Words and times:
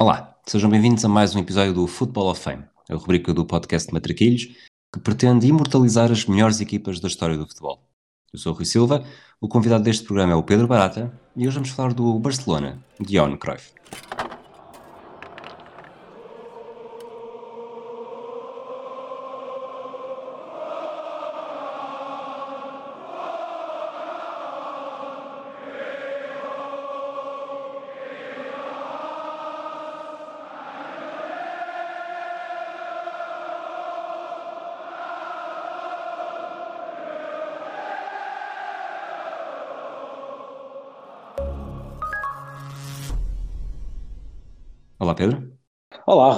Olá, 0.00 0.34
sejam 0.46 0.70
bem-vindos 0.70 1.04
a 1.04 1.08
mais 1.10 1.36
um 1.36 1.40
episódio 1.40 1.74
do 1.74 1.86
Football 1.86 2.30
of 2.30 2.40
Fame, 2.40 2.64
a 2.88 2.94
rubrica 2.94 3.34
do 3.34 3.44
podcast 3.44 3.92
Matraquilhos, 3.92 4.46
que 4.90 4.98
pretende 4.98 5.46
imortalizar 5.46 6.10
as 6.10 6.24
melhores 6.24 6.58
equipas 6.58 6.98
da 7.00 7.06
história 7.06 7.36
do 7.36 7.46
futebol. 7.46 7.86
Eu 8.32 8.38
sou 8.38 8.54
o 8.54 8.56
Rui 8.56 8.64
Silva, 8.64 9.04
o 9.42 9.46
convidado 9.46 9.84
deste 9.84 10.06
programa 10.06 10.32
é 10.32 10.36
o 10.36 10.42
Pedro 10.42 10.66
Barata 10.66 11.12
e 11.36 11.46
hoje 11.46 11.56
vamos 11.56 11.68
falar 11.68 11.92
do 11.92 12.18
Barcelona, 12.18 12.82
de 12.98 13.12
Johan 13.14 13.36
Cruyff. 13.36 13.74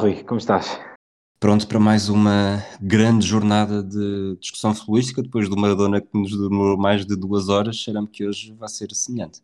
Rui, 0.02 0.24
como 0.24 0.38
estás? 0.38 0.80
Pronto 1.38 1.68
para 1.68 1.78
mais 1.78 2.08
uma 2.08 2.60
grande 2.80 3.24
jornada 3.24 3.84
de 3.84 4.36
discussão 4.40 4.74
futebolística 4.74 5.22
depois 5.22 5.48
do 5.48 5.56
Maradona 5.56 6.00
que 6.00 6.08
nos 6.12 6.36
demorou 6.36 6.76
mais 6.76 7.06
de 7.06 7.14
duas 7.14 7.48
horas. 7.48 7.80
Será-me 7.80 8.08
que 8.08 8.26
hoje 8.26 8.52
vai 8.52 8.68
ser 8.68 8.92
semelhante. 8.94 9.40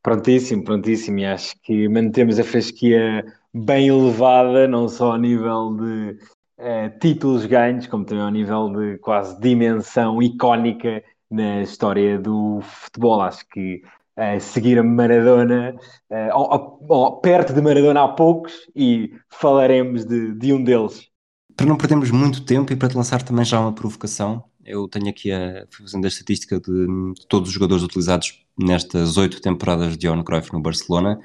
Prontíssimo, 0.00 0.62
prontíssimo. 0.62 1.18
E 1.18 1.26
acho 1.26 1.56
que 1.60 1.88
mantemos 1.88 2.38
a 2.38 2.44
fasquia 2.44 3.24
bem 3.52 3.88
elevada, 3.88 4.68
não 4.68 4.88
só 4.88 5.10
a 5.10 5.18
nível 5.18 5.74
de 5.74 6.18
eh, 6.56 6.90
títulos 6.90 7.44
ganhos, 7.44 7.88
como 7.88 8.04
também 8.04 8.22
ao 8.22 8.30
nível 8.30 8.72
de 8.72 8.98
quase 8.98 9.40
dimensão 9.40 10.22
icónica 10.22 11.02
na 11.28 11.62
história 11.62 12.16
do 12.16 12.60
futebol. 12.62 13.22
Acho 13.22 13.44
que 13.48 13.82
uh, 14.18 14.40
seguir 14.40 14.78
a 14.78 14.82
Maradona, 14.82 15.74
uh, 16.10 17.20
perto 17.20 17.52
de 17.52 17.60
Maradona 17.60 18.02
há 18.02 18.08
poucos, 18.08 18.52
e 18.74 19.12
falaremos 19.28 20.04
de, 20.04 20.34
de 20.34 20.52
um 20.52 20.62
deles. 20.62 21.08
Para 21.56 21.66
não 21.66 21.76
perdermos 21.76 22.10
muito 22.10 22.44
tempo 22.44 22.72
e 22.72 22.76
para 22.76 22.88
te 22.88 22.96
lançar 22.96 23.22
também 23.22 23.44
já 23.44 23.60
uma 23.60 23.72
provocação, 23.72 24.44
eu 24.64 24.88
tenho 24.88 25.08
aqui 25.08 25.30
a 25.30 25.66
fazendo 25.70 26.04
a 26.04 26.08
estatística 26.08 26.58
de, 26.58 26.86
de 27.14 27.26
todos 27.28 27.48
os 27.48 27.54
jogadores 27.54 27.84
utilizados 27.84 28.44
nestas 28.58 29.16
oito 29.16 29.40
temporadas 29.40 29.96
de 29.96 30.08
Johan 30.08 30.22
Cruyff 30.22 30.52
no 30.52 30.60
Barcelona. 30.60 31.20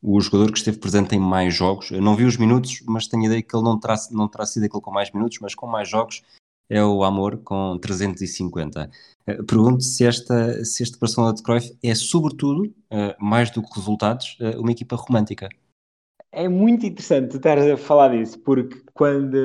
O 0.00 0.20
jogador 0.20 0.52
que 0.52 0.58
esteve 0.58 0.78
presente 0.78 1.16
em 1.16 1.18
mais 1.18 1.54
jogos, 1.54 1.90
eu 1.90 2.00
não 2.00 2.14
vi 2.14 2.24
os 2.24 2.36
minutos, 2.36 2.82
mas 2.86 3.08
tenho 3.08 3.24
a 3.24 3.26
ideia 3.26 3.42
que 3.42 3.54
ele 3.54 3.64
não 3.64 3.78
terá, 3.78 3.96
não 4.12 4.28
terá 4.28 4.46
sido 4.46 4.64
aquele 4.64 4.80
com 4.80 4.92
mais 4.92 5.12
minutos, 5.12 5.38
mas 5.40 5.54
com 5.54 5.66
mais 5.66 5.88
jogos 5.88 6.22
é 6.68 6.82
o 6.82 7.02
Amor 7.04 7.38
com 7.38 7.78
350. 7.78 8.90
Eh, 9.26 9.42
pergunto 9.42 9.82
se, 9.82 10.06
esta, 10.06 10.64
se 10.64 10.82
este 10.82 10.98
Barcelona 10.98 11.34
de 11.34 11.42
Cruyff 11.42 11.76
é, 11.82 11.94
sobretudo, 11.94 12.72
eh, 12.90 13.16
mais 13.18 13.50
do 13.50 13.62
que 13.62 13.74
resultados, 13.74 14.36
eh, 14.40 14.56
uma 14.58 14.72
equipa 14.72 14.96
romântica. 14.96 15.48
É 16.30 16.46
muito 16.46 16.84
interessante 16.84 17.36
estar 17.36 17.58
a 17.58 17.76
falar 17.76 18.10
disso, 18.10 18.38
porque 18.40 18.82
quando 18.92 19.36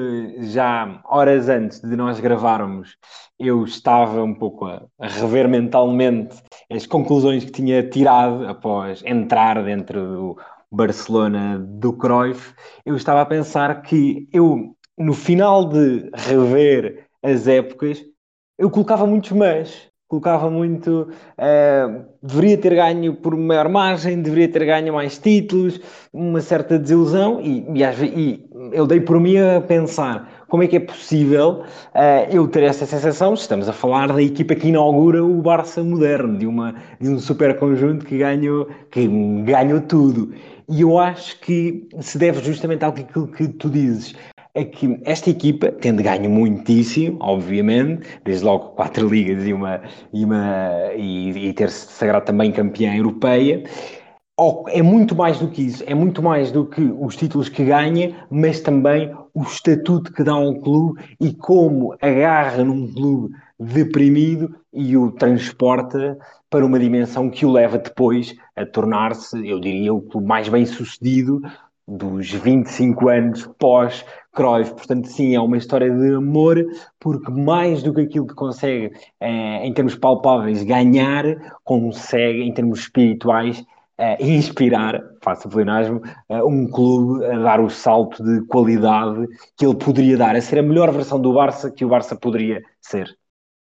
já 0.42 1.02
horas 1.06 1.48
antes 1.48 1.80
de 1.80 1.96
nós 1.96 2.20
gravarmos, 2.20 2.98
eu 3.40 3.64
estava 3.64 4.22
um 4.22 4.34
pouco 4.34 4.66
a, 4.66 4.86
a 5.00 5.08
rever 5.08 5.48
mentalmente 5.48 6.36
as 6.70 6.86
conclusões 6.86 7.46
que 7.46 7.52
tinha 7.52 7.88
tirado 7.90 8.46
após 8.48 9.02
entrar 9.06 9.64
dentro 9.64 10.06
do 10.06 10.38
Barcelona 10.74 11.60
do 11.60 11.94
Cruyff, 11.94 12.54
eu 12.86 12.96
estava 12.96 13.22
a 13.22 13.26
pensar 13.26 13.84
que 13.84 14.28
eu, 14.34 14.76
no 14.98 15.14
final 15.14 15.70
de 15.70 16.10
rever 16.16 17.03
as 17.24 17.48
épocas, 17.48 18.04
eu 18.60 18.70
colocava 18.70 19.08
muitos 19.08 19.32
mas. 19.32 19.94
Colocava 20.08 20.48
muito. 20.48 21.10
Uh, 21.40 22.06
deveria 22.22 22.58
ter 22.58 22.76
ganho 22.76 23.16
por 23.16 23.36
maior 23.36 23.68
margem, 23.68 24.22
deveria 24.22 24.48
ter 24.48 24.64
ganho 24.64 24.94
mais 24.94 25.18
títulos, 25.18 25.80
uma 26.14 26.40
certa 26.40 26.78
desilusão, 26.78 27.42
e, 27.42 27.66
e, 27.74 27.84
e 28.06 28.50
eu 28.74 28.86
dei 28.86 29.02
por 29.02 29.20
mim 29.20 29.38
a 29.38 29.60
pensar 29.60 30.46
como 30.48 30.62
é 30.62 30.68
que 30.68 30.76
é 30.76 30.80
possível 30.80 31.64
uh, 31.96 32.32
eu 32.32 32.48
ter 32.48 32.62
essa 32.62 32.86
sensação. 32.86 33.34
Estamos 33.34 33.68
a 33.68 33.74
falar 33.74 34.14
da 34.14 34.22
equipa 34.22 34.54
que 34.54 34.68
inaugura 34.68 35.24
o 35.24 35.42
Barça 35.42 35.84
moderno, 35.84 36.38
de, 36.38 36.46
uma, 36.46 36.76
de 37.02 37.10
um 37.10 37.18
super 37.18 37.58
conjunto 37.58 38.06
que 38.06 38.20
ganhou, 38.20 38.68
que 38.92 39.08
ganhou 39.44 39.82
tudo. 39.82 40.32
E 40.70 40.82
eu 40.82 41.00
acho 41.00 41.40
que 41.40 41.88
se 42.00 42.20
deve 42.20 42.40
justamente 42.44 42.86
que, 42.92 43.28
que 43.28 43.48
tu 43.48 43.70
dizes 43.70 44.14
é 44.56 44.64
que 44.64 45.00
esta 45.04 45.30
equipa, 45.30 45.72
tendo 45.72 46.04
ganho 46.04 46.30
muitíssimo, 46.30 47.18
obviamente, 47.20 48.08
desde 48.24 48.46
logo 48.46 48.70
quatro 48.70 49.08
ligas 49.10 49.46
e, 49.46 49.54
uma, 49.54 49.82
e, 50.14 50.24
uma, 50.24 50.94
e, 50.96 51.50
e 51.50 51.54
ter-se 51.54 51.92
sagrado 51.92 52.26
também 52.26 52.52
campeã 52.52 52.96
europeia, 52.96 53.64
é 54.70 54.82
muito 54.82 55.16
mais 55.16 55.40
do 55.40 55.48
que 55.48 55.62
isso, 55.62 55.84
é 55.86 55.94
muito 55.94 56.22
mais 56.22 56.52
do 56.52 56.66
que 56.66 56.82
os 56.82 57.16
títulos 57.16 57.50
que 57.50 57.64
ganha, 57.64 58.26
mas 58.30 58.60
também 58.62 59.14
o 59.34 59.44
estatuto 59.44 60.12
que 60.12 60.24
dá 60.24 60.34
ao 60.34 60.60
clube 60.60 61.02
e 61.20 61.34
como 61.34 61.96
agarra 62.02 62.64
num 62.64 62.92
clube 62.92 63.36
deprimido 63.60 64.56
e 64.74 64.98
o 64.98 65.12
transporta 65.12 66.18
para 66.50 66.66
uma 66.66 66.80
dimensão 66.80 67.30
que 67.30 67.46
o 67.46 67.52
leva 67.52 67.78
depois 67.78 68.36
a 68.56 68.66
tornar-se, 68.66 69.48
eu 69.48 69.60
diria, 69.60 69.94
o 69.94 70.02
clube 70.02 70.28
mais 70.28 70.50
bem 70.50 70.66
sucedido 70.66 71.42
dos 71.88 72.32
25 72.32 73.10
anos 73.10 73.50
pós 73.60 74.04
Cruyff. 74.34 74.74
Portanto, 74.74 75.08
sim, 75.08 75.36
é 75.36 75.40
uma 75.40 75.58
história 75.58 75.90
de 75.90 76.16
amor, 76.16 76.66
porque 77.00 77.32
mais 77.32 77.84
do 77.84 77.94
que 77.94 78.02
aquilo 78.02 78.28
que 78.28 78.34
consegue, 78.34 78.92
eh, 79.20 79.66
em 79.66 79.74
termos 79.74 79.96
palpáveis, 79.96 80.64
ganhar, 80.64 81.24
consegue, 81.64 82.42
em 82.42 82.54
termos 82.54 82.80
espirituais, 82.80 83.64
eh, 83.98 84.18
inspirar, 84.26 85.00
faça 85.22 85.48
plenasmo, 85.48 86.02
eh, 86.30 86.44
um 86.44 86.68
clube 86.68 87.26
a 87.26 87.38
dar 87.40 87.62
o 87.62 87.70
salto 87.70 88.24
de 88.24 88.46
qualidade 88.48 89.28
que 89.56 89.66
ele 89.66 89.76
poderia 89.76 90.18
dar, 90.18 90.36
a 90.36 90.42
ser 90.42 90.60
a 90.60 90.64
melhor 90.64 90.92
versão 90.92 91.20
do 91.22 91.34
Barça 91.34 91.72
que 91.72 91.86
o 91.86 91.90
Barça 91.90 92.16
poderia 92.16 92.62
ser. 92.82 93.16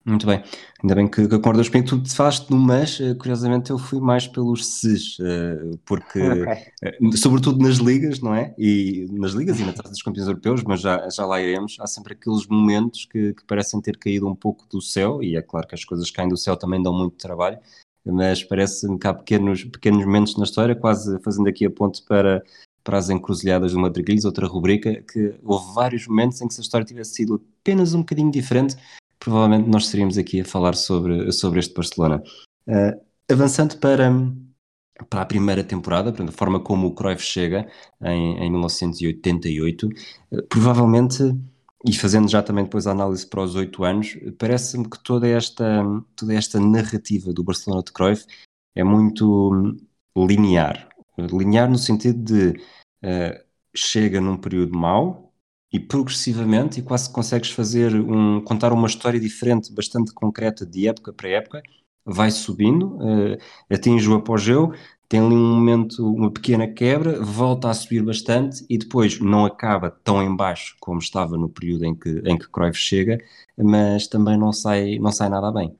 Muito 0.06 0.24
bem, 0.24 0.40
ainda 0.80 0.94
bem 0.94 1.08
que, 1.08 1.26
que 1.26 1.34
acordas 1.34 1.68
bem. 1.68 1.82
Tu 1.82 2.00
falaste 2.14 2.48
no 2.48 2.56
mas, 2.56 3.00
eh, 3.00 3.12
curiosamente 3.14 3.72
eu 3.72 3.78
fui 3.78 3.98
mais 3.98 4.28
pelos 4.28 4.64
ses, 4.64 5.18
eh, 5.20 5.76
porque, 5.84 6.20
okay. 6.20 6.62
Eh, 6.80 6.98
sobretudo 7.16 7.58
nas 7.60 7.78
ligas, 7.78 8.20
não 8.20 8.32
é? 8.32 8.54
E 8.56 9.08
nas 9.10 9.32
ligas 9.32 9.58
e 9.58 9.64
na 9.64 9.72
taça 9.72 9.90
dos 9.90 10.02
campeões 10.02 10.28
europeus, 10.28 10.62
mas 10.62 10.80
já, 10.80 11.08
já 11.08 11.26
lá 11.26 11.42
iremos, 11.42 11.76
há 11.80 11.88
sempre 11.88 12.12
aqueles 12.12 12.46
momentos 12.46 13.04
que, 13.04 13.34
que 13.34 13.44
parecem 13.48 13.80
ter 13.80 13.98
caído 13.98 14.28
um 14.28 14.34
pouco 14.36 14.64
do 14.70 14.80
céu, 14.80 15.24
e 15.24 15.34
é 15.34 15.42
claro 15.42 15.66
que 15.66 15.74
as 15.74 15.84
coisas 15.84 16.08
caem 16.08 16.28
do 16.28 16.36
céu 16.36 16.56
também 16.56 16.80
dão 16.80 16.92
muito 16.96 17.16
trabalho, 17.16 17.58
mas 18.04 18.44
parece-me 18.44 19.00
que 19.00 19.08
há 19.08 19.12
pequenos, 19.12 19.64
pequenos 19.64 20.04
momentos 20.04 20.36
na 20.36 20.44
história, 20.44 20.76
quase 20.76 21.18
fazendo 21.24 21.48
aqui 21.48 21.66
a 21.66 21.70
ponte 21.70 22.00
para, 22.04 22.44
para 22.84 22.96
as 22.96 23.10
encruzilhadas 23.10 23.72
do 23.72 23.80
Madriguilhos, 23.80 24.24
outra 24.24 24.46
rubrica, 24.46 25.02
que 25.02 25.34
houve 25.42 25.74
vários 25.74 26.06
momentos 26.06 26.40
em 26.40 26.46
que 26.46 26.54
se 26.54 26.60
a 26.60 26.62
história 26.62 26.86
tivesse 26.86 27.14
sido 27.14 27.42
apenas 27.60 27.92
um 27.92 27.98
bocadinho 27.98 28.30
diferente, 28.30 28.76
provavelmente 29.18 29.68
nós 29.68 29.84
estaríamos 29.84 30.18
aqui 30.18 30.40
a 30.40 30.44
falar 30.44 30.74
sobre, 30.74 31.30
sobre 31.32 31.60
este 31.60 31.74
Barcelona. 31.74 32.22
Uh, 32.66 33.00
avançando 33.30 33.78
para, 33.78 34.10
para 35.08 35.22
a 35.22 35.26
primeira 35.26 35.64
temporada, 35.64 36.14
a 36.22 36.32
forma 36.32 36.60
como 36.60 36.88
o 36.88 36.94
Cruyff 36.94 37.22
chega 37.22 37.68
em, 38.02 38.38
em 38.38 38.50
1988, 38.50 39.86
uh, 39.86 40.42
provavelmente, 40.48 41.22
e 41.84 41.92
fazendo 41.94 42.28
já 42.28 42.42
também 42.42 42.64
depois 42.64 42.86
a 42.86 42.92
análise 42.92 43.26
para 43.26 43.42
os 43.42 43.54
oito 43.54 43.84
anos, 43.84 44.16
parece-me 44.38 44.88
que 44.88 45.02
toda 45.02 45.26
esta, 45.28 45.82
toda 46.14 46.34
esta 46.34 46.58
narrativa 46.58 47.32
do 47.32 47.44
Barcelona 47.44 47.82
de 47.82 47.92
Cruyff 47.92 48.26
é 48.74 48.82
muito 48.84 49.76
linear. 50.16 50.88
Linear 51.18 51.70
no 51.70 51.78
sentido 51.78 52.22
de 52.22 52.60
uh, 53.04 53.46
chega 53.74 54.20
num 54.20 54.36
período 54.36 54.76
mau, 54.76 55.25
e 55.72 55.80
progressivamente, 55.80 56.80
e 56.80 56.82
quase 56.82 57.10
consegues 57.12 57.50
fazer 57.50 57.94
um, 57.94 58.40
contar 58.40 58.72
uma 58.72 58.86
história 58.86 59.20
diferente, 59.20 59.72
bastante 59.72 60.12
concreta 60.12 60.64
de 60.64 60.88
época 60.88 61.12
para 61.12 61.28
época, 61.28 61.62
vai 62.04 62.30
subindo, 62.30 62.96
uh, 62.96 63.36
atinge 63.68 64.08
o 64.08 64.14
apogeu, 64.14 64.72
tem 65.08 65.20
ali 65.20 65.34
um 65.34 65.54
momento, 65.54 66.04
uma 66.06 66.30
pequena 66.32 66.66
quebra, 66.66 67.20
volta 67.22 67.70
a 67.70 67.74
subir 67.74 68.02
bastante 68.02 68.64
e 68.68 68.78
depois 68.78 69.20
não 69.20 69.44
acaba 69.44 69.90
tão 69.90 70.22
em 70.22 70.34
baixo 70.34 70.76
como 70.80 70.98
estava 70.98 71.36
no 71.36 71.48
período 71.48 71.84
em 71.84 71.94
que, 71.94 72.08
em 72.24 72.36
que 72.38 72.48
Cruyff 72.50 72.78
chega, 72.78 73.18
mas 73.56 74.08
também 74.08 74.36
não 74.36 74.52
sai, 74.52 74.98
não 74.98 75.12
sai 75.12 75.28
nada 75.28 75.52
bem. 75.52 75.76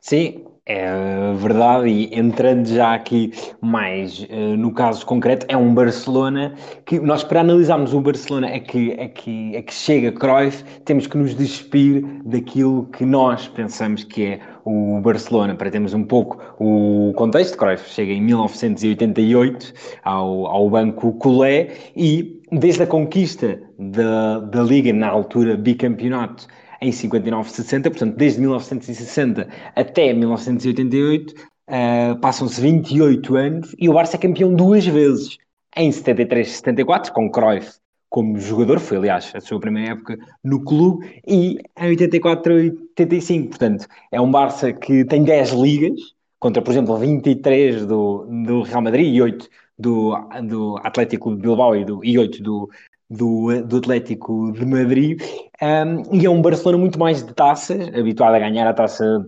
Sim, 0.00 0.44
é 0.68 1.32
verdade, 1.34 1.88
e 1.88 2.14
entrando 2.14 2.66
já 2.68 2.94
aqui 2.94 3.32
mais 3.58 4.20
uh, 4.20 4.56
no 4.58 4.70
caso 4.70 5.04
concreto, 5.06 5.46
é 5.48 5.56
um 5.56 5.72
Barcelona 5.74 6.52
que 6.84 7.00
nós, 7.00 7.24
para 7.24 7.40
analisarmos 7.40 7.94
o 7.94 8.00
Barcelona, 8.02 8.48
é 8.48 8.60
que, 8.60 8.92
é 8.98 9.08
que, 9.08 9.56
é 9.56 9.62
que 9.62 9.72
chega 9.72 10.12
Cruyff, 10.12 10.62
temos 10.84 11.06
que 11.06 11.16
nos 11.16 11.34
despir 11.34 12.04
daquilo 12.22 12.84
que 12.92 13.06
nós 13.06 13.48
pensamos 13.48 14.04
que 14.04 14.26
é 14.26 14.40
o 14.66 15.00
Barcelona, 15.00 15.54
para 15.54 15.70
termos 15.70 15.94
um 15.94 16.04
pouco 16.04 16.38
o 16.58 17.14
contexto. 17.16 17.56
Cruyff 17.56 17.88
chega 17.88 18.12
em 18.12 18.20
1988 18.20 19.72
ao, 20.04 20.46
ao 20.46 20.68
Banco 20.68 21.14
Colé 21.14 21.68
e, 21.96 22.42
desde 22.52 22.82
a 22.82 22.86
conquista 22.86 23.58
da, 23.78 24.40
da 24.40 24.62
Liga, 24.62 24.92
na 24.92 25.08
altura 25.08 25.56
bicampeonato, 25.56 26.46
em 26.80 26.90
59-60, 26.90 27.82
portanto, 27.84 28.16
desde 28.16 28.40
1960 28.40 29.48
até 29.74 30.12
1988, 30.12 31.34
uh, 31.34 32.20
passam-se 32.20 32.60
28 32.60 33.36
anos 33.36 33.74
e 33.78 33.88
o 33.88 33.94
Barça 33.94 34.16
é 34.16 34.20
campeão 34.20 34.54
duas 34.54 34.86
vezes, 34.86 35.36
em 35.76 35.90
73-74, 35.90 37.10
com 37.10 37.30
Cruyff 37.30 37.78
como 38.08 38.38
jogador, 38.38 38.80
foi 38.80 38.96
aliás 38.96 39.30
a 39.34 39.40
sua 39.40 39.60
primeira 39.60 39.92
época 39.92 40.18
no 40.42 40.64
clube, 40.64 41.20
e 41.26 41.58
em 41.78 41.96
84-85, 41.96 43.48
portanto, 43.48 43.86
é 44.10 44.20
um 44.20 44.30
Barça 44.30 44.72
que 44.72 45.04
tem 45.04 45.22
10 45.22 45.50
ligas, 45.50 46.00
contra, 46.38 46.62
por 46.62 46.70
exemplo, 46.70 46.96
23 46.96 47.86
do, 47.86 48.26
do 48.46 48.62
Real 48.62 48.82
Madrid 48.82 49.14
e 49.14 49.20
8 49.20 49.48
do, 49.78 50.14
do 50.44 50.76
Atlético 50.82 51.34
de 51.34 51.42
Bilbao 51.42 51.76
e, 51.76 51.84
do, 51.84 52.04
e 52.04 52.18
8 52.18 52.42
do, 52.42 52.70
do, 53.08 53.62
do 53.64 53.78
Atlético 53.78 54.52
de 54.52 54.64
Madrid, 54.66 55.20
um, 55.62 56.14
e 56.14 56.26
é 56.26 56.30
um 56.30 56.42
Barcelona 56.42 56.78
muito 56.78 56.98
mais 56.98 57.24
de 57.24 57.32
taças, 57.32 57.88
habituado 57.88 58.34
a 58.34 58.38
ganhar 58.38 58.68
a 58.68 58.74
taça 58.74 59.24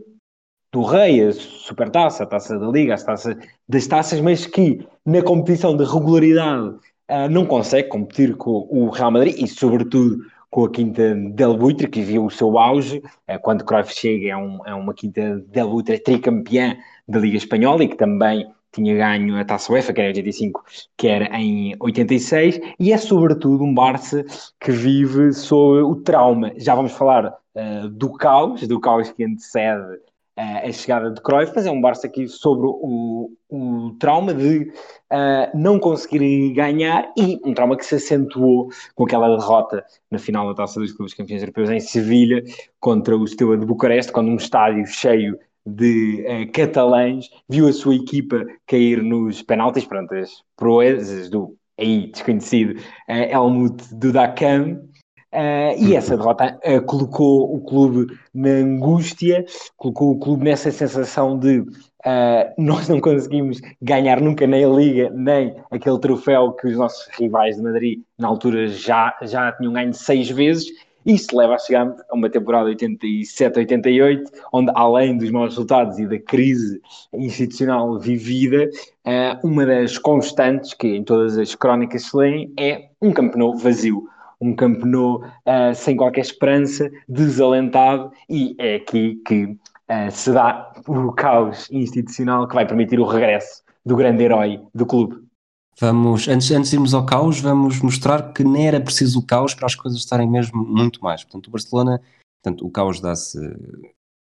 do 0.73 0.83
Rei, 0.83 1.27
a 1.27 1.33
Supertaça, 1.33 2.23
a 2.23 2.27
taça 2.27 2.59
da 2.59 2.69
Liga, 2.69 2.95
as 2.95 3.03
taças 3.03 3.37
das 3.69 3.87
taças, 3.87 4.21
mas 4.21 4.47
que 4.47 4.87
na 5.05 5.23
competição 5.23 5.77
de 5.77 5.85
regularidade 5.85 6.69
uh, 6.69 7.29
não 7.31 7.45
consegue 7.45 7.89
competir 7.89 8.37
com 8.37 8.69
o 8.71 8.89
Real 8.91 9.11
Madrid 9.11 9.37
e, 9.39 9.49
sobretudo, 9.49 10.19
com 10.49 10.65
a 10.65 10.71
Quinta 10.71 11.15
del 11.15 11.57
Buitre, 11.57 11.89
que 11.89 12.03
viu 12.03 12.25
o 12.25 12.31
seu 12.31 12.57
auge, 12.59 12.99
uh, 12.99 13.41
quando 13.43 13.65
Cruyff 13.65 13.93
chega 13.93 14.29
é, 14.29 14.37
um, 14.37 14.65
é 14.67 14.75
uma 14.75 14.95
Quinta 14.95 15.41
del 15.49 15.71
Buitre 15.71 15.99
tricampeã 15.99 16.77
da 17.09 17.19
Liga 17.19 17.37
Espanhola 17.37 17.83
e 17.83 17.89
que 17.89 17.97
também 17.97 18.47
tinha 18.73 18.95
ganho 18.95 19.39
a 19.39 19.45
Taça 19.45 19.73
UEFA, 19.73 19.93
que 19.93 20.01
era 20.01 20.11
em 20.11 20.15
85, 20.15 20.65
que 20.97 21.09
era 21.09 21.37
em 21.37 21.77
86, 21.81 22.61
e 22.79 22.93
é 22.93 22.99
sobretudo 22.99 23.65
um 23.65 23.75
Barça 23.75 24.25
que 24.61 24.71
vive 24.71 25.33
sob 25.33 25.83
o 25.83 25.97
trauma. 25.97 26.53
Já 26.57 26.75
vamos 26.75 26.93
falar 26.93 27.35
uh, 27.55 27.89
do 27.89 28.13
caos, 28.13 28.67
do 28.67 28.81
caos 28.81 29.11
que 29.11 29.25
antecede 29.25 29.95
uh, 30.39 30.69
a 30.69 30.73
chegada 30.73 31.11
de 31.11 31.21
Cruyff, 31.21 31.53
mas 31.55 31.67
é 31.67 31.71
um 31.71 31.81
Barça 31.81 32.09
que 32.09 32.29
sobre 32.29 32.67
o, 32.67 33.33
o 33.49 33.97
trauma 33.99 34.33
de 34.33 34.73
uh, 35.13 35.59
não 35.59 35.79
conseguir 35.79 36.53
ganhar 36.53 37.13
e 37.17 37.41
um 37.45 37.53
trauma 37.53 37.77
que 37.77 37.85
se 37.85 37.97
acentuou 37.97 38.69
com 38.95 39.05
aquela 39.05 39.37
derrota 39.37 39.85
na 40.11 40.19
final 40.19 40.47
da 40.47 40.55
Taça 40.55 40.79
dos 40.79 40.93
Clubes 40.93 41.15
Campeões 41.15 41.43
Europeus 41.43 41.71
em 41.71 41.81
Sevilha 41.81 42.43
contra 42.79 43.17
o 43.17 43.27
Steaua 43.27 43.59
de 43.59 43.67
Bucareste, 43.67 44.13
quando 44.13 44.29
um 44.29 44.37
estádio 44.37 44.87
cheio 44.87 45.39
de 45.67 46.25
uh, 46.27 46.53
catalães, 46.53 47.29
viu 47.49 47.69
a 47.69 47.73
sua 47.73 47.95
equipa 47.95 48.45
cair 48.67 49.03
nos 49.03 49.43
penaltis, 49.43 49.85
pronto, 49.85 50.15
as 50.15 50.31
proezas 50.57 51.29
do 51.29 51.57
aí 51.79 52.11
desconhecido 52.11 52.79
uh, 53.09 53.13
Helmut 53.13 53.95
Dudakam, 53.95 54.91
Uh, 55.33 55.79
e 55.79 55.95
essa 55.95 56.17
derrota 56.17 56.59
uh, 56.65 56.83
colocou 56.83 57.55
o 57.55 57.61
clube 57.61 58.13
na 58.35 58.49
angústia, 58.49 59.45
colocou 59.77 60.11
o 60.11 60.19
clube 60.19 60.43
nessa 60.43 60.73
sensação 60.73 61.39
de 61.39 61.61
uh, 61.61 62.53
nós 62.59 62.89
não 62.89 63.01
conseguimos 63.01 63.61
ganhar 63.81 64.21
nunca 64.21 64.45
nem 64.45 64.65
a 64.65 64.69
Liga, 64.69 65.09
nem 65.11 65.55
aquele 65.71 66.01
troféu 66.01 66.53
que 66.55 66.67
os 66.67 66.77
nossos 66.77 67.07
rivais 67.17 67.55
de 67.55 67.63
Madrid 67.63 68.01
na 68.19 68.27
altura 68.27 68.67
já, 68.67 69.17
já 69.23 69.53
tinham 69.53 69.73
ganho 69.73 69.95
seis 69.95 70.29
vezes, 70.29 70.67
isso 71.05 71.37
leva 71.37 71.55
a 71.55 71.59
chegar 71.59 71.95
a 72.11 72.15
uma 72.15 72.29
temporada 72.29 72.71
87-88, 72.71 74.25
onde 74.53 74.71
além 74.75 75.17
dos 75.17 75.31
maus 75.31 75.51
resultados 75.51 75.99
e 75.99 76.07
da 76.07 76.19
crise 76.19 76.81
institucional 77.15 77.99
vivida, 77.99 78.69
eh, 79.05 79.39
uma 79.43 79.65
das 79.65 79.99
constantes 79.99 80.75
que 80.75 80.89
em 80.89 81.05
todas 81.05 81.39
as 81.39 81.55
crónicas 81.55 82.05
se 82.05 82.17
leem 82.17 82.53
é 82.59 82.89
um 83.01 83.13
campeonato 83.13 83.59
vazio. 83.59 84.09
Um 84.41 84.55
campeonato 84.55 85.23
uh, 85.23 85.75
sem 85.75 85.97
qualquer 85.97 86.23
esperança, 86.23 86.91
desalentado, 87.07 88.11
e 88.27 88.57
é 88.59 88.77
aqui 88.77 89.21
que 89.27 89.45
uh, 89.45 90.11
se 90.11 90.33
dá 90.33 90.73
o 90.89 91.13
caos 91.13 91.69
institucional 91.71 92.49
que 92.49 92.55
vai 92.55 92.67
permitir 92.67 92.99
o 92.99 93.05
regresso 93.05 93.63
do 93.85 93.97
grande 93.97 94.25
herói 94.25 94.61
do 94.75 94.87
clube. 94.87 95.30
Vamos, 95.79 96.29
antes, 96.29 96.51
antes 96.51 96.71
de 96.71 96.77
irmos 96.77 96.93
ao 96.93 97.07
caos, 97.07 97.41
vamos 97.41 97.81
mostrar 97.81 98.33
que 98.33 98.45
nem 98.45 98.67
era 98.67 98.81
preciso 98.81 99.19
o 99.19 99.27
caos 99.27 99.55
para 99.55 99.67
as 99.67 99.75
coisas 99.75 99.99
estarem 100.01 100.29
mesmo 100.29 100.65
muito 100.65 101.03
mais. 101.03 101.23
Portanto, 101.25 101.49
o 101.49 101.51
Barcelona, 101.51 102.01
portanto, 102.43 102.67
o 102.67 102.71
caos 102.71 103.01
dá-se 103.01 103.39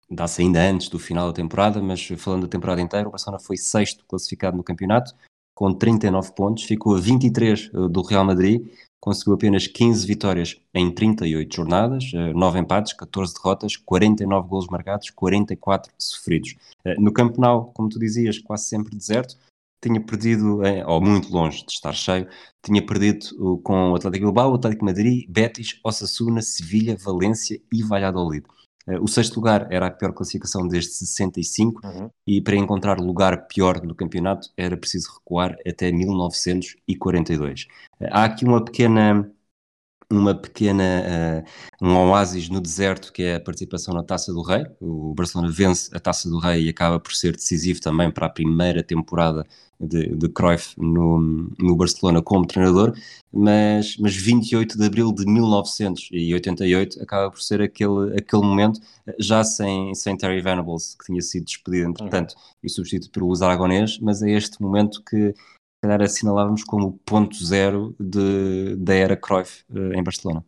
dá-se 0.10 0.42
ainda 0.42 0.62
antes 0.62 0.88
do 0.90 0.98
final 0.98 1.28
da 1.28 1.34
temporada, 1.34 1.82
mas 1.82 2.06
falando 2.18 2.44
da 2.44 2.48
temporada 2.48 2.82
inteira, 2.82 3.08
o 3.08 3.12
Barcelona 3.12 3.40
foi 3.40 3.58
sexto 3.58 4.06
classificado 4.08 4.56
no 4.56 4.64
campeonato, 4.64 5.14
com 5.54 5.74
39 5.74 6.34
pontos, 6.34 6.64
ficou 6.64 6.96
a 6.96 7.00
23 7.00 7.72
eh, 7.74 7.88
do 7.90 8.02
Real 8.04 8.24
Madrid, 8.24 8.68
conseguiu 9.00 9.34
apenas 9.34 9.68
15 9.68 10.06
vitórias 10.06 10.62
em 10.74 10.92
38 10.92 11.56
jornadas, 11.56 12.04
9 12.14 12.58
eh, 12.58 12.62
empates, 12.62 12.94
14 12.94 13.34
derrotas, 13.34 13.76
49 13.76 14.48
golos 14.48 14.68
marcados, 14.68 15.10
44 15.10 15.92
sofridos. 15.98 16.56
Eh, 16.86 16.96
no 17.00 17.12
campeonato, 17.12 17.72
como 17.74 17.90
tu 17.90 17.98
dizias, 17.98 18.38
quase 18.38 18.66
sempre 18.66 18.96
deserto, 18.96 19.36
tinha 19.82 20.02
perdido, 20.02 20.62
ou 20.86 21.02
muito 21.02 21.32
longe 21.32 21.66
de 21.66 21.72
estar 21.72 21.94
cheio, 21.94 22.28
tinha 22.62 22.86
perdido 22.86 23.60
com 23.64 23.92
o 23.92 23.96
Atlético 23.96 24.26
Bilbao, 24.26 24.52
o 24.52 24.56
Atlético 24.56 24.86
Madrid, 24.86 25.26
Betis, 25.30 25.80
Osasuna, 25.84 26.42
Sevilha, 26.42 26.98
Valência 26.98 27.62
e 27.72 27.84
Valladolid. 27.84 28.46
Eh, 28.88 29.00
o 29.00 29.08
sexto 29.08 29.36
lugar 29.36 29.68
era 29.72 29.88
a 29.88 29.92
pior 29.92 30.14
classificação 30.14 30.68
desde 30.68 30.92
65 30.92 31.86
uhum. 31.86 32.10
e 32.26 32.42
para 32.42 32.56
encontrar 32.56 33.00
lugar 33.00 33.48
pior 33.48 33.82
no 33.84 33.94
campeonato 33.94 34.50
era 34.56 34.78
preciso 34.78 35.14
recuar 35.14 35.56
até 35.68 35.92
1942. 35.92 37.68
Eh, 38.00 38.10
há 38.12 38.24
aqui 38.24 38.46
uma 38.46 38.64
pequena 38.64 39.30
uma 40.10 40.34
pequena 40.34 41.44
uh, 41.82 41.86
um 41.86 41.94
oásis 41.98 42.48
no 42.48 42.62
deserto 42.62 43.12
que 43.12 43.24
é 43.24 43.36
a 43.36 43.42
participação 43.42 43.94
na 43.94 44.04
Taça 44.04 44.32
do 44.32 44.42
Rei. 44.42 44.64
O 44.80 45.14
Barcelona 45.14 45.52
vence 45.52 45.94
a 45.94 46.00
Taça 46.00 46.30
do 46.30 46.40
Rei 46.40 46.66
e 46.66 46.70
acaba 46.70 46.98
por 46.98 47.14
ser 47.14 47.34
decisivo 47.34 47.82
também 47.82 48.10
para 48.10 48.28
a 48.28 48.30
primeira 48.30 48.82
temporada 48.82 49.46
de, 49.80 50.16
de 50.16 50.30
Cruyff 50.30 50.74
no, 50.78 51.20
no 51.58 51.76
Barcelona 51.76 52.22
como 52.22 52.46
treinador, 52.48 52.94
mas, 53.32 53.98
mas 53.98 54.16
28 54.16 54.78
de 54.78 54.86
abril 54.86 55.12
de 55.12 55.26
1988 55.26 57.02
acaba 57.02 57.30
por 57.30 57.42
ser 57.42 57.62
aquele, 57.62 58.18
aquele 58.18 58.44
momento, 58.44 58.80
já 59.20 59.44
sem, 59.44 59.94
sem 59.94 60.18
Terry 60.18 60.42
Venables, 60.42 60.96
que 60.96 61.06
tinha 61.06 61.22
sido 61.22 61.46
despedido 61.46 61.90
entretanto 61.90 62.32
uhum. 62.32 62.42
e 62.64 62.70
substituído 62.70 63.12
pelo 63.12 63.28
Luís 63.28 63.42
Aragonês, 63.42 64.00
mas 64.00 64.22
é 64.22 64.32
este 64.32 64.62
momento 64.62 65.04
que 65.04 65.34
calhar 65.82 66.02
assinalávamos 66.02 66.64
como 66.64 66.88
o 66.88 66.94
ponto 66.94 67.36
zero 67.44 67.96
de, 68.00 68.76
da 68.78 68.94
era 68.94 69.16
Cruyff 69.16 69.64
uh, 69.70 69.94
em 69.94 70.04
Barcelona. 70.04 70.44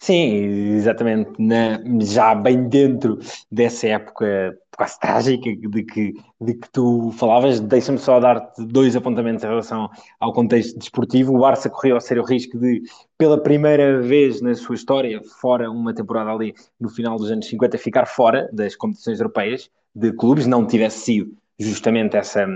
Sim, 0.00 0.74
exatamente. 0.76 1.30
Na, 1.38 1.80
já 2.00 2.34
bem 2.34 2.68
dentro 2.68 3.18
dessa 3.50 3.88
época 3.88 4.56
quase 4.76 4.98
trágica 5.00 5.50
de 5.56 5.82
que, 5.82 6.14
de 6.40 6.54
que 6.54 6.70
tu 6.70 7.10
falavas, 7.12 7.58
deixa-me 7.58 7.98
só 7.98 8.20
dar-te 8.20 8.64
dois 8.64 8.94
apontamentos 8.94 9.42
em 9.42 9.48
relação 9.48 9.90
ao 10.20 10.32
contexto 10.32 10.78
desportivo. 10.78 11.34
O 11.34 11.40
Barça 11.40 11.68
correu 11.68 11.96
a 11.96 12.00
sério 12.00 12.22
risco 12.22 12.56
de, 12.56 12.82
pela 13.18 13.42
primeira 13.42 14.00
vez 14.00 14.40
na 14.40 14.54
sua 14.54 14.76
história, 14.76 15.20
fora 15.40 15.68
uma 15.68 15.92
temporada 15.92 16.30
ali 16.30 16.54
no 16.80 16.88
final 16.88 17.16
dos 17.16 17.30
anos 17.30 17.48
50, 17.48 17.76
ficar 17.76 18.06
fora 18.06 18.48
das 18.52 18.76
competições 18.76 19.18
europeias 19.18 19.68
de 19.92 20.12
clubes, 20.12 20.46
não 20.46 20.64
tivesse 20.64 21.00
sido 21.00 21.32
justamente 21.58 22.16
essa 22.16 22.46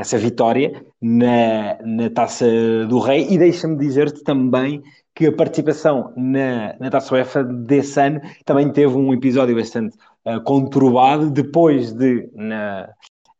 essa 0.00 0.16
vitória 0.16 0.82
na, 1.00 1.78
na 1.84 2.08
Taça 2.08 2.46
do 2.88 2.98
Rei 2.98 3.26
e 3.28 3.36
deixa-me 3.36 3.76
dizer-te 3.76 4.24
também 4.24 4.82
que 5.20 5.26
a 5.26 5.32
participação 5.32 6.14
na, 6.16 6.74
na 6.80 6.88
Taça 6.88 7.14
UEFA 7.14 7.44
desse 7.44 8.00
ano 8.00 8.22
também 8.46 8.72
teve 8.72 8.96
um 8.96 9.12
episódio 9.12 9.54
bastante 9.54 9.94
uh, 10.24 10.40
conturbado 10.44 11.30
depois 11.30 11.92
de 11.92 12.26
na, 12.32 12.88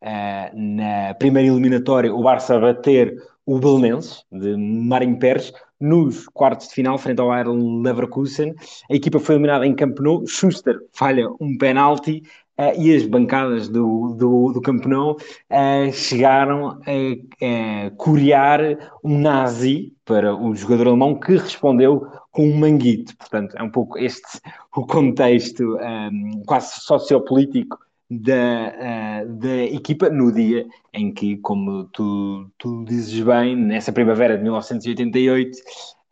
uh, 0.02 0.50
na 0.54 1.14
primeira 1.14 1.48
eliminatória 1.48 2.14
o 2.14 2.22
Barça 2.22 2.60
bater 2.60 3.16
o 3.46 3.58
Belenenses 3.58 4.26
de 4.30 4.54
Marinho 4.58 5.18
Pérez 5.18 5.54
nos 5.80 6.28
quartos 6.28 6.68
de 6.68 6.74
final 6.74 6.98
frente 6.98 7.18
ao 7.18 7.28
Bayer 7.28 7.48
Leverkusen. 7.48 8.54
A 8.90 8.94
equipa 8.94 9.18
foi 9.18 9.36
eliminada 9.36 9.66
em 9.66 9.74
Camp 9.74 9.98
Nou. 10.00 10.26
Schuster 10.26 10.78
falha 10.92 11.30
um 11.40 11.56
penalti 11.56 12.22
Uh, 12.60 12.78
e 12.78 12.94
as 12.94 13.06
bancadas 13.06 13.70
do, 13.70 14.14
do, 14.18 14.52
do 14.52 14.60
campeonato 14.60 15.24
uh, 15.50 15.90
chegaram 15.94 16.68
a, 16.68 17.86
a 17.86 17.90
corear 17.96 18.60
um 19.02 19.18
nazi 19.18 19.94
para 20.04 20.36
o 20.36 20.54
jogador 20.54 20.88
alemão 20.88 21.18
que 21.18 21.38
respondeu 21.38 22.06
com 22.30 22.50
um 22.50 22.58
manguito. 22.58 23.16
Portanto, 23.16 23.56
é 23.56 23.62
um 23.62 23.70
pouco 23.70 23.98
este 23.98 24.42
o 24.76 24.84
contexto 24.84 25.76
um, 25.76 25.80
ehm, 25.80 26.42
quase 26.44 26.82
sociopolítico 26.82 27.78
da, 28.10 29.24
uh, 29.24 29.32
da 29.36 29.64
equipa 29.64 30.10
no 30.10 30.30
dia 30.30 30.66
em 30.92 31.14
que, 31.14 31.38
como 31.38 31.84
tu, 31.84 32.46
tu 32.58 32.84
dizes 32.84 33.20
bem, 33.20 33.56
nessa 33.56 33.90
primavera 33.90 34.36
de 34.36 34.42
1988, 34.42 35.56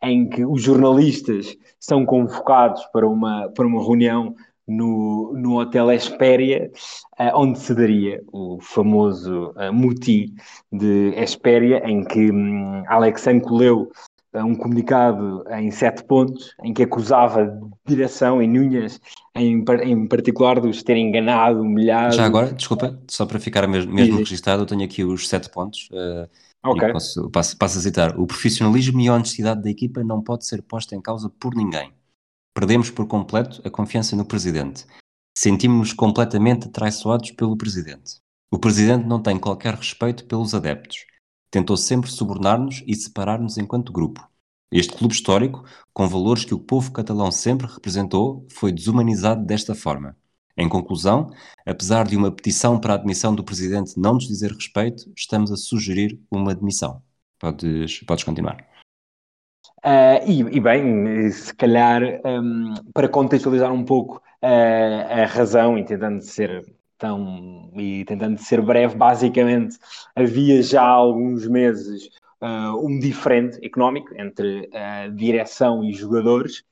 em 0.01 0.27
que 0.27 0.43
os 0.43 0.63
jornalistas 0.63 1.55
são 1.79 2.05
convocados 2.05 2.83
para 2.87 3.07
uma, 3.07 3.49
para 3.49 3.67
uma 3.67 3.83
reunião 3.83 4.33
no, 4.69 5.33
no 5.35 5.59
Hotel 5.59 5.91
Espéria, 5.91 6.71
uh, 7.19 7.31
onde 7.35 7.59
se 7.59 7.73
daria 7.73 8.21
o 8.31 8.59
famoso 8.61 9.51
uh, 9.57 9.73
muti 9.73 10.33
de 10.71 11.13
Espéria, 11.15 11.81
em 11.85 12.03
que 12.03 12.31
um, 12.31 12.83
Alexandre 12.87 13.51
leu 13.51 13.89
um 14.35 14.53
comunicado 14.53 15.43
em 15.49 15.71
sete 15.71 16.03
pontos, 16.03 16.53
em 16.63 16.71
que 16.71 16.83
acusava 16.83 17.51
direção 17.83 18.41
e 18.41 18.47
Núñez, 18.47 19.01
em, 19.35 19.65
em 19.83 20.07
particular, 20.07 20.61
de 20.61 20.67
os 20.67 20.83
terem 20.83 21.07
enganado, 21.07 21.61
humilhado. 21.61 22.15
Já 22.15 22.25
agora, 22.25 22.53
desculpa, 22.53 22.99
só 23.07 23.25
para 23.25 23.39
ficar 23.39 23.67
mesmo, 23.67 23.91
mesmo 23.91 24.17
registado, 24.17 24.61
eu 24.61 24.65
tenho 24.67 24.83
aqui 24.83 25.03
os 25.03 25.27
sete 25.27 25.49
pontos. 25.49 25.89
Uh, 25.91 26.29
ok. 26.63 26.91
Posso, 26.91 27.29
passo, 27.31 27.57
passo 27.57 27.79
a 27.79 27.81
citar. 27.81 28.19
O 28.19 28.27
profissionalismo 28.27 29.01
e 29.01 29.07
a 29.07 29.15
honestidade 29.15 29.63
da 29.63 29.69
equipa 29.69 30.03
não 30.03 30.21
pode 30.21 30.45
ser 30.45 30.61
posta 30.61 30.95
em 30.95 31.01
causa 31.01 31.27
por 31.39 31.55
ninguém. 31.55 31.91
Perdemos 32.53 32.89
por 32.89 33.07
completo 33.07 33.61
a 33.65 33.69
confiança 33.69 34.15
no 34.15 34.25
Presidente. 34.25 34.85
Sentimos-nos 35.37 35.93
completamente 35.93 36.69
traiçoados 36.69 37.31
pelo 37.31 37.57
Presidente. 37.57 38.17
O 38.51 38.59
Presidente 38.59 39.05
não 39.05 39.21
tem 39.21 39.39
qualquer 39.39 39.75
respeito 39.75 40.25
pelos 40.25 40.53
adeptos 40.53 41.05
tentou 41.51 41.75
sempre 41.75 42.09
subornar-nos 42.09 42.83
e 42.85 42.95
separar-nos 42.95 43.57
enquanto 43.57 43.91
grupo. 43.91 44.27
Este 44.71 44.95
clube 44.95 45.13
histórico, 45.13 45.63
com 45.91 46.07
valores 46.07 46.45
que 46.45 46.53
o 46.53 46.59
povo 46.59 46.91
catalão 46.91 47.31
sempre 47.31 47.65
representou, 47.65 48.45
foi 48.51 48.71
desumanizado 48.71 49.43
desta 49.43 49.73
forma. 49.73 50.15
Em 50.55 50.69
conclusão, 50.69 51.31
apesar 51.65 52.05
de 52.05 52.15
uma 52.15 52.31
petição 52.31 52.79
para 52.79 52.93
a 52.93 52.95
admissão 52.97 53.33
do 53.33 53.43
presidente 53.43 53.97
não 53.97 54.13
nos 54.13 54.27
dizer 54.27 54.51
respeito, 54.51 55.11
estamos 55.17 55.51
a 55.51 55.55
sugerir 55.55 56.21
uma 56.29 56.51
admissão. 56.51 57.01
Podes, 57.39 58.01
podes 58.01 58.23
continuar. 58.23 58.57
Uh, 59.83 60.19
e, 60.27 60.57
e, 60.57 60.59
bem, 60.59 61.31
se 61.31 61.53
calhar, 61.55 62.01
um, 62.25 62.73
para 62.93 63.07
contextualizar 63.07 63.71
um 63.71 63.83
pouco 63.83 64.21
uh, 64.43 65.21
a 65.23 65.25
razão 65.25 65.77
e 65.77 65.85
tentando 65.85 66.21
ser 66.21 66.65
então, 66.97 67.71
e 67.75 68.03
tentando 68.03 68.37
ser 68.39 68.61
breve, 68.61 68.93
basicamente 68.95 69.77
havia 70.13 70.61
já 70.61 70.81
há 70.81 70.89
alguns 70.89 71.47
meses 71.47 72.09
uh, 72.41 72.85
um 72.85 72.99
diferente 72.99 73.57
económico 73.65 74.09
entre 74.19 74.69
direção 75.15 75.81
e 75.81 75.93
jogadores, 75.93 76.65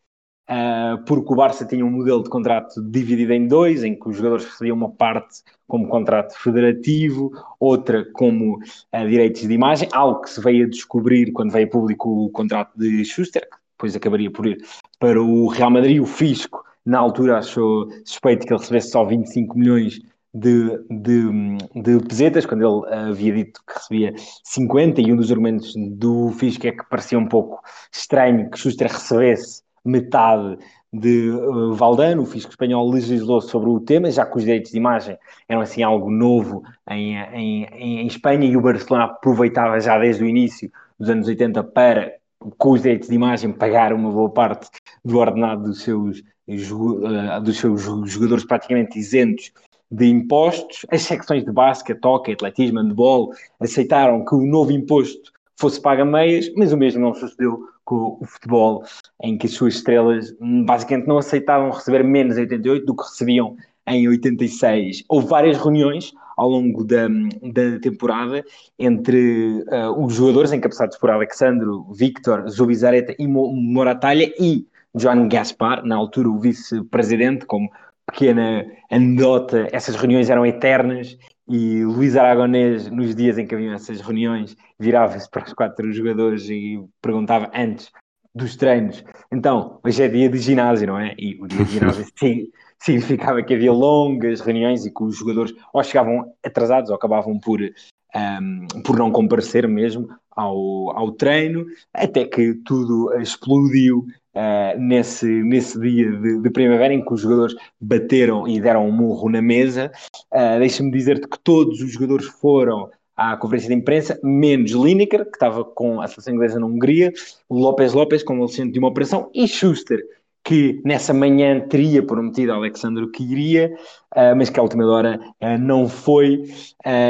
uh, 0.49 1.03
porque 1.05 1.33
o 1.33 1.35
Barça 1.35 1.65
tinha 1.65 1.85
um 1.85 1.91
modelo 1.91 2.23
de 2.23 2.29
contrato 2.29 2.81
dividido 2.81 3.33
em 3.33 3.47
dois, 3.47 3.83
em 3.83 3.95
que 3.95 4.09
os 4.09 4.17
jogadores 4.17 4.45
recebiam 4.45 4.77
uma 4.77 4.89
parte 4.89 5.41
como 5.67 5.87
contrato 5.87 6.37
federativo, 6.37 7.31
outra 7.59 8.05
como 8.13 8.57
uh, 8.57 9.07
direitos 9.07 9.41
de 9.41 9.53
imagem, 9.53 9.89
algo 9.91 10.21
que 10.21 10.29
se 10.29 10.41
veio 10.41 10.65
a 10.65 10.69
descobrir 10.69 11.31
quando 11.31 11.51
veio 11.51 11.67
a 11.67 11.69
público 11.69 12.25
o 12.25 12.29
contrato 12.29 12.77
de 12.77 13.03
Schuster, 13.03 13.43
que 13.43 13.57
depois 13.77 13.95
acabaria 13.95 14.31
por 14.31 14.47
ir 14.47 14.57
para 14.99 15.21
o 15.21 15.47
Real 15.47 15.69
Madrid, 15.69 16.01
o 16.01 16.05
Fisco 16.05 16.63
na 16.85 16.99
altura 16.99 17.39
achou 17.39 17.89
suspeito 18.05 18.47
que 18.47 18.53
ele 18.53 18.59
recebesse 18.59 18.91
só 18.91 19.03
25 19.03 19.57
milhões 19.57 19.99
de, 20.33 20.77
de, 20.89 21.29
de, 21.75 22.05
pesetas, 22.07 22.45
quando 22.45 22.85
ele 22.85 22.93
havia 22.93 23.33
dito 23.33 23.59
que 23.65 23.73
recebia 23.73 24.13
50, 24.43 25.01
e 25.01 25.11
um 25.11 25.15
dos 25.17 25.31
argumentos 25.31 25.73
do 25.75 26.31
Fisco 26.31 26.67
é 26.67 26.71
que 26.71 26.85
parecia 26.89 27.17
um 27.17 27.27
pouco 27.27 27.61
estranho 27.91 28.49
que 28.49 28.57
Schuster 28.57 28.87
recebesse 28.87 29.63
metade 29.89 30.57
de 30.91 31.29
uh, 31.29 31.73
Valdano, 31.73 32.23
o 32.23 32.25
Fisco 32.25 32.51
Espanhol 32.51 32.89
legislou 32.89 33.41
sobre 33.41 33.69
o 33.69 33.79
tema, 33.79 34.09
já 34.09 34.25
que 34.25 34.37
os 34.37 34.43
direitos 34.43 34.71
de 34.71 34.77
imagem 34.77 35.17
eram 35.47 35.61
assim 35.61 35.83
algo 35.83 36.09
novo 36.09 36.63
em, 36.89 37.15
em, 37.15 37.65
em 37.65 38.07
Espanha 38.07 38.45
e 38.45 38.57
o 38.57 38.61
Barcelona 38.61 39.05
aproveitava 39.05 39.79
já 39.79 39.97
desde 39.97 40.23
o 40.23 40.27
início 40.27 40.71
dos 40.99 41.09
anos 41.09 41.27
80 41.27 41.63
para, 41.63 42.13
com 42.57 42.71
os 42.71 42.81
direitos 42.81 43.09
de 43.09 43.15
imagem, 43.15 43.51
pagar 43.51 43.93
uma 43.93 44.11
boa 44.11 44.29
parte 44.29 44.69
do 45.03 45.17
ordenado 45.17 45.63
dos 45.63 45.81
seus, 45.81 46.19
uh, 46.47 47.41
dos 47.41 47.57
seus 47.57 47.83
jogadores 48.09 48.45
praticamente 48.45 48.97
isentos 48.97 49.51
de 49.89 50.05
impostos, 50.09 50.85
as 50.91 51.01
secções 51.03 51.45
de 51.45 51.51
basquete, 51.51 52.03
hockey, 52.03 52.33
atletismo, 52.33 52.79
handball 52.79 53.31
aceitaram 53.59 54.25
que 54.25 54.35
o 54.35 54.45
novo 54.45 54.71
imposto 54.71 55.31
fosse 55.55 55.81
pago 55.81 56.01
a 56.01 56.05
meias, 56.05 56.51
mas 56.55 56.71
o 56.71 56.77
mesmo 56.77 57.01
não 57.01 57.13
sucedeu 57.13 57.67
com 57.87 58.17
o 58.19 58.25
futebol, 58.25 58.83
em 59.23 59.37
que 59.37 59.47
as 59.47 59.53
suas 59.53 59.75
estrelas 59.75 60.35
hum, 60.41 60.65
basicamente 60.65 61.07
não 61.07 61.17
aceitavam 61.17 61.71
receber 61.71 62.03
menos 62.03 62.37
em 62.37 62.41
88 62.41 62.85
do 62.85 62.93
que 62.93 63.03
recebiam 63.03 63.55
em 63.87 64.09
86. 64.09 65.05
Houve 65.07 65.27
várias 65.27 65.57
reuniões 65.57 66.13
ao 66.35 66.49
longo 66.49 66.83
da, 66.83 67.07
da 67.07 67.79
temporada 67.81 68.43
entre 68.77 69.63
uh, 69.69 70.05
os 70.05 70.15
jogadores 70.15 70.51
encabeçados 70.51 70.97
por 70.97 71.09
Alexandro, 71.09 71.87
Victor, 71.93 72.49
Zubizarreta 72.49 73.15
e 73.17 73.25
Moratalha 73.25 74.33
e 74.37 74.67
Joan 74.93 75.29
Gaspar, 75.29 75.85
na 75.85 75.95
altura 75.95 76.27
o 76.27 76.37
vice-presidente, 76.37 77.45
como 77.45 77.71
pequena 78.05 78.65
anedota, 78.91 79.69
essas 79.71 79.95
reuniões 79.95 80.29
eram 80.29 80.45
eternas 80.45 81.17
e 81.49 81.83
Luís 81.83 82.15
Aragonês, 82.15 82.89
nos 82.89 83.15
dias 83.15 83.37
em 83.37 83.47
que 83.47 83.55
haviam 83.55 83.73
essas 83.73 84.01
reuniões, 84.01 84.55
virava-se 84.79 85.29
para 85.29 85.45
os 85.45 85.53
quatro 85.53 85.91
jogadores 85.93 86.49
e 86.49 86.83
perguntava 87.01 87.49
antes 87.53 87.91
dos 88.35 88.55
treinos. 88.55 89.03
Então, 89.31 89.79
hoje 89.83 90.03
é 90.03 90.07
dia 90.07 90.29
de 90.29 90.37
ginásio, 90.37 90.87
não 90.87 90.99
é? 90.99 91.15
E 91.17 91.37
o 91.41 91.47
dia 91.47 91.63
de 91.63 91.71
ginásio 91.71 92.05
sim, 92.17 92.49
significava 92.79 93.41
que 93.41 93.53
havia 93.53 93.71
longas 93.71 94.41
reuniões 94.41 94.85
e 94.85 94.93
que 94.93 95.03
os 95.03 95.17
jogadores 95.17 95.53
ou 95.73 95.83
chegavam 95.83 96.31
atrasados 96.45 96.89
ou 96.89 96.95
acabavam 96.95 97.39
por, 97.39 97.59
um, 97.61 98.81
por 98.83 98.97
não 98.97 99.11
comparecer 99.11 99.67
mesmo 99.67 100.07
ao, 100.31 100.95
ao 100.95 101.11
treino, 101.11 101.65
até 101.93 102.25
que 102.25 102.53
tudo 102.65 103.11
explodiu 103.19 104.05
uh, 104.37 104.79
nesse, 104.79 105.25
nesse 105.25 105.79
dia 105.79 106.11
de, 106.11 106.41
de, 106.41 106.49
primavera 106.51 106.93
em 106.93 107.03
que 107.03 107.13
os 107.13 107.21
jogadores 107.21 107.55
bateram 107.81 108.47
e 108.47 108.61
deram 108.61 108.87
um 108.87 108.91
murro 108.91 109.29
na 109.29 109.41
mesa. 109.41 109.91
Uh, 110.31 110.59
Deixa-me 110.59 110.91
dizer-te 110.91 111.27
que 111.27 111.39
todos 111.39 111.81
os 111.81 111.91
jogadores 111.91 112.27
foram 112.27 112.89
à 113.15 113.35
conferência 113.35 113.69
de 113.69 113.75
imprensa, 113.75 114.19
menos 114.23 114.71
Lineker, 114.71 115.25
que 115.25 115.35
estava 115.35 115.65
com 115.65 115.99
a 115.99 116.07
seleção 116.07 116.35
inglesa 116.35 116.59
na 116.59 116.67
Hungria, 116.67 117.11
López 117.49 117.93
López, 117.93 118.23
sente 118.49 118.73
de 118.73 118.79
uma 118.79 118.89
operação, 118.89 119.31
e 119.33 119.47
Schuster, 119.47 119.99
que 120.43 120.79
nessa 120.85 121.15
manhã 121.15 121.59
teria 121.67 122.05
prometido 122.05 122.53
a 122.53 122.55
Alexandre 122.55 123.09
que 123.09 123.23
iria, 123.23 123.73
uh, 124.15 124.35
mas 124.37 124.51
que 124.51 124.59
à 124.59 124.63
última 124.63 124.85
hora 124.85 125.19
não 125.59 125.89
foi. 125.89 126.43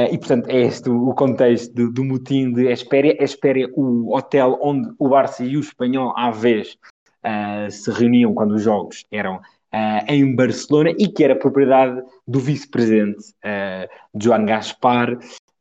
E, 0.10 0.18
portanto, 0.18 0.50
é 0.50 0.62
este 0.62 0.90
o 0.90 1.14
contexto 1.14 1.72
do, 1.76 1.92
do 1.92 2.04
motim 2.04 2.54
de 2.54 2.72
Espéria. 2.72 3.22
Espéria, 3.22 3.70
o 3.76 4.16
hotel 4.16 4.58
onde 4.62 4.90
o 4.98 5.10
Barça 5.10 5.44
e 5.44 5.56
o 5.56 5.60
Espanhol, 5.60 6.14
à 6.16 6.32
vez, 6.32 6.78
se 7.70 7.92
reuniam 7.92 8.34
quando 8.34 8.52
os 8.52 8.62
jogos 8.62 9.06
eram 9.12 9.40
em 10.08 10.36
Barcelona 10.36 10.92
e 10.98 11.08
que 11.08 11.24
era 11.24 11.36
propriedade 11.36 12.02
do 12.28 12.40
vice-presidente 12.40 13.34
Joan 14.16 14.46
Gaspar, 14.46 15.18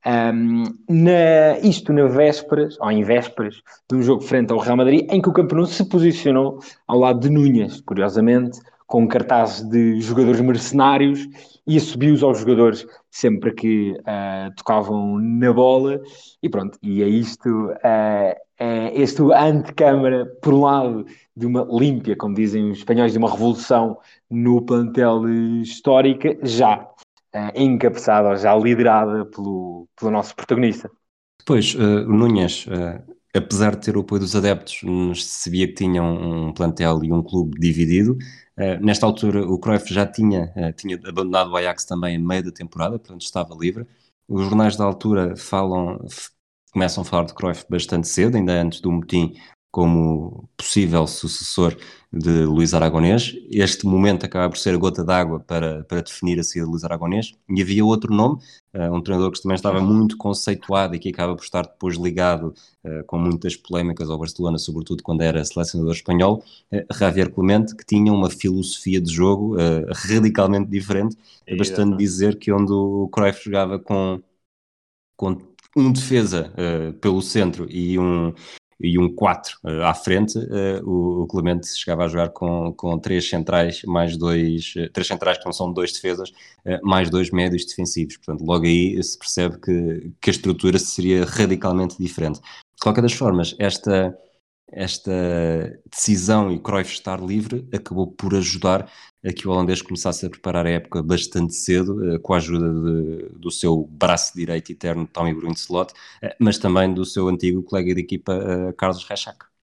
um, 0.07 0.63
na, 0.89 1.59
isto 1.63 1.93
na 1.93 2.07
vésperas, 2.07 2.79
ou 2.81 2.91
em 2.91 3.03
vésperas, 3.03 3.61
de 3.91 3.97
um 3.97 4.03
jogo 4.03 4.23
frente 4.23 4.53
ao 4.53 4.59
Real 4.59 4.77
Madrid, 4.77 5.05
em 5.11 5.21
que 5.21 5.29
o 5.29 5.33
campeão 5.33 5.67
se 5.67 5.85
posicionou 5.85 6.61
ao 6.87 6.99
lado 7.01 7.21
de 7.21 7.29
Núñez, 7.29 7.81
curiosamente, 7.81 8.61
com 8.87 9.09
cartazes 9.09 9.69
de 9.69 10.01
jogadores 10.01 10.41
mercenários 10.41 11.27
e 11.67 11.77
assobios 11.77 12.23
aos 12.23 12.39
jogadores 12.39 12.87
sempre 13.11 13.53
que 13.53 13.93
uh, 13.93 14.55
tocavam 14.57 15.19
na 15.19 15.53
bola. 15.53 16.01
E 16.41 16.49
pronto, 16.49 16.79
e 16.81 17.03
é 17.03 17.09
isto, 17.09 17.49
uh, 17.49 18.35
é 18.59 19.01
este 19.01 19.23
antecâmara, 19.23 20.27
por 20.43 20.55
um 20.55 20.63
lado, 20.63 21.07
de 21.37 21.47
uma 21.47 21.67
límpia, 21.71 22.17
como 22.17 22.35
dizem 22.35 22.71
os 22.71 22.79
espanhóis, 22.79 23.13
de 23.13 23.19
uma 23.19 23.31
revolução 23.31 23.99
no 24.31 24.63
plantel 24.63 25.29
histórica, 25.61 26.37
já 26.43 26.89
uh, 27.35 27.53
encabeçada 27.55 28.31
ou 28.31 28.37
já 28.37 28.57
liderada 28.57 29.27
pelo, 29.27 29.87
pelo 29.99 30.11
nosso 30.11 30.35
protagonista. 30.35 30.91
Depois, 31.39 31.75
uh, 31.75 32.09
Núñez, 32.09 32.67
uh, 32.67 33.03
apesar 33.37 33.77
de 33.77 33.83
ter 33.85 33.97
o 33.97 34.01
apoio 34.01 34.23
dos 34.23 34.35
adeptos, 34.35 34.83
sabia 35.23 35.67
que 35.67 35.75
tinha 35.75 36.03
um, 36.03 36.49
um 36.49 36.53
plantel 36.53 37.05
e 37.05 37.13
um 37.13 37.23
clube 37.23 37.61
dividido. 37.61 38.17
Uh, 38.57 38.83
nesta 38.83 39.05
altura, 39.05 39.47
o 39.47 39.59
Cruyff 39.59 39.93
já 39.93 40.07
tinha, 40.07 40.51
tinha 40.77 40.99
abandonado 41.07 41.51
o 41.51 41.57
Ajax 41.57 41.85
também 41.85 42.17
em 42.17 42.19
meio 42.19 42.45
da 42.45 42.51
temporada, 42.51 42.99
portanto 42.99 43.21
estava 43.21 43.55
livre. 43.55 43.87
Os 44.27 44.45
jornais 44.47 44.77
da 44.77 44.85
altura 44.85 45.37
falam, 45.37 46.01
começam 46.73 47.03
a 47.03 47.05
falar 47.05 47.25
de 47.25 47.35
Cruyff 47.35 47.65
bastante 47.69 48.09
cedo, 48.09 48.37
ainda 48.37 48.53
antes 48.61 48.81
do 48.81 48.91
motim, 48.91 49.35
como 49.77 50.49
possível 50.57 51.07
sucessor 51.07 51.77
de 52.11 52.47
Luís 52.47 52.73
Aragonês. 52.73 53.35
Este 53.51 53.85
momento 53.85 54.25
acaba 54.25 54.49
por 54.49 54.57
ser 54.57 54.75
a 54.75 54.79
gota 54.79 55.05
d'água 55.05 55.39
para, 55.41 55.85
para 55.85 56.01
definir 56.01 56.41
a 56.41 56.43
saída 56.43 56.65
de 56.65 56.71
Luís 56.71 56.83
Aragonês. 56.83 57.35
E 57.47 57.61
havia 57.61 57.85
outro 57.85 58.15
nome, 58.15 58.39
uh, 58.75 58.91
um 58.91 59.03
treinador 59.03 59.31
que 59.33 59.43
também 59.43 59.55
estava 59.55 59.83
muito 59.83 60.17
conceituado 60.17 60.95
e 60.95 60.99
que 60.99 61.11
acaba 61.11 61.37
por 61.37 61.45
estar 61.45 61.67
depois 61.67 61.97
ligado 61.97 62.55
uh, 62.85 63.05
com 63.07 63.19
muitas 63.19 63.55
polémicas 63.55 64.09
ao 64.09 64.19
Barcelona, 64.19 64.57
sobretudo 64.57 65.03
quando 65.03 65.21
era 65.21 65.45
selecionador 65.45 65.93
espanhol, 65.93 66.43
uh, 66.73 66.95
Javier 66.95 67.31
Clemente, 67.31 67.77
que 67.77 67.85
tinha 67.85 68.11
uma 68.11 68.31
filosofia 68.31 68.99
de 68.99 69.13
jogo 69.13 69.57
radicalmente 69.93 70.71
diferente. 70.71 71.19
É 71.47 71.55
bastante 71.55 71.99
dizer 71.99 72.39
que 72.39 72.51
onde 72.51 72.73
o 72.73 73.09
Cruyff 73.13 73.45
jogava 73.45 73.79
com, 73.79 74.23
com 75.19 75.37
um 75.77 75.93
defesa 75.93 76.53
pelo 77.01 77.21
centro 77.21 77.67
e 77.71 77.99
um, 77.99 78.33
e 78.81 78.99
um 78.99 79.13
4 79.13 79.59
uh, 79.65 79.69
eh, 79.69 79.85
à 79.85 79.95
frente, 79.95 80.39
uh, 80.39 81.23
o, 81.23 81.27
Clemente 81.27 81.67
chegava 81.67 82.05
a 82.05 82.09
jogar 82.09 82.29
com, 82.31 82.73
com 82.75 82.99
três 82.99 83.29
centrais, 83.29 83.83
mais 83.85 84.17
dois, 84.17 84.75
uh, 84.77 84.91
três 84.93 85.07
centrais 85.07 85.39
que 85.39 85.47
não 85.47 85.53
são 85.53 85.73
dois 85.73 85.93
defesas, 85.93 86.33
mais 86.83 87.09
dois 87.09 87.31
médios 87.31 87.65
defensivos. 87.65 88.17
Portanto, 88.17 88.45
logo 88.45 88.67
aí 88.67 89.03
se 89.03 89.19
percebe 89.19 89.59
que, 89.59 90.13
que 90.21 90.31
a 90.31 90.33
estrutura 90.33 90.79
seria 90.79 91.25
radicalmente 91.25 91.97
diferente. 91.99 92.41
De 92.41 92.83
qualquer 92.83 93.03
das 93.03 93.13
formas, 93.13 93.55
esta, 93.59 94.17
esta 94.71 95.13
decisão 95.91 96.53
e 96.53 96.59
Cruyff 96.59 96.93
estar 96.93 97.21
livre 97.21 97.67
acabou 97.73 98.09
por 98.09 98.35
ajudar 98.35 98.91
que 99.33 99.49
o 99.49 99.51
holandês 99.51 99.83
começasse 99.83 100.27
a 100.27 100.31
preparar 100.31 100.67
a 100.67 100.71
época 100.71 101.03
bastante 101.03 101.55
cedo, 101.55 102.15
eh, 102.15 102.19
com 102.19 102.35
a 102.35 102.37
ajuda 102.39 102.69
de, 102.73 103.29
do 103.39 103.51
seu 103.51 103.85
braço 103.91 104.35
direito 104.37 104.71
eterno 104.73 105.07
Tommy 105.07 105.35
Brunslot, 105.35 105.93
eh, 106.23 106.37
mas 106.39 106.59
também 106.59 106.93
do 106.93 107.05
seu 107.05 107.29
antigo 107.29 107.63
colega 107.63 107.95
de 107.95 108.01
equipa 108.01 108.35
eh, 108.35 108.73
Carlos 108.75 109.05
Rechak. 109.05 109.56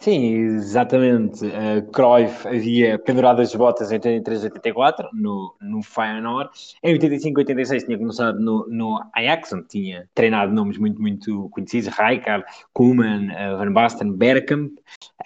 Sim, 0.00 0.34
exatamente. 0.34 1.44
Uh, 1.46 1.90
Cruyff 1.92 2.46
havia 2.48 2.98
pendurado 2.98 3.40
as 3.40 3.54
botas 3.54 3.92
em 3.92 3.94
83 3.94 4.44
84 4.44 5.08
no, 5.12 5.54
no 5.60 5.82
Feyenoord. 5.82 6.50
Em 6.82 6.92
85 6.92 7.40
86 7.40 7.84
tinha 7.84 7.98
começado 7.98 8.40
no, 8.40 8.66
no 8.68 9.00
Ajax, 9.14 9.52
onde 9.52 9.68
tinha 9.68 10.08
treinado 10.14 10.52
nomes 10.52 10.78
muito, 10.78 11.00
muito 11.00 11.48
conhecidos. 11.50 11.94
Rijkaard, 11.96 12.44
Koeman, 12.72 13.28
uh, 13.28 13.58
Van 13.58 13.72
Basten, 13.72 14.12
Bergkamp. 14.12 14.72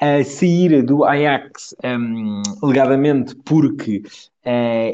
A 0.00 0.23
sair 0.23 0.83
do 0.83 1.05
Ajax, 1.05 1.75
um, 1.83 2.43
alegadamente 2.62 3.35
porque 3.37 4.02
Uh, 4.02 4.36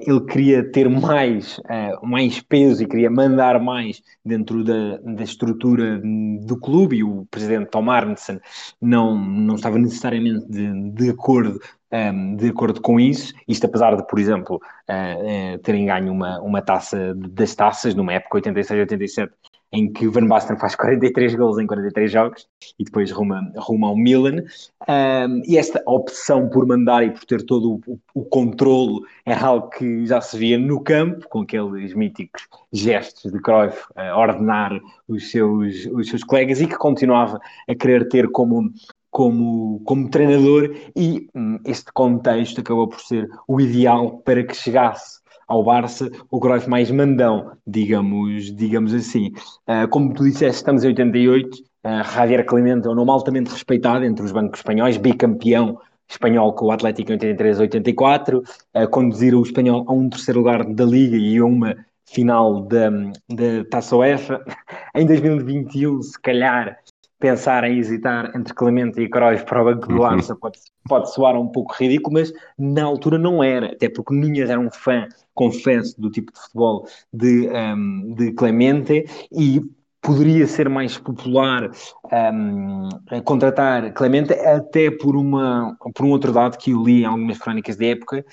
ele 0.06 0.20
queria 0.22 0.64
ter 0.70 0.88
mais, 0.88 1.58
uh, 1.58 2.06
mais 2.06 2.40
peso 2.40 2.82
e 2.82 2.86
queria 2.86 3.10
mandar 3.10 3.60
mais 3.60 4.02
dentro 4.24 4.64
da, 4.64 4.96
da 4.98 5.22
estrutura 5.22 6.00
do 6.40 6.58
clube 6.58 6.96
e 6.96 7.04
o 7.04 7.26
presidente 7.30 7.70
Tom 7.70 7.90
Arnson 7.90 8.38
não, 8.80 9.14
não 9.16 9.56
estava 9.56 9.78
necessariamente 9.78 10.46
de, 10.48 10.90
de 10.92 11.10
acordo 11.10 11.60
ehm, 11.90 12.36
de 12.36 12.48
acordo 12.48 12.80
com 12.80 12.98
isso, 12.98 13.34
isto 13.46 13.66
apesar 13.66 13.94
de, 13.94 14.06
por 14.06 14.18
exemplo, 14.18 14.56
uh, 14.56 15.58
terem 15.58 15.86
ganho 15.86 16.12
uma, 16.12 16.40
uma 16.40 16.62
taça 16.62 17.14
das 17.14 17.54
taças 17.54 17.94
numa 17.94 18.14
época 18.14 18.40
86-87 18.40 19.30
em 19.72 19.90
que 19.90 20.06
Van 20.06 20.26
Basten 20.26 20.58
faz 20.58 20.74
43 20.76 21.34
gols 21.34 21.58
em 21.58 21.66
43 21.66 22.10
jogos 22.10 22.46
e 22.78 22.84
depois 22.84 23.10
ruma, 23.10 23.52
ruma 23.56 23.88
ao 23.88 23.96
Milan. 23.96 24.44
Um, 24.88 25.42
e 25.46 25.56
esta 25.56 25.82
opção 25.86 26.48
por 26.48 26.66
mandar 26.66 27.04
e 27.04 27.10
por 27.10 27.24
ter 27.24 27.42
todo 27.44 27.80
o, 27.86 27.98
o 28.14 28.24
controlo 28.24 29.02
é 29.24 29.34
algo 29.34 29.70
que 29.70 30.06
já 30.06 30.20
se 30.20 30.36
via 30.36 30.58
no 30.58 30.80
campo, 30.80 31.28
com 31.28 31.40
aqueles 31.40 31.94
míticos 31.94 32.46
gestos 32.72 33.32
de 33.32 33.40
Cruyff 33.40 33.82
a 33.96 34.16
ordenar 34.16 34.78
os 35.08 35.30
seus, 35.30 35.86
os 35.86 36.08
seus 36.08 36.22
colegas 36.22 36.60
e 36.60 36.66
que 36.66 36.76
continuava 36.76 37.40
a 37.68 37.74
querer 37.74 38.08
ter 38.08 38.30
como 38.30 38.70
como, 39.12 39.82
como 39.84 40.08
treinador 40.08 40.74
e 40.96 41.28
hum, 41.34 41.60
este 41.66 41.92
contexto 41.92 42.62
acabou 42.62 42.88
por 42.88 42.98
ser 42.98 43.28
o 43.46 43.60
ideal 43.60 44.22
para 44.24 44.42
que 44.42 44.56
chegasse 44.56 45.21
ao 45.52 45.62
Barça, 45.62 46.10
o 46.30 46.40
Cruyff 46.40 46.68
mais 46.68 46.90
mandão, 46.90 47.52
digamos, 47.66 48.54
digamos 48.54 48.94
assim. 48.94 49.32
Uh, 49.68 49.86
como 49.90 50.12
tu 50.14 50.24
disseste, 50.24 50.56
estamos 50.56 50.82
em 50.82 50.88
88, 50.88 51.54
uh, 51.54 51.60
ah, 51.84 52.02
Javier 52.02 52.44
Clemente 52.46 52.86
é 52.86 52.90
um 52.90 52.94
nome 52.94 53.10
altamente 53.10 53.50
respeitado 53.50 54.04
entre 54.04 54.24
os 54.24 54.32
bancos 54.32 54.60
espanhóis, 54.60 54.96
bicampeão 54.96 55.78
espanhol 56.08 56.52
com 56.54 56.66
o 56.66 56.70
Atlético 56.70 57.12
em 57.12 57.18
83-84, 57.18 58.38
uh, 58.38 58.90
conduzir 58.90 59.34
o 59.34 59.42
espanhol 59.42 59.84
a 59.86 59.92
um 59.92 60.08
terceiro 60.08 60.40
lugar 60.40 60.64
da 60.64 60.84
Liga 60.84 61.16
e 61.16 61.38
a 61.38 61.44
uma 61.44 61.76
final 62.06 62.62
da, 62.62 62.90
da 62.90 63.64
Taça 63.70 63.96
UEFA. 63.96 64.42
em 64.94 65.06
2021, 65.06 66.02
se 66.02 66.20
calhar, 66.20 66.78
pensar 67.22 67.62
em 67.62 67.78
hesitar 67.78 68.32
entre 68.34 68.52
Clemente 68.52 69.00
e 69.00 69.08
Cruyff 69.08 69.44
para 69.44 69.62
o 69.62 69.64
banco 69.64 69.86
do 69.86 69.98
Barça 69.98 70.34
pode, 70.34 70.58
pode 70.88 71.14
soar 71.14 71.36
um 71.36 71.46
pouco 71.46 71.72
ridículo, 71.78 72.14
mas 72.14 72.32
na 72.58 72.82
altura 72.82 73.16
não 73.16 73.44
era, 73.44 73.66
até 73.66 73.88
porque 73.88 74.12
Ninhas 74.12 74.50
era 74.50 74.58
um 74.58 74.68
fã, 74.68 75.06
confesso, 75.32 75.98
do 76.00 76.10
tipo 76.10 76.32
de 76.32 76.40
futebol 76.40 76.84
de, 77.12 77.48
um, 77.48 78.14
de 78.16 78.32
Clemente 78.32 79.06
e 79.30 79.62
poderia 80.00 80.48
ser 80.48 80.68
mais 80.68 80.98
popular 80.98 81.70
um, 82.12 82.88
contratar 83.24 83.92
Clemente, 83.92 84.32
até 84.32 84.90
por, 84.90 85.14
uma, 85.14 85.76
por 85.94 86.04
um 86.04 86.10
outro 86.10 86.32
dado 86.32 86.58
que 86.58 86.72
eu 86.72 86.82
li 86.82 87.02
em 87.02 87.06
algumas 87.06 87.38
crónicas 87.38 87.76
da 87.76 87.86
época, 87.86 88.26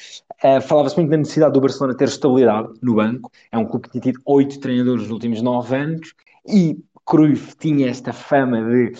uh, 0.43 0.61
falava-se 0.61 0.97
muito 0.97 1.11
da 1.11 1.17
necessidade 1.17 1.53
do 1.53 1.61
Barcelona 1.61 1.95
ter 1.95 2.07
estabilidade 2.07 2.69
no 2.81 2.95
banco, 2.95 3.31
é 3.51 3.57
um 3.59 3.65
clube 3.65 3.87
que 3.87 3.91
tinha 3.91 4.01
tido 4.01 4.19
oito 4.25 4.59
treinadores 4.59 5.03
nos 5.03 5.11
últimos 5.11 5.43
nove 5.43 5.75
anos, 5.75 6.15
e 6.47 6.79
Cruyff 7.09 7.55
tinha 7.57 7.89
esta 7.89 8.13
fama 8.13 8.61
de 8.61 8.91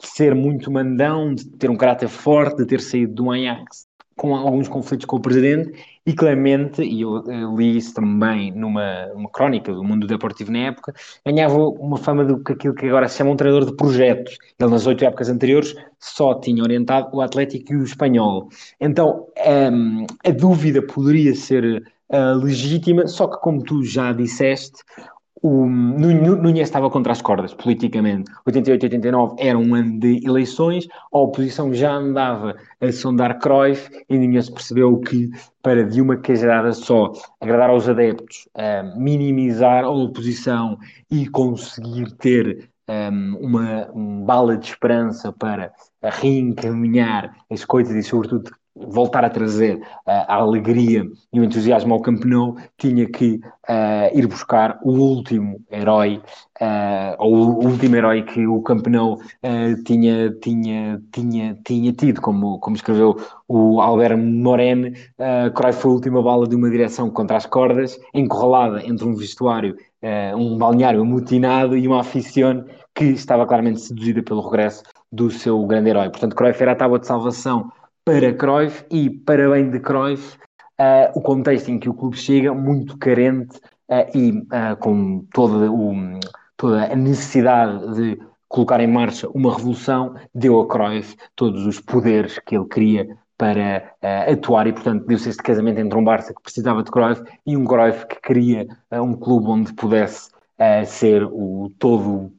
ser 0.00 0.34
muito 0.34 0.70
mandão, 0.70 1.32
de 1.32 1.46
ter 1.46 1.70
um 1.70 1.76
caráter 1.76 2.08
forte, 2.08 2.56
de 2.56 2.66
ter 2.66 2.80
saído 2.80 3.14
do 3.14 3.30
Ajax 3.30 3.86
com 4.16 4.34
alguns 4.34 4.68
conflitos 4.68 5.06
com 5.06 5.16
o 5.16 5.20
presidente 5.20 5.72
e 6.04 6.12
Clemente, 6.12 6.82
e 6.82 7.02
eu, 7.02 7.22
li 7.56 7.76
isso 7.76 7.94
também 7.94 8.50
numa, 8.52 9.06
numa 9.14 9.30
crónica 9.30 9.72
do 9.72 9.82
mundo 9.82 10.06
deportivo 10.06 10.50
na 10.50 10.58
época, 10.58 10.92
ganhava 11.24 11.56
uma 11.56 11.96
fama 11.96 12.24
de 12.24 12.34
aquilo 12.52 12.74
que 12.74 12.86
agora 12.86 13.08
se 13.08 13.18
chama 13.18 13.30
um 13.30 13.36
treinador 13.36 13.70
de 13.70 13.76
projetos. 13.76 14.36
Ele 14.58 14.70
nas 14.70 14.86
oito 14.86 15.04
épocas 15.04 15.28
anteriores 15.28 15.74
só 15.98 16.34
tinha 16.34 16.62
orientado 16.62 17.16
o 17.16 17.20
Atlético 17.20 17.72
e 17.72 17.76
o 17.76 17.84
Espanhol. 17.84 18.48
Então 18.80 19.28
um, 19.72 20.06
a 20.24 20.30
dúvida 20.30 20.82
poderia 20.82 21.34
ser 21.34 21.82
uh, 22.10 22.36
legítima, 22.42 23.06
só 23.06 23.28
que 23.28 23.40
como 23.40 23.62
tu 23.62 23.84
já 23.84 24.12
disseste, 24.12 24.82
o 25.42 25.66
estava 26.60 26.88
contra 26.88 27.12
as 27.12 27.20
cordas 27.20 27.52
politicamente. 27.52 28.30
88 28.46 28.84
89 28.84 29.34
era 29.38 29.58
um 29.58 29.74
ano 29.74 29.98
de 29.98 30.24
eleições, 30.24 30.86
a 31.12 31.18
oposição 31.18 31.74
já 31.74 31.92
andava 31.92 32.54
a 32.80 32.92
sondar 32.92 33.40
Cruyff 33.40 33.90
e 34.08 34.16
Núñez 34.16 34.48
percebeu 34.48 34.98
que 35.00 35.30
para 35.60 35.84
de 35.84 36.00
uma 36.00 36.16
cajadada 36.16 36.72
só 36.72 37.12
agradar 37.40 37.70
aos 37.70 37.88
adeptos, 37.88 38.48
uh, 38.56 39.00
minimizar 39.00 39.84
a 39.84 39.90
oposição 39.90 40.78
e 41.10 41.28
conseguir 41.28 42.12
ter 42.12 42.70
um, 42.88 43.36
uma 43.40 43.90
um 43.92 44.24
bala 44.24 44.56
de 44.56 44.66
esperança 44.66 45.32
para 45.32 45.72
reencaminhar 46.02 47.34
as 47.50 47.64
coisas 47.64 47.94
e 47.94 48.02
sobretudo 48.02 48.50
voltar 48.74 49.24
a 49.24 49.30
trazer 49.30 49.76
uh, 49.76 49.80
a 50.06 50.34
alegria 50.36 51.04
e 51.32 51.40
o 51.40 51.44
entusiasmo 51.44 51.92
ao 51.92 52.00
Camp 52.00 52.24
Nou, 52.24 52.56
tinha 52.78 53.06
que 53.06 53.40
uh, 53.68 54.16
ir 54.16 54.26
buscar 54.26 54.78
o 54.82 54.92
último 54.92 55.60
herói, 55.70 56.22
uh, 56.60 57.16
ou 57.18 57.34
o 57.34 57.66
último 57.66 57.96
herói 57.96 58.22
que 58.22 58.46
o 58.46 58.62
Camp 58.62 58.86
Nou 58.86 59.20
tinha, 59.84 60.30
tinha, 60.40 61.02
tinha, 61.12 61.58
tinha 61.64 61.92
tido, 61.92 62.20
como, 62.20 62.58
como 62.58 62.76
escreveu 62.76 63.16
o 63.46 63.80
Albert 63.80 64.16
Morene, 64.16 64.90
uh, 65.18 65.52
Cruyff 65.52 65.80
foi 65.80 65.90
a 65.90 65.94
última 65.94 66.22
bala 66.22 66.46
de 66.46 66.56
uma 66.56 66.70
direção 66.70 67.10
contra 67.10 67.36
as 67.36 67.46
cordas, 67.46 67.98
encurralada 68.14 68.86
entre 68.86 69.06
um 69.06 69.14
vestuário, 69.14 69.76
um 70.36 70.58
balneário 70.58 71.00
amutinado 71.00 71.76
e 71.76 71.86
uma 71.86 72.00
aficione 72.00 72.64
que 72.92 73.04
estava 73.04 73.46
claramente 73.46 73.80
seduzida 73.80 74.20
pelo 74.20 74.40
regresso 74.40 74.82
do 75.12 75.30
seu 75.30 75.64
grande 75.64 75.90
herói. 75.90 76.10
Portanto, 76.10 76.34
Cruyff 76.34 76.60
era 76.60 76.72
a 76.72 76.74
tábua 76.74 76.98
de 76.98 77.06
salvação 77.06 77.70
para 78.04 78.32
Cruyff 78.34 78.84
e, 78.90 79.10
para 79.10 79.50
bem 79.50 79.70
de 79.70 79.80
Cruyff, 79.80 80.36
uh, 80.80 81.18
o 81.18 81.20
contexto 81.20 81.70
em 81.70 81.78
que 81.78 81.88
o 81.88 81.94
clube 81.94 82.16
chega, 82.16 82.52
muito 82.52 82.98
carente 82.98 83.56
uh, 83.88 84.16
e 84.16 84.30
uh, 84.30 84.76
com 84.78 85.24
toda, 85.32 85.70
o, 85.70 85.94
toda 86.56 86.92
a 86.92 86.96
necessidade 86.96 87.94
de 87.94 88.18
colocar 88.48 88.80
em 88.80 88.86
marcha 88.86 89.28
uma 89.30 89.54
revolução, 89.54 90.14
deu 90.34 90.60
a 90.60 90.68
Cruyff 90.68 91.16
todos 91.34 91.66
os 91.66 91.80
poderes 91.80 92.38
que 92.40 92.56
ele 92.56 92.66
queria 92.66 93.16
para 93.42 93.92
uh, 94.02 94.32
atuar. 94.32 94.68
E, 94.68 94.72
portanto, 94.72 95.04
deu-se 95.04 95.28
este 95.28 95.42
casamento 95.42 95.80
entre 95.80 95.98
um 95.98 96.04
Barça 96.04 96.32
que 96.32 96.42
precisava 96.42 96.82
de 96.82 96.92
Cruyff 96.92 97.22
e 97.44 97.56
um 97.56 97.64
Cruyff 97.64 98.06
que 98.06 98.20
queria 98.20 98.68
uh, 98.92 99.02
um 99.02 99.14
clube 99.14 99.48
onde 99.48 99.72
pudesse 99.72 100.30
uh, 100.60 100.86
ser 100.86 101.24
o 101.24 101.72
todo, 101.76 102.32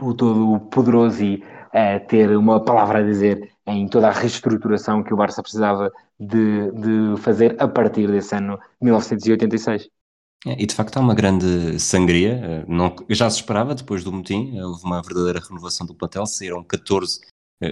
o 0.00 0.14
todo 0.14 0.60
poderoso 0.70 1.22
e 1.22 1.44
ter 2.08 2.36
uma 2.36 2.64
palavra 2.64 2.98
a 2.98 3.02
dizer 3.02 3.50
em 3.66 3.86
toda 3.88 4.08
a 4.08 4.12
reestruturação 4.12 5.02
que 5.02 5.12
o 5.12 5.16
Barça 5.16 5.42
precisava 5.42 5.92
de, 6.18 6.70
de 6.72 7.20
fazer 7.20 7.56
a 7.58 7.68
partir 7.68 8.10
desse 8.10 8.34
ano 8.34 8.58
1986. 8.80 9.88
É, 10.46 10.62
e 10.62 10.66
de 10.66 10.74
facto 10.74 10.96
há 10.96 11.00
uma 11.00 11.14
grande 11.14 11.78
sangria, 11.80 12.40
eh, 12.42 12.64
não, 12.68 12.94
já 13.10 13.28
se 13.28 13.40
esperava 13.40 13.74
depois 13.74 14.04
do 14.04 14.12
motim, 14.12 14.56
eh, 14.56 14.64
houve 14.64 14.84
uma 14.84 15.02
verdadeira 15.02 15.40
renovação 15.40 15.84
do 15.84 15.94
plantel, 15.94 16.26
saíram 16.26 16.62
14 16.62 17.20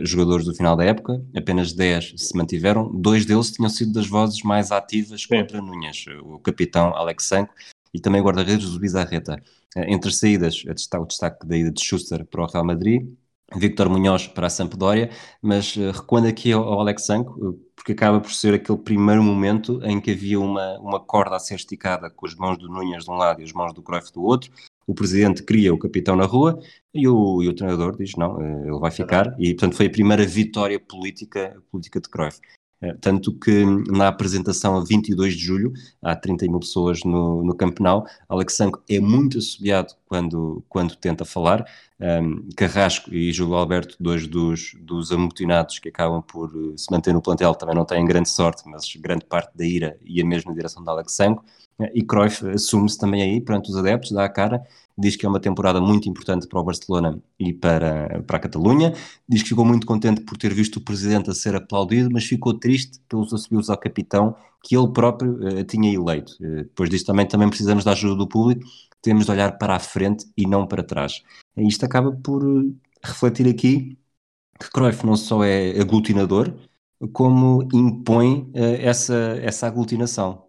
jogadores 0.03 0.45
do 0.45 0.53
final 0.53 0.77
da 0.77 0.85
época, 0.85 1.25
apenas 1.37 1.73
10 1.73 2.15
se 2.17 2.37
mantiveram, 2.37 2.91
dois 2.93 3.25
deles 3.25 3.53
tinham 3.53 3.71
sido 3.71 3.93
das 3.93 4.09
vozes 4.09 4.43
mais 4.43 4.73
ativas 4.73 5.25
contra 5.25 5.63
Núñez, 5.63 6.07
o 6.25 6.41
capitão 6.41 6.93
Alex 6.97 7.25
Sanco 7.25 7.55
e 7.95 8.01
também 8.01 8.21
o 8.21 8.25
guarda-redes 8.25 8.71
do 8.71 8.81
Bizarreta. 8.81 9.41
Entre 9.77 10.11
saídas, 10.13 10.65
está 10.75 10.99
o 10.99 11.07
destaque 11.07 11.47
da 11.47 11.57
ida 11.57 11.71
de 11.71 11.81
Schuster 11.81 12.25
para 12.25 12.43
o 12.43 12.47
Real 12.47 12.65
Madrid, 12.65 13.07
Victor 13.55 13.89
Munhoz 13.89 14.27
para 14.27 14.49
a 14.49 14.51
Sampdoria, 14.51 15.11
mas 15.41 15.77
uh, 15.77 15.93
recuando 15.93 16.27
aqui 16.27 16.51
ao, 16.53 16.81
Alex 16.81 17.07
Sanko, 17.07 17.51
uh, 17.51 17.53
porque 17.77 17.93
acaba 17.93 18.21
por 18.21 18.33
ser 18.33 18.55
aquele 18.55 18.79
primeiro 18.79 19.23
momento 19.23 19.81
em 19.85 20.01
que 20.01 20.11
havia 20.11 20.41
uma, 20.41 20.79
uma 20.81 20.99
corda 20.99 21.37
a 21.37 21.39
ser 21.39 21.55
esticada 21.55 22.11
com 22.11 22.27
as 22.27 22.35
mãos 22.35 22.59
do 22.59 22.69
Núñez 22.69 23.05
de 23.05 23.11
um 23.11 23.15
lado 23.15 23.41
e 23.41 23.45
as 23.45 23.53
mãos 23.53 23.73
do 23.73 23.83
Cruyff 23.83 24.13
do 24.13 24.23
outro, 24.23 24.51
o 24.87 24.95
presidente 24.95 25.43
cria 25.43 25.73
o 25.73 25.79
capitão 25.79 26.17
na 26.17 26.25
rua 26.25 26.59
e 26.93 27.07
o, 27.07 27.43
e 27.43 27.49
o 27.49 27.55
treinador 27.55 27.97
diz 27.97 28.17
não, 28.17 28.37
uh, 28.37 28.67
ele 28.67 28.79
vai 28.81 28.91
ficar, 28.91 29.35
e 29.39 29.55
portanto 29.55 29.77
foi 29.77 29.87
a 29.87 29.91
primeira 29.91 30.27
vitória 30.27 30.81
política, 30.81 31.57
política 31.71 32.01
de 32.01 32.09
Cruyff. 32.09 32.41
Eh, 32.81 32.95
tanto 33.01 33.33
que 33.39 33.65
na 33.91 34.09
apresentação 34.09 34.77
a 34.77 34.85
22 34.85 35.35
de 35.35 35.41
julho, 35.43 35.73
há 36.03 36.15
30 36.15 36.47
mil 36.47 36.61
pessoas 36.61 37.03
no, 37.05 37.43
no 37.43 37.57
Camp 37.57 37.79
Nou, 37.81 38.05
Alex 38.29 38.55
Sanco 38.55 38.83
é 38.89 39.01
muito 39.01 39.39
assobiado 39.39 39.95
quando, 40.07 40.63
quando 40.69 40.95
tenta 40.97 41.25
falar. 41.25 41.65
Um, 41.99 42.49
Carrasco 42.55 43.13
e 43.15 43.33
Júlio 43.33 43.55
Alberto, 43.55 43.97
dois 43.99 44.27
dos, 44.27 44.75
dos 44.81 45.11
amotinados 45.11 45.79
que 45.79 45.89
acabam 45.89 46.23
por 46.23 46.51
eh, 46.51 46.77
se 46.77 46.91
manter 46.91 47.15
no 47.15 47.23
plantel, 47.23 47.55
também 47.55 47.75
não 47.75 47.87
têm 47.87 48.05
grande 48.05 48.29
sorte, 48.29 48.65
mas 48.67 48.95
grande 48.97 49.25
parte 49.25 49.57
da 49.57 49.65
ira 49.65 49.99
ia 50.05 50.25
mesmo 50.25 50.51
na 50.51 50.57
direção 50.57 50.83
de 50.83 50.91
Alex 50.91 51.13
Sanco. 51.13 51.43
E 51.95 52.03
Cruyff 52.03 52.47
assume-se 52.49 52.99
também 52.99 53.23
aí 53.23 53.41
perante 53.41 53.71
os 53.71 53.77
adeptos, 53.77 54.13
dá 54.13 54.25
a 54.25 54.29
cara 54.29 54.63
diz 54.99 55.17
que 55.17 55.27
é 55.27 55.29
uma 55.29 55.41
temporada 55.41 55.81
muito 55.81 56.09
importante 56.09 56.47
para 56.47 56.59
o 56.59 56.65
Barcelona 56.65 57.21
e 57.39 57.53
para, 57.53 58.23
para 58.27 58.39
a 58.39 58.41
Catalunha, 58.41 58.95
diz 59.29 59.43
que 59.43 59.51
ficou 59.51 59.65
muito 59.65 59.87
contente 59.87 60.23
por 60.23 60.39
ter 60.39 60.55
visto 60.55 60.77
o 60.77 60.81
presidente 60.81 61.29
a 61.29 61.35
ser 61.35 61.55
aplaudido, 61.55 62.09
mas 62.11 62.25
ficou 62.25 62.55
triste 62.55 62.99
pelos 63.09 63.33
assobios 63.33 63.69
ao 63.69 63.77
capitão 63.77 64.35
que 64.63 64.77
ele 64.77 64.89
próprio 64.89 65.35
uh, 65.35 65.65
tinha 65.65 65.93
eleito. 65.93 66.33
Uh, 66.41 66.65
depois 66.65 66.89
disso 66.89 67.05
também, 67.05 67.27
também 67.27 67.49
precisamos 67.49 67.85
da 67.85 67.93
ajuda 67.93 68.17
do 68.17 68.27
público, 68.27 68.65
temos 69.07 69.27
de 69.27 69.31
olhar 69.31 69.57
para 69.57 69.77
a 69.77 69.79
frente 69.79 70.27
e 70.37 70.47
não 70.47 70.67
para 70.67 70.83
trás. 70.83 71.23
E 71.57 71.67
isto 71.67 71.85
acaba 71.85 72.13
por 72.13 72.45
uh, 72.45 72.75
refletir 73.03 73.49
aqui 73.49 73.97
que 74.59 74.71
Cruyff 74.71 75.07
não 75.07 75.17
só 75.17 75.45
é 75.45 75.79
aglutinador, 75.81 76.53
como 77.13 77.69
impõe 77.75 78.51
essa, 78.55 79.39
essa 79.43 79.67
aglutinação. 79.67 80.47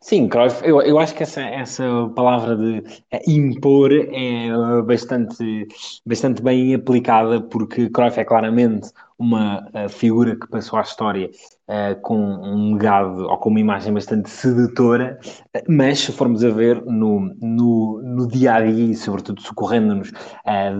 Sim, 0.00 0.28
Cruyff, 0.28 0.62
eu, 0.64 0.82
eu 0.82 0.98
acho 0.98 1.14
que 1.14 1.22
essa, 1.22 1.40
essa 1.40 1.84
palavra 2.14 2.56
de 2.56 2.82
eh, 3.10 3.22
impor 3.26 3.92
é 3.92 4.48
eh, 4.48 4.82
bastante, 4.82 5.66
bastante 6.04 6.42
bem 6.42 6.74
aplicada, 6.74 7.40
porque 7.40 7.88
Cruyff 7.90 8.18
é 8.18 8.24
claramente 8.24 8.90
uma 9.18 9.60
uh, 9.60 9.88
figura 9.88 10.36
que 10.36 10.46
passou 10.48 10.78
à 10.78 10.82
história 10.82 11.30
uh, 11.68 12.00
com 12.02 12.18
um 12.18 12.74
legado 12.74 13.24
ou 13.24 13.38
com 13.38 13.50
uma 13.50 13.60
imagem 13.60 13.92
bastante 13.92 14.28
sedutora, 14.28 15.18
uh, 15.24 15.60
mas 15.68 16.00
se 16.00 16.12
formos 16.12 16.44
a 16.44 16.50
ver 16.50 16.84
no, 16.84 17.20
no, 17.40 18.02
no 18.02 18.28
dia 18.28 18.54
a 18.54 18.60
dia 18.60 18.92
e, 18.92 18.94
sobretudo, 18.94 19.40
socorrendo-nos 19.40 20.12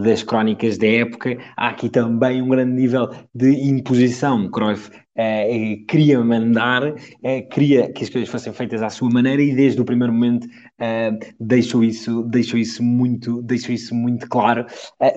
das 0.03 0.23
crónicas 0.23 0.79
da 0.79 0.87
época, 0.87 1.37
há 1.57 1.69
aqui 1.69 1.89
também 1.89 2.43
um 2.43 2.49
grande 2.49 2.73
nível 2.73 3.11
de 3.35 3.51
imposição. 3.69 4.51
Cruyff 4.51 4.91
Uh, 5.17 5.83
queria 5.87 6.23
mandar, 6.23 6.89
uh, 6.91 7.49
queria 7.51 7.91
que 7.91 8.05
as 8.05 8.11
coisas 8.11 8.29
fossem 8.29 8.53
feitas 8.53 8.83
à 8.83 8.91
sua 8.91 9.09
maneira 9.09 9.41
e 9.41 9.55
desde 9.55 9.81
o 9.81 9.85
primeiro 9.85 10.13
momento 10.13 10.47
uh, 10.81 11.35
deixou, 11.41 11.83
isso, 11.83 12.23
deixou, 12.25 12.59
isso 12.59 12.83
muito, 12.83 13.43
deixou 13.43 13.75
isso 13.75 13.95
muito 13.95 14.29
claro, 14.29 14.67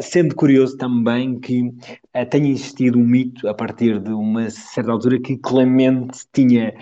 sendo 0.01 0.35
curioso 0.35 0.77
também 0.77 1.39
que 1.39 1.73
tenha 2.29 2.49
existido 2.49 2.97
um 2.97 3.03
mito 3.03 3.47
a 3.47 3.53
partir 3.53 3.99
de 3.99 4.11
uma 4.11 4.49
certa 4.49 4.91
altura 4.91 5.19
que 5.19 5.37
Clemente 5.37 6.19
tinha 6.33 6.73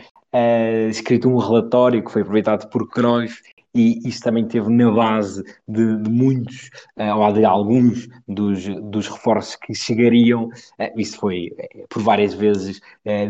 escrito 0.90 1.30
um 1.30 1.38
relatório 1.38 2.04
que 2.04 2.12
foi 2.12 2.22
aproveitado 2.22 2.70
por 2.70 2.88
Cruyff 2.90 3.42
e 3.78 4.02
isso 4.08 4.22
também 4.22 4.48
teve 4.48 4.70
na 4.72 4.92
base 4.92 5.44
de, 5.68 5.98
de 5.98 6.10
muitos, 6.10 6.72
uh, 6.98 7.16
ou 7.16 7.32
de 7.32 7.46
alguns 7.46 8.10
dos, 8.28 8.66
dos 8.90 9.08
reforços 9.08 9.56
que 9.56 9.76
chegariam. 9.76 10.46
Uh, 10.46 11.00
isso 11.00 11.20
foi 11.20 11.52
uh, 11.52 11.88
por 11.88 12.02
várias 12.02 12.34
vezes 12.34 12.82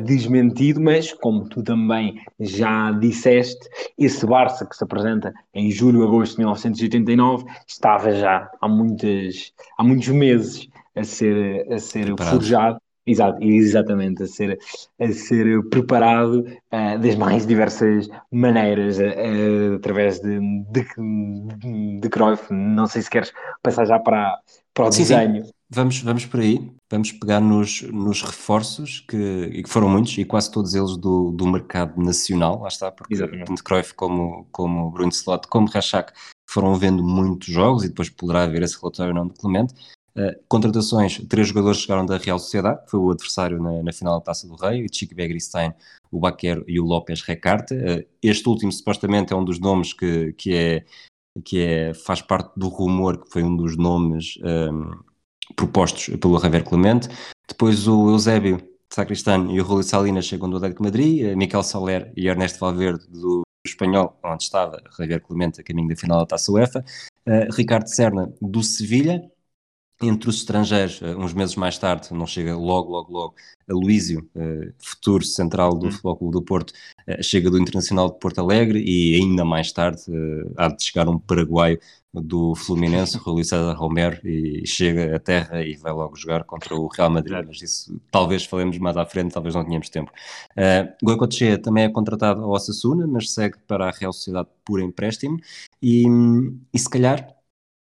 desmentido, 0.06 0.82
mas 0.82 1.14
como 1.14 1.48
tu 1.50 1.62
também 1.62 2.20
já 2.40 2.92
disseste, 2.92 3.68
esse 3.98 4.26
Barça 4.26 4.66
que 4.66 4.76
se 4.76 4.84
apresenta 4.84 5.34
em 5.54 5.70
julho, 5.70 6.04
agosto 6.04 6.34
de 6.34 6.40
1989 6.40 7.46
estava 7.68 8.12
já 8.12 8.50
há, 8.60 8.68
muitas, 8.68 9.54
há 9.78 9.84
muitos 9.84 10.08
meses 10.08 10.68
a 10.96 11.04
ser, 11.04 11.72
a 11.72 11.78
ser 11.78 12.16
forjado 12.18 12.80
Exato, 13.08 13.42
exatamente, 13.42 14.24
a 14.24 14.28
ser, 14.28 14.60
a 15.00 15.12
ser 15.14 15.64
preparado 15.70 16.40
uh, 16.42 17.00
das 17.00 17.16
mais 17.16 17.48
diversas 17.48 18.10
maneiras, 18.30 19.00
uh, 19.00 19.76
através 19.78 20.20
de, 20.20 20.38
de, 20.70 22.00
de 22.02 22.10
Cruyff. 22.10 22.54
Não 22.54 22.86
sei 22.86 23.02
se 23.02 23.10
queres 23.10 23.32
passar 23.64 23.86
já 23.86 23.98
para, 23.98 24.38
para 24.74 24.90
o 24.90 24.92
sim, 24.92 25.04
desenho. 25.04 25.46
Sim. 25.46 25.52
Vamos, 25.70 26.02
vamos 26.02 26.26
por 26.26 26.40
aí, 26.40 26.72
vamos 26.90 27.12
pegar 27.12 27.42
nos, 27.42 27.82
nos 27.82 28.22
reforços, 28.22 29.02
que, 29.02 29.50
e 29.54 29.64
que 29.64 29.70
foram 29.70 29.90
muitos, 29.90 30.18
e 30.18 30.24
quase 30.24 30.50
todos 30.50 30.74
eles 30.74 30.96
do, 30.96 31.32
do 31.32 31.46
mercado 31.46 32.02
nacional, 32.02 32.62
lá 32.62 32.70
está, 32.70 32.90
porque 32.90 33.14
Exatamente. 33.14 33.48
tanto 33.48 33.64
Cruyff 33.64 33.94
como, 33.94 34.48
como 34.52 34.90
Bruno 34.92 35.12
Slot, 35.12 35.48
como 35.50 35.70
Rachak, 35.70 36.14
foram 36.50 36.76
vendo 36.76 37.04
muitos 37.04 37.48
jogos, 37.48 37.84
e 37.84 37.90
depois 37.90 38.10
poderá 38.10 38.44
haver 38.44 38.64
esse 38.64 38.80
relatório 38.80 39.14
não 39.14 39.28
de 39.28 39.34
Clemente, 39.34 39.74
Uh, 40.18 40.34
contratações, 40.48 41.22
três 41.30 41.50
jogadores 41.50 41.78
chegaram 41.78 42.04
da 42.04 42.18
Real 42.18 42.40
Sociedade, 42.40 42.84
que 42.84 42.90
foi 42.90 43.00
o 43.00 43.12
adversário 43.12 43.62
na, 43.62 43.84
na 43.84 43.94
final 43.94 44.18
da 44.18 44.26
Taça 44.26 44.48
do 44.48 44.56
Rei, 44.56 44.84
o 44.84 44.88
Chico 44.92 45.14
Begristein, 45.14 45.72
o 46.12 46.20
Baquer 46.20 46.64
e 46.68 46.80
o 46.80 46.86
López 46.86 47.22
Recarte. 47.22 47.76
Uh, 47.76 48.04
este 48.24 48.50
último, 48.50 48.72
supostamente, 48.72 49.32
é 49.32 49.36
um 49.36 49.46
dos 49.46 49.60
nomes 49.60 49.94
que, 49.94 50.34
que, 50.34 50.56
é, 50.56 50.86
que 51.46 51.62
é, 51.62 51.94
faz 51.94 52.20
parte 52.20 52.52
do 52.58 52.68
rumor, 52.68 53.24
que 53.24 53.32
foi 53.32 53.44
um 53.44 53.56
dos 53.56 53.78
nomes 53.78 54.40
um, 54.42 54.48
ehm, 54.48 54.92
propostos 55.56 56.16
pelo 56.18 56.40
Javier 56.40 56.64
Clemente. 56.64 57.10
Depois 57.48 57.88
o 57.88 58.10
Eusébio 58.10 58.60
Sacristano 58.92 59.52
e 59.52 59.62
o 59.62 59.64
Rui 59.64 59.84
Salinas 59.84 60.26
chegam 60.26 60.50
do 60.50 60.58
Atlético 60.58 60.84
Madrid, 60.84 61.32
uh, 61.32 61.38
Miquel 61.38 61.62
Soler 61.62 62.12
e 62.18 62.28
Ernesto 62.28 62.60
Valverde 62.60 63.06
do 63.08 63.44
Espanhol, 63.64 64.18
onde 64.24 64.44
estava 64.44 64.82
Javier 64.98 65.22
Clemente 65.22 65.62
a 65.62 65.64
caminho 65.64 65.90
da 65.90 65.96
final 65.96 66.20
da 66.20 66.26
Taça 66.26 66.52
UEFA, 66.52 66.84
uh, 67.28 67.54
Ricardo 67.54 67.88
Serna 67.88 68.34
do 68.42 68.64
Sevilha, 68.64 69.22
entre 70.02 70.30
os 70.30 70.38
estrangeiros, 70.38 71.02
eh, 71.02 71.16
uns 71.16 71.34
meses 71.34 71.56
mais 71.56 71.78
tarde, 71.78 72.14
não 72.14 72.28
chega 72.28 72.56
logo, 72.56 72.92
logo, 72.92 73.12
logo, 73.12 73.36
a 73.70 73.74
Luísio, 73.74 74.30
uh, 74.36 74.74
futuro 74.78 75.26
central 75.26 75.76
do 75.76 75.88
hum. 75.88 75.92
Futebol 75.92 76.18
Clube 76.18 76.34
do 76.34 76.42
Porto, 76.42 76.72
uh, 77.08 77.22
chega 77.22 77.50
do 77.50 77.60
Internacional 77.60 78.12
de 78.12 78.20
Porto 78.20 78.40
Alegre 78.40 78.80
e 78.80 79.16
ainda 79.16 79.44
mais 79.44 79.72
tarde 79.72 80.04
há 80.56 80.68
de 80.70 80.84
chegar 80.84 81.10
um 81.10 81.20
paraguaio 81.20 81.80
do 82.14 82.56
Fluminense, 82.56 83.18
Rui 83.20 83.44
César 83.44 83.74
Romero, 83.74 84.20
e 84.26 84.66
chega 84.66 85.16
à 85.16 85.20
terra 85.20 85.64
e 85.64 85.76
vai 85.76 85.92
logo 85.92 86.16
jogar 86.16 86.44
contra 86.44 86.76
o 86.76 86.88
Real 86.88 87.10
Madrid, 87.10 87.44
mas 87.48 87.62
isso 87.62 88.00
talvez 88.12 88.46
falemos 88.46 88.78
mais 88.78 88.98
à 88.98 89.06
frente, 89.06 89.34
talvez 89.34 89.56
não 89.56 89.66
tenhamos 89.66 89.90
tempo. 89.90 90.12
Uh, 90.52 90.94
Goicoechea 91.04 91.58
também 91.58 91.86
é 91.86 91.90
contratado 91.90 92.44
ao 92.44 92.52
Osasuna, 92.52 93.08
mas 93.08 93.32
segue 93.32 93.58
para 93.68 93.88
a 93.88 93.92
Real 93.92 94.14
Sociedade 94.14 94.48
por 94.64 94.80
empréstimo 94.80 95.40
e, 95.82 96.06
e 96.74 96.80
se 96.80 96.90
calhar 96.90 97.36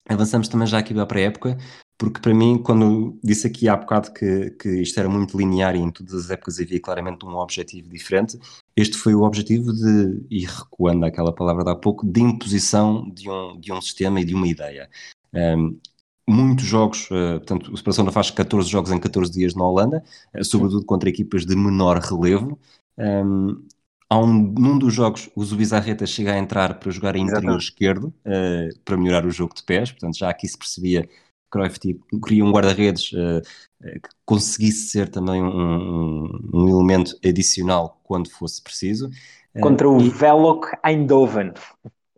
avançamos 0.07 0.47
também 0.47 0.67
já 0.67 0.79
aqui 0.79 0.93
para 0.93 1.19
a 1.19 1.21
época, 1.21 1.57
porque 1.97 2.19
para 2.19 2.33
mim, 2.33 2.57
quando 2.57 3.17
disse 3.23 3.47
aqui 3.47 3.69
há 3.69 3.75
bocado 3.75 4.11
que, 4.11 4.51
que 4.51 4.81
isto 4.81 4.99
era 4.99 5.07
muito 5.07 5.37
linear 5.37 5.75
e 5.75 5.79
em 5.79 5.91
todas 5.91 6.13
as 6.13 6.29
épocas 6.29 6.59
havia 6.59 6.79
claramente 6.79 7.25
um 7.25 7.35
objetivo 7.35 7.89
diferente, 7.89 8.37
este 8.75 8.97
foi 8.97 9.13
o 9.13 9.21
objetivo 9.21 9.71
de, 9.71 10.25
e 10.29 10.45
recuando 10.45 11.05
àquela 11.05 11.33
palavra 11.33 11.63
de 11.63 11.69
há 11.69 11.75
pouco, 11.75 12.05
de 12.05 12.21
imposição 12.21 13.09
de 13.09 13.29
um, 13.29 13.59
de 13.59 13.71
um 13.71 13.79
sistema 13.81 14.19
e 14.19 14.25
de 14.25 14.33
uma 14.33 14.47
ideia. 14.47 14.89
Um, 15.33 15.79
muitos 16.27 16.65
jogos, 16.65 17.05
uh, 17.11 17.39
portanto, 17.39 17.71
o 17.71 17.77
Separação 17.77 18.11
faz 18.11 18.31
14 18.31 18.69
jogos 18.69 18.91
em 18.91 18.99
14 18.99 19.31
dias 19.31 19.55
na 19.55 19.63
Holanda, 19.63 20.03
uh, 20.35 20.43
sobretudo 20.43 20.85
contra 20.85 21.09
equipas 21.09 21.45
de 21.45 21.55
menor 21.55 21.99
relevo. 21.99 22.59
Um, 22.97 23.65
há 24.09 24.19
um, 24.19 24.33
num 24.33 24.77
dos 24.77 24.93
jogos, 24.93 25.29
o 25.35 25.43
Zubizarreta 25.43 26.05
chega 26.05 26.33
a 26.33 26.37
entrar 26.37 26.79
para 26.79 26.91
jogar 26.91 27.15
em 27.15 27.23
interior 27.23 27.57
esquerdo, 27.57 28.13
uh, 28.25 28.79
para 28.83 28.97
melhorar 28.97 29.25
o 29.25 29.31
jogo 29.31 29.53
de 29.55 29.63
pés, 29.63 29.91
portanto, 29.91 30.17
já 30.17 30.29
aqui 30.29 30.47
se 30.47 30.57
percebia 30.57 31.07
Cruyff 31.53 31.79
tipo, 31.79 32.19
queria 32.19 32.43
um 32.43 32.51
guarda-redes 32.51 33.11
uh, 33.11 33.41
que 33.79 34.09
conseguisse 34.25 34.89
ser 34.89 35.07
também 35.07 35.43
um, 35.43 36.27
um, 36.51 36.67
elemento 36.67 37.15
adicional 37.23 38.01
quando 38.03 38.31
fosse 38.31 38.59
preciso. 38.61 39.07
Contra 39.61 39.87
o 39.87 40.01
e... 40.01 40.09
Velok 40.09 40.67
Eindhoven. 40.83 41.53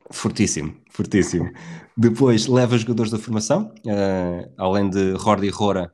Fortíssimo, 0.10 0.74
fortíssimo. 0.90 1.52
Depois 1.98 2.48
leva 2.48 2.78
jogadores 2.78 3.12
da 3.12 3.20
formação, 3.20 3.74
uh, 3.86 4.50
além 4.58 4.90
de 4.90 5.12
Rordi 5.14 5.50
Rora, 5.50 5.94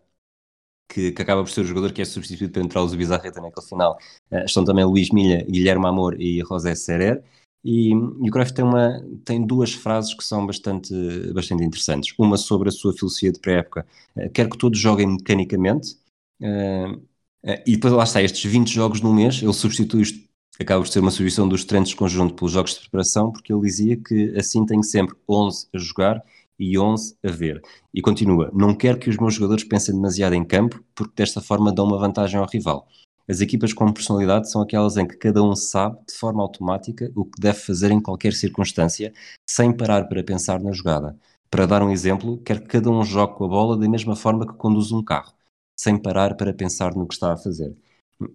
que, 0.87 1.11
que, 1.11 1.21
acaba 1.21 1.41
por 1.41 1.49
ser 1.49 1.61
o 1.61 1.65
jogador 1.65 1.91
que 1.93 2.01
é 2.01 2.05
substituído 2.05 2.53
para 2.53 2.61
entrar 2.61 2.83
o 2.83 2.87
Zubizarreta 2.87 3.41
naquele 3.41 3.65
final. 3.65 3.97
Uh, 4.29 4.45
estão 4.45 4.63
também 4.63 4.85
Luís 4.85 5.09
Milha, 5.09 5.43
Guilherme 5.49 5.87
Amor 5.87 6.21
e 6.21 6.41
José 6.47 6.75
Serer. 6.75 7.23
E, 7.63 7.91
e, 7.91 7.95
o 7.95 8.31
Cruyff 8.31 8.53
tem, 8.53 8.65
uma, 8.65 9.01
tem 9.23 9.45
duas 9.45 9.73
frases 9.73 10.13
que 10.13 10.23
são 10.23 10.45
bastante, 10.45 10.93
bastante 11.33 11.63
interessantes. 11.63 12.13
Uma 12.17 12.37
sobre 12.37 12.69
a 12.69 12.71
sua 12.71 12.93
filosofia 12.93 13.31
de 13.31 13.39
pré-época, 13.39 13.85
eh, 14.15 14.29
quer 14.29 14.49
que 14.49 14.57
todos 14.57 14.79
joguem 14.79 15.07
mecanicamente, 15.07 15.95
Uh, 16.41 17.57
e 17.65 17.75
depois 17.75 17.93
lá 17.93 18.03
está, 18.03 18.21
estes 18.21 18.43
20 18.49 18.71
jogos 18.71 19.01
no 19.01 19.13
mês, 19.13 19.41
ele 19.41 19.53
substitui 19.53 20.01
isto, 20.01 20.19
acaba 20.59 20.83
por 20.83 20.89
ser 20.89 20.99
uma 20.99 21.11
substituição 21.11 21.47
dos 21.47 21.65
treinos 21.65 21.89
de 21.89 21.95
conjunto 21.95 22.35
pelos 22.35 22.51
jogos 22.51 22.73
de 22.73 22.81
preparação, 22.81 23.31
porque 23.31 23.51
ele 23.53 23.61
dizia 23.61 23.97
que 23.97 24.35
assim 24.37 24.65
tem 24.65 24.81
sempre 24.83 25.15
11 25.27 25.67
a 25.73 25.77
jogar 25.77 26.23
e 26.59 26.77
11 26.77 27.15
a 27.23 27.31
ver. 27.31 27.61
E 27.93 28.01
continua: 28.01 28.51
Não 28.53 28.75
quero 28.75 28.99
que 28.99 29.09
os 29.09 29.17
meus 29.17 29.33
jogadores 29.35 29.63
pensem 29.63 29.95
demasiado 29.95 30.33
em 30.33 30.43
campo, 30.43 30.83
porque 30.95 31.13
desta 31.15 31.41
forma 31.41 31.71
dão 31.71 31.85
uma 31.85 31.97
vantagem 31.97 32.39
ao 32.39 32.47
rival. 32.47 32.87
As 33.31 33.39
equipas 33.39 33.71
com 33.71 33.93
personalidade 33.93 34.51
são 34.51 34.61
aquelas 34.61 34.97
em 34.97 35.07
que 35.07 35.15
cada 35.15 35.41
um 35.41 35.55
sabe, 35.55 35.97
de 36.05 36.13
forma 36.13 36.43
automática, 36.43 37.09
o 37.15 37.23
que 37.23 37.39
deve 37.39 37.59
fazer 37.59 37.89
em 37.89 38.01
qualquer 38.01 38.33
circunstância, 38.33 39.13
sem 39.49 39.71
parar 39.71 40.09
para 40.09 40.21
pensar 40.21 40.59
na 40.59 40.73
jogada. 40.73 41.17
Para 41.49 41.65
dar 41.65 41.81
um 41.81 41.89
exemplo, 41.89 42.41
quer 42.43 42.59
que 42.59 42.67
cada 42.67 42.89
um 42.89 43.01
jogue 43.05 43.35
com 43.37 43.45
a 43.45 43.47
bola 43.47 43.77
da 43.77 43.87
mesma 43.87 44.17
forma 44.17 44.45
que 44.45 44.53
conduz 44.55 44.91
um 44.91 45.01
carro, 45.01 45.33
sem 45.77 45.97
parar 45.97 46.35
para 46.35 46.53
pensar 46.53 46.93
no 46.93 47.07
que 47.07 47.13
está 47.13 47.31
a 47.31 47.37
fazer. 47.37 47.73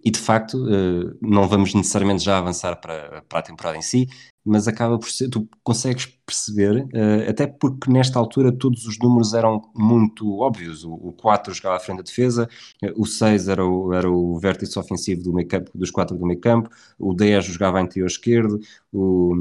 E 0.03 0.11
de 0.11 0.19
facto, 0.19 0.57
eh, 0.69 1.15
não 1.21 1.47
vamos 1.47 1.73
necessariamente 1.73 2.23
já 2.23 2.37
avançar 2.37 2.75
para, 2.79 3.21
para 3.29 3.39
a 3.39 3.41
temporada 3.41 3.77
em 3.77 3.81
si, 3.81 4.07
mas 4.43 4.67
acaba 4.67 4.97
por 4.97 5.09
ser, 5.09 5.29
tu 5.29 5.47
consegues 5.63 6.05
perceber, 6.25 6.87
eh, 6.93 7.29
até 7.29 7.47
porque 7.47 7.91
nesta 7.91 8.17
altura 8.17 8.51
todos 8.51 8.85
os 8.85 8.97
números 8.99 9.33
eram 9.33 9.61
muito 9.75 10.39
óbvios. 10.39 10.83
O 10.85 11.13
4 11.13 11.53
jogava 11.53 11.77
à 11.77 11.79
frente 11.79 11.97
da 11.97 12.03
defesa, 12.03 12.49
eh, 12.81 12.93
o 12.95 13.05
6 13.05 13.47
era 13.47 13.65
o, 13.65 13.93
era 13.93 14.09
o 14.09 14.39
vértice 14.39 14.77
ofensivo 14.79 15.23
do 15.23 15.33
meio 15.33 15.47
campo, 15.47 15.71
dos 15.75 15.91
4 15.91 16.17
do 16.17 16.25
meio 16.25 16.39
campo, 16.39 16.69
o 16.99 17.13
10 17.13 17.45
jogava 17.45 17.81
interior 17.81 18.07
esquerdo, 18.07 18.59
o, 18.91 19.35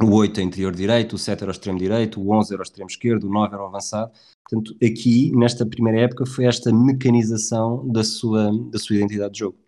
o 0.00 0.14
8 0.14 0.40
a 0.40 0.42
interior 0.42 0.74
direito, 0.74 1.14
o 1.14 1.18
7 1.18 1.42
era 1.42 1.50
o 1.50 1.52
extremo 1.52 1.78
direito, 1.78 2.20
o 2.20 2.30
11 2.32 2.52
era 2.52 2.60
o 2.60 2.64
extremo 2.64 2.90
esquerdo, 2.90 3.24
o 3.24 3.30
9 3.30 3.54
era 3.54 3.62
o 3.62 3.66
avançado. 3.66 4.12
Portanto, 4.48 4.76
aqui, 4.82 5.32
nesta 5.34 5.66
primeira 5.66 6.02
época, 6.02 6.24
foi 6.24 6.44
esta 6.44 6.72
mecanização 6.72 7.86
da 7.88 8.04
sua, 8.04 8.50
da 8.70 8.78
sua 8.78 8.96
identidade 8.96 9.32
de 9.32 9.38
jogo. 9.40 9.58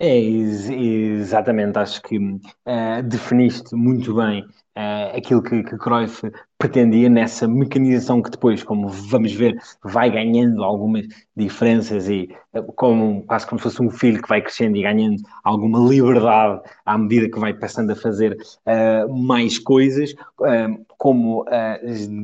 É, 0.00 0.18
exatamente, 0.18 1.78
acho 1.78 2.02
que 2.02 2.18
uh, 2.18 3.02
definiste 3.04 3.76
muito 3.76 4.12
bem 4.16 4.42
uh, 4.42 5.16
aquilo 5.16 5.40
que, 5.40 5.62
que 5.62 5.78
Cruyff 5.78 6.20
pretendia 6.58 7.08
nessa 7.08 7.46
mecanização 7.46 8.20
que 8.20 8.28
depois, 8.28 8.64
como 8.64 8.88
vamos 8.88 9.32
ver, 9.32 9.56
vai 9.84 10.10
ganhando 10.10 10.64
algumas 10.64 11.06
diferenças 11.36 12.08
e 12.08 12.28
uh, 12.54 12.72
como, 12.72 13.24
quase 13.24 13.46
como 13.46 13.60
se 13.60 13.62
fosse 13.62 13.82
um 13.82 13.88
filho 13.88 14.20
que 14.20 14.28
vai 14.28 14.42
crescendo 14.42 14.76
e 14.76 14.82
ganhando 14.82 15.22
alguma 15.44 15.78
liberdade 15.78 16.60
à 16.84 16.98
medida 16.98 17.30
que 17.30 17.38
vai 17.38 17.54
passando 17.54 17.92
a 17.92 17.96
fazer 17.96 18.36
mais 19.08 19.58
coisas, 19.60 20.12
como 20.98 21.44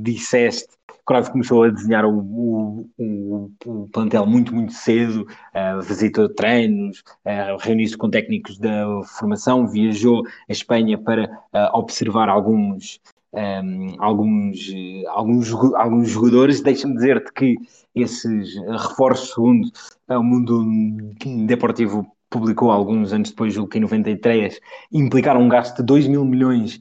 disseste, 0.03 0.69
Cruyff 1.11 1.33
começou 1.33 1.65
a 1.65 1.71
desenhar 1.71 2.05
o, 2.05 2.21
o, 2.21 2.89
o, 2.97 3.51
o 3.67 3.89
plantel 3.89 4.25
muito, 4.27 4.55
muito 4.55 4.73
cedo, 4.73 5.27
uh, 5.53 5.83
visitou 5.83 6.29
treinos, 6.29 7.03
uh, 7.27 7.57
reuniu-se 7.59 7.97
com 7.97 8.09
técnicos 8.09 8.57
da 8.59 8.87
formação, 9.19 9.67
viajou 9.67 10.23
a 10.49 10.53
Espanha 10.53 10.97
para 10.97 11.25
uh, 11.25 11.77
observar 11.77 12.29
alguns, 12.29 13.01
um, 13.33 13.97
alguns, 13.99 14.73
alguns, 15.09 15.53
alguns 15.75 16.09
jogadores. 16.11 16.61
Deixa-me 16.61 16.95
dizer-te 16.95 17.33
que 17.33 17.57
esses 17.93 18.55
reforços, 18.69 19.31
segundo 19.31 19.73
o 20.09 20.23
mundo 20.23 21.13
deportivo 21.45 22.07
publicou 22.31 22.71
alguns 22.71 23.13
anos 23.13 23.31
depois, 23.31 23.53
julgo 23.53 23.69
que 23.69 23.79
em 23.79 23.81
93, 23.81 24.61
implicaram 24.93 25.43
um 25.43 25.49
gasto 25.49 25.79
de 25.79 25.83
2 25.83 26.07
mil 26.07 26.25
milhões 26.25 26.81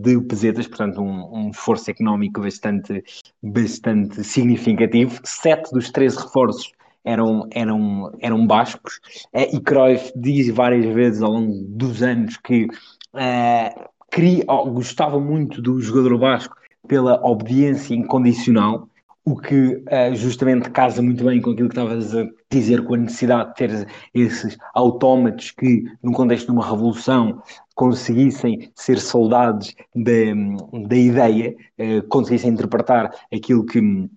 de 0.00 0.20
pesetas, 0.22 0.66
portanto 0.66 1.02
um, 1.02 1.46
um, 1.46 1.50
esforço 1.50 1.90
económico 1.90 2.40
bastante, 2.40 3.04
bastante 3.42 4.24
significativo. 4.24 5.20
Sete 5.22 5.70
dos 5.70 5.90
13 5.90 6.16
reforços 6.18 6.72
eram, 7.06 7.46
eram, 7.52 8.12
eram 8.20 8.46
bascos 8.46 9.00
eh, 9.32 9.54
e 9.54 9.60
Cruyff 9.60 10.12
diz 10.16 10.50
várias 10.50 10.92
vezes 10.92 11.22
ao 11.22 11.30
longo 11.30 11.54
dos 11.68 12.02
anos 12.02 12.36
que 12.36 12.64
uh, 12.64 13.88
queria, 14.10 14.44
oh, 14.48 14.70
gostava 14.70 15.20
muito 15.20 15.62
do 15.62 15.80
jogador 15.80 16.18
basco 16.18 16.56
pela 16.88 17.24
obediência 17.24 17.94
incondicional, 17.94 18.88
o 19.24 19.36
que 19.36 19.76
uh, 19.76 20.14
justamente 20.14 20.70
casa 20.70 21.00
muito 21.00 21.24
bem 21.24 21.40
com 21.40 21.50
aquilo 21.50 21.68
que 21.68 21.78
estavas 21.78 22.14
a 22.14 22.26
dizer, 22.50 22.84
com 22.84 22.94
a 22.94 22.98
necessidade 22.98 23.50
de 23.50 23.54
ter 23.54 23.88
esses 24.12 24.56
autómatos 24.74 25.52
que, 25.52 25.84
no 26.02 26.12
contexto 26.12 26.46
de 26.46 26.52
uma 26.52 26.68
revolução, 26.68 27.40
conseguissem 27.76 28.72
ser 28.74 28.98
soldados 28.98 29.72
da, 29.94 30.88
da 30.88 30.96
ideia, 30.96 31.54
uh, 31.78 32.08
conseguissem 32.08 32.50
interpretar 32.50 33.14
aquilo 33.32 33.64
que 33.64 34.08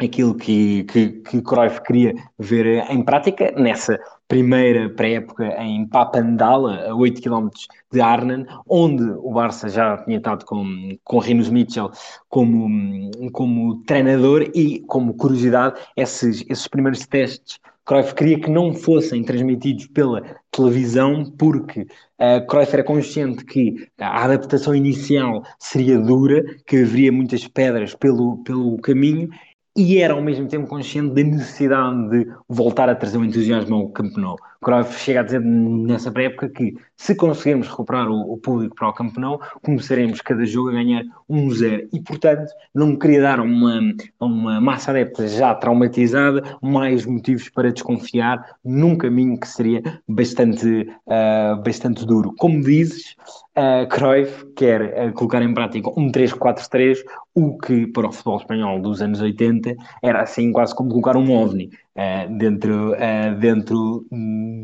aquilo 0.00 0.34
que, 0.34 0.84
que, 0.84 1.08
que 1.08 1.42
Cruyff 1.42 1.82
queria 1.82 2.14
ver 2.38 2.88
em 2.88 3.02
prática 3.02 3.52
nessa 3.56 3.98
primeira 4.28 4.88
pré-época 4.90 5.44
em 5.60 5.86
Papandala, 5.86 6.88
a 6.88 6.94
8 6.94 7.20
km 7.20 7.48
de 7.90 8.00
Arnhem, 8.00 8.46
onde 8.68 9.02
o 9.02 9.32
Barça 9.32 9.68
já 9.68 9.96
tinha 10.04 10.18
estado 10.18 10.44
com, 10.44 10.96
com 11.02 11.18
Rinos 11.18 11.48
Mitchell 11.48 11.90
como, 12.28 13.10
como 13.32 13.82
treinador 13.84 14.48
e, 14.54 14.80
como 14.80 15.14
curiosidade, 15.14 15.80
esses, 15.96 16.44
esses 16.48 16.68
primeiros 16.68 17.06
testes 17.06 17.58
Cruyff 17.88 18.14
queria 18.14 18.38
que 18.38 18.50
não 18.50 18.74
fossem 18.74 19.24
transmitidos 19.24 19.86
pela 19.86 20.20
televisão 20.50 21.24
porque 21.38 21.80
uh, 22.20 22.46
Cruyff 22.46 22.74
era 22.74 22.84
consciente 22.84 23.46
que 23.46 23.88
a 23.98 24.24
adaptação 24.26 24.74
inicial 24.74 25.42
seria 25.58 25.98
dura, 25.98 26.44
que 26.66 26.82
haveria 26.82 27.10
muitas 27.10 27.48
pedras 27.48 27.94
pelo, 27.94 28.44
pelo 28.44 28.76
caminho 28.76 29.30
e 29.74 29.96
era 29.96 30.12
ao 30.12 30.20
mesmo 30.20 30.46
tempo 30.46 30.66
consciente 30.66 31.14
da 31.14 31.22
necessidade 31.22 32.10
de 32.10 32.30
voltar 32.46 32.90
a 32.90 32.94
trazer 32.94 33.16
o 33.16 33.24
entusiasmo 33.24 33.76
ao 33.76 33.88
Camp 33.88 34.14
Nou. 34.18 34.36
Cruyff 34.62 34.98
chega 34.98 35.20
a 35.20 35.22
dizer 35.22 35.40
nessa 35.40 36.10
pré-época 36.10 36.48
que 36.48 36.74
se 36.96 37.14
conseguirmos 37.14 37.68
recuperar 37.68 38.08
o, 38.08 38.32
o, 38.32 38.36
público 38.38 38.74
para 38.74 38.88
o 38.88 38.92
Camp 38.92 39.16
Nou, 39.16 39.40
começaremos 39.62 40.20
cada 40.20 40.44
jogo 40.44 40.70
a 40.70 40.72
ganhar 40.72 41.04
1-0 41.30 41.88
e, 41.92 42.00
portanto, 42.00 42.50
não 42.74 42.96
queria 42.96 43.22
dar 43.22 43.40
uma, 43.40 43.80
uma 44.18 44.60
massa 44.60 44.90
adepta 44.90 45.28
já 45.28 45.54
traumatizada 45.54 46.42
mais 46.60 47.06
motivos 47.06 47.48
para 47.48 47.72
desconfiar 47.72 48.56
num 48.64 48.96
caminho 48.96 49.38
que 49.38 49.46
seria 49.46 49.80
bastante, 50.08 50.90
uh, 51.06 51.62
bastante 51.62 52.04
duro. 52.04 52.34
Como 52.36 52.60
dizes, 52.60 53.14
uh, 53.56 53.88
Cruyff 53.88 54.44
quer 54.56 55.08
uh, 55.08 55.12
colocar 55.12 55.40
em 55.40 55.54
prática 55.54 55.88
um 55.96 56.10
3-4-3, 56.10 56.98
o 57.34 57.56
que 57.58 57.86
para 57.86 58.08
o 58.08 58.12
futebol 58.12 58.38
espanhol 58.38 58.80
dos 58.80 59.00
anos 59.00 59.20
80 59.20 59.76
era 60.02 60.22
assim 60.22 60.50
quase 60.50 60.74
como 60.74 60.90
colocar 60.90 61.16
um 61.16 61.30
OVNI 61.30 61.70
uh, 61.98 62.38
dentro, 62.38 62.92
uh, 62.92 63.38
dentro 63.38 64.06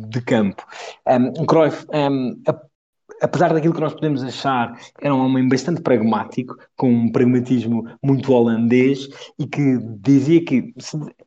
de 0.09 0.21
campo. 0.23 0.65
Um, 1.07 1.45
Cruyff, 1.45 1.85
um, 1.93 2.41
apesar 3.21 3.53
daquilo 3.53 3.75
que 3.75 3.81
nós 3.81 3.95
podemos 3.95 4.23
achar, 4.23 4.79
era 5.01 5.15
um 5.15 5.25
homem 5.25 5.49
bastante 5.49 5.83
pragmático, 5.83 6.57
com 6.77 6.91
um 6.91 7.13
pragmatismo 7.13 7.85
muito 8.03 8.33
holandês, 8.33 9.09
e 9.39 9.47
que 9.47 9.79
dizia 10.01 10.45
que 10.45 10.73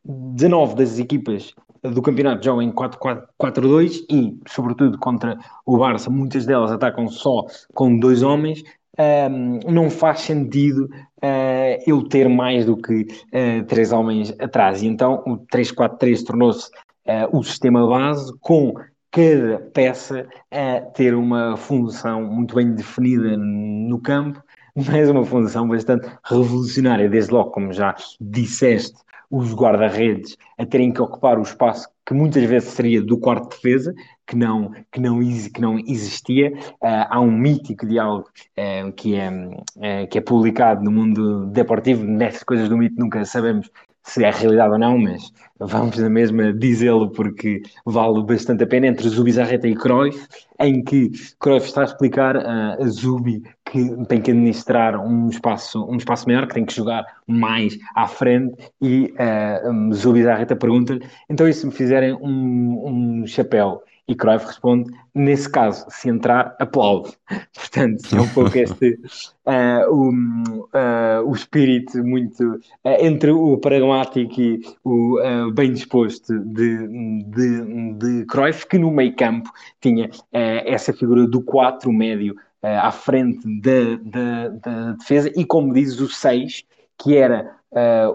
19 0.04 0.74
das 0.76 0.98
equipas 0.98 1.54
do 1.82 2.02
campeonato 2.02 2.44
jogam 2.44 2.62
em 2.62 2.72
4-4-2 2.72 4.04
e, 4.10 4.36
sobretudo, 4.48 4.98
contra 4.98 5.38
o 5.64 5.78
Barça, 5.78 6.10
muitas 6.10 6.44
delas 6.44 6.72
atacam 6.72 7.08
só 7.08 7.44
com 7.72 7.98
dois 7.98 8.22
homens, 8.22 8.62
um, 8.98 9.60
não 9.70 9.88
faz 9.88 10.22
sentido 10.22 10.88
uh, 11.22 11.57
eu 11.86 12.02
ter 12.02 12.28
mais 12.28 12.66
do 12.66 12.76
que 12.76 13.02
uh, 13.02 13.64
três 13.66 13.92
homens 13.92 14.34
atrás. 14.38 14.82
E 14.82 14.86
então 14.86 15.22
o 15.26 15.38
3-4-3 15.38 16.24
tornou-se 16.24 16.68
uh, 17.06 17.36
o 17.36 17.42
sistema 17.42 17.86
base 17.86 18.32
com 18.40 18.74
cada 19.10 19.58
peça 19.72 20.26
a 20.50 20.80
ter 20.80 21.14
uma 21.14 21.56
função 21.56 22.22
muito 22.24 22.54
bem 22.54 22.74
definida 22.74 23.36
no 23.36 24.00
campo, 24.00 24.42
mas 24.76 25.08
uma 25.08 25.24
função 25.24 25.68
bastante 25.68 26.08
revolucionária, 26.24 27.08
desde 27.08 27.32
logo, 27.32 27.50
como 27.50 27.72
já 27.72 27.94
disseste, 28.20 28.98
os 29.30 29.54
guarda-redes 29.54 30.36
a 30.56 30.64
terem 30.64 30.92
que 30.92 31.02
ocupar 31.02 31.38
o 31.38 31.42
espaço 31.42 31.88
que 32.06 32.14
muitas 32.14 32.42
vezes 32.44 32.70
seria 32.70 33.02
do 33.02 33.18
quarto 33.18 33.50
de 33.50 33.56
defesa, 33.56 33.94
que 34.28 34.36
não, 34.36 34.70
que 34.92 35.00
não, 35.00 35.18
que 35.20 35.60
não 35.60 35.78
existia. 35.78 36.52
Uh, 36.82 37.08
há 37.08 37.20
um 37.20 37.32
mítico 37.32 37.86
diálogo 37.86 38.28
uh, 38.58 38.92
que, 38.92 39.16
é, 39.16 39.30
uh, 39.30 40.06
que 40.08 40.18
é 40.18 40.20
publicado 40.20 40.84
no 40.84 40.92
mundo 40.92 41.46
deportivo, 41.46 42.04
nessas 42.04 42.42
coisas 42.42 42.68
do 42.68 42.76
mito 42.76 42.94
nunca 43.00 43.24
sabemos 43.24 43.70
se 44.04 44.24
é 44.24 44.30
realidade 44.30 44.72
ou 44.72 44.78
não, 44.78 44.98
mas 44.98 45.30
vamos 45.58 45.98
na 45.98 46.08
mesma 46.08 46.50
dizê-lo 46.52 47.10
porque 47.10 47.60
vale 47.84 48.22
bastante 48.22 48.64
a 48.64 48.66
pena, 48.66 48.86
entre 48.86 49.06
Zubizarreta 49.06 49.68
e 49.68 49.74
Cruyff, 49.74 50.26
em 50.58 50.82
que 50.82 51.10
Cruyff 51.38 51.66
está 51.66 51.82
a 51.82 51.84
explicar 51.84 52.36
a 52.36 52.76
Zubi 52.86 53.42
que 53.66 54.06
tem 54.06 54.22
que 54.22 54.30
administrar 54.30 54.98
um 54.98 55.28
espaço, 55.28 55.84
um 55.84 55.96
espaço 55.96 56.26
maior, 56.26 56.46
que 56.46 56.54
tem 56.54 56.64
que 56.64 56.74
jogar 56.74 57.04
mais 57.26 57.76
à 57.94 58.06
frente, 58.06 58.56
e 58.80 59.12
uh, 59.12 59.94
Zubizarreta 59.94 60.56
pergunta-lhe, 60.56 61.06
então 61.28 61.46
e 61.46 61.52
se 61.52 61.66
me 61.66 61.72
fizerem 61.72 62.14
um, 62.14 63.20
um 63.20 63.26
chapéu? 63.26 63.82
E 64.08 64.14
Cruyff 64.14 64.46
responde, 64.46 64.90
nesse 65.14 65.50
caso, 65.50 65.84
se 65.90 66.08
entrar, 66.08 66.56
aplaude. 66.58 67.12
Portanto, 67.54 68.16
é 68.16 68.20
um 68.20 68.28
pouco 68.30 68.56
este 68.56 68.98
uh, 69.44 69.84
o, 69.92 70.10
uh, 70.10 71.28
o 71.28 71.34
espírito 71.34 72.02
muito 72.02 72.54
uh, 72.54 72.96
entre 73.00 73.30
o 73.30 73.58
pragmático 73.58 74.40
e 74.40 74.62
o 74.82 75.52
bem 75.52 75.74
disposto 75.74 76.38
de, 76.40 76.88
de, 77.24 77.92
de 77.98 78.24
Cruyff, 78.26 78.66
que 78.66 78.78
no 78.78 78.90
meio 78.90 79.14
campo 79.14 79.50
tinha 79.78 80.08
essa 80.32 80.92
figura 80.94 81.26
do 81.26 81.42
4 81.42 81.92
médio 81.92 82.34
à 82.62 82.90
frente 82.90 83.40
da, 83.60 84.48
defesa 84.92 85.30
e, 85.36 85.44
como 85.44 85.74
dizes, 85.74 86.00
o 86.00 86.08
6, 86.08 86.64
que 86.98 87.16
era 87.16 87.54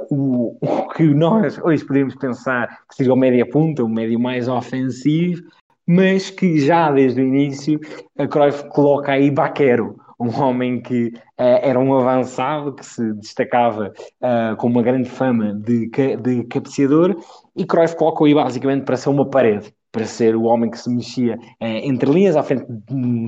o, 0.10 0.58
o, 0.62 0.88
que 0.90 1.04
nós 1.04 1.60
hoje 1.60 1.86
podemos 1.86 2.16
pensar 2.16 2.68
que 2.90 2.96
seria 2.96 3.14
o 3.14 3.18
média 3.18 3.48
punta, 3.48 3.84
o 3.84 3.90
médio 3.90 4.20
mais 4.20 4.48
ofensivo, 4.48 5.44
mas 5.88 6.30
que 6.30 6.60
já 6.60 6.92
desde 6.92 7.22
o 7.22 7.26
início 7.26 7.80
a 8.18 8.28
Cruyff 8.28 8.68
coloca 8.70 9.12
aí 9.12 9.30
Baquero, 9.30 9.98
um 10.20 10.30
homem 10.42 10.82
que 10.82 11.08
uh, 11.08 11.60
era 11.62 11.80
um 11.80 11.98
avançado, 11.98 12.74
que 12.74 12.86
se 12.86 13.14
destacava 13.14 13.94
uh, 14.22 14.56
com 14.58 14.68
uma 14.68 14.82
grande 14.82 15.10
fama 15.10 15.54
de, 15.54 15.90
de 15.90 16.44
cabeceador, 16.46 17.16
e 17.56 17.66
Cruyff 17.66 17.96
coloca 17.96 18.24
aí 18.24 18.34
basicamente 18.34 18.86
para 18.86 18.98
ser 18.98 19.10
uma 19.10 19.30
parede, 19.30 19.74
para 19.94 20.06
ser 20.06 20.36
o 20.36 20.44
homem 20.44 20.72
que 20.72 20.80
se 20.80 20.90
mexia 20.90 21.38
uh, 21.38 21.66
entre 21.66 22.12
linhas 22.12 22.36
à 22.36 22.42
frente 22.44 22.66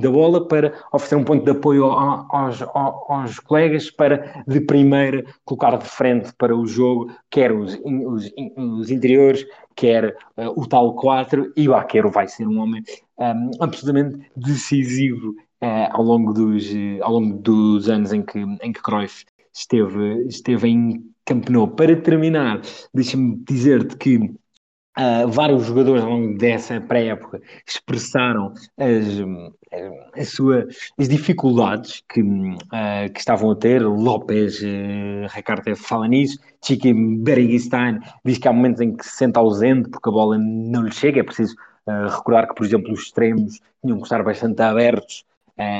da 0.00 0.10
bola, 0.10 0.46
para 0.46 0.74
oferecer 0.92 1.14
um 1.14 1.24
ponto 1.24 1.44
de 1.44 1.52
apoio 1.52 1.84
aos, 1.86 2.60
aos, 2.74 3.38
colegas, 3.38 3.88
para 3.88 4.44
de 4.46 4.60
primeira 4.60 5.24
colocar 5.44 5.76
de 5.78 5.86
frente 5.86 6.32
para 6.36 6.54
o 6.54 6.66
jogo, 6.66 7.10
quer 7.30 7.52
os, 7.52 7.78
os, 7.84 8.32
os 8.56 8.90
interiores, 8.90 9.46
quer 9.76 10.16
uh, 10.36 10.60
o 10.60 10.66
tal 10.66 10.94
4, 10.96 11.52
e 11.56 11.68
o 11.68 11.72
Baquero 11.72 12.10
vai 12.10 12.26
ser 12.26 12.48
um 12.48 12.58
homem 12.58 12.82
um, 13.16 13.24
ehm, 13.24 13.50
absolutamente 13.60 14.28
decisivo 14.36 15.30
uh, 15.62 15.88
ao, 15.92 16.02
longo 16.02 16.32
dos, 16.32 16.66
ao 17.00 17.12
longo 17.12 17.38
dos 17.38 17.88
anos 17.88 18.12
em 18.12 18.22
que, 18.22 18.40
em 18.40 18.72
que 18.72 18.82
Cruyff 18.82 19.24
esteve, 19.52 20.26
esteve 20.26 20.68
em 20.68 21.04
Camp 21.24 21.48
Nou. 21.48 21.68
Para 21.68 21.94
terminar, 21.94 22.60
deixa-me 22.92 23.36
dizer-te 23.48 23.96
que 23.96 24.34
Uh, 24.98 25.28
vários 25.28 25.66
jogadores 25.66 26.02
ao 26.02 26.08
longo 26.08 26.38
dessa 26.38 26.80
pré-época 26.80 27.42
expressaram 27.66 28.54
as, 28.78 29.04
as 30.18 30.30
suas 30.30 30.74
as 30.98 31.06
dificuldades 31.06 32.02
que, 32.08 32.22
uh, 32.22 33.12
que 33.12 33.18
estavam 33.18 33.50
a 33.50 33.56
ter. 33.56 33.82
López 33.82 34.58
uh, 34.62 35.26
Ricardo 35.28 35.76
fala 35.76 36.08
nisso. 36.08 36.38
Chiqui 36.64 36.94
Bergstein 36.94 38.00
diz 38.24 38.38
que 38.38 38.48
há 38.48 38.52
momentos 38.54 38.80
em 38.80 38.96
que 38.96 39.04
se 39.04 39.18
sente 39.18 39.38
ausente 39.38 39.90
porque 39.90 40.08
a 40.08 40.12
bola 40.12 40.38
não 40.38 40.84
lhe 40.84 40.92
chega. 40.92 41.20
É 41.20 41.22
preciso 41.22 41.54
uh, 41.86 42.08
recordar 42.08 42.48
que, 42.48 42.54
por 42.54 42.64
exemplo, 42.64 42.90
os 42.90 43.02
extremos 43.02 43.60
tinham 43.82 43.98
que 43.98 44.04
estar 44.04 44.22
bastante 44.22 44.62
abertos 44.62 45.24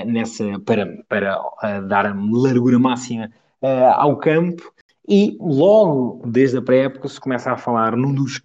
nessa, 0.07 0.44
para, 0.64 0.87
para 1.07 1.38
dar 1.87 2.07
a 2.07 2.14
largura 2.14 2.79
máxima 2.79 3.31
ao 3.94 4.16
campo. 4.16 4.72
E 5.07 5.37
logo 5.38 6.22
desde 6.26 6.57
a 6.57 6.62
pré-época 6.62 7.09
se 7.09 7.20
começa 7.20 7.52
a 7.52 7.59
falar 7.59 7.94
num 7.94 8.14
dos 8.14 8.40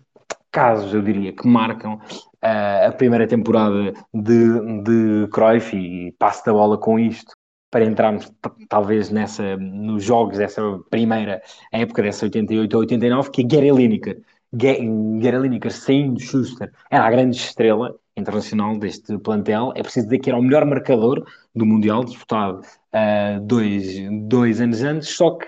casos, 0.51 0.93
eu 0.93 1.01
diria, 1.01 1.33
que 1.33 1.47
marcam 1.47 1.95
uh, 1.95 2.87
a 2.87 2.91
primeira 2.91 3.27
temporada 3.27 3.93
de, 4.13 4.83
de 4.83 5.27
Cruyff 5.31 5.75
e 5.75 6.11
passo 6.13 6.45
da 6.45 6.53
bola 6.53 6.77
com 6.77 6.99
isto 6.99 7.33
para 7.71 7.85
entrarmos 7.85 8.29
talvez 8.67 9.09
nessa, 9.09 9.55
nos 9.57 10.03
jogos 10.03 10.37
dessa 10.37 10.61
primeira 10.89 11.41
época, 11.71 12.03
dessa 12.03 12.25
88 12.25 12.73
ou 12.73 12.81
89, 12.81 13.31
que 13.31 13.41
é 13.41 13.45
Gary 13.45 13.71
Lineker. 13.71 14.21
Gary 14.53 15.39
Lineker 15.39 15.71
saindo 15.71 16.19
Schuster 16.19 16.69
era 16.89 17.05
a 17.05 17.09
grande 17.09 17.37
estrela 17.37 17.95
internacional 18.17 18.77
deste 18.77 19.17
plantel. 19.19 19.71
É 19.75 19.81
preciso 19.81 20.07
dizer 20.07 20.19
que 20.19 20.29
era 20.29 20.37
o 20.37 20.43
melhor 20.43 20.65
marcador 20.65 21.25
do 21.55 21.65
Mundial, 21.65 22.03
disputado 22.03 22.59
uh, 22.59 23.39
dois, 23.41 23.85
dois 24.27 24.59
anos 24.59 24.83
antes, 24.83 25.15
só 25.15 25.31
que 25.31 25.47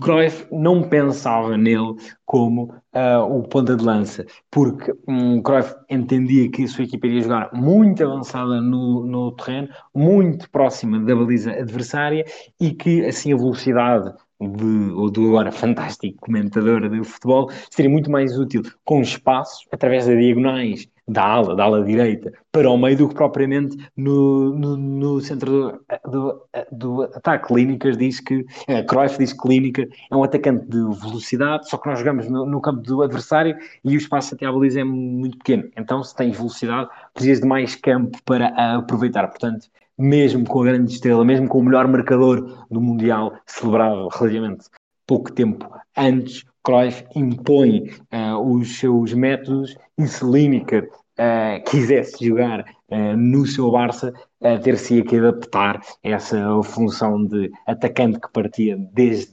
Cruyff 0.00 0.46
não 0.50 0.82
pensava 0.82 1.56
nele 1.56 1.94
como 2.26 2.74
uh, 2.94 3.22
o 3.28 3.42
ponta 3.42 3.76
de 3.76 3.84
lança, 3.84 4.26
porque 4.50 4.92
um, 5.08 5.42
Cruyff 5.42 5.74
entendia 5.88 6.50
que 6.50 6.64
a 6.64 6.68
sua 6.68 6.84
equipa 6.84 7.06
iria 7.06 7.22
jogar 7.22 7.50
muito 7.52 8.02
avançada 8.04 8.60
no, 8.60 9.06
no 9.06 9.32
terreno, 9.32 9.68
muito 9.94 10.50
próxima 10.50 10.98
da 11.00 11.14
baliza 11.14 11.52
adversária 11.52 12.24
e 12.60 12.72
que 12.72 13.04
assim 13.04 13.32
a 13.32 13.36
velocidade 13.36 14.12
de, 14.40 15.10
do 15.12 15.28
agora 15.28 15.52
fantástico 15.52 16.18
comentador 16.20 16.88
de 16.88 17.04
futebol 17.04 17.50
seria 17.70 17.90
muito 17.90 18.10
mais 18.10 18.36
útil 18.36 18.62
com 18.84 19.00
espaços 19.00 19.66
através 19.70 20.06
de 20.06 20.16
diagonais 20.18 20.88
da 21.06 21.24
ala, 21.24 21.56
da 21.56 21.64
ala 21.64 21.84
direita, 21.84 22.32
para 22.50 22.70
o 22.70 22.76
meio 22.76 22.96
do 22.96 23.08
que 23.08 23.14
propriamente 23.14 23.76
no, 23.96 24.54
no, 24.54 24.76
no 24.76 25.20
centro 25.20 25.50
do, 25.50 26.10
do, 26.10 26.42
do, 26.70 27.02
ataque. 27.02 27.48
Clínicas 27.48 27.96
diz 27.96 28.20
que, 28.20 28.40
uh, 28.40 28.86
Cruyff 28.86 29.18
diz 29.18 29.32
que 29.32 29.40
Clínica 29.40 29.88
é 30.10 30.16
um 30.16 30.22
atacante 30.22 30.64
de 30.66 30.78
velocidade, 30.78 31.68
só 31.68 31.76
que 31.76 31.88
nós 31.88 31.98
jogamos 31.98 32.28
no, 32.28 32.46
no, 32.46 32.60
campo 32.60 32.82
do 32.82 33.02
adversário 33.02 33.56
e 33.84 33.94
o 33.94 33.98
espaço 33.98 34.34
até 34.34 34.46
à 34.46 34.52
baliza 34.52 34.80
é 34.80 34.84
muito 34.84 35.38
pequeno. 35.38 35.68
Então, 35.76 36.02
se 36.02 36.14
tens 36.14 36.36
velocidade, 36.36 36.88
precisas 37.12 37.40
de 37.40 37.46
mais 37.46 37.74
campo 37.74 38.18
para 38.24 38.48
aproveitar. 38.76 39.26
Portanto, 39.28 39.66
mesmo 39.98 40.44
com 40.44 40.62
a 40.62 40.64
grande 40.64 40.92
estrela, 40.92 41.24
mesmo 41.24 41.48
com 41.48 41.58
o 41.58 41.64
melhor 41.64 41.86
marcador 41.88 42.66
do 42.70 42.80
Mundial, 42.80 43.34
celebrado 43.46 44.08
relativamente 44.08 44.66
pouco 45.06 45.32
tempo 45.32 45.68
antes, 45.96 46.44
Cruyff 46.64 47.04
impõe 47.16 47.90
uh, 48.12 48.38
os 48.38 48.78
seus 48.78 49.12
métodos 49.12 49.76
e 49.98 50.06
se 50.06 50.24
Lineker 50.24 50.88
uh, 51.18 51.62
quisesse 51.68 52.24
jogar 52.24 52.60
uh, 52.60 53.16
no 53.16 53.46
seu 53.46 53.70
Barça, 53.70 54.12
uh, 54.40 54.60
ter-se 54.62 55.02
que 55.02 55.16
adaptar 55.16 55.80
essa 56.02 56.62
função 56.62 57.24
de 57.24 57.50
atacante 57.66 58.20
que 58.20 58.32
partia 58.32 58.76
desde, 58.92 59.32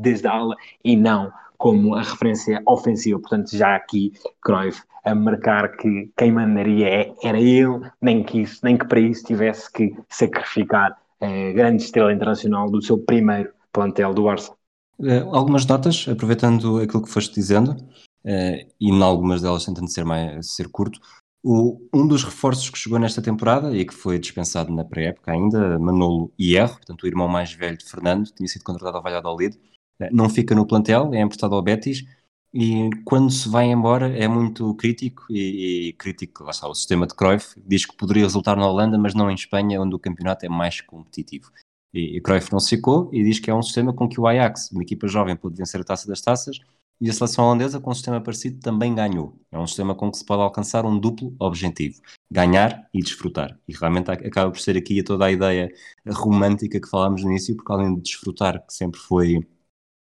desde 0.00 0.26
a 0.26 0.32
ala 0.32 0.56
e 0.84 0.96
não 0.96 1.32
como 1.58 1.94
a 1.94 2.02
referência 2.02 2.60
ofensiva. 2.66 3.20
Portanto, 3.20 3.56
já 3.56 3.76
aqui 3.76 4.12
Cruyff 4.42 4.82
a 5.04 5.14
marcar 5.14 5.76
que 5.76 6.10
quem 6.16 6.32
mandaria 6.32 6.88
é, 6.88 7.14
era 7.22 7.38
ele, 7.38 7.80
nem 8.00 8.22
que, 8.22 8.40
isso, 8.40 8.60
nem 8.64 8.76
que 8.76 8.86
para 8.86 9.00
isso 9.00 9.24
tivesse 9.24 9.70
que 9.70 9.94
sacrificar 10.08 10.96
a 11.20 11.52
grande 11.52 11.82
estrela 11.82 12.12
internacional 12.12 12.70
do 12.70 12.82
seu 12.82 12.98
primeiro 12.98 13.50
plantel 13.72 14.12
do 14.12 14.24
Barça. 14.24 14.52
Uh, 14.98 15.34
algumas 15.34 15.66
notas, 15.66 16.06
aproveitando 16.08 16.78
aquilo 16.78 17.02
que 17.02 17.10
foste 17.10 17.34
dizendo, 17.34 17.72
uh, 17.72 18.72
e 18.80 18.90
em 18.90 19.02
algumas 19.02 19.42
delas 19.42 19.64
tentando 19.64 19.90
ser, 19.90 20.04
mais, 20.04 20.54
ser 20.54 20.68
curto. 20.68 21.00
O, 21.42 21.78
um 21.92 22.06
dos 22.06 22.24
reforços 22.24 22.70
que 22.70 22.78
chegou 22.78 22.98
nesta 22.98 23.20
temporada 23.20 23.76
e 23.76 23.84
que 23.84 23.92
foi 23.92 24.18
dispensado 24.18 24.72
na 24.72 24.84
pré-época 24.84 25.32
ainda, 25.32 25.78
Manolo 25.78 26.32
Hierro, 26.40 26.76
portanto 26.76 27.02
o 27.02 27.06
irmão 27.06 27.28
mais 27.28 27.52
velho 27.52 27.76
de 27.76 27.84
Fernando, 27.84 28.30
tinha 28.30 28.48
sido 28.48 28.64
contratado 28.64 28.96
ao 28.96 29.02
Valladolid, 29.02 29.56
uh, 30.00 30.08
não 30.12 30.28
fica 30.28 30.54
no 30.54 30.66
plantel, 30.66 31.12
é 31.12 31.20
emprestado 31.20 31.54
ao 31.54 31.62
Betis 31.62 32.04
e 32.56 32.88
quando 33.04 33.32
se 33.32 33.48
vai 33.48 33.66
embora 33.66 34.16
é 34.16 34.28
muito 34.28 34.72
crítico 34.76 35.24
e, 35.28 35.88
e 35.88 35.92
crítico, 35.94 36.44
lá 36.44 36.52
está, 36.52 36.68
o 36.68 36.74
sistema 36.74 37.04
de 37.04 37.12
Cruyff 37.12 37.60
diz 37.66 37.84
que 37.84 37.96
poderia 37.96 38.22
resultar 38.22 38.54
na 38.54 38.68
Holanda, 38.68 38.96
mas 38.96 39.12
não 39.12 39.28
em 39.28 39.34
Espanha, 39.34 39.82
onde 39.82 39.96
o 39.96 39.98
campeonato 39.98 40.46
é 40.46 40.48
mais 40.48 40.80
competitivo. 40.80 41.50
E, 41.94 42.16
e 42.16 42.20
Cruyff 42.20 42.52
não 42.52 42.58
se 42.58 42.70
ficou 42.70 43.08
e 43.12 43.22
diz 43.22 43.38
que 43.38 43.48
é 43.48 43.54
um 43.54 43.62
sistema 43.62 43.92
com 43.92 44.08
que 44.08 44.20
o 44.20 44.26
Ajax, 44.26 44.72
uma 44.72 44.82
equipa 44.82 45.06
jovem, 45.06 45.36
pôde 45.36 45.56
vencer 45.56 45.80
a 45.80 45.84
taça 45.84 46.08
das 46.08 46.20
taças 46.20 46.58
e 47.00 47.10
a 47.10 47.12
seleção 47.12 47.44
holandesa, 47.44 47.80
com 47.80 47.90
um 47.90 47.94
sistema 47.94 48.20
parecido, 48.20 48.60
também 48.60 48.94
ganhou. 48.94 49.38
É 49.50 49.58
um 49.58 49.66
sistema 49.66 49.94
com 49.94 50.10
que 50.10 50.18
se 50.18 50.24
pode 50.24 50.42
alcançar 50.42 50.84
um 50.84 50.98
duplo 50.98 51.34
objetivo: 51.38 52.00
ganhar 52.30 52.88
e 52.92 53.00
desfrutar. 53.00 53.58
E 53.68 53.74
realmente 53.74 54.10
acaba 54.10 54.50
por 54.50 54.60
ser 54.60 54.76
aqui 54.76 55.02
toda 55.02 55.26
a 55.26 55.32
ideia 55.32 55.70
romântica 56.08 56.80
que 56.80 56.88
falámos 56.88 57.22
no 57.22 57.30
início, 57.30 57.54
porque 57.56 57.72
além 57.72 57.94
de 57.94 58.02
desfrutar, 58.02 58.64
que 58.66 58.72
sempre 58.72 59.00
foi, 59.00 59.46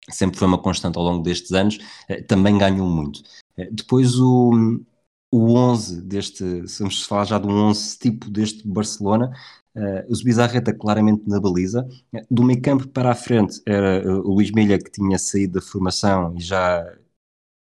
sempre 0.10 0.38
foi 0.38 0.48
uma 0.48 0.58
constante 0.62 0.98
ao 0.98 1.04
longo 1.04 1.24
destes 1.24 1.52
anos, 1.52 1.78
eh, 2.10 2.22
também 2.22 2.58
ganhou 2.58 2.88
muito. 2.90 3.22
Eh, 3.58 3.70
depois 3.72 4.20
o, 4.20 4.80
o 5.32 5.54
11 5.54 6.02
deste, 6.02 6.68
se 6.68 6.80
vamos 6.80 7.04
falar 7.04 7.26
já 7.26 7.38
de 7.38 7.48
um 7.48 7.52
11 7.52 8.00
tipo 8.00 8.30
deste 8.30 8.68
Barcelona, 8.68 9.32
Uh, 9.78 10.12
o 10.12 10.16
Zubizarreta 10.16 10.74
claramente 10.74 11.22
na 11.28 11.40
baliza. 11.40 11.88
Do 12.32 12.44
meio 12.44 12.60
campo 12.60 12.88
para 12.88 13.12
a 13.12 13.16
frente 13.16 13.62
era 13.64 14.04
uh, 14.04 14.28
o 14.28 14.34
Luís 14.34 14.50
Milha 14.50 14.80
que 14.80 14.90
tinha 14.90 15.20
saído 15.20 15.60
da 15.60 15.62
formação 15.62 16.34
e 16.36 16.42
já, 16.42 16.84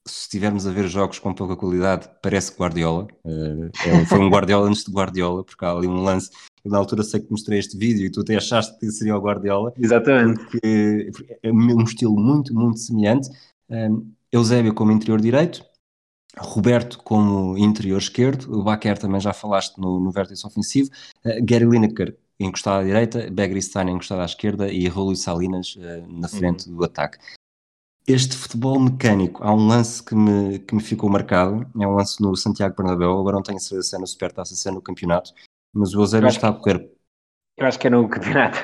se 0.06 0.20
estivermos 0.22 0.64
a 0.64 0.70
ver 0.70 0.86
jogos 0.86 1.18
com 1.18 1.34
pouca 1.34 1.56
qualidade, 1.56 2.08
parece 2.22 2.54
Guardiola. 2.56 3.08
Uh, 3.24 3.68
é, 3.84 4.04
foi 4.06 4.20
um 4.20 4.30
Guardiola 4.30 4.68
antes 4.70 4.84
de 4.84 4.92
Guardiola, 4.92 5.42
porque 5.42 5.64
há 5.64 5.72
ali 5.72 5.88
um 5.88 6.04
lance. 6.04 6.30
Eu, 6.64 6.70
na 6.70 6.78
altura 6.78 7.02
sei 7.02 7.18
que 7.18 7.32
mostrei 7.32 7.58
este 7.58 7.76
vídeo 7.76 8.06
e 8.06 8.10
tu 8.10 8.20
até 8.20 8.36
achaste 8.36 8.78
que 8.78 8.92
seria 8.92 9.16
o 9.16 9.20
Guardiola. 9.20 9.72
Exatamente. 9.76 10.38
Porque 10.38 11.10
é 11.42 11.50
um 11.52 11.82
estilo 11.82 12.14
muito, 12.16 12.54
muito 12.54 12.78
semelhante. 12.78 13.28
Eusébio 14.30 14.72
como 14.72 14.92
interior 14.92 15.20
direito, 15.20 15.64
Roberto 16.38 16.98
como 16.98 17.56
interior 17.56 17.98
esquerdo, 17.98 18.52
o 18.52 18.62
Baquer 18.62 18.98
também 18.98 19.20
já 19.20 19.32
falaste 19.32 19.78
no, 19.78 20.00
no 20.00 20.10
vértice 20.10 20.46
ofensivo, 20.46 20.90
uh, 21.24 21.44
Gary 21.44 21.64
Lineker 21.64 22.16
encostado 22.38 22.80
à 22.80 22.84
direita, 22.84 23.30
Begristani 23.30 23.92
encostado 23.92 24.20
à 24.20 24.24
esquerda 24.24 24.68
e 24.68 24.88
Raul 24.88 25.14
Salinas 25.14 25.76
uh, 25.76 26.06
na 26.08 26.28
frente 26.28 26.68
uhum. 26.68 26.76
do 26.76 26.84
ataque. 26.84 27.18
Este 28.06 28.36
futebol 28.36 28.78
mecânico, 28.78 29.42
há 29.42 29.54
um 29.54 29.66
lance 29.66 30.02
que 30.02 30.14
me, 30.14 30.58
que 30.58 30.74
me 30.74 30.82
ficou 30.82 31.08
marcado, 31.08 31.66
é 31.80 31.86
um 31.86 31.94
lance 31.94 32.20
no 32.20 32.36
Santiago 32.36 32.76
Bernabéu, 32.76 33.18
agora 33.18 33.36
não 33.36 33.42
tenho 33.42 33.58
certeza 33.58 33.88
se 33.88 33.96
é 33.96 33.98
no 33.98 34.06
Supertaça, 34.06 34.54
se 34.54 34.68
é 34.68 34.70
no 34.70 34.82
campeonato, 34.82 35.32
mas 35.72 35.94
o 35.94 36.00
Eusébio 36.00 36.28
está 36.28 36.48
a 36.48 36.52
correr... 36.52 36.90
Eu 37.56 37.66
acho 37.66 37.78
que 37.78 37.86
é 37.86 37.90
no 37.90 38.06
campeonato, 38.10 38.58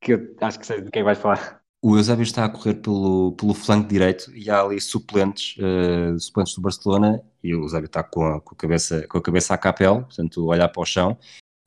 que 0.00 0.14
eu 0.14 0.36
acho 0.40 0.58
que 0.58 0.66
sei 0.66 0.80
de 0.80 0.90
quem 0.90 1.04
vais 1.04 1.18
falar. 1.18 1.63
O 1.86 1.98
Eusébio 1.98 2.22
está 2.22 2.46
a 2.46 2.48
correr 2.48 2.76
pelo, 2.76 3.32
pelo 3.32 3.52
flanco 3.52 3.86
direito 3.86 4.34
e 4.34 4.48
há 4.48 4.62
ali 4.62 4.80
suplentes, 4.80 5.54
uh, 5.58 6.18
suplentes 6.18 6.54
do 6.54 6.62
Barcelona 6.62 7.22
e 7.42 7.54
o 7.54 7.64
Eusébio 7.64 7.84
está 7.84 8.02
com 8.02 8.24
a, 8.24 8.40
com 8.40 8.54
a, 8.54 8.56
cabeça, 8.56 9.06
com 9.06 9.18
a 9.18 9.22
cabeça 9.22 9.52
à 9.52 9.58
capel, 9.58 9.96
portanto, 10.04 10.46
olhar 10.46 10.66
para 10.70 10.80
o 10.80 10.86
chão 10.86 11.18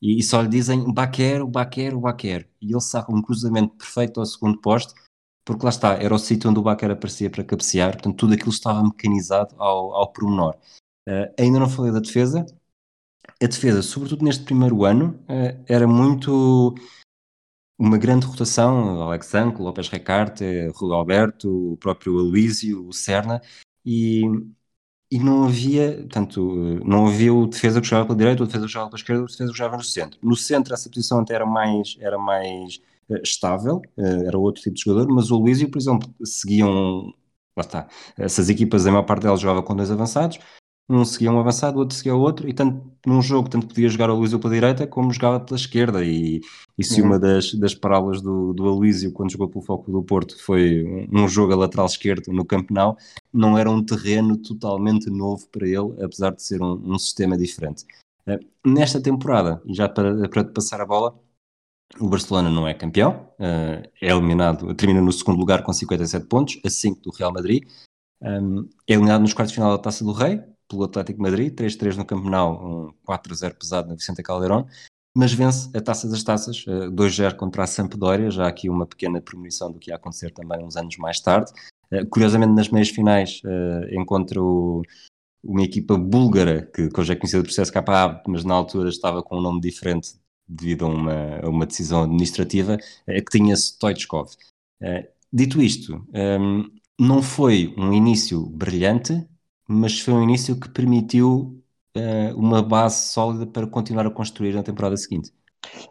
e, 0.02 0.18
e 0.18 0.24
só 0.24 0.42
lhe 0.42 0.48
dizem 0.48 0.92
Baquer, 0.92 1.46
Baquer, 1.46 1.96
Baquer. 1.96 2.50
E 2.60 2.72
ele 2.72 2.82
saca 2.82 3.14
um 3.14 3.22
cruzamento 3.22 3.76
perfeito 3.76 4.20
ao 4.20 4.26
segundo 4.26 4.60
poste, 4.60 4.92
porque 5.46 5.64
lá 5.64 5.70
está, 5.70 5.94
era 5.94 6.16
o 6.16 6.18
sítio 6.18 6.50
onde 6.50 6.58
o 6.58 6.64
Baquer 6.64 6.90
aparecia 6.90 7.30
para 7.30 7.44
cabecear, 7.44 7.92
portanto, 7.92 8.16
tudo 8.18 8.34
aquilo 8.34 8.50
estava 8.50 8.84
mecanizado 8.84 9.54
ao, 9.60 9.94
ao 9.94 10.12
pormenor. 10.12 10.56
Uh, 11.08 11.32
ainda 11.40 11.60
não 11.60 11.70
falei 11.70 11.92
da 11.92 12.00
defesa. 12.00 12.44
A 13.40 13.46
defesa, 13.46 13.84
sobretudo 13.84 14.26
neste 14.26 14.44
primeiro 14.46 14.84
ano, 14.84 15.24
uh, 15.30 15.64
era 15.68 15.86
muito 15.86 16.74
uma 17.78 17.98
grande 17.98 18.26
rotação, 18.26 19.02
Alex 19.04 19.34
Anco, 19.36 19.64
Lopes 19.64 19.90
Recarte, 19.90 20.44
Rui 20.76 20.94
Alberto, 20.94 21.74
o 21.74 21.78
próprio 21.78 22.18
Aloísio, 22.20 22.88
o 22.88 22.94
Serna, 22.94 23.42
e, 23.86 24.24
e 25.12 25.20
não 25.20 25.46
havia, 25.46 25.98
portanto, 25.98 26.82
não 26.86 27.08
havia 27.08 27.34
o 27.34 27.48
defesa 27.48 27.80
que 27.80 27.88
jogava 27.88 28.08
pela 28.08 28.18
direita, 28.18 28.44
o 28.44 28.48
defesa 28.48 28.66
que 28.66 28.72
jogava 28.72 28.90
pela 28.90 29.00
esquerda, 29.00 29.24
o 29.24 29.28
defesa 29.28 29.52
que 29.52 29.58
jogava 29.58 29.78
no 29.78 29.84
centro. 29.84 30.20
No 30.24 30.36
centro 30.36 30.74
essa 30.74 30.90
posição 30.90 31.20
até 31.20 31.36
era 31.36 31.46
mais, 31.46 31.96
era 32.00 32.18
mais 32.18 32.82
uh, 33.10 33.22
estável, 33.24 33.82
uh, 33.98 34.28
era 34.28 34.38
outro 34.38 34.62
tipo 34.62 34.76
de 34.76 34.82
jogador, 34.84 35.14
mas 35.14 35.30
o 35.32 35.36
Aloísio, 35.36 35.70
por 35.70 35.78
exemplo, 35.78 36.14
seguiam, 36.24 37.14
lá 37.56 37.62
está, 37.62 37.88
essas 38.18 38.50
equipas, 38.50 38.88
a 38.88 38.92
maior 38.92 39.04
parte 39.04 39.24
delas 39.24 39.40
jogava 39.40 39.64
com 39.64 39.76
dois 39.76 39.92
avançados, 39.92 40.40
um 40.90 41.04
seguia 41.04 41.32
um 41.32 41.40
avançado, 41.40 41.78
o 41.78 41.80
outro 41.80 41.98
seguia 41.98 42.16
o 42.16 42.20
outro, 42.20 42.48
e 42.48 42.54
tanto 42.54 42.90
num 43.06 43.22
jogo 43.22 43.50
tanto 43.50 43.68
podia 43.68 43.90
jogar 43.90 44.10
o 44.10 44.14
Aloysio 44.14 44.40
pela 44.40 44.54
direita 44.54 44.88
como 44.88 45.12
jogava 45.12 45.40
pela 45.40 45.58
esquerda, 45.58 46.04
e, 46.04 46.42
e 46.78 46.84
se 46.84 47.02
uhum. 47.02 47.08
uma 47.08 47.20
das, 47.20 47.54
das 47.56 47.76
parábolas 47.76 48.22
do, 48.22 48.54
do 48.54 48.68
Aloysio 48.68 49.12
quando 49.12 49.32
jogou 49.32 49.50
pelo 49.50 49.66
Foco 49.66 49.92
do 49.92 50.02
Porto 50.02 50.42
foi 50.42 50.84
um, 51.12 51.24
um 51.24 51.28
jogo 51.28 51.54
a 51.54 51.58
lateral 51.58 51.88
esquerdo 51.88 52.32
no 52.32 52.46
Camp 52.46 52.72
Nou, 52.72 52.98
não 53.34 53.58
era 53.58 53.70
um 53.70 53.84
terreno 53.84 54.38
totalmente 54.38 55.10
novo 55.10 55.48
para 55.50 55.68
ele, 55.68 56.02
apesar 56.02 56.34
de 56.34 56.42
ser 56.42 56.62
um, 56.62 56.94
um 56.94 56.98
sistema 56.98 57.38
diferente. 57.38 57.86
Uh, 58.26 58.40
nesta 58.66 59.02
temporada, 59.02 59.62
e 59.66 59.74
já 59.74 59.90
para, 59.90 60.30
para 60.30 60.46
passar 60.46 60.80
a 60.80 60.86
bola, 60.86 61.14
o 62.00 62.08
Barcelona 62.08 62.50
não 62.50 62.68
é 62.68 62.74
campeão, 62.74 63.30
uh, 63.40 63.90
é 64.02 64.10
eliminado, 64.10 64.74
termina 64.76 65.02
no 65.02 65.12
segundo 65.12 65.38
lugar 65.38 65.64
com 65.64 65.74
57 65.74 66.28
pontos, 66.28 66.60
a 66.66 66.70
5 66.70 67.02
do 67.02 67.12
Real 67.12 67.34
Madrid, 67.34 67.64
um, 68.22 68.68
é 68.88 68.94
eliminado 68.94 69.22
nos 69.22 69.34
quartos 69.34 69.52
de 69.52 69.56
final 69.56 69.76
da 69.76 69.82
Taça 69.82 70.04
do 70.04 70.12
Rei, 70.12 70.42
pelo 70.68 70.84
Atlético 70.84 71.22
Madrid, 71.22 71.54
3-3 71.54 71.96
no 71.96 72.06
Camp 72.06 72.26
Nou, 72.26 72.88
um 72.88 72.94
4-0 73.08 73.56
pesado 73.58 73.88
na 73.90 73.96
Vicente 73.96 74.22
Calderón, 74.22 74.66
mas 75.18 75.34
vence 75.34 75.76
a 75.76 75.82
Taça 75.82 76.08
das 76.08 76.24
Taças, 76.24 76.64
2-0 76.66 77.32
eh, 77.32 77.34
contra 77.34 77.64
a 77.64 77.68
Sampdoria, 77.68 78.30
já 78.30 78.48
aqui 78.48 78.70
uma 78.70 78.86
pequena 78.86 79.20
premonição 79.20 79.72
do 79.72 79.80
que 79.80 79.90
ia 79.90 79.96
acontecer 79.96 80.30
também 80.32 80.64
uns 80.64 80.78
anos 80.78 80.96
mais 80.98 81.20
tarde. 81.20 81.52
Eh, 81.90 82.06
curiosamente, 82.06 82.54
nas 82.54 82.70
meias 82.70 82.90
finais, 82.90 83.42
eh, 83.44 83.96
encontra 83.96 84.40
uma 84.40 85.64
equipa 85.64 85.98
búlgara, 85.98 86.70
que, 86.72 86.88
hoje 86.96 87.14
é 87.14 87.16
conhecida 87.16 87.42
por 87.42 87.52
CSKA, 87.52 88.22
mas 88.28 88.44
na 88.44 88.54
altura 88.54 88.90
estava 88.90 89.24
com 89.24 89.38
um 89.38 89.42
nome 89.42 89.60
diferente 89.60 90.14
devido 90.48 90.86
a 90.86 90.90
uma, 90.90 91.40
a 91.44 91.50
uma 91.50 91.66
decisão 91.66 92.04
administrativa, 92.04 92.78
que 92.78 93.32
tinha 93.32 93.56
Stoichkov. 93.56 94.30
Dito 95.34 95.62
isto, 95.62 96.08
não 97.00 97.22
foi 97.22 97.74
um 97.78 97.92
início 97.92 98.46
brilhante, 98.46 99.28
mas 99.68 100.00
foi 100.00 100.14
um 100.14 100.24
início 100.24 100.58
que 100.58 100.70
permitiu 100.70 101.62
uh, 101.98 102.38
uma 102.38 102.62
base 102.62 103.10
sólida 103.10 103.46
para 103.46 103.68
continuar 103.68 104.08
a 104.08 104.12
construir 104.12 104.54
na 104.54 104.64
temporada 104.64 104.96
seguinte. 104.96 105.32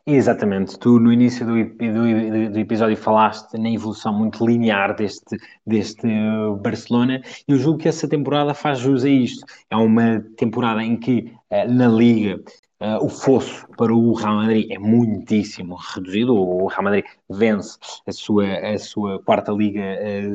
Exatamente, 0.07 0.79
tu 0.79 0.99
no 0.99 1.13
início 1.13 1.45
do, 1.45 1.53
do, 1.53 2.51
do, 2.53 2.59
episódio 2.59 2.97
falaste 2.97 3.59
na 3.59 3.69
evolução 3.69 4.17
muito 4.17 4.47
linear 4.47 4.97
deste, 4.97 5.37
deste 5.67 6.07
uh, 6.07 6.57
Barcelona 6.57 7.21
e 7.47 7.53
eu 7.53 7.59
julgo 7.59 7.81
que 7.81 7.89
essa 7.89 8.09
temporada 8.09 8.55
faz 8.55 8.79
jus 8.79 9.05
a 9.05 9.09
isto. 9.09 9.45
É 9.69 9.77
uma 9.77 10.25
temporada 10.37 10.83
em 10.83 10.97
que 10.97 11.33
uh, 11.51 11.71
na 11.71 11.89
Liga 11.89 12.41
o 13.01 13.09
fosso 13.09 13.67
para 13.79 13.95
o 13.95 14.13
Real 14.13 14.37
Madrid 14.37 14.71
é 14.71 14.79
muitíssimo 14.79 15.77
reduzido. 15.77 16.35
O 16.35 16.67
Real 16.67 16.83
Madrid 16.83 17.07
vence 17.27 17.79
a 18.07 18.13
sua, 18.13 18.45
a 18.45 18.79
sua 18.79 19.19
quarta 19.23 19.51
liga 19.51 19.83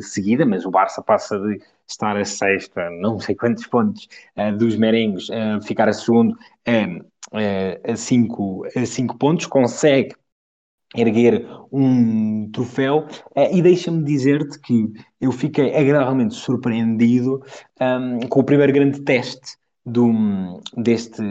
seguida, 0.02 0.44
mas 0.44 0.66
o 0.66 0.72
Barça 0.72 1.04
passa 1.04 1.38
de 1.38 1.62
estar 1.92 2.18
a 2.18 2.26
sexta, 2.26 2.90
não 2.90 3.20
sei 3.20 3.36
quantos 3.36 3.68
pontos 3.68 4.08
uh, 4.38 4.56
dos 4.58 4.76
merengues, 4.76 5.28
ficar 5.66 5.90
a 5.90 5.94
segundo 5.94 6.36
a, 6.66 7.96
cinco, 7.96 8.66
a 8.76 8.86
cinco 8.86 9.18
pontos, 9.18 9.46
consegue 9.46 10.16
erguer 10.96 11.48
um 11.72 12.50
troféu 12.52 13.08
e 13.54 13.62
deixa-me 13.62 14.04
dizer-te 14.04 14.60
que 14.60 14.92
eu 15.22 15.32
fiquei 15.32 15.74
agradavelmente 15.76 16.34
surpreendido 16.36 17.42
um, 17.80 18.20
com 18.28 18.42
o 18.42 18.44
primeiro 18.44 18.74
grande 18.74 19.02
teste 19.02 19.58
do, 19.86 20.62
deste, 20.78 21.22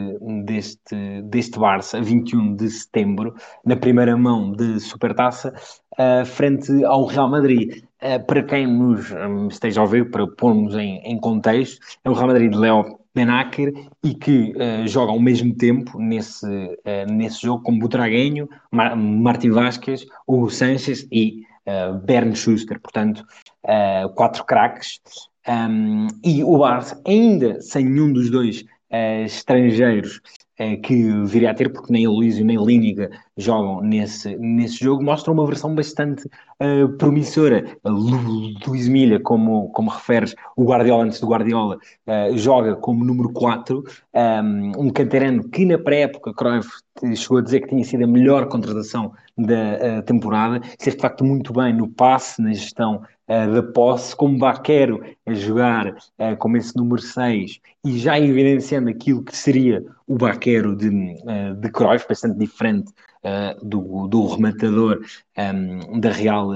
deste, 0.45 1.21
deste 1.23 1.59
Barça, 1.59 2.01
21 2.01 2.55
de 2.55 2.69
setembro, 2.69 3.33
na 3.65 3.75
primeira 3.75 4.17
mão 4.17 4.51
de 4.51 4.79
Supertaça, 4.79 5.53
uh, 5.93 6.25
frente 6.25 6.83
ao 6.83 7.05
Real 7.05 7.29
Madrid. 7.29 7.83
Uh, 8.03 8.25
para 8.25 8.41
quem 8.41 8.65
nos 8.65 9.11
um, 9.11 9.47
esteja 9.47 9.79
a 9.79 9.83
ouvir, 9.83 10.09
para 10.09 10.25
pormos 10.25 10.75
em, 10.75 10.97
em 11.03 11.19
contexto, 11.19 11.79
é 12.03 12.09
o 12.09 12.13
Real 12.13 12.27
Madrid 12.27 12.51
de 12.51 12.57
Leo 12.57 12.99
Benacer 13.13 13.71
e 14.03 14.15
que 14.15 14.53
uh, 14.55 14.87
joga 14.87 15.11
ao 15.11 15.19
mesmo 15.19 15.53
tempo 15.55 15.99
nesse, 15.99 16.45
uh, 16.45 17.11
nesse 17.11 17.43
jogo 17.43 17.63
com 17.63 17.77
Butragueño, 17.77 18.49
Mar 18.71 18.95
Martin 18.95 19.51
Vázquez, 19.51 20.05
Hugo 20.25 20.49
Sánchez 20.49 21.07
e 21.11 21.43
uh, 21.67 21.97
Bernd 21.99 22.35
Schuster. 22.35 22.79
Portanto, 22.79 23.23
quatro 24.15 24.43
craques 24.45 24.99
um, 25.47 26.07
e 26.23 26.43
o 26.43 26.57
Barça, 26.57 27.01
ainda 27.05 27.59
sem 27.61 27.85
nenhum 27.85 28.13
dos 28.13 28.29
dois 28.29 28.61
uh, 28.61 29.25
estrangeiros 29.25 30.17
uh, 30.17 30.21
que 30.83 31.23
viria 31.25 31.51
a 31.51 31.53
ter, 31.53 31.71
porque 31.71 31.91
nem 31.91 32.05
Aloysio 32.05 32.45
nem 32.45 32.63
Líniga 32.63 33.09
jogam 33.35 33.81
nesse, 33.81 34.37
nesse 34.37 34.83
jogo, 34.83 35.03
mostra 35.03 35.31
uma 35.31 35.45
versão 35.45 35.73
bastante 35.73 36.27
uh, 36.61 36.89
promissora. 36.97 37.65
Luís 37.83 38.87
Milha, 38.87 39.19
como, 39.19 39.69
como 39.69 39.89
referes, 39.89 40.35
o 40.55 40.65
Guardiola 40.65 41.05
antes 41.05 41.19
do 41.19 41.27
Guardiola, 41.27 41.79
joga 42.35 42.75
como 42.75 43.03
número 43.03 43.31
4, 43.33 43.83
um, 44.13 44.71
um 44.85 44.89
canterano 44.89 45.49
que 45.49 45.65
na 45.65 45.77
pré-época 45.77 46.33
Cruyff 46.33 46.69
chegou 47.15 47.39
a 47.39 47.41
dizer 47.41 47.61
que 47.61 47.69
tinha 47.69 47.83
sido 47.83 48.03
a 48.03 48.07
melhor 48.07 48.47
contratação 48.47 49.11
da 49.37 50.01
temporada, 50.03 50.61
esteve 50.67 50.97
de 50.97 51.01
facto 51.01 51.23
muito 51.23 51.51
bem 51.53 51.73
no 51.73 51.87
passe, 51.87 52.41
na 52.41 52.53
gestão 52.53 53.01
uh, 53.31 53.53
da 53.53 53.63
posse, 53.63 54.15
como 54.15 54.37
Baquero 54.37 55.01
a 55.25 55.33
jogar 55.33 55.87
uh, 55.87 56.35
como 56.37 56.57
esse 56.57 56.75
número 56.75 57.01
6 57.01 57.59
e 57.85 57.97
já 57.97 58.19
evidenciando 58.19 58.89
aquilo 58.89 59.23
que 59.23 59.35
seria 59.35 59.83
o 60.05 60.17
Baquero 60.17 60.75
de, 60.75 60.89
uh, 60.89 61.55
de 61.55 61.69
Cruyff, 61.71 62.05
bastante 62.07 62.37
diferente 62.37 62.91
uh, 63.23 63.65
do, 63.65 64.07
do 64.07 64.27
rematador 64.27 65.01
um, 65.37 65.99
da, 65.99 66.11
Real, 66.11 66.49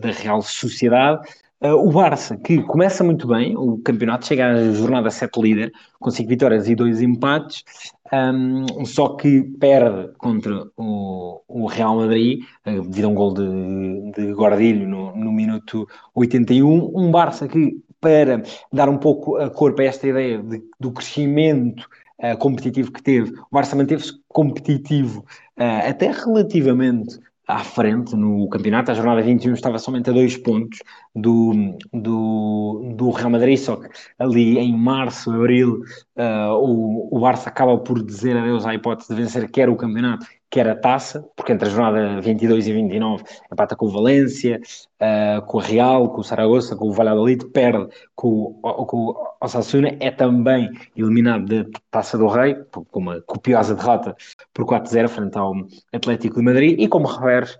da 0.00 0.10
Real 0.10 0.42
Sociedade. 0.42 1.28
Uh, 1.62 1.74
o 1.74 1.92
Barça, 1.92 2.38
que 2.38 2.62
começa 2.62 3.04
muito 3.04 3.28
bem, 3.28 3.54
o 3.54 3.76
campeonato 3.78 4.26
chega 4.26 4.46
à 4.46 4.72
jornada 4.72 5.10
7 5.10 5.38
líder, 5.38 5.70
com 5.98 6.10
5 6.10 6.26
vitórias 6.26 6.66
e 6.66 6.74
2 6.74 7.02
empates, 7.02 7.64
um, 8.12 8.84
só 8.84 9.16
que 9.16 9.42
perde 9.60 10.12
contra 10.18 10.66
o, 10.76 11.42
o 11.46 11.66
Real 11.66 11.96
Madrid, 11.96 12.42
uh, 12.66 12.82
devido 12.82 13.04
a 13.04 13.08
um 13.08 13.14
gol 13.14 13.34
de, 13.34 14.12
de 14.12 14.32
Guardilho 14.32 14.88
no, 14.88 15.14
no 15.16 15.32
minuto 15.32 15.86
81. 16.14 16.92
Um 16.94 17.10
Barça 17.10 17.46
que, 17.46 17.80
para 18.00 18.42
dar 18.72 18.88
um 18.88 18.98
pouco 18.98 19.36
a 19.36 19.50
cor 19.50 19.74
para 19.74 19.84
esta 19.84 20.08
ideia 20.08 20.42
de, 20.42 20.62
do 20.78 20.92
crescimento 20.92 21.88
uh, 22.18 22.36
competitivo 22.38 22.92
que 22.92 23.02
teve, 23.02 23.30
o 23.30 23.46
Barça 23.54 23.76
manteve-se 23.76 24.12
competitivo 24.28 25.20
uh, 25.58 25.88
até 25.88 26.10
relativamente 26.10 27.18
à 27.50 27.58
frente 27.58 28.14
no 28.14 28.48
campeonato. 28.48 28.90
A 28.90 28.94
jornada 28.94 29.22
21 29.22 29.54
estava 29.54 29.78
somente 29.78 30.10
a 30.10 30.12
dois 30.12 30.36
pontos 30.36 30.78
do, 31.14 31.76
do, 31.92 32.94
do 32.96 33.10
Real 33.10 33.30
Madrid, 33.30 33.58
só 33.58 33.76
que 33.76 33.88
ali 34.18 34.58
em 34.58 34.76
março, 34.76 35.30
abril, 35.30 35.82
uh, 36.16 36.54
o, 36.54 37.16
o 37.16 37.20
Barça 37.20 37.48
acaba 37.48 37.76
por 37.78 38.02
dizer 38.02 38.36
adeus 38.36 38.64
à 38.64 38.74
hipótese 38.74 39.08
de 39.08 39.20
vencer 39.20 39.50
quer 39.50 39.68
o 39.68 39.76
campeonato, 39.76 40.26
quer 40.50 40.68
a 40.68 40.74
taça, 40.74 41.24
porque 41.36 41.52
entre 41.52 41.68
a 41.68 41.70
jornada 41.70 42.20
22 42.20 42.66
e 42.66 42.72
29 42.72 43.22
empata 43.52 43.76
com 43.76 43.86
o 43.86 43.90
Valência, 43.90 44.60
uh, 45.00 45.42
com 45.46 45.58
o 45.58 45.60
Real, 45.60 46.10
com 46.10 46.20
o 46.20 46.24
Saragossa, 46.24 46.74
com 46.74 46.88
o 46.88 46.92
Valladolid, 46.92 47.46
perde 47.50 47.88
com, 48.16 48.54
com 48.62 48.96
o 48.96 49.16
Osasuna, 49.40 49.96
é 50.00 50.10
também 50.10 50.68
eliminado 50.96 51.46
da 51.46 51.78
Taça 51.90 52.18
do 52.18 52.26
Rei, 52.26 52.56
com 52.72 52.98
uma 52.98 53.20
copiosa 53.22 53.74
derrota 53.74 54.16
por 54.52 54.66
4-0 54.66 55.08
frente 55.08 55.38
ao 55.38 55.54
Atlético 55.92 56.36
de 56.36 56.42
Madrid, 56.42 56.80
e 56.80 56.88
como 56.88 57.06
reveres, 57.06 57.56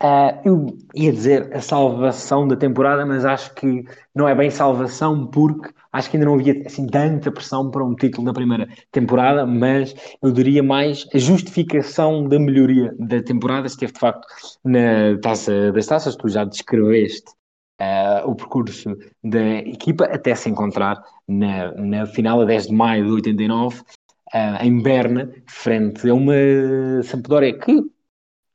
Uh, 0.00 0.30
eu 0.44 0.66
ia 0.94 1.12
dizer 1.12 1.52
a 1.52 1.60
salvação 1.60 2.46
da 2.46 2.54
temporada, 2.54 3.04
mas 3.04 3.24
acho 3.24 3.52
que 3.54 3.84
não 4.14 4.28
é 4.28 4.34
bem 4.34 4.48
salvação 4.48 5.26
porque 5.26 5.70
acho 5.92 6.08
que 6.08 6.16
ainda 6.16 6.26
não 6.26 6.34
havia 6.34 6.62
assim 6.64 6.86
tanta 6.86 7.32
pressão 7.32 7.68
para 7.68 7.84
um 7.84 7.96
título 7.96 8.24
da 8.26 8.32
primeira 8.32 8.68
temporada, 8.92 9.44
mas 9.44 9.96
eu 10.22 10.30
diria 10.30 10.62
mais 10.62 11.04
a 11.12 11.18
justificação 11.18 12.28
da 12.28 12.38
melhoria 12.38 12.94
da 12.96 13.20
temporada 13.20 13.66
esteve 13.66 13.92
de 13.92 13.98
facto 13.98 14.24
na 14.64 15.18
taça 15.20 15.72
das 15.72 15.86
taças, 15.86 16.14
tu 16.14 16.28
já 16.28 16.44
descreveste 16.44 17.32
uh, 17.80 18.30
o 18.30 18.36
percurso 18.36 18.96
da 19.24 19.58
equipa 19.58 20.04
até 20.04 20.32
se 20.36 20.48
encontrar 20.48 21.02
na, 21.26 21.72
na 21.72 22.06
final 22.06 22.40
a 22.40 22.44
10 22.44 22.68
de 22.68 22.72
maio 22.72 23.04
de 23.04 23.10
89 23.10 23.80
uh, 23.80 23.84
ah, 24.32 24.64
em 24.64 24.80
Berna, 24.80 25.28
frente 25.46 26.08
a 26.08 26.14
uma 26.14 27.02
Sampdoria 27.02 27.58
que 27.58 27.82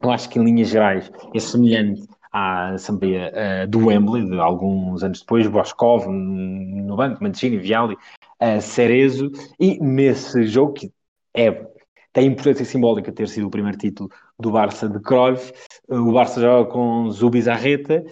eu 0.04 0.12
acho 0.12 0.30
que 0.30 0.38
em 0.38 0.44
linhas 0.44 0.70
gerais 0.70 1.12
é 1.34 1.40
semelhante 1.40 2.04
à 2.32 2.70
Assembleia 2.70 3.32
uh, 3.32 3.68
do 3.68 3.88
Wembley, 3.88 4.26
de 4.26 4.40
alguns 4.40 5.04
anos 5.04 5.22
depois, 5.22 5.48
Boscov 5.48 6.08
no 6.08 6.96
banco, 6.96 7.24
Mancini, 7.24 7.58
Viali, 7.58 7.96
uh, 7.96 8.62
Cerezo, 8.62 9.32
e 9.60 9.80
nesse 9.80 10.46
jogo, 10.46 10.74
que 10.74 10.92
é, 11.36 11.66
tem 12.12 12.28
importância 12.28 12.66
simbólica 12.66 13.12
ter 13.12 13.28
sido 13.28 13.48
o 13.48 13.52
primeiro 13.52 13.78
título 13.78 14.10
do 14.38 14.52
Barça 14.52 14.90
de 14.90 15.00
Cruyff, 15.00 15.54
uh, 15.88 15.96
o 15.96 16.12
Barça 16.12 16.42
joga 16.42 16.70
com 16.70 17.10
Zubizarreta, 17.12 18.04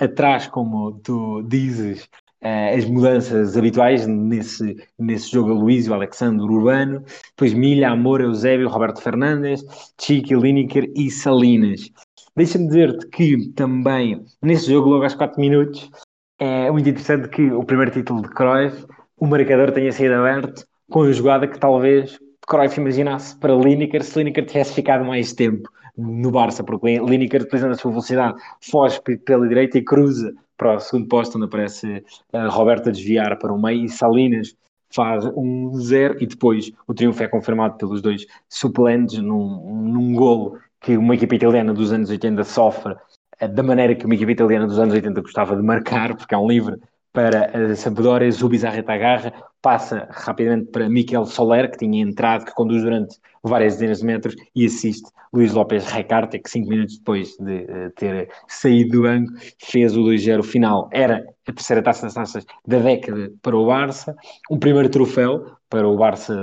atrás, 0.00 0.46
como 0.46 0.98
tu 1.00 1.42
dizes, 1.42 2.08
uh, 2.42 2.76
as 2.76 2.84
mudanças 2.84 3.56
habituais 3.56 4.06
nesse, 4.06 4.76
nesse 4.98 5.30
jogo 5.30 5.50
a 5.50 5.54
Luís, 5.54 5.88
o 5.88 5.94
Alexandre 5.94 6.44
Urbano, 6.44 7.02
depois 7.30 7.54
Milha, 7.54 7.90
Amor, 7.90 8.20
Eusébio, 8.20 8.68
Roberto 8.68 9.02
Fernandes, 9.02 9.64
Chiqui, 10.00 10.34
Lineker 10.34 10.90
e 10.94 11.10
Salinas. 11.10 11.90
Deixa-me 12.36 12.68
dizer-te 12.68 13.06
que 13.08 13.48
também 13.50 14.24
nesse 14.42 14.70
jogo, 14.70 14.90
logo 14.90 15.04
aos 15.04 15.14
4 15.14 15.40
minutos, 15.40 15.90
é 16.38 16.70
muito 16.70 16.88
interessante 16.88 17.28
que 17.28 17.50
o 17.50 17.64
primeiro 17.64 17.90
título 17.90 18.22
de 18.22 18.28
Cruyff, 18.28 18.86
o 19.18 19.26
marcador 19.26 19.72
tenha 19.72 19.90
sido 19.90 20.14
aberto 20.14 20.64
com 20.88 21.02
a 21.02 21.12
jogada 21.12 21.48
que 21.48 21.58
talvez 21.58 22.18
Cruyff 22.46 22.80
imaginasse 22.80 23.36
para 23.38 23.54
Lineker 23.54 24.02
se 24.02 24.18
Lineker 24.18 24.46
tivesse 24.46 24.72
ficado 24.72 25.04
mais 25.04 25.32
tempo 25.32 25.68
no 25.96 26.30
Barça, 26.30 26.62
porque 26.62 26.98
Lineker, 27.00 27.42
utilizando 27.42 27.72
a 27.72 27.76
sua 27.76 27.90
velocidade, 27.90 28.40
foge 28.60 29.00
pela 29.24 29.48
direita 29.48 29.78
e 29.78 29.82
cruza 29.82 30.32
para 30.58 30.74
o 30.74 30.80
segundo 30.80 31.08
posto, 31.08 31.36
onde 31.36 31.46
aparece 31.46 32.04
Roberto 32.50 32.88
a 32.88 32.92
desviar 32.92 33.38
para 33.38 33.52
o 33.52 33.60
meio 33.60 33.84
e 33.84 33.88
Salinas 33.88 34.54
faz 34.90 35.24
um 35.36 35.74
zero 35.74 36.16
e 36.20 36.26
depois 36.26 36.72
o 36.86 36.94
triunfo 36.94 37.22
é 37.22 37.28
confirmado 37.28 37.76
pelos 37.76 38.02
dois 38.02 38.26
suplentes 38.48 39.18
num, 39.18 39.84
num 39.84 40.14
golo 40.14 40.58
que 40.80 40.96
uma 40.96 41.14
equipa 41.14 41.34
italiana 41.34 41.72
dos 41.74 41.92
anos 41.92 42.10
80 42.10 42.42
sofre 42.44 42.94
uh, 42.94 43.48
da 43.48 43.62
maneira 43.62 43.94
que 43.94 44.06
uma 44.06 44.14
equipa 44.14 44.32
italiana 44.32 44.66
dos 44.66 44.78
anos 44.78 44.94
80 44.94 45.20
gostava 45.20 45.56
de 45.56 45.62
marcar, 45.62 46.16
porque 46.16 46.34
é 46.34 46.38
um 46.38 46.48
livre 46.48 46.76
para 47.18 47.50
a 47.72 47.74
Sampdoria, 47.74 48.30
Zubizarreta 48.30 48.92
agarra, 48.92 49.32
passa 49.60 50.06
rapidamente 50.08 50.70
para 50.70 50.88
Miquel 50.88 51.24
Soler, 51.24 51.68
que 51.68 51.78
tinha 51.78 52.00
entrado, 52.00 52.44
que 52.44 52.54
conduz 52.54 52.84
durante 52.84 53.16
várias 53.42 53.74
dezenas 53.74 53.98
de 53.98 54.06
metros 54.06 54.36
e 54.54 54.66
assiste 54.66 55.10
Luís 55.32 55.52
Lopes 55.52 55.84
Recarte, 55.90 56.38
que 56.38 56.48
cinco 56.48 56.68
minutos 56.68 56.96
depois 56.98 57.36
de 57.40 57.62
uh, 57.64 57.90
ter 57.96 58.30
saído 58.46 58.98
do 58.98 59.02
banco, 59.02 59.32
fez 59.60 59.96
o 59.96 60.02
2-0 60.02 60.44
final. 60.44 60.88
Era 60.92 61.24
a 61.44 61.52
terceira 61.52 61.82
taça 61.82 62.02
das 62.02 62.14
taças 62.14 62.46
da 62.64 62.78
década 62.78 63.32
para 63.42 63.56
o 63.56 63.66
Barça, 63.66 64.14
um 64.48 64.56
primeiro 64.60 64.88
troféu 64.88 65.44
para 65.68 65.88
o 65.88 65.96
Barça 65.96 66.36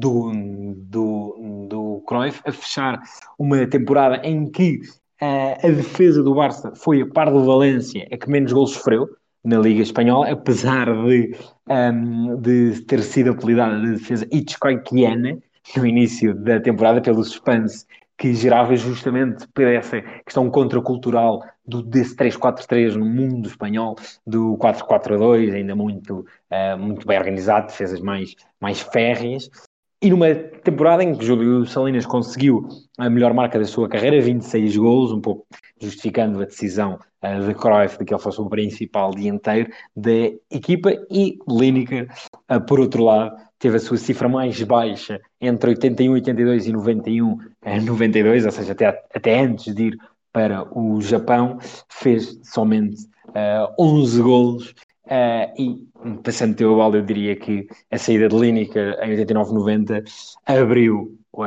do, 0.00 0.32
do, 0.78 1.66
do 1.70 2.02
Cruyff, 2.08 2.42
a 2.44 2.50
fechar 2.50 3.00
uma 3.38 3.64
temporada 3.68 4.20
em 4.26 4.50
que 4.50 4.80
uh, 5.22 5.64
a 5.64 5.70
defesa 5.70 6.24
do 6.24 6.34
Barça 6.34 6.72
foi 6.74 7.02
a 7.02 7.06
par 7.06 7.30
do 7.30 7.44
Valência, 7.44 8.04
a 8.12 8.16
que 8.16 8.28
menos 8.28 8.52
gols 8.52 8.72
sofreu, 8.72 9.08
na 9.44 9.58
Liga 9.58 9.82
Espanhola, 9.82 10.30
apesar 10.30 10.86
de, 10.86 11.36
um, 11.68 12.36
de 12.40 12.82
ter 12.82 13.02
sido 13.02 13.30
apelidada 13.30 13.80
de 13.80 13.92
defesa 13.92 14.26
Hitchcockiana 14.32 15.38
no 15.76 15.86
início 15.86 16.34
da 16.34 16.60
temporada, 16.60 17.00
pelo 17.00 17.22
suspense 17.24 17.86
que 18.18 18.34
gerava 18.34 18.74
justamente 18.74 19.46
por 19.54 19.64
essa 19.64 20.02
questão 20.24 20.50
contracultural 20.50 21.40
do, 21.64 21.80
desse 21.82 22.16
3-4-3 22.16 22.94
no 22.96 23.06
mundo 23.06 23.48
espanhol, 23.48 23.94
do 24.26 24.56
4-4-2, 24.58 25.54
ainda 25.54 25.76
muito, 25.76 26.26
uh, 26.50 26.76
muito 26.76 27.06
bem 27.06 27.16
organizado, 27.16 27.68
defesas 27.68 28.00
mais, 28.00 28.34
mais 28.60 28.80
férreas, 28.80 29.48
e 30.00 30.10
numa 30.10 30.32
temporada 30.34 31.02
em 31.02 31.14
que 31.14 31.24
Júlio 31.24 31.66
Salinas 31.66 32.06
conseguiu 32.06 32.68
a 32.96 33.10
melhor 33.10 33.34
marca 33.34 33.58
da 33.58 33.64
sua 33.64 33.88
carreira, 33.88 34.20
26 34.20 34.76
gols, 34.76 35.12
um 35.12 35.20
pouco 35.20 35.46
justificando 35.80 36.40
a 36.40 36.44
decisão 36.44 36.98
uh, 37.22 37.46
de 37.46 37.54
Cruyff 37.54 37.98
de 37.98 38.04
que 38.04 38.14
ele 38.14 38.22
fosse 38.22 38.40
o 38.40 38.48
principal 38.48 39.10
dianteiro 39.10 39.70
da 39.96 40.32
equipa, 40.50 40.92
e 41.10 41.38
Lineker, 41.48 42.08
uh, 42.50 42.60
por 42.60 42.78
outro 42.78 43.04
lado, 43.04 43.36
teve 43.58 43.76
a 43.76 43.80
sua 43.80 43.96
cifra 43.96 44.28
mais 44.28 44.62
baixa 44.62 45.20
entre 45.40 45.70
81, 45.70 46.12
82 46.12 46.66
e 46.66 46.72
91, 46.72 47.32
uh, 47.32 47.40
92, 47.84 48.44
ou 48.44 48.52
seja, 48.52 48.72
até, 48.72 48.86
até 49.12 49.40
antes 49.40 49.74
de 49.74 49.88
ir 49.88 49.98
para 50.32 50.64
o 50.78 51.00
Japão, 51.00 51.58
fez 51.88 52.38
somente 52.44 53.02
uh, 53.28 53.74
11 53.78 54.22
gols 54.22 54.74
Uh, 55.08 55.48
e 55.58 55.88
passando 56.22 56.54
teu 56.54 56.76
balde, 56.76 56.98
eu 56.98 57.02
diria 57.02 57.34
que 57.34 57.66
a 57.90 57.96
saída 57.96 58.28
de 58.28 58.36
Lineker 58.36 58.98
em 59.02 59.16
89-90 59.16 60.04
abriu 60.44 61.18
uh, 61.32 61.42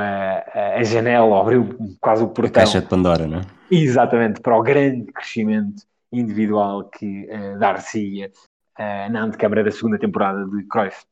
a 0.78 0.84
janela, 0.84 1.40
abriu 1.40 1.78
quase 2.00 2.24
o 2.24 2.30
portão. 2.30 2.64
A 2.64 2.66
caixa 2.66 2.82
de 2.82 2.88
Pandora, 2.88 3.28
não 3.28 3.40
é? 3.40 3.42
Exatamente, 3.70 4.42
para 4.42 4.58
o 4.58 4.64
grande 4.64 5.12
crescimento 5.14 5.84
individual 6.12 6.90
que 6.90 7.28
uh, 7.30 7.60
dar-se-ia 7.60 8.32
uh, 8.80 9.12
na 9.12 9.24
antecâmara 9.24 9.64
da 9.64 9.72
segunda 9.72 10.00
temporada 10.00 10.44
de 10.46 10.64
Cruyff. 10.64 11.06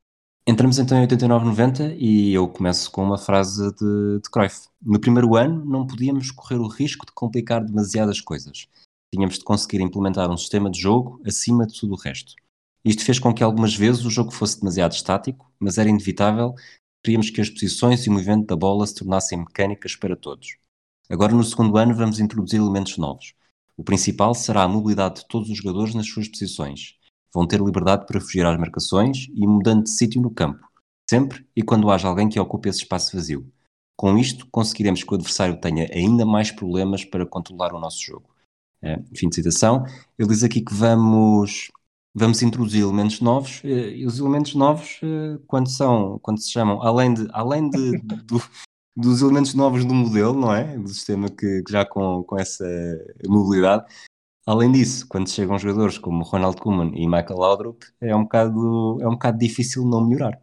Entramos 0.48 0.80
então 0.80 0.98
em 0.98 1.06
89-90 1.06 1.96
e 2.00 2.34
eu 2.34 2.48
começo 2.48 2.92
com 2.92 3.04
uma 3.04 3.18
frase 3.20 3.72
de, 3.76 4.20
de 4.24 4.30
Cruyff. 4.32 4.68
No 4.82 5.00
primeiro 5.00 5.36
ano 5.36 5.64
não 5.64 5.86
podíamos 5.86 6.32
correr 6.32 6.58
o 6.58 6.68
risco 6.68 7.06
de 7.06 7.12
complicar 7.14 7.64
demasiadas 7.64 8.20
coisas. 8.20 8.68
Tínhamos 9.14 9.40
de 9.40 9.44
conseguir 9.44 9.82
implementar 9.82 10.30
um 10.30 10.38
sistema 10.38 10.70
de 10.70 10.80
jogo 10.80 11.22
acima 11.26 11.66
de 11.66 11.80
tudo 11.80 11.94
o 11.94 11.98
resto. 11.98 12.34
Isto 12.86 13.04
fez 13.04 13.20
com 13.20 13.34
que 13.34 13.44
algumas 13.44 13.76
vezes 13.76 14.06
o 14.06 14.10
jogo 14.10 14.32
fosse 14.32 14.60
demasiado 14.60 14.94
estático, 14.94 15.52
mas 15.60 15.78
era 15.78 15.90
inevitável. 15.90 16.54
Queríamos 17.04 17.30
que 17.30 17.42
as 17.42 17.50
posições 17.50 18.06
e 18.06 18.10
o 18.10 18.14
movimento 18.14 18.48
da 18.48 18.56
bola 18.56 18.86
se 18.86 18.96
tornassem 18.96 19.40
mecânicas 19.40 19.96
para 19.96 20.16
todos. 20.16 20.58
Agora, 21.10 21.34
no 21.34 21.44
segundo 21.44 21.76
ano, 21.78 21.96
vamos 21.96 22.20
introduzir 22.20 22.60
elementos 22.60 22.98
novos. 22.98 23.34
O 23.76 23.84
principal 23.84 24.36
será 24.36 24.64
a 24.64 24.68
mobilidade 24.68 25.22
de 25.22 25.28
todos 25.28 25.50
os 25.50 25.58
jogadores 25.58 25.96
nas 25.96 26.08
suas 26.08 26.28
posições. 26.28 26.96
Vão 27.34 27.48
ter 27.48 27.60
liberdade 27.60 28.06
para 28.06 28.22
fugir 28.22 28.46
às 28.46 28.60
marcações 28.60 29.28
e 29.34 29.48
mudando 29.48 29.84
de 29.84 29.90
sítio 29.90 30.22
no 30.22 30.32
campo, 30.32 30.68
sempre 31.10 31.48
e 31.56 31.64
quando 31.64 31.90
haja 31.90 32.08
alguém 32.08 32.28
que 32.30 32.40
ocupe 32.40 32.70
esse 32.70 32.80
espaço 32.80 33.16
vazio. 33.16 33.52
Com 33.96 34.18
isto, 34.18 34.48
conseguiremos 34.52 35.04
que 35.04 35.12
o 35.12 35.16
adversário 35.16 35.60
tenha 35.60 35.90
ainda 35.94 36.26
mais 36.26 36.52
problemas 36.52 37.04
para 37.04 37.26
controlar 37.26 37.74
o 37.74 37.80
nosso 37.80 38.02
jogo. 38.02 38.30
É, 38.82 38.98
fim 39.16 39.30
de 39.30 39.36
citação. 39.36 39.86
Ele 40.18 40.30
diz 40.30 40.44
aqui 40.44 40.62
que 40.62 40.74
vamos, 40.74 41.70
vamos 42.16 42.42
introduzir 42.42 42.84
elementos 42.84 43.20
novos, 43.20 43.62
eh, 43.64 43.98
e 43.98 44.06
os 44.06 44.20
elementos 44.20 44.56
novos, 44.56 45.00
eh, 45.04 45.38
quando 45.48 45.70
são, 45.70 46.18
quando 46.20 46.40
se 46.42 46.52
chamam, 46.52 46.82
além, 46.82 47.14
de, 47.14 47.28
além 47.34 47.70
de, 47.70 47.98
do, 48.26 48.42
dos 48.96 49.22
elementos 49.22 49.54
novos 49.54 49.84
do 49.86 49.94
modelo, 49.94 50.34
não 50.34 50.54
é? 50.54 50.78
Do 50.78 50.90
sistema 50.90 51.30
que, 51.30 51.64
que 51.64 51.72
já 51.72 51.86
com, 51.86 52.24
com 52.24 52.40
essa 52.40 52.66
mobilidade. 53.28 53.86
Além 54.46 54.72
disso, 54.72 55.08
quando 55.08 55.30
chegam 55.30 55.60
jogadores 55.60 55.98
como 55.98 56.24
Ronald 56.24 56.58
Koeman 56.58 56.92
e 56.96 57.06
Michael 57.06 57.38
Laudrup, 57.38 57.84
é 58.02 58.16
um 58.16 58.24
bocado, 58.24 58.98
é 59.02 59.08
um 59.08 59.12
bocado 59.12 59.38
difícil 59.38 59.86
não 59.86 60.08
melhorar. 60.08 60.42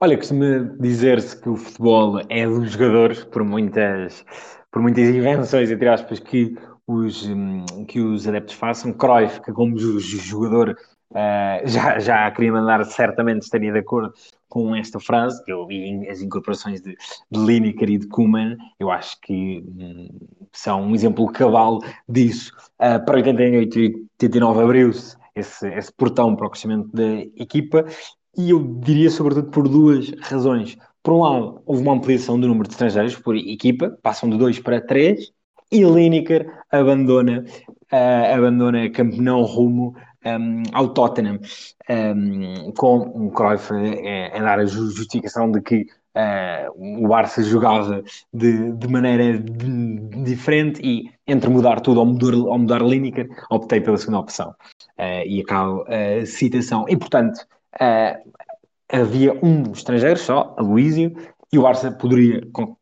Olha, 0.00 0.16
costuma 0.16 0.76
dizer-se 0.78 1.40
que 1.40 1.48
o 1.48 1.56
futebol 1.56 2.20
é 2.28 2.46
dos 2.46 2.70
jogadores, 2.72 3.24
por 3.24 3.44
muitas, 3.44 4.24
por 4.70 4.82
muitas 4.82 5.08
invenções, 5.08 5.70
entre 5.70 5.88
aspas, 5.88 6.20
que 6.20 6.56
os, 6.86 7.26
hum, 7.26 7.64
que 7.86 8.00
os 8.00 8.26
adeptos 8.26 8.54
façam. 8.54 8.92
Cruyff, 8.92 9.40
que 9.40 9.52
como 9.52 9.76
jogador 9.78 10.76
uh, 11.10 11.66
já, 11.66 11.98
já 11.98 12.30
queria 12.30 12.52
mandar, 12.52 12.84
certamente 12.84 13.42
estaria 13.42 13.72
de 13.72 13.78
acordo 13.78 14.12
com 14.48 14.74
esta 14.74 15.00
frase, 15.00 15.42
que 15.44 15.52
eu 15.52 15.66
vi 15.66 16.08
as 16.08 16.22
incorporações 16.22 16.80
de, 16.80 16.96
de 17.30 17.40
Lineker 17.40 17.90
e 17.90 17.98
de 17.98 18.06
Kuman, 18.06 18.56
eu 18.78 18.90
acho 18.90 19.20
que 19.20 19.64
hum, 19.66 20.08
são 20.52 20.82
um 20.82 20.94
exemplo 20.94 21.26
cabal 21.32 21.80
disso. 22.08 22.52
Uh, 22.80 23.04
para 23.04 23.16
88 23.16 23.78
e 23.78 24.06
89 24.20 24.62
abriu-se 24.62 25.16
esse, 25.34 25.68
esse 25.68 25.92
portão 25.92 26.34
para 26.34 26.46
o 26.46 26.50
crescimento 26.50 26.88
da 26.92 27.20
equipa, 27.36 27.84
e 28.36 28.50
eu 28.50 28.62
diria 28.80 29.10
sobretudo 29.10 29.50
por 29.50 29.68
duas 29.68 30.10
razões. 30.20 30.76
por 31.02 31.14
um 31.14 31.20
lado, 31.20 31.62
houve 31.66 31.82
uma 31.82 31.94
ampliação 31.94 32.38
do 32.38 32.46
número 32.46 32.68
de 32.68 32.74
estrangeiros 32.74 33.16
por 33.16 33.34
equipa, 33.36 33.96
passam 34.02 34.28
de 34.28 34.36
2 34.36 34.60
para 34.60 34.80
3, 34.80 35.32
e 35.76 35.84
Lineker 35.84 36.50
abandona, 36.72 37.44
uh, 37.92 38.34
abandona 38.34 38.88
Campeonato 38.90 39.42
rumo 39.42 39.94
um, 40.24 40.62
ao 40.72 40.88
Tottenham, 40.88 41.38
um, 41.90 42.72
com 42.72 42.98
um 43.14 43.28
Cruyff 43.28 43.70
a, 43.72 44.38
a 44.38 44.40
dar 44.40 44.58
a 44.58 44.64
justificação 44.64 45.50
de 45.50 45.60
que 45.60 45.82
uh, 46.16 47.04
o 47.04 47.08
Barça 47.08 47.42
jogava 47.42 48.02
de, 48.32 48.72
de 48.72 48.88
maneira 48.88 49.38
diferente 50.24 50.80
e 50.82 51.10
entre 51.26 51.50
mudar 51.50 51.80
tudo 51.80 52.00
ou 52.00 52.06
mudar, 52.06 52.34
ou 52.34 52.58
mudar 52.58 52.80
Lineker, 52.80 53.28
optei 53.50 53.80
pela 53.80 53.98
segunda 53.98 54.20
opção. 54.20 54.54
Uh, 54.98 55.26
e 55.26 55.42
acabo 55.42 55.84
a 55.88 56.24
citação. 56.24 56.86
E, 56.88 56.96
portanto, 56.96 57.46
havia 58.90 59.38
um 59.44 59.70
estrangeiro 59.72 60.18
só, 60.18 60.54
Aloísio, 60.56 61.14
e 61.52 61.58
o 61.58 61.62
Barça 61.62 61.92
poderia 61.92 62.40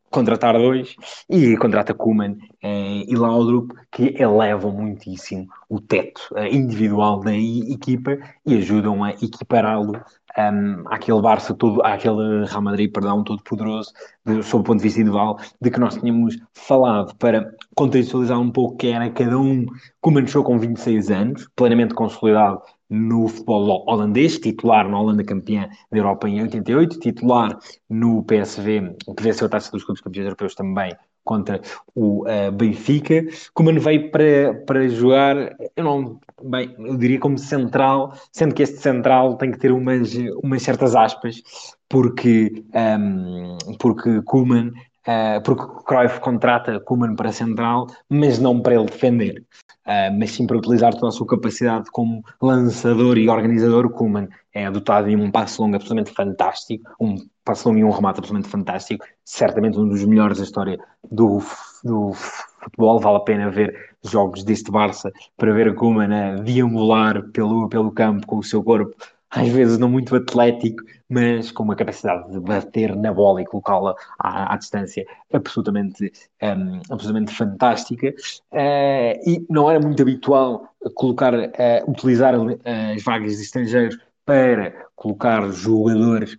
contratar 0.09 0.57
dois 0.57 0.95
e 1.29 1.57
contrata 1.57 1.93
Kuman 1.93 2.37
eh, 2.63 3.03
e 3.07 3.15
Laudrup 3.15 3.73
que 3.91 4.15
elevam 4.17 4.71
muitíssimo 4.71 5.47
o 5.69 5.79
teto 5.79 6.21
eh, 6.35 6.53
individual 6.53 7.19
da 7.19 7.35
equipa 7.35 8.17
e 8.45 8.57
ajudam 8.57 9.03
a 9.03 9.11
equipará-lo 9.11 9.93
um, 10.37 10.41
ehm, 10.41 10.83
àquele 10.87 11.21
Barça 11.21 11.53
todo, 11.53 11.81
àquele 11.83 12.45
Real 12.45 12.61
Madrid, 12.61 12.91
perdão, 12.91 13.23
todo 13.23 13.43
poderoso 13.43 13.91
de, 14.25 14.43
sob 14.43 14.61
o 14.61 14.63
ponto 14.63 14.77
de 14.77 14.83
vista 14.83 14.99
individual 14.99 15.37
de 15.61 15.71
que 15.71 15.79
nós 15.79 15.95
tínhamos 15.95 16.37
falado 16.53 17.15
para 17.15 17.53
contextualizar 17.75 18.39
um 18.39 18.51
pouco 18.51 18.77
que 18.77 18.87
era 18.87 19.09
cada 19.09 19.37
um, 19.37 19.65
Kuman 20.01 20.27
chegou 20.27 20.43
com 20.43 20.59
26 20.59 21.11
anos, 21.11 21.47
plenamente 21.55 21.93
consolidado 21.93 22.61
no 22.89 23.27
futebol 23.27 23.83
holandês, 23.87 24.37
titular 24.39 24.87
na 24.87 24.99
Holanda 24.99 25.23
campeã 25.23 25.69
da 25.91 25.97
Europa 25.97 26.29
em 26.29 26.41
88, 26.41 26.99
titular 26.99 27.57
no 27.89 28.23
PSV, 28.23 28.95
que 29.17 29.23
venceu 29.23 29.47
a 29.47 29.49
taça 29.49 29.71
dos 29.71 29.83
clubes 29.83 30.01
campeões 30.01 30.25
europeus 30.25 30.55
também 30.55 30.95
contra 31.25 31.59
o 31.93 32.23
uh, 32.23 32.51
Benfica. 32.51 33.25
Kuman 33.53 33.79
veio 33.79 34.11
para, 34.11 34.53
para 34.65 34.87
jogar, 34.87 35.35
eu 35.75 35.83
não, 35.83 36.19
bem, 36.43 36.73
eu 36.77 36.95
diria 36.95 37.19
como 37.19 37.37
central, 37.37 38.13
sendo 38.31 38.53
que 38.53 38.63
este 38.63 38.77
central 38.77 39.35
tem 39.35 39.51
que 39.51 39.57
ter 39.57 39.71
umas, 39.71 40.13
umas 40.43 40.61
certas 40.61 40.95
aspas, 40.95 41.41
porque, 41.89 42.63
um, 42.73 42.77
ehm, 42.79 43.57
porque 43.79 44.21
Kuman 44.21 44.71
Uh, 45.07 45.39
porque 45.43 45.63
Cruyff 45.85 46.19
contrata 46.19 46.79
Koeman 46.79 47.15
para 47.15 47.31
central, 47.31 47.85
mas 48.09 48.39
não 48.39 48.59
para 48.59 48.73
ele 48.73 48.85
defender, 48.85 49.45
uh, 49.85 50.11
mas 50.17 50.31
sim 50.31 50.47
para 50.47 50.57
utilizar 50.57 50.95
toda 50.95 51.09
a 51.09 51.11
sua 51.11 51.27
capacidade 51.27 51.91
como 51.91 52.23
lançador 52.41 53.15
e 53.19 53.29
organizador. 53.29 53.87
Koeman 53.91 54.27
é 54.51 54.69
dotado 54.71 55.07
de 55.07 55.15
um 55.15 55.29
passo 55.29 55.61
longo 55.61 55.75
absolutamente 55.75 56.11
fantástico, 56.11 56.89
um 56.99 57.17
passo 57.43 57.69
longo 57.69 57.79
e 57.79 57.83
um 57.83 57.91
remate 57.91 58.17
absolutamente 58.19 58.49
fantástico, 58.49 59.05
certamente 59.23 59.77
um 59.77 59.87
dos 59.87 60.03
melhores 60.03 60.39
da 60.39 60.43
história 60.43 60.79
do, 61.11 61.39
do 61.83 62.11
futebol. 62.13 62.99
Vale 62.99 63.17
a 63.17 63.19
pena 63.19 63.51
ver 63.51 63.95
jogos 64.03 64.43
deste 64.43 64.71
Barça 64.71 65.11
para 65.37 65.53
ver 65.53 65.75
Koeman 65.75 66.13
a 66.13 66.35
deambular 66.37 67.29
pelo, 67.31 67.69
pelo 67.69 67.91
campo 67.91 68.25
com 68.25 68.37
o 68.37 68.43
seu 68.43 68.63
corpo 68.63 68.95
às 69.35 69.49
vezes 69.49 69.77
não 69.77 69.89
muito 69.89 70.15
atlético, 70.15 70.81
mas 71.09 71.51
com 71.51 71.63
uma 71.63 71.75
capacidade 71.75 72.31
de 72.31 72.39
bater 72.39 72.95
na 72.95 73.13
bola 73.13 73.41
e 73.41 73.45
colocá-la 73.45 73.93
à, 74.17 74.53
à, 74.53 74.57
distância 74.57 75.05
absolutamente, 75.33 76.11
um, 76.41 76.79
absolutamente 76.89 77.33
fantástica. 77.33 78.13
Uh, 78.51 79.29
e 79.29 79.45
não 79.49 79.69
era 79.69 79.79
muito 79.79 80.01
habitual 80.01 80.69
colocar, 80.95 81.33
uh, 81.33 81.51
utilizar 81.87 82.33
as 82.33 83.03
vagas 83.03 83.35
de 83.35 83.41
estrangeiros 83.41 83.97
para 84.25 84.73
colocar 84.95 85.51
jogadores, 85.51 86.37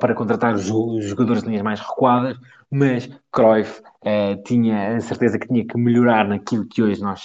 para 0.00 0.14
contratar 0.14 0.56
jogadores 0.56 1.42
de 1.42 1.50
linhas 1.50 1.62
mais 1.62 1.78
recuadas, 1.78 2.36
mas 2.70 3.08
Cruyff 3.30 3.80
tinha 4.44 4.96
a 4.96 5.00
certeza 5.00 5.38
que 5.38 5.46
tinha 5.46 5.64
que 5.64 5.78
melhorar 5.78 6.26
naquilo 6.26 6.66
que 6.66 6.82
hoje 6.82 7.00
nós 7.00 7.20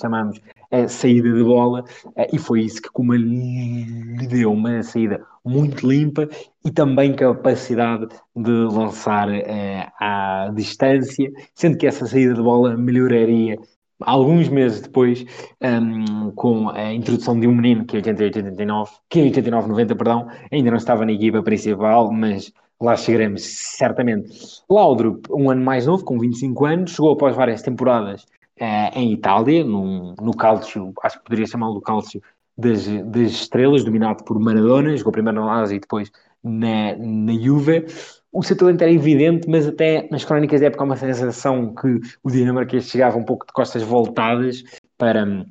chamamos 0.00 0.40
a 0.72 0.88
saída 0.88 1.32
de 1.32 1.44
bola 1.44 1.84
uh, 2.06 2.26
e 2.32 2.38
foi 2.38 2.62
isso 2.62 2.82
que 2.82 2.90
como 2.90 3.14
lhe 3.14 4.26
deu 4.26 4.52
uma 4.52 4.82
saída 4.82 5.24
muito 5.44 5.86
limpa 5.86 6.28
e 6.64 6.70
também 6.70 7.14
capacidade 7.14 8.08
de 8.34 8.50
lançar 8.50 9.28
uh, 9.28 9.92
à 10.00 10.50
distância, 10.54 11.30
sendo 11.54 11.76
que 11.76 11.86
essa 11.86 12.06
saída 12.06 12.34
de 12.34 12.42
bola 12.42 12.76
melhoraria 12.76 13.58
alguns 14.04 14.48
meses 14.48 14.80
depois, 14.80 15.24
um, 15.62 16.30
com 16.32 16.68
a 16.70 16.92
introdução 16.92 17.38
de 17.38 17.46
um 17.46 17.54
menino 17.54 17.84
que 17.84 17.96
em 17.96 17.98
88, 17.98 18.36
89, 18.38 18.90
que 19.08 19.20
em 19.20 19.24
89, 19.24 19.68
90, 19.68 19.96
perdão, 19.96 20.28
ainda 20.50 20.70
não 20.70 20.76
estava 20.76 21.04
na 21.04 21.12
equipa 21.12 21.42
principal, 21.42 22.12
mas 22.12 22.52
lá 22.80 22.96
chegaremos 22.96 23.42
certamente. 23.42 24.30
Laudrup, 24.68 25.26
um 25.30 25.50
ano 25.50 25.62
mais 25.62 25.86
novo, 25.86 26.04
com 26.04 26.18
25 26.18 26.64
anos, 26.64 26.90
chegou 26.92 27.12
após 27.12 27.36
várias 27.36 27.62
temporadas 27.62 28.26
uh, 28.60 28.98
em 28.98 29.12
Itália, 29.12 29.64
num, 29.64 30.14
no 30.20 30.36
Calcio, 30.36 30.92
acho 31.02 31.18
que 31.18 31.24
poderia 31.24 31.46
chamá-lo 31.46 31.80
Calcio 31.80 32.22
das, 32.56 32.86
das 32.86 33.32
Estrelas, 33.32 33.84
dominado 33.84 34.24
por 34.24 34.38
Maradona, 34.38 34.96
jogou 34.96 35.12
primeiro 35.12 35.40
na 35.40 35.46
Lazio 35.46 35.76
e 35.76 35.80
depois 35.80 36.10
na, 36.42 36.96
na 36.96 37.32
Juve 37.34 37.86
o 38.32 38.42
seu 38.42 38.56
talento 38.56 38.80
era 38.80 38.90
evidente, 38.90 39.48
mas 39.48 39.68
até 39.68 40.08
nas 40.10 40.24
crónicas 40.24 40.60
da 40.60 40.68
época 40.68 40.82
há 40.82 40.86
uma 40.86 40.96
sensação 40.96 41.74
que 41.74 42.00
o 42.22 42.30
dinamarquês 42.30 42.88
chegava 42.88 43.18
um 43.18 43.24
pouco 43.24 43.46
de 43.46 43.52
costas 43.52 43.82
voltadas 43.82 44.64
para, 44.96 45.44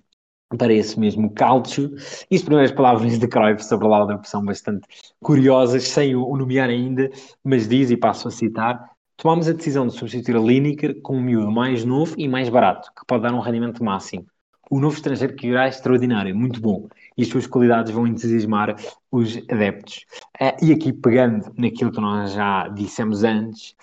para 0.57 0.73
esse 0.73 0.99
mesmo 0.99 1.31
calcio. 1.31 1.93
E 2.29 2.35
as 2.35 2.41
primeiras 2.41 2.71
palavras 2.71 3.19
de 3.19 3.27
Cruyff 3.27 3.63
sobre 3.63 3.85
a 3.85 3.89
Laudrup 3.89 4.27
são 4.27 4.43
bastante 4.43 4.87
curiosas, 5.21 5.83
sem 5.83 6.15
o, 6.15 6.35
nomear 6.35 6.69
ainda, 6.69 7.07
mas 7.43 7.67
diz, 7.67 7.91
e 7.91 7.97
passo 7.97 8.27
a 8.27 8.31
citar, 8.31 8.90
tomámos 9.21 9.47
a 9.47 9.53
decisão 9.53 9.85
de 9.85 9.93
substituir 9.93 10.35
a 10.35 10.39
Lineker 10.39 10.99
com 10.99 11.15
um 11.15 11.21
miúdo 11.21 11.51
mais 11.51 11.85
novo 11.85 12.15
e 12.17 12.27
mais 12.27 12.49
barato, 12.49 12.89
que 12.97 13.05
pode 13.05 13.21
dar 13.21 13.33
um 13.35 13.39
rendimento 13.39 13.83
máximo. 13.83 14.25
O 14.67 14.79
novo 14.79 14.95
estrangeiro 14.95 15.35
que 15.35 15.47
virá 15.47 15.65
é 15.65 15.69
extraordinário, 15.69 16.35
muito 16.35 16.59
bom 16.59 16.87
e 17.15 17.21
as 17.21 17.27
suas 17.27 17.45
qualidades 17.45 17.91
vão 17.91 18.07
entusiasmar 18.07 18.75
os 19.11 19.37
adeptos. 19.47 20.05
Uh, 20.41 20.65
e 20.65 20.73
aqui, 20.73 20.91
pegando 20.91 21.53
naquilo 21.55 21.91
que 21.91 22.01
nós 22.01 22.33
já 22.33 22.67
dissemos 22.69 23.23
antes, 23.23 23.75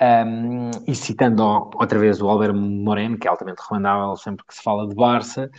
um, 0.00 0.70
e 0.86 0.94
citando 0.94 1.42
outra 1.42 1.98
vez 1.98 2.22
o 2.22 2.28
Albert 2.28 2.54
Moreno, 2.54 3.18
que 3.18 3.26
é 3.26 3.30
altamente 3.30 3.62
recomendável 3.62 4.16
sempre 4.16 4.44
que 4.46 4.54
se 4.54 4.62
fala 4.62 4.86
de 4.86 4.94
Barça, 4.94 5.50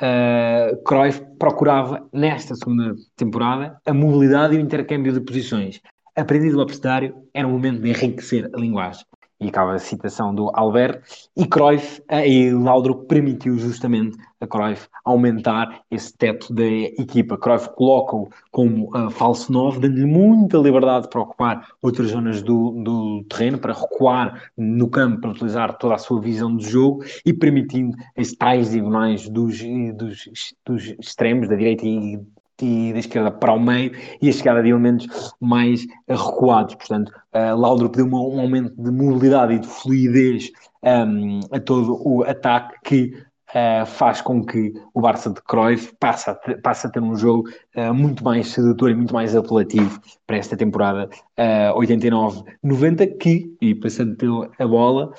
uh, 0.00 0.82
Cruyff 0.84 1.20
procurava, 1.38 2.08
nesta 2.14 2.54
segunda 2.54 2.94
temporada, 3.14 3.78
a 3.84 3.92
mobilidade 3.92 4.54
e 4.54 4.58
o 4.58 4.60
intercâmbio 4.60 5.12
de 5.12 5.20
posições. 5.20 5.82
Aprendido 6.20 6.56
do 6.56 6.62
abecedário, 6.62 7.14
era 7.32 7.48
um 7.48 7.52
momento 7.52 7.80
de 7.80 7.88
enriquecer 7.88 8.50
a 8.52 8.58
linguagem 8.58 9.04
e 9.40 9.48
acaba 9.48 9.72
a 9.72 9.78
citação 9.78 10.34
do 10.34 10.50
Albert, 10.52 11.00
e 11.34 11.46
Cruyff 11.46 12.02
e 12.26 12.50
Laudrup 12.50 13.06
permitiu 13.06 13.56
justamente 13.56 14.18
a 14.38 14.46
Cruyff 14.46 14.86
aumentar 15.02 15.80
esse 15.90 16.14
teto 16.14 16.52
da 16.52 16.62
equipa. 16.62 17.38
Cruyff 17.38 17.70
coloca-o 17.74 18.28
como 18.50 18.94
uh, 18.94 19.10
falso 19.10 19.50
9, 19.50 19.80
dando-lhe 19.80 20.04
muita 20.04 20.58
liberdade 20.58 21.08
para 21.08 21.22
ocupar 21.22 21.68
outras 21.80 22.10
zonas 22.10 22.42
do, 22.42 22.72
do 22.84 23.24
terreno, 23.30 23.58
para 23.58 23.72
recuar 23.72 24.50
no 24.58 24.88
campo, 24.88 25.22
para 25.22 25.30
utilizar 25.30 25.78
toda 25.78 25.94
a 25.94 25.98
sua 25.98 26.20
visão 26.20 26.54
de 26.54 26.68
jogo 26.68 27.02
e 27.24 27.32
permitindo 27.32 27.96
as 28.16 28.32
tais 28.32 28.72
diagonais 28.72 29.26
dos, 29.26 29.58
dos, 29.94 30.54
dos 30.66 30.94
extremos, 31.00 31.48
da 31.48 31.56
direita 31.56 31.86
e 31.86 32.20
e 32.62 32.92
da 32.92 32.98
esquerda 32.98 33.30
para 33.30 33.52
o 33.52 33.60
meio 33.60 33.92
e 34.20 34.28
a 34.28 34.32
chegada 34.32 34.62
de 34.62 34.70
elementos 34.70 35.06
mais 35.40 35.86
recuados. 36.08 36.74
Portanto, 36.74 37.12
uh, 37.34 37.88
deu 37.88 38.06
um, 38.06 38.36
um 38.36 38.40
aumento 38.40 38.74
de 38.80 38.90
mobilidade 38.90 39.54
e 39.54 39.58
de 39.58 39.66
fluidez 39.66 40.50
um, 40.82 41.40
a 41.52 41.60
todo 41.60 42.00
o 42.06 42.22
ataque 42.24 42.74
que 42.84 43.14
uh, 43.50 43.86
faz 43.86 44.20
com 44.20 44.44
que 44.44 44.72
o 44.94 45.00
Barça 45.00 45.30
de 45.30 45.40
Cruyff 45.42 45.94
passe 45.98 46.30
a 46.30 46.34
ter, 46.34 46.60
passe 46.60 46.86
a 46.86 46.90
ter 46.90 47.00
um 47.00 47.16
jogo 47.16 47.48
uh, 47.76 47.94
muito 47.94 48.24
mais 48.24 48.48
sedutor 48.48 48.90
e 48.90 48.94
muito 48.94 49.12
mais 49.12 49.34
apelativo 49.34 50.00
para 50.26 50.36
esta 50.36 50.56
temporada 50.56 51.08
uh, 51.38 51.80
89-90 51.80 53.18
que, 53.18 53.56
e 53.60 53.74
passando 53.74 54.50
a 54.58 54.66
bola, 54.66 55.12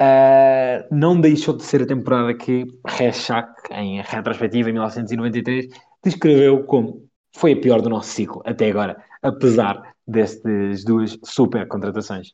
Uh, 0.00 0.88
não 0.90 1.20
deixou 1.20 1.54
de 1.54 1.62
ser 1.64 1.82
a 1.82 1.86
temporada 1.86 2.32
que 2.32 2.66
Rechak, 2.86 3.52
em 3.72 4.00
retrospectiva 4.00 4.70
em 4.70 4.72
1993, 4.72 5.68
descreveu 6.04 6.64
como 6.64 7.08
foi 7.34 7.52
a 7.52 7.60
pior 7.60 7.80
do 7.80 7.88
nosso 7.88 8.10
ciclo 8.10 8.42
até 8.44 8.70
agora, 8.70 9.02
apesar 9.22 9.94
destas 10.06 10.84
duas 10.84 11.18
super 11.24 11.66
contratações. 11.68 12.32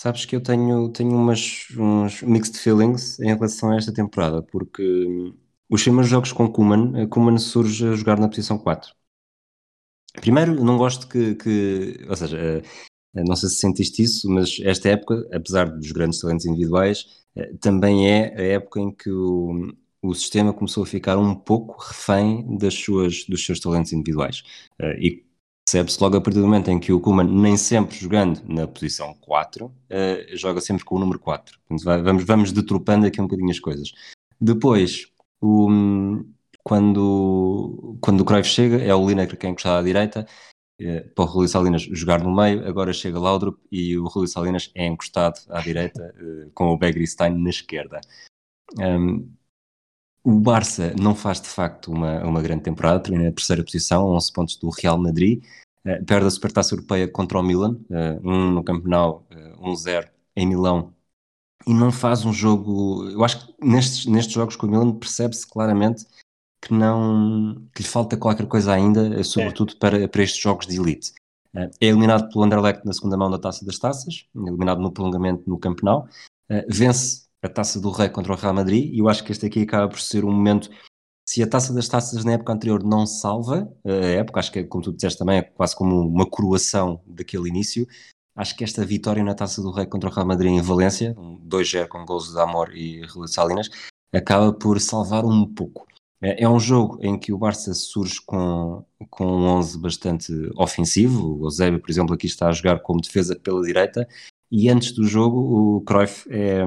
Sabes 0.00 0.24
que 0.24 0.34
eu 0.34 0.42
tenho, 0.42 0.88
tenho 0.90 1.12
umas, 1.14 1.68
uns 1.78 2.22
mixed 2.22 2.58
feelings 2.58 3.20
em 3.20 3.34
relação 3.34 3.70
a 3.70 3.76
esta 3.76 3.92
temporada, 3.92 4.42
porque 4.42 4.82
hum, 4.82 5.34
os 5.70 5.82
primeiros 5.82 6.10
jogos 6.10 6.32
com 6.32 6.50
Kuman, 6.50 7.08
Kuman 7.08 7.38
surge 7.38 7.86
a 7.86 7.94
jogar 7.94 8.18
na 8.18 8.28
posição 8.28 8.58
4. 8.58 8.92
Primeiro, 10.20 10.62
não 10.62 10.76
gosto 10.76 11.08
que, 11.08 11.34
que 11.36 12.04
ou 12.08 12.16
seja, 12.16 12.36
eh, 12.38 12.62
eh, 13.14 13.24
não 13.24 13.36
sei 13.36 13.48
se 13.48 13.56
sentiste 13.56 14.02
isso, 14.02 14.28
mas 14.28 14.58
esta 14.62 14.90
época, 14.90 15.26
apesar 15.32 15.70
dos 15.70 15.90
grandes 15.92 16.20
talentos 16.20 16.44
individuais, 16.46 17.06
eh, 17.36 17.54
também 17.60 18.10
é 18.10 18.34
a 18.36 18.42
época 18.56 18.80
em 18.80 18.92
que 18.92 19.10
o, 19.10 19.72
o 20.02 20.14
sistema 20.14 20.52
começou 20.52 20.82
a 20.82 20.86
ficar 20.86 21.16
um 21.16 21.34
pouco 21.34 21.80
refém 21.80 22.56
das 22.58 22.74
suas, 22.74 23.24
dos 23.24 23.46
seus 23.46 23.60
talentos 23.60 23.92
individuais. 23.92 24.42
Uh, 24.80 24.98
e 24.98 25.24
percebe-se 25.64 26.02
logo 26.02 26.16
a 26.16 26.20
partir 26.20 26.40
do 26.40 26.46
momento 26.46 26.70
em 26.70 26.80
que 26.80 26.92
o 26.92 27.00
Kuman, 27.00 27.24
nem 27.24 27.56
sempre 27.56 27.96
jogando 27.96 28.42
na 28.44 28.66
posição 28.66 29.14
4, 29.14 29.66
uh, 29.66 29.72
joga 30.36 30.60
sempre 30.60 30.84
com 30.84 30.96
o 30.96 30.98
número 30.98 31.20
4. 31.20 31.56
Portanto, 31.60 31.84
vai, 31.84 32.02
vamos, 32.02 32.24
vamos 32.24 32.52
detropando 32.52 33.06
aqui 33.06 33.20
um 33.20 33.24
bocadinho 33.24 33.50
as 33.50 33.60
coisas. 33.60 33.92
Depois, 34.40 35.06
o, 35.40 35.68
quando, 36.64 37.96
quando 38.00 38.22
o 38.22 38.24
Cruyff 38.24 38.48
chega, 38.48 38.78
é 38.82 38.92
o 38.92 39.08
Lineker 39.08 39.38
quem 39.38 39.50
encostado 39.50 39.78
à 39.78 39.82
direita, 39.84 40.26
uh, 40.80 41.14
para 41.14 41.24
o 41.24 41.28
Rui 41.28 41.46
Salinas 41.46 41.82
jogar 41.82 42.20
no 42.24 42.34
meio, 42.34 42.66
agora 42.66 42.92
chega 42.92 43.20
Laudrup 43.20 43.56
e 43.70 43.96
o 43.96 44.08
Rui 44.08 44.26
Salinas 44.26 44.68
é 44.74 44.84
encostado 44.84 45.40
à 45.48 45.60
direita, 45.60 46.12
com 46.54 46.70
o 46.70 46.76
Begristein 46.76 47.38
na 47.38 47.50
esquerda. 47.50 48.00
Um, 48.80 49.30
o 50.24 50.38
Barça 50.38 50.94
não 51.00 51.14
faz 51.14 51.40
de 51.40 51.48
facto 51.48 51.90
uma, 51.90 52.22
uma 52.24 52.42
grande 52.42 52.62
temporada, 52.62 53.00
termina 53.00 53.24
na 53.24 53.32
terceira 53.32 53.64
posição, 53.64 54.06
11 54.06 54.32
pontos 54.32 54.56
do 54.56 54.70
Real 54.70 54.96
Madrid, 54.96 55.42
uh, 55.84 56.04
perde 56.04 56.26
a 56.26 56.30
Supertaça 56.30 56.74
Europeia 56.74 57.08
contra 57.08 57.38
o 57.38 57.42
Milan, 57.42 57.78
uh, 57.90 58.28
um 58.28 58.50
no 58.52 58.62
Camp 58.62 58.84
Nou, 58.86 59.26
uh, 59.32 59.70
1-0 59.70 60.08
em 60.36 60.46
Milão, 60.46 60.94
e 61.66 61.74
não 61.74 61.92
faz 61.92 62.24
um 62.24 62.32
jogo. 62.32 63.08
Eu 63.10 63.24
acho 63.24 63.46
que 63.46 63.66
nestes, 63.66 64.06
nestes 64.06 64.32
jogos 64.32 64.56
com 64.56 64.66
o 64.66 64.70
Milan 64.70 64.92
percebe-se 64.92 65.46
claramente 65.46 66.06
que 66.60 66.72
não 66.72 67.66
que 67.74 67.82
lhe 67.82 67.88
falta 67.88 68.16
qualquer 68.16 68.46
coisa 68.46 68.72
ainda, 68.72 69.22
sobretudo 69.24 69.76
para, 69.76 70.08
para 70.08 70.22
estes 70.22 70.40
jogos 70.40 70.66
de 70.66 70.78
elite. 70.78 71.12
É 71.54 71.68
eliminado 71.80 72.28
pelo 72.30 72.44
Anderlecht 72.44 72.84
na 72.86 72.92
segunda 72.92 73.16
mão 73.16 73.30
da 73.30 73.38
Taça 73.38 73.64
das 73.64 73.78
Taças, 73.78 74.26
eliminado 74.34 74.80
no 74.80 74.90
prolongamento 74.90 75.48
no 75.48 75.58
Camp 75.58 75.80
Nou, 75.82 76.08
vence 76.68 77.28
a 77.42 77.48
Taça 77.48 77.80
do 77.80 77.90
Rei 77.90 78.08
contra 78.08 78.32
o 78.32 78.36
Real 78.36 78.54
Madrid, 78.54 78.92
e 78.94 78.98
eu 79.00 79.08
acho 79.08 79.24
que 79.24 79.32
este 79.32 79.46
aqui 79.46 79.62
acaba 79.62 79.88
por 79.88 80.00
ser 80.00 80.24
um 80.24 80.32
momento. 80.32 80.70
Se 81.28 81.42
a 81.42 81.46
taça 81.46 81.72
das 81.72 81.88
taças 81.88 82.24
na 82.24 82.32
época 82.32 82.52
anterior 82.52 82.82
não 82.82 83.06
salva 83.06 83.72
a 83.84 83.90
época, 83.90 84.40
acho 84.40 84.52
que, 84.52 84.60
é, 84.60 84.64
como 84.64 84.82
tu 84.82 84.92
disseste 84.92 85.18
também, 85.18 85.38
é 85.38 85.42
quase 85.42 85.74
como 85.74 86.00
uma 86.00 86.28
coroação 86.28 87.00
daquele 87.06 87.48
início. 87.48 87.86
Acho 88.34 88.56
que 88.56 88.64
esta 88.64 88.84
vitória 88.84 89.22
na 89.22 89.34
taça 89.34 89.60
do 89.60 89.70
Rei 89.70 89.86
contra 89.86 90.08
o 90.08 90.12
Real 90.12 90.26
Madrid 90.26 90.52
em 90.52 90.62
Valência, 90.62 91.14
2-0 91.14 91.88
com 91.88 92.04
gols 92.04 92.32
de 92.32 92.40
Amor 92.40 92.74
e 92.74 93.04
Rui 93.06 93.28
Salinas, 93.28 93.68
acaba 94.12 94.52
por 94.52 94.80
salvar 94.80 95.24
um 95.24 95.46
pouco. 95.46 95.86
É, 96.22 96.44
é 96.44 96.48
um 96.48 96.60
jogo 96.60 96.98
em 97.02 97.18
que 97.18 97.32
o 97.32 97.38
Barça 97.38 97.74
surge 97.74 98.20
com, 98.24 98.84
com 99.10 99.26
um 99.26 99.46
11 99.58 99.78
bastante 99.78 100.32
ofensivo. 100.56 101.40
O 101.40 101.46
Eusébio, 101.46 101.80
por 101.80 101.90
exemplo, 101.90 102.14
aqui 102.14 102.26
está 102.26 102.48
a 102.48 102.52
jogar 102.52 102.80
como 102.80 103.00
defesa 103.00 103.34
pela 103.36 103.62
direita. 103.62 104.06
E 104.50 104.68
antes 104.68 104.92
do 104.92 105.04
jogo, 105.04 105.38
o 105.76 105.80
Cruyff 105.82 106.26
é, 106.30 106.64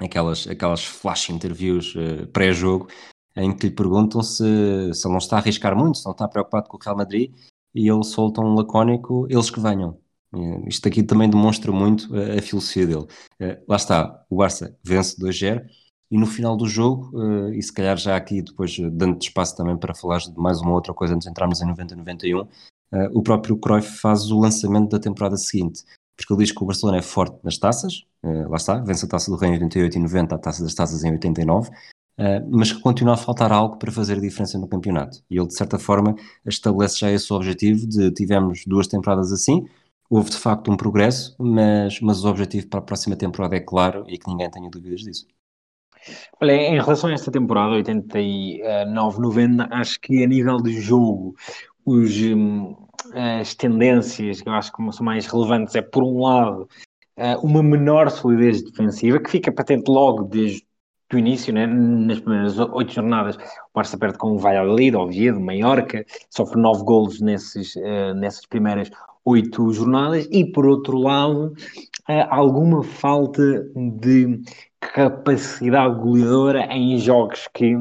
aquelas, 0.00 0.46
aquelas 0.46 0.84
flash 0.84 1.30
interviews 1.30 1.94
uh, 1.94 2.26
pré-jogo 2.28 2.88
em 3.36 3.54
que 3.54 3.68
lhe 3.68 3.74
perguntam 3.74 4.22
se, 4.22 4.44
se 4.92 5.06
ele 5.06 5.12
não 5.12 5.18
está 5.18 5.36
a 5.36 5.38
arriscar 5.38 5.76
muito, 5.76 5.98
se 5.98 6.04
não 6.04 6.12
está 6.12 6.26
preocupado 6.26 6.68
com 6.68 6.76
o 6.76 6.80
Real 6.80 6.96
Madrid 6.96 7.32
e 7.74 7.88
ele 7.88 8.02
solta 8.02 8.40
um 8.40 8.54
lacónico, 8.54 9.26
eles 9.30 9.50
que 9.50 9.60
venham. 9.60 9.98
Uh, 10.32 10.68
isto 10.68 10.86
aqui 10.88 11.02
também 11.02 11.28
demonstra 11.28 11.70
muito 11.70 12.12
uh, 12.12 12.38
a 12.38 12.42
filosofia 12.42 12.86
dele. 12.86 13.06
lá 13.68 13.76
está, 13.76 14.24
o 14.28 14.36
Barça 14.36 14.76
vence 14.82 15.16
2-0 15.20 15.64
e 16.10 16.18
no 16.18 16.26
final 16.26 16.56
do 16.56 16.66
jogo, 16.66 17.12
e 17.52 17.62
se 17.62 17.72
calhar 17.72 17.96
já 17.96 18.16
aqui 18.16 18.42
depois 18.42 18.76
dando 18.94 19.22
espaço 19.22 19.56
também 19.56 19.78
para 19.78 19.94
falar 19.94 20.18
de 20.18 20.36
mais 20.36 20.60
uma 20.60 20.72
outra 20.72 20.92
coisa 20.92 21.14
antes 21.14 21.24
de 21.24 21.30
entrarmos 21.30 21.62
em 21.62 21.66
90-91, 21.66 22.48
o 23.12 23.22
próprio 23.22 23.56
Cruyff 23.56 23.96
faz 24.00 24.28
o 24.28 24.40
lançamento 24.40 24.88
da 24.88 24.98
temporada 24.98 25.36
seguinte 25.36 25.84
porque 26.20 26.32
ele 26.34 26.44
diz 26.44 26.52
que 26.52 26.62
o 26.62 26.66
Barcelona 26.66 26.98
é 26.98 27.02
forte 27.02 27.38
nas 27.42 27.56
taças, 27.56 28.04
uh, 28.24 28.48
lá 28.48 28.56
está, 28.56 28.78
vence 28.78 29.04
a 29.04 29.08
taça 29.08 29.30
do 29.30 29.36
Rei 29.36 29.50
em 29.50 29.54
88 29.54 29.96
e 29.96 30.00
90, 30.00 30.34
a 30.34 30.38
taça 30.38 30.62
das 30.62 30.74
taças 30.74 31.04
em 31.04 31.12
89, 31.12 31.68
uh, 31.68 31.72
eh, 32.18 32.40
mas 32.50 32.72
que 32.72 32.80
continua 32.80 33.14
a 33.14 33.16
faltar 33.16 33.52
algo 33.52 33.76
para 33.78 33.90
fazer 33.90 34.18
a 34.18 34.20
diferença 34.20 34.58
no 34.58 34.68
campeonato. 34.68 35.22
E 35.30 35.38
ele, 35.38 35.46
de 35.46 35.54
certa 35.54 35.78
forma, 35.78 36.14
estabelece 36.46 37.00
já 37.00 37.10
esse 37.10 37.32
objetivo 37.32 37.86
de 37.86 38.10
tivemos 38.12 38.64
duas 38.66 38.86
temporadas 38.86 39.32
assim, 39.32 39.66
houve 40.10 40.30
de 40.30 40.36
facto 40.36 40.70
um 40.70 40.76
progresso, 40.76 41.34
mas, 41.38 42.00
mas 42.00 42.24
o 42.24 42.28
objetivo 42.28 42.66
para 42.68 42.80
a 42.80 42.82
próxima 42.82 43.16
temporada 43.16 43.56
é 43.56 43.60
claro 43.60 44.04
e 44.08 44.18
que 44.18 44.28
ninguém 44.28 44.50
tenha 44.50 44.68
dúvidas 44.68 45.00
disso. 45.00 45.26
Olha, 46.40 46.52
em 46.52 46.80
relação 46.80 47.10
a 47.10 47.12
esta 47.12 47.30
temporada 47.30 47.76
89-90, 47.76 49.68
acho 49.70 50.00
que 50.00 50.24
a 50.24 50.26
nível 50.26 50.56
de 50.56 50.72
jogo, 50.80 51.36
os, 51.84 52.16
hum, 52.16 52.74
as 53.14 53.54
tendências 53.54 54.40
que 54.40 54.48
eu 54.48 54.52
acho 54.52 54.72
que 54.72 54.92
são 54.92 55.04
mais 55.04 55.26
relevantes 55.26 55.74
é, 55.74 55.82
por 55.82 56.02
um 56.02 56.20
lado, 56.22 56.68
eh, 56.72 56.89
uma 57.42 57.62
menor 57.62 58.10
solidez 58.10 58.62
defensiva, 58.62 59.20
que 59.20 59.30
fica 59.30 59.52
patente 59.52 59.90
logo 59.90 60.24
desde 60.24 60.64
o 61.12 61.18
início, 61.18 61.52
né? 61.52 61.66
nas 61.66 62.20
primeiras 62.20 62.58
oito 62.58 62.92
jornadas, 62.92 63.36
o 63.36 63.40
Barça 63.74 63.98
perde 63.98 64.18
com 64.18 64.32
o 64.32 64.38
Valladolid, 64.38 64.96
Oviedo, 64.96 65.40
Mallorca, 65.40 66.04
sofre 66.28 66.60
nove 66.60 66.84
golos 66.84 67.20
nesses, 67.20 67.74
uh, 67.76 68.14
nessas 68.14 68.46
primeiras 68.46 68.90
oito 69.24 69.72
jornadas, 69.72 70.28
e 70.30 70.44
por 70.44 70.66
outro 70.66 70.98
lado, 70.98 71.52
uh, 72.08 72.26
alguma 72.30 72.82
falta 72.82 73.42
de 73.98 74.40
capacidade 74.80 75.94
goleadora 75.96 76.66
em 76.72 76.98
jogos 76.98 77.48
que 77.52 77.76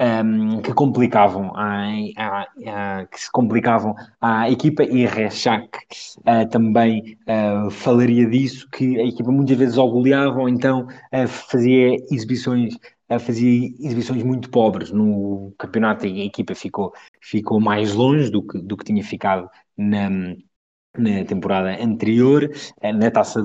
um, 0.00 0.62
que 0.62 0.72
complicavam 0.72 1.52
a, 1.54 1.92
a, 2.16 2.46
a, 2.66 3.06
que 3.06 3.20
se 3.20 3.30
complicavam 3.30 3.94
à 4.20 4.50
equipa 4.50 4.82
e 4.82 5.06
a 5.06 5.10
Rechak 5.10 5.78
uh, 6.20 6.48
também 6.50 7.18
uh, 7.28 7.70
falaria 7.70 8.26
disso, 8.26 8.68
que 8.70 8.98
a 8.98 9.04
equipa 9.04 9.30
muitas 9.30 9.56
vezes 9.56 9.76
ou 9.76 9.90
ou 9.90 10.48
então 10.48 10.86
uh, 10.86 11.28
fazia 11.28 11.96
exibições 12.10 12.76
fazia 13.18 13.66
exibições 13.80 14.22
muito 14.22 14.48
pobres 14.50 14.92
no 14.92 15.52
campeonato 15.58 16.06
e 16.06 16.22
a 16.22 16.24
equipa 16.24 16.54
ficou, 16.54 16.92
ficou 17.20 17.60
mais 17.60 17.92
longe 17.92 18.30
do 18.30 18.40
que, 18.40 18.58
do 18.58 18.76
que 18.76 18.84
tinha 18.84 19.02
ficado 19.02 19.50
na, 19.76 20.08
na 20.96 21.24
temporada 21.26 21.82
anterior. 21.82 22.48
Na 22.80 23.10
taça 23.10 23.42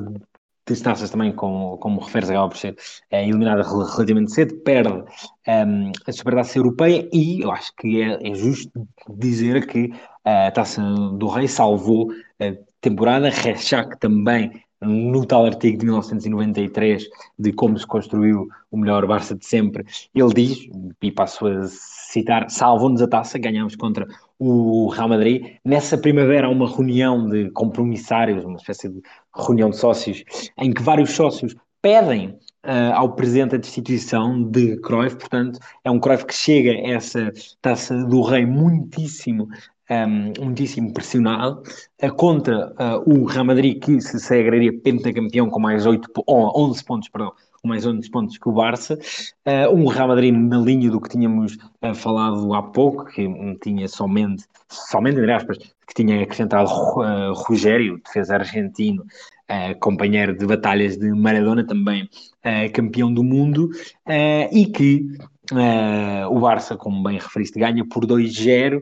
das 0.68 0.82
taças 0.82 1.10
também, 1.10 1.32
como, 1.32 1.78
como 1.78 2.02
referes, 2.02 2.30
acaba 2.30 2.50
por 2.50 2.58
ser 2.58 2.76
é, 3.12 3.24
eliminada 3.24 3.62
relativamente 3.62 4.32
cedo, 4.32 4.56
perde 4.58 4.94
um, 4.94 5.06
ehm, 5.46 5.92
a 6.08 6.12
Supertaça 6.12 6.58
Europeia 6.58 7.08
e 7.14 7.42
eu 7.42 7.52
acho 7.52 7.72
que 7.76 8.02
é, 8.02 8.32
é, 8.32 8.34
justo 8.34 8.88
dizer 9.10 9.68
que 9.68 9.92
a 10.24 10.50
Taça 10.50 10.82
do 10.82 11.28
Rei 11.28 11.48
salvou 11.48 12.12
a 12.40 12.56
temporada, 12.82 13.30
Rechak 13.30 14.00
também 14.00 14.64
no 14.82 15.26
tal 15.26 15.46
artigo 15.46 15.78
de 15.78 15.86
1993 15.86 17.08
de 17.38 17.54
como 17.54 17.78
se 17.78 17.86
construiu 17.86 18.48
o 18.72 18.78
melhor 18.78 19.06
Barça 19.06 19.36
de 19.36 19.46
sempre, 19.46 19.86
ele 20.14 20.34
diz, 20.34 20.68
e 21.02 21.12
passo 21.12 21.48
a 21.48 21.64
citar, 21.68 22.50
salvou-nos 22.50 23.02
a 23.02 23.08
taça, 23.08 23.38
ganhámos 23.38 23.76
contra 23.76 24.08
o 24.40 24.90
Real 24.90 25.10
Madrid. 25.10 25.56
Nessa 25.64 25.98
primavera 25.98 26.48
há 26.48 26.50
uma 26.50 26.70
reunião 26.70 27.28
de 27.30 27.50
compromissários, 27.52 28.44
uma 28.44 28.58
espécie 28.58 28.90
de 28.90 29.02
reunião 29.36 29.70
de 29.70 29.78
sócios, 29.78 30.24
em 30.58 30.74
que 30.74 30.82
vários 30.82 31.12
sócios 31.12 31.56
pedem 31.82 32.30
uh, 32.66 32.94
ao 32.96 33.14
presidente 33.14 33.52
da 33.52 33.58
destituição 33.58 34.44
de 34.44 34.78
Cruyff, 34.82 35.18
portanto, 35.18 35.60
é 35.84 35.92
um 35.92 36.00
Cruyff 36.00 36.26
que 36.26 36.34
chega 36.34 36.72
a 36.72 36.96
essa 36.96 37.32
taça 37.62 37.96
do 38.06 38.22
rei 38.22 38.46
muitíssimo 38.46 39.48
um, 39.90 40.46
muitíssimo 40.46 40.92
pressionado 40.94 41.62
contra 42.18 42.72
uh, 42.72 43.04
o 43.06 43.26
Real 43.26 43.46
Madrid 43.46 43.80
que 43.80 44.02
se 44.02 44.20
sagraria 44.20 44.74
pentacampeão 44.82 45.50
com 45.50 45.60
mais 45.60 45.86
8, 45.86 46.10
11 46.28 46.84
pontos, 46.84 47.10
perdão, 47.10 47.32
mais 47.66 47.86
11 47.86 48.10
pontos 48.10 48.38
que 48.38 48.50
o 48.50 48.52
Barça. 48.52 48.98
Uh, 49.46 49.74
um 49.74 49.88
Real 49.88 50.08
Madrid 50.08 50.34
na 50.34 50.58
linha 50.58 50.90
do 50.90 51.00
que 51.00 51.10
tínhamos 51.10 51.58
uh, 51.82 51.94
falado 51.94 52.54
há 52.54 52.64
pouco, 52.64 53.06
que 53.06 53.28
tinha 53.62 53.88
somente, 53.88 54.44
somente 54.70 55.20
entre 55.20 55.32
aspas, 55.32 55.58
que 55.58 55.94
tinha 55.96 56.22
acrescentado 56.24 56.70
uh, 56.70 57.34
Rogério, 57.34 58.02
defesa 58.06 58.36
argentino, 58.36 59.04
companheiro 59.80 60.36
de 60.36 60.44
batalhas 60.44 60.98
de 60.98 61.08
Maradona, 61.12 61.64
também 61.64 62.10
campeão 62.74 63.14
do 63.14 63.24
mundo, 63.24 63.70
e 64.52 64.66
que 64.66 65.06
o 66.32 66.40
Barça, 66.40 66.76
como 66.76 67.04
bem 67.04 67.20
referiste, 67.20 67.60
ganha 67.60 67.86
por 67.86 68.08
2-0 68.08 68.82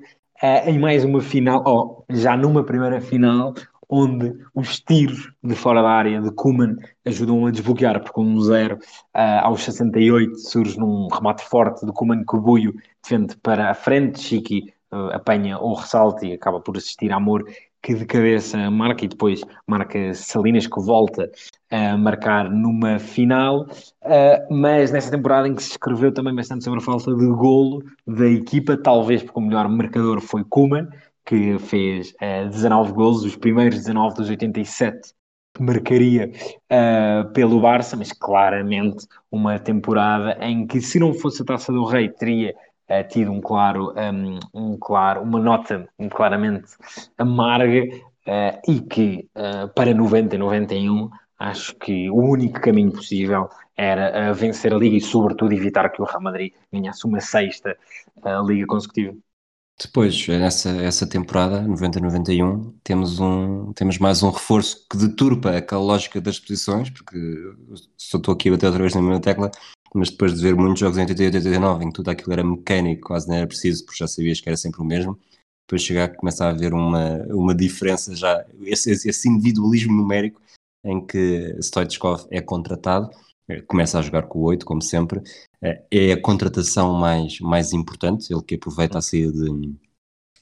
em 0.65 0.79
mais 0.79 1.03
uma 1.03 1.19
final, 1.19 1.61
ou 1.65 2.05
oh, 2.09 2.13
já 2.15 2.37
numa 2.37 2.63
primeira 2.63 3.01
final, 3.01 3.53
onde 3.93 4.33
os 4.55 4.79
tiros 4.79 5.31
de 5.43 5.53
fora 5.53 5.83
da 5.83 5.89
área 5.89 6.19
de 6.19 6.31
Kuman 6.31 6.75
ajudam 7.05 7.45
a 7.45 7.51
desbloquear, 7.51 8.01
porque 8.01 8.19
um 8.19 8.39
zero 8.41 8.77
uh, 9.15 9.43
aos 9.43 9.63
68 9.63 10.35
surge 10.39 10.79
num 10.79 11.07
remate 11.09 11.43
forte 11.43 11.85
de 11.85 11.91
Kuman 11.91 12.25
que 12.25 12.35
o 12.35 12.41
Buio 12.41 12.73
defende 13.03 13.37
para 13.37 13.69
a 13.69 13.75
frente, 13.75 14.19
Chiqui 14.19 14.73
uh, 14.91 15.13
apanha 15.13 15.59
o 15.59 15.73
ressalto 15.73 16.25
e 16.25 16.33
acaba 16.33 16.59
por 16.59 16.75
assistir 16.75 17.11
a 17.11 17.17
Amor 17.17 17.45
que 17.83 17.93
de 17.93 18.05
cabeça 18.05 18.71
marca 18.71 19.05
e 19.05 19.09
depois 19.09 19.41
marca 19.67 20.13
Salinas 20.13 20.65
que 20.65 20.81
volta 20.81 21.29
a 21.69 21.97
marcar 21.97 22.49
numa 22.49 22.97
final, 22.97 23.67
uh, 23.67 24.53
mas 24.53 24.91
nessa 24.91 25.11
temporada 25.11 25.47
em 25.47 25.53
que 25.53 25.61
se 25.61 25.71
escreveu 25.71 26.11
também 26.11 26.33
bastante 26.33 26.63
sobre 26.63 26.79
a 26.79 26.81
falta 26.81 27.13
de 27.13 27.27
golo 27.27 27.83
da 28.07 28.27
equipa, 28.27 28.75
talvez 28.77 29.21
porque 29.21 29.39
o 29.39 29.43
melhor 29.43 29.67
marcador 29.67 30.21
foi 30.21 30.43
Kuman, 30.45 30.87
que 31.25 31.57
fez 31.59 32.11
uh, 32.11 32.15
eh, 32.21 32.45
19 32.49 32.91
gols, 32.93 33.23
os 33.23 33.35
primeiros 33.35 33.79
19 33.79 34.15
dos 34.15 34.29
87 34.29 35.13
que 35.53 35.61
marcaria 35.61 36.31
uh, 36.71 37.31
pelo 37.31 37.59
Barça, 37.61 37.95
mas 37.95 38.11
claramente 38.11 39.05
uma 39.31 39.59
temporada 39.59 40.37
em 40.41 40.65
que, 40.65 40.81
se 40.81 40.99
não 40.99 41.13
fosse 41.13 41.43
a 41.43 41.45
Taça 41.45 41.71
do 41.71 41.85
Rei, 41.85 42.09
teria 42.09 42.55
uh, 42.89 43.07
tido 43.07 43.31
um 43.31 43.39
claro, 43.39 43.93
um, 43.95 44.39
um, 44.53 44.77
claro, 44.77 45.21
uma 45.21 45.39
nota 45.39 45.87
claramente 46.09 46.73
amarga 47.17 47.83
uh, 47.85 48.71
e 48.71 48.81
que 48.81 49.29
para 49.75 49.93
90 49.93 50.35
e 50.35 50.37
91 50.39 51.09
acho 51.39 51.75
que 51.75 52.09
o 52.09 52.15
único 52.15 52.59
caminho 52.59 52.91
possível 52.91 53.49
era 53.75 54.31
vencer 54.33 54.73
a 54.73 54.77
Liga 54.77 54.95
e 54.95 55.01
sobretudo 55.01 55.53
evitar 55.53 55.89
que 55.89 56.01
o 56.01 56.05
Real 56.05 56.21
Madrid 56.21 56.53
ganhasse 56.71 57.05
uma 57.05 57.19
sexta 57.19 57.75
Liga 58.45 58.65
consecutiva. 58.67 59.13
Depois, 59.81 60.27
nessa 60.27 60.69
essa 60.81 61.07
temporada, 61.07 61.61
90-91, 61.63 62.73
temos, 62.83 63.19
um, 63.19 63.73
temos 63.73 63.97
mais 63.97 64.21
um 64.21 64.29
reforço 64.29 64.85
que 64.89 64.97
deturpa 64.97 65.57
aquela 65.57 65.81
lógica 65.81 66.21
das 66.21 66.39
posições, 66.39 66.89
porque 66.89 67.17
só 67.97 68.17
estou 68.17 68.33
aqui 68.33 68.49
a 68.49 68.51
bater 68.51 68.67
outra 68.67 68.81
vez 68.81 68.93
na 68.93 69.01
mesma 69.01 69.19
tecla, 69.19 69.51
mas 69.93 70.09
depois 70.09 70.33
de 70.35 70.41
ver 70.41 70.55
muitos 70.55 70.79
jogos 70.79 70.97
em 70.97 71.01
88 71.01 71.33
e 71.33 71.37
89 71.37 71.83
em 71.83 71.87
que 71.89 71.95
tudo 71.95 72.09
aquilo 72.09 72.33
era 72.33 72.43
mecânico, 72.43 73.07
quase 73.07 73.27
não 73.27 73.35
era 73.35 73.47
preciso, 73.47 73.83
porque 73.85 73.97
já 73.97 74.07
sabias 74.07 74.39
que 74.39 74.47
era 74.47 74.57
sempre 74.57 74.79
o 74.79 74.85
mesmo, 74.85 75.19
depois 75.67 75.81
chegar 75.81 76.05
a 76.05 76.15
começar 76.15 76.47
a 76.47 76.51
haver 76.51 76.73
uma, 76.73 77.23
uma 77.29 77.55
diferença 77.55 78.15
já, 78.15 78.45
esse, 78.61 78.91
esse 78.91 79.27
individualismo 79.27 79.93
numérico 79.93 80.41
em 80.83 81.05
que 81.05 81.55
Stoichkov 81.61 82.27
é 82.29 82.41
contratado, 82.41 83.09
começa 83.67 83.99
a 83.99 84.01
jogar 84.01 84.23
com 84.23 84.39
o 84.39 84.43
8, 84.43 84.65
como 84.65 84.81
sempre, 84.81 85.21
eh, 85.61 85.83
é 85.91 86.11
a 86.13 86.21
contratação 86.21 86.93
mais, 86.93 87.39
mais 87.39 87.73
importante, 87.73 88.33
ele 88.33 88.43
que 88.43 88.55
aproveita 88.55 88.97
a 88.97 89.01
saída 89.01 89.31
de... 89.31 89.75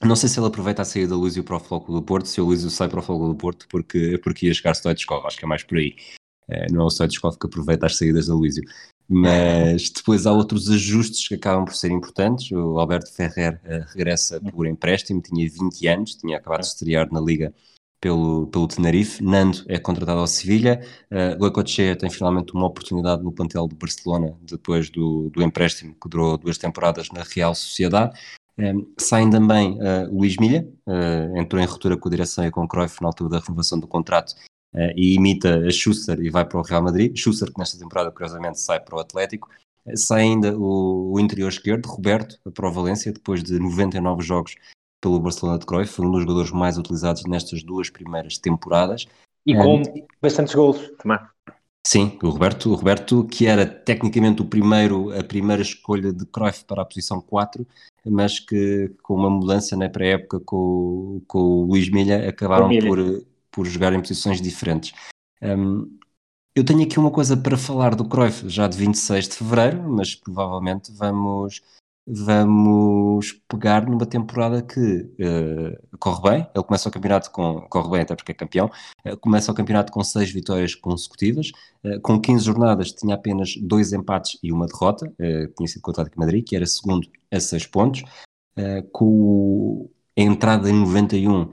Não 0.04 0.16
sei 0.16 0.28
se 0.28 0.38
ele 0.38 0.46
aproveita 0.46 0.82
a 0.82 0.84
saída 0.84 1.10
da 1.10 1.16
Lúcio 1.16 1.44
para 1.44 1.56
o 1.56 1.60
Floco 1.60 1.92
do 1.92 2.02
Porto, 2.02 2.26
se 2.26 2.40
o 2.40 2.44
Lúcio 2.44 2.70
sai 2.70 2.88
para 2.88 3.00
o 3.00 3.02
Floco 3.02 3.28
do 3.28 3.36
Porto 3.36 3.66
porque, 3.68 4.18
porque 4.18 4.46
ia 4.46 4.54
chegar 4.54 4.74
Stoichkov, 4.74 5.26
acho 5.26 5.38
que 5.38 5.44
é 5.44 5.48
mais 5.48 5.62
por 5.62 5.78
aí. 5.78 5.94
Eh, 6.48 6.66
não 6.72 6.82
é 6.82 6.84
o 6.84 6.90
Stoichkov 6.90 7.38
que 7.38 7.46
aproveita 7.46 7.86
as 7.86 7.96
saídas 7.96 8.26
da 8.26 8.34
Lúcio. 8.34 8.62
Mas 9.08 9.90
depois 9.94 10.26
há 10.26 10.32
outros 10.32 10.68
ajustes 10.70 11.28
que 11.28 11.34
acabam 11.34 11.64
por 11.64 11.74
ser 11.74 11.90
importantes. 11.92 12.50
O 12.50 12.78
Alberto 12.78 13.12
Ferrer 13.12 13.60
regressa 13.94 14.40
por 14.40 14.66
empréstimo, 14.66 15.20
tinha 15.22 15.48
20 15.48 15.86
anos, 15.88 16.14
tinha 16.16 16.36
acabado 16.36 16.62
de 16.62 16.66
estrear 16.66 17.12
na 17.12 17.20
Liga 17.20 17.54
pelo, 18.02 18.48
pelo 18.48 18.66
Tenerife. 18.66 19.22
Nando 19.22 19.64
é 19.68 19.78
contratado 19.78 20.18
ao 20.18 20.26
Sevilha. 20.26 20.82
Uh, 21.10 21.96
tem 21.96 22.10
finalmente 22.10 22.52
uma 22.52 22.66
oportunidade 22.66 23.22
no 23.22 23.32
plantel 23.32 23.66
do 23.68 23.76
Barcelona 23.76 24.36
depois 24.42 24.90
do, 24.90 25.30
do 25.30 25.40
empréstimo 25.42 25.94
que 25.94 26.08
durou 26.08 26.36
duas 26.36 26.58
temporadas 26.58 27.08
na 27.12 27.22
Real 27.22 27.54
Sociedade. 27.54 28.18
Um, 28.58 28.92
saem 28.98 29.30
também 29.30 29.78
uh, 29.78 30.12
Luís 30.12 30.36
Milha, 30.36 30.68
uh, 30.86 31.38
entrou 31.38 31.62
em 31.62 31.64
ruptura 31.64 31.96
com 31.96 32.08
a 32.08 32.10
direção 32.10 32.44
e 32.44 32.50
com 32.50 32.62
o 32.62 32.68
Cruyff 32.68 33.00
na 33.00 33.08
altura 33.08 33.30
da 33.30 33.38
renovação 33.38 33.80
do 33.80 33.86
contrato 33.86 34.32
uh, 34.74 34.92
e 34.94 35.14
imita 35.14 35.66
a 35.66 35.70
Schuster 35.70 36.20
e 36.20 36.28
vai 36.28 36.44
para 36.44 36.58
o 36.58 36.62
Real 36.62 36.82
Madrid. 36.82 37.16
Schuster, 37.16 37.50
que 37.50 37.58
nesta 37.58 37.78
temporada, 37.78 38.10
curiosamente, 38.10 38.60
sai 38.60 38.78
para 38.80 38.96
o 38.96 39.00
Atlético. 39.00 39.48
Sai 39.96 40.22
ainda 40.22 40.56
o, 40.56 41.12
o, 41.12 41.18
interior 41.18 41.48
esquerdo, 41.48 41.86
Roberto, 41.86 42.38
para 42.52 42.68
o 42.68 42.72
Valência, 42.72 43.12
depois 43.12 43.42
de 43.42 43.58
99 43.58 44.22
jogos 44.22 44.54
pelo 45.02 45.20
Barcelona 45.20 45.58
de 45.58 45.66
Cruyff, 45.66 45.92
foi 45.92 46.06
um 46.06 46.10
dos 46.10 46.22
jogadores 46.22 46.50
mais 46.50 46.78
utilizados 46.78 47.24
nestas 47.24 47.62
duas 47.62 47.90
primeiras 47.90 48.38
temporadas. 48.38 49.06
E 49.44 49.54
com 49.54 49.80
um, 49.80 49.82
bastantes 50.20 50.54
gols 50.54 50.78
também. 50.98 51.18
Sim, 51.86 52.16
o 52.22 52.30
Roberto, 52.30 52.70
o 52.70 52.74
Roberto, 52.74 53.24
que 53.24 53.46
era 53.46 53.66
tecnicamente 53.66 54.40
o 54.40 54.44
primeiro, 54.44 55.10
a 55.18 55.22
primeira 55.22 55.60
escolha 55.60 56.12
de 56.12 56.24
Cruyff 56.24 56.64
para 56.64 56.82
a 56.82 56.84
posição 56.84 57.20
4, 57.20 57.66
mas 58.06 58.38
que 58.38 58.94
com 59.02 59.14
uma 59.16 59.28
mudança 59.28 59.76
na 59.76 59.90
pré-época 59.90 60.40
com, 60.40 61.20
com 61.26 61.38
o 61.38 61.64
Luís 61.64 61.90
Milha 61.90 62.28
acabaram 62.28 62.68
Milha. 62.68 62.86
por 62.86 63.26
por 63.52 63.66
jogar 63.66 63.92
em 63.92 64.00
posições 64.00 64.40
diferentes. 64.40 64.94
Um, 65.40 65.98
eu 66.54 66.64
tenho 66.64 66.82
aqui 66.82 66.98
uma 66.98 67.10
coisa 67.10 67.36
para 67.36 67.56
falar 67.56 67.94
do 67.94 68.08
Cruyff 68.08 68.48
já 68.48 68.66
de 68.66 68.76
26 68.76 69.28
de 69.28 69.36
fevereiro, 69.36 69.82
mas 69.88 70.14
provavelmente 70.14 70.90
vamos, 70.92 71.62
vamos 72.06 73.32
pegar 73.48 73.86
numa 73.86 74.06
temporada 74.06 74.62
que 74.62 74.80
uh, 74.80 75.98
corre 75.98 76.30
bem. 76.30 76.46
Ele 76.54 76.64
começa 76.64 76.88
o 76.88 76.92
campeonato 76.92 77.30
com. 77.30 77.60
corre 77.68 77.90
bem, 77.90 78.00
até 78.02 78.14
porque 78.14 78.32
é 78.32 78.34
campeão. 78.34 78.70
Uh, 79.06 79.16
começa 79.18 79.52
o 79.52 79.54
campeonato 79.54 79.92
com 79.92 80.02
6 80.02 80.30
vitórias 80.32 80.74
consecutivas. 80.74 81.50
Uh, 81.84 82.00
com 82.00 82.20
15 82.20 82.44
jornadas, 82.44 82.92
tinha 82.92 83.14
apenas 83.14 83.56
2 83.56 83.92
empates 83.92 84.38
e 84.42 84.52
uma 84.52 84.66
derrota. 84.66 85.12
tinha 85.56 85.68
sido 85.68 85.82
com 85.82 85.90
o 85.90 85.92
Atlético 85.92 86.20
Madrid, 86.20 86.44
que 86.46 86.56
era 86.56 86.66
segundo 86.66 87.08
a 87.30 87.40
6 87.40 87.66
pontos. 87.66 88.02
com 88.92 89.88
a 90.16 90.20
entrada 90.20 90.68
em 90.68 90.74
91 90.74 91.50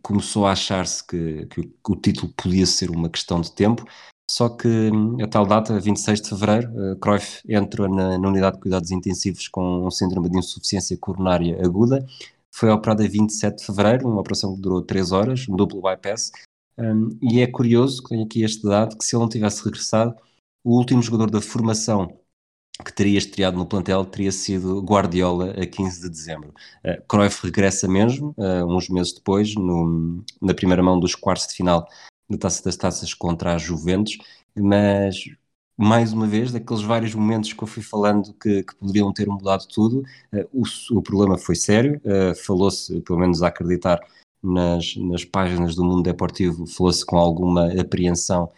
começou 0.00 0.46
a 0.46 0.52
achar-se 0.52 1.04
que, 1.04 1.46
que, 1.46 1.60
o 1.88 1.96
título 1.96 2.32
podia 2.36 2.66
ser 2.66 2.90
uma 2.90 3.08
questão 3.08 3.40
de 3.40 3.52
tempo, 3.52 3.84
só 4.30 4.48
que 4.48 4.68
hum, 4.68 5.16
a 5.22 5.26
tal 5.26 5.46
data, 5.46 5.78
26 5.78 6.22
de 6.22 6.28
fevereiro, 6.30 6.70
uh, 6.70 6.96
Cruyff 6.96 7.42
entra 7.48 7.88
na, 7.88 8.18
na, 8.18 8.28
unidade 8.28 8.56
de 8.56 8.62
cuidados 8.62 8.90
intensivos 8.90 9.48
com 9.48 9.86
um 9.86 9.90
síndrome 9.90 10.30
de 10.30 10.38
insuficiência 10.38 10.96
coronária 10.96 11.58
aguda, 11.64 12.04
foi 12.50 12.70
operado 12.70 13.02
a 13.02 13.06
27 13.06 13.58
de 13.58 13.66
fevereiro, 13.66 14.08
uma 14.08 14.20
operação 14.20 14.54
que 14.54 14.60
durou 14.60 14.82
3 14.82 15.12
horas, 15.12 15.46
um 15.48 15.56
duplo 15.56 15.82
bypass, 15.82 16.30
um, 16.78 17.18
e 17.20 17.40
é 17.40 17.46
curioso, 17.46 18.02
que 18.02 18.10
tenho 18.10 18.24
aqui 18.24 18.42
este 18.42 18.62
dado, 18.66 18.96
que 18.96 19.04
se 19.04 19.14
ele 19.14 19.22
não 19.22 19.28
tivesse 19.28 19.64
regressado, 19.64 20.14
o 20.64 20.76
último 20.76 21.02
jogador 21.02 21.30
da 21.30 21.40
formação 21.40 22.18
que 22.84 22.92
teria 22.92 23.18
estreado 23.18 23.56
no 23.56 23.66
plantel 23.66 24.04
teria 24.04 24.32
sido 24.32 24.80
Guardiola 24.80 25.50
a 25.50 25.66
15 25.66 26.00
de 26.00 26.08
dezembro. 26.08 26.54
Uh, 26.84 27.02
Cruyff 27.06 27.44
regressa 27.44 27.86
mesmo, 27.86 28.34
uh, 28.38 28.64
uns 28.66 28.88
meses 28.88 29.12
depois, 29.12 29.54
no, 29.54 30.24
na 30.40 30.54
primeira 30.54 30.82
mão 30.82 30.98
dos 30.98 31.14
quartos 31.14 31.48
de 31.48 31.54
final 31.54 31.86
da 32.28 32.38
Taça 32.38 32.64
das 32.64 32.76
Taças 32.76 33.14
contra 33.14 33.54
a 33.54 33.58
Juventus, 33.58 34.18
mas 34.56 35.24
mais 35.76 36.12
uma 36.12 36.26
vez, 36.26 36.52
daqueles 36.52 36.82
vários 36.82 37.14
momentos 37.14 37.52
que 37.52 37.62
eu 37.62 37.66
fui 37.66 37.82
falando 37.82 38.34
que, 38.34 38.62
que 38.62 38.74
poderiam 38.76 39.12
ter 39.12 39.26
mudado 39.26 39.66
tudo, 39.66 40.02
uh, 40.32 40.48
o, 40.52 40.98
o, 40.98 41.02
problema 41.02 41.38
foi 41.38 41.56
sério, 41.56 42.00
falou-se, 42.44 43.00
pelo 43.00 43.18
menos 43.18 43.42
a 43.42 43.48
acreditar 43.48 44.00
nas, 44.42 44.96
nas 44.96 45.24
páginas 45.24 45.74
do 45.74 45.84
mundo 45.84 46.02
deportivo, 46.02 46.66
falou-se 46.66 47.04
com 47.04 47.16
alguma 47.16 47.72
apreensão 47.80 48.50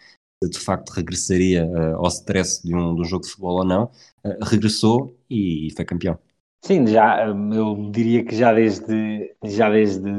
de 0.43 0.59
facto 0.59 0.89
regressaria 0.89 1.65
uh, 1.65 1.95
ao 1.97 2.07
stress 2.07 2.61
de 2.63 2.75
um, 2.75 2.95
de 2.95 3.01
um 3.01 3.05
jogo 3.05 3.23
de 3.23 3.29
futebol 3.29 3.59
ou 3.59 3.65
não, 3.65 3.85
uh, 4.23 4.43
regressou 4.43 5.17
e, 5.29 5.67
e, 5.67 5.71
foi 5.71 5.85
campeão. 5.85 6.17
Sim, 6.63 6.87
já 6.87 7.27
eu 7.27 7.91
diria 7.91 8.23
que 8.25 8.35
já 8.35 8.53
desde 8.53 9.35
já 9.43 9.69
desde 9.69 10.11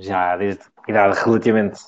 já 0.00 0.36
desde 0.36 0.62
idade 0.88 1.18
relativamente 1.24 1.80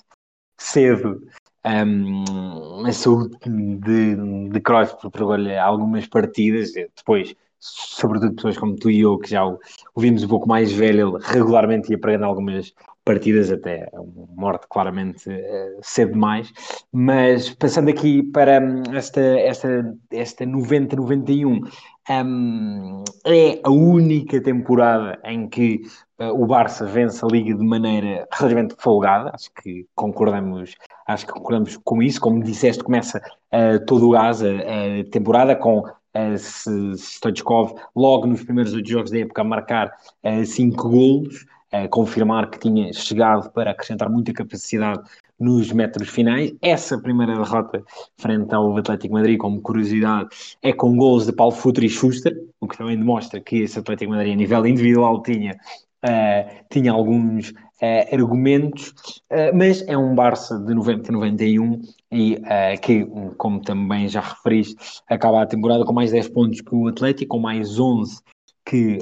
cedo. 0.59 1.23
Um, 1.65 2.87
a 2.87 2.93
saúde 2.93 3.37
de, 3.47 4.51
de 4.51 4.61
Cruyff 4.61 4.97
preparou-lhe 5.01 5.57
algumas 5.57 6.07
partidas, 6.07 6.73
depois 6.73 7.35
sobretudo 7.61 8.35
pessoas 8.35 8.57
como 8.57 8.77
tu 8.77 8.91
e 8.91 9.01
eu 9.01 9.19
que 9.19 9.31
já 9.31 9.45
o, 9.45 9.59
vimos 9.97 10.23
um 10.23 10.29
pouco 10.29 10.49
mais 10.49 10.73
velho, 10.73 11.17
ele 11.17 11.25
regularmente 11.25 11.91
ia 11.91 11.99
pregando 11.99 12.27
algumas 12.27 12.73
partidas 13.05 13.51
até 13.51 13.91
morte 14.37 14.67
claramente 14.69 15.29
uh, 15.29 15.79
cedo 15.83 16.13
demais, 16.13 16.53
mas 16.93 17.51
passando 17.51 17.89
aqui 17.89 18.23
para 18.23 18.61
hum, 18.61 18.83
esta, 18.95 19.21
esta, 19.21 19.97
esta 20.11 20.45
90-91, 20.45 21.69
um, 22.11 23.05
é 23.27 23.61
a 23.65 23.71
única 23.71 24.41
temporada 24.41 25.19
em 25.25 25.49
que 25.49 25.81
o 26.19 26.47
Barça 26.47 26.85
vence 26.85 27.25
a 27.25 27.29
Liga 27.29 27.55
de 27.55 27.65
maneira 27.65 28.27
relativamente 28.33 28.75
folgada, 28.79 29.31
acho 29.33 29.51
que 29.63 29.87
concordamos, 29.95 30.75
acho 31.07 31.27
que 31.27 31.33
concordamos 31.33 31.77
com 31.85 32.03
isso, 32.03 32.21
como 32.21 32.43
disseste, 32.43 32.83
começa 32.83 33.19
uh, 33.53 33.85
todo 33.87 34.09
o 34.09 34.11
gás 34.11 34.43
a, 34.43 34.47
a 34.49 35.05
temporada 35.11 35.55
com 35.55 35.81
uh, 35.81 36.97
Stoichkov 36.97 37.75
logo 37.95 38.27
nos 38.27 38.43
primeiros 38.43 38.75
oito 38.75 38.91
jogos 38.91 39.11
da 39.11 39.21
época 39.21 39.43
a 39.43 39.45
marcar 39.45 39.93
uh, 40.25 40.45
cinco 40.45 40.89
golos, 40.89 41.47
a 41.71 41.87
confirmar 41.87 42.51
que 42.51 42.59
tinha 42.59 42.93
chegado 42.93 43.51
para 43.53 43.71
acrescentar 43.71 44.09
muita 44.09 44.33
capacidade 44.33 45.03
nos 45.39 45.71
metros 45.71 46.09
finais. 46.09 46.53
Essa 46.61 46.99
primeira 46.99 47.37
derrota 47.37 47.85
frente 48.17 48.53
ao 48.55 48.77
Atlético 48.77 49.15
Madrid, 49.15 49.39
como 49.39 49.61
curiosidade, 49.61 50.31
é 50.63 50.73
com 50.73 50.97
gols 50.97 51.27
de 51.27 51.33
Paulo 51.33 51.53
Futre 51.53 51.87
e 51.87 51.91
Schuster, 51.91 52.37
o 52.59 52.67
que 52.67 52.77
também 52.77 52.97
demonstra 52.97 53.39
que 53.39 53.59
esse 53.59 53.79
Atlético 53.79 54.11
Madrid, 54.11 54.33
a 54.33 54.37
nível 54.37 54.67
individual, 54.67 55.23
tinha, 55.23 55.57
uh, 56.05 56.65
tinha 56.71 56.93
alguns 56.93 57.51
uh, 57.51 58.15
argumentos, 58.15 58.89
uh, 59.31 59.55
mas 59.55 59.87
é 59.89 59.97
um 59.97 60.15
Barça 60.15 60.59
de 60.59 60.75
90 60.75 61.13
91 61.13 61.81
e 62.11 62.39
que, 62.81 63.07
como 63.37 63.61
também 63.61 64.09
já 64.09 64.21
referiste, 64.21 64.77
acaba 65.09 65.43
a 65.43 65.47
temporada 65.47 65.85
com 65.85 65.93
mais 65.93 66.11
10 66.11 66.29
pontos 66.29 66.61
que 66.61 66.75
o 66.75 66.89
Atlético, 66.89 67.37
com 67.37 67.39
mais 67.39 67.79
11 67.79 68.23
que 68.65 68.99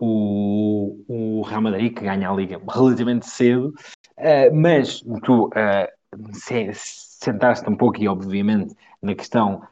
o, 0.00 0.96
o 1.08 1.42
Real 1.42 1.62
Madrid, 1.62 1.94
que 1.94 2.04
ganha 2.04 2.30
a 2.30 2.32
Liga 2.32 2.60
relativamente 2.68 3.26
cedo, 3.26 3.72
mas 4.52 5.00
tu 5.24 5.50
se, 6.32 6.70
sentaste 6.74 7.68
um 7.68 7.76
pouco, 7.76 8.00
e 8.00 8.06
obviamente, 8.06 8.74
na 9.02 9.16
questão 9.16 9.62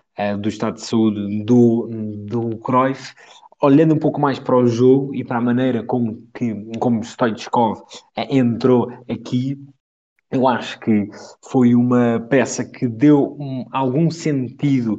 do 0.41 0.49
estado 0.49 0.75
de 0.75 0.83
saúde 0.83 1.45
do, 1.45 1.89
do 2.27 2.57
Cruyff, 2.59 3.15
olhando 3.63 3.95
um 3.95 3.99
pouco 3.99 4.21
mais 4.21 4.39
para 4.41 4.57
o 4.57 4.67
jogo 4.67 5.15
e 5.15 5.25
para 5.25 5.39
a 5.39 5.41
maneira 5.41 5.85
como, 5.85 6.21
que, 6.35 6.53
como 6.81 7.03
Stoichkov 7.05 7.81
entrou 8.17 8.93
aqui, 9.09 9.57
eu 10.31 10.49
acho 10.49 10.81
que 10.81 11.09
foi 11.41 11.75
uma 11.75 12.27
peça 12.29 12.65
que 12.65 12.89
deu 12.89 13.37
um, 13.39 13.65
algum 13.71 14.11
sentido 14.11 14.99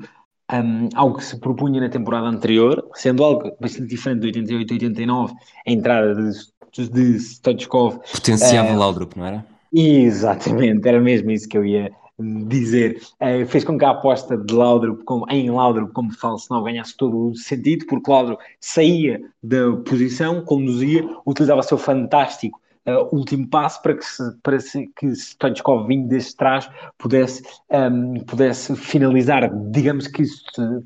um, 0.52 0.88
algo 0.96 1.18
que 1.18 1.26
se 1.26 1.40
propunha 1.40 1.82
na 1.82 1.90
temporada 1.90 2.28
anterior, 2.28 2.88
sendo 2.94 3.24
algo 3.24 3.52
bastante 3.60 3.88
diferente 3.88 4.22
de 4.22 4.28
88 4.28 4.74
89, 4.74 5.34
a 5.68 5.72
entrada 5.72 6.16
de, 6.16 6.90
de 6.90 7.20
Stoichkov. 7.20 8.00
Potenciava 8.12 8.74
uh, 8.74 8.78
Laudrup, 8.78 9.18
não 9.18 9.26
era? 9.26 9.46
Exatamente, 9.74 10.88
era 10.88 11.02
mesmo 11.02 11.32
isso 11.32 11.50
que 11.50 11.58
eu 11.58 11.66
ia 11.66 11.92
dizer. 12.20 13.02
Uh, 13.20 13.46
fez 13.48 13.64
com 13.64 13.78
que 13.78 13.86
a 13.86 13.92
aposta 13.92 14.38
de 14.38 14.54
Laudrup 14.54 15.04
como, 15.04 15.26
em 15.30 15.50
Laudrup 15.50 15.92
como 15.92 16.14
falso 16.14 16.48
não 16.52 16.64
ganhasse 16.64 16.96
todo 16.96 17.30
o 17.30 17.36
sentido, 17.36 17.86
porque 17.88 18.10
Laudrup 18.10 18.40
saía 18.60 19.22
da 19.42 19.76
posição, 19.78 20.44
conduzia, 20.44 21.08
utilizava 21.26 21.62
o 21.62 21.64
seu 21.64 21.78
fantástico 21.78 22.62
uh, 22.88 23.16
último 23.16 23.48
passo 23.48 23.82
para 23.82 23.96
que, 23.96 24.06
se, 24.06 24.24
para 24.42 24.60
se, 24.60 24.88
que 24.96 25.16
Stoichkov 25.16 25.88
vindo 25.88 26.08
desde 26.08 26.36
trás 26.36 26.70
pudesse, 26.98 27.44
um, 27.70 28.16
pudesse 28.26 28.76
finalizar. 28.76 29.50
Digamos 29.72 30.08
que, 30.08 30.24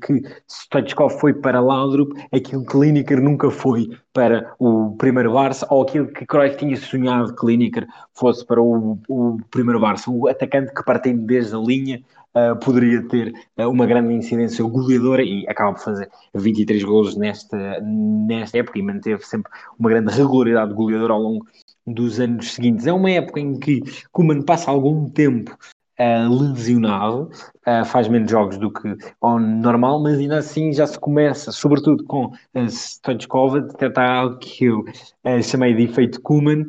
que 0.04 0.22
Stoichkov 0.48 1.18
foi 1.18 1.34
para 1.34 1.60
Laudrup 1.60 2.12
aquilo 2.32 2.64
que 2.64 2.76
Lineker 2.76 3.20
nunca 3.20 3.50
foi 3.50 3.88
para 4.12 4.54
o 4.58 4.96
primeiro 4.96 5.32
Barça, 5.32 5.66
ou 5.70 5.82
aquilo 5.82 6.08
que 6.08 6.26
Cruyff 6.26 6.56
tinha 6.56 6.76
sonhado 6.76 7.34
que 7.34 7.46
Lineker 7.46 7.86
fosse 8.14 8.44
para 8.44 8.60
o, 8.60 8.98
o 9.08 9.38
primeiro 9.50 9.80
Barça. 9.80 10.10
O 10.10 10.28
atacante 10.28 10.72
que 10.74 10.84
partindo 10.84 11.24
desde 11.26 11.54
a 11.54 11.58
linha 11.58 12.02
Uh, 12.36 12.54
poderia 12.62 13.02
ter 13.08 13.32
uh, 13.56 13.68
uma 13.68 13.86
grande 13.86 14.12
incidência 14.12 14.62
goleadora 14.62 15.22
e 15.22 15.48
acaba 15.48 15.72
por 15.72 15.82
fazer 15.82 16.10
23 16.34 16.84
gols 16.84 17.16
nesta, 17.16 17.80
nesta 17.80 18.58
época 18.58 18.78
e 18.78 18.82
manteve 18.82 19.24
sempre 19.24 19.50
uma 19.78 19.88
grande 19.88 20.12
regularidade 20.12 20.74
goleadora 20.74 21.14
ao 21.14 21.20
longo 21.20 21.46
dos 21.92 22.20
anos 22.20 22.52
seguintes. 22.52 22.86
É 22.86 22.92
uma 22.92 23.10
época 23.10 23.40
em 23.40 23.58
que 23.58 23.80
Kuman 24.12 24.42
passa 24.42 24.70
algum 24.70 25.08
tempo 25.08 25.56
uh, 25.98 26.42
lesionado, 26.42 27.30
uh, 27.66 27.84
faz 27.84 28.08
menos 28.08 28.30
jogos 28.30 28.56
do 28.58 28.72
que 28.72 28.96
o 29.20 29.38
normal, 29.38 30.02
mas 30.02 30.18
ainda 30.18 30.38
assim 30.38 30.72
já 30.72 30.86
se 30.86 30.98
começa, 30.98 31.52
sobretudo 31.52 32.04
com 32.04 32.26
uh, 32.26 32.68
Stoichkov, 32.68 33.56
a 33.56 33.60
detectar 33.60 34.10
algo 34.10 34.38
que 34.38 34.66
eu 34.66 34.80
uh, 34.80 35.42
chamei 35.42 35.74
de 35.74 35.84
efeito 35.84 36.20
Kuman, 36.22 36.64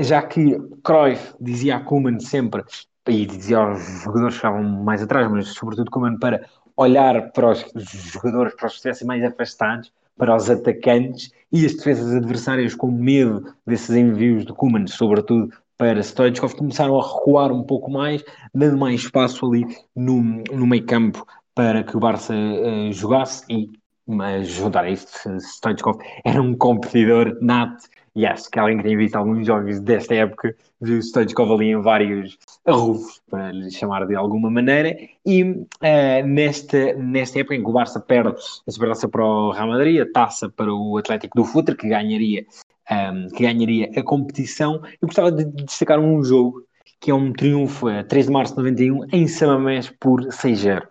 já 0.00 0.22
que 0.22 0.58
Cruyff 0.82 1.34
dizia 1.40 1.76
a 1.76 1.80
Kuman 1.80 2.18
sempre, 2.18 2.64
e 3.06 3.26
dizia 3.26 3.58
aos 3.58 3.82
jogadores 4.02 4.34
que 4.34 4.38
estavam 4.38 4.62
mais 4.62 5.02
atrás, 5.02 5.30
mas 5.30 5.48
sobretudo 5.48 5.90
Kuman, 5.90 6.18
para 6.18 6.46
olhar 6.76 7.30
para 7.32 7.50
os 7.50 7.64
jogadores, 8.12 8.54
para 8.54 8.66
os 8.66 8.72
que 8.72 8.76
estivessem 8.76 9.06
mais 9.06 9.22
afastados, 9.22 9.92
para 10.16 10.34
os 10.34 10.48
atacantes 10.50 11.30
e 11.52 11.64
as 11.64 11.74
defesas 11.74 12.14
adversárias 12.14 12.74
com 12.74 12.90
medo 12.90 13.54
desses 13.66 13.94
envios 13.94 14.44
de 14.44 14.52
Kuman, 14.52 14.86
sobretudo 14.86 15.50
para 15.78 16.02
Stoichkov, 16.02 16.54
começaram 16.56 16.98
a 16.98 17.02
recuar 17.02 17.52
um 17.52 17.62
pouco 17.62 17.90
mais, 17.90 18.24
dando 18.54 18.78
mais 18.78 19.00
espaço 19.00 19.46
ali 19.46 19.66
no, 19.94 20.22
no 20.50 20.66
meio 20.66 20.86
campo 20.86 21.26
para 21.54 21.84
que 21.84 21.96
o 21.96 22.00
Barça 22.00 22.34
uh, 22.34 22.92
jogasse 22.92 23.44
e 23.50 23.70
mas 24.08 24.46
juntar 24.46 24.84
a 24.84 24.90
isto, 24.90 25.10
Stoichkov 25.40 25.98
era 26.24 26.40
um 26.40 26.54
competidor 26.54 27.36
nato 27.40 27.88
e 28.16 28.50
que 28.50 28.58
alguém 28.58 28.78
que 28.78 28.82
tem 28.84 28.96
visto 28.96 29.14
alguns 29.14 29.46
jogos 29.46 29.78
desta 29.78 30.14
época 30.14 30.56
viu 30.80 31.02
Stoichkov 31.02 31.52
ali 31.52 31.66
em 31.66 31.80
vários 31.82 32.38
arrufos, 32.64 33.20
para 33.30 33.52
lhe 33.52 33.70
chamar 33.70 34.06
de 34.06 34.14
alguma 34.14 34.50
maneira, 34.50 34.96
e 35.24 35.42
uh, 35.42 36.26
nesta, 36.26 36.94
nesta 36.94 37.40
época 37.40 37.54
em 37.54 37.62
que 37.62 37.68
o 37.68 37.72
Barça 37.72 38.00
perde 38.00 38.34
a 38.66 38.70
supertaça 38.70 39.06
para 39.06 39.22
o 39.22 39.52
Real 39.52 39.68
Madrid, 39.68 40.00
a 40.00 40.10
taça 40.10 40.48
para 40.48 40.72
o 40.72 40.96
Atlético 40.96 41.36
do 41.36 41.44
Futre, 41.44 41.76
que 41.76 41.88
ganharia, 41.88 42.46
um, 42.90 42.94
ehm, 42.94 43.28
que 43.28 43.42
ganharia 43.42 43.90
a 43.94 44.02
competição, 44.02 44.80
eu 45.00 45.08
gostava 45.08 45.30
de 45.30 45.44
destacar 45.64 45.98
um 46.00 46.24
jogo 46.24 46.64
que 46.98 47.10
é 47.10 47.14
um 47.14 47.32
triunfo 47.34 47.88
a 47.88 48.02
3 48.02 48.26
de 48.26 48.32
março 48.32 48.54
de 48.54 48.58
91 48.58 49.06
em 49.12 49.28
Samamés 49.28 49.92
por 50.00 50.22
6-0. 50.30 50.82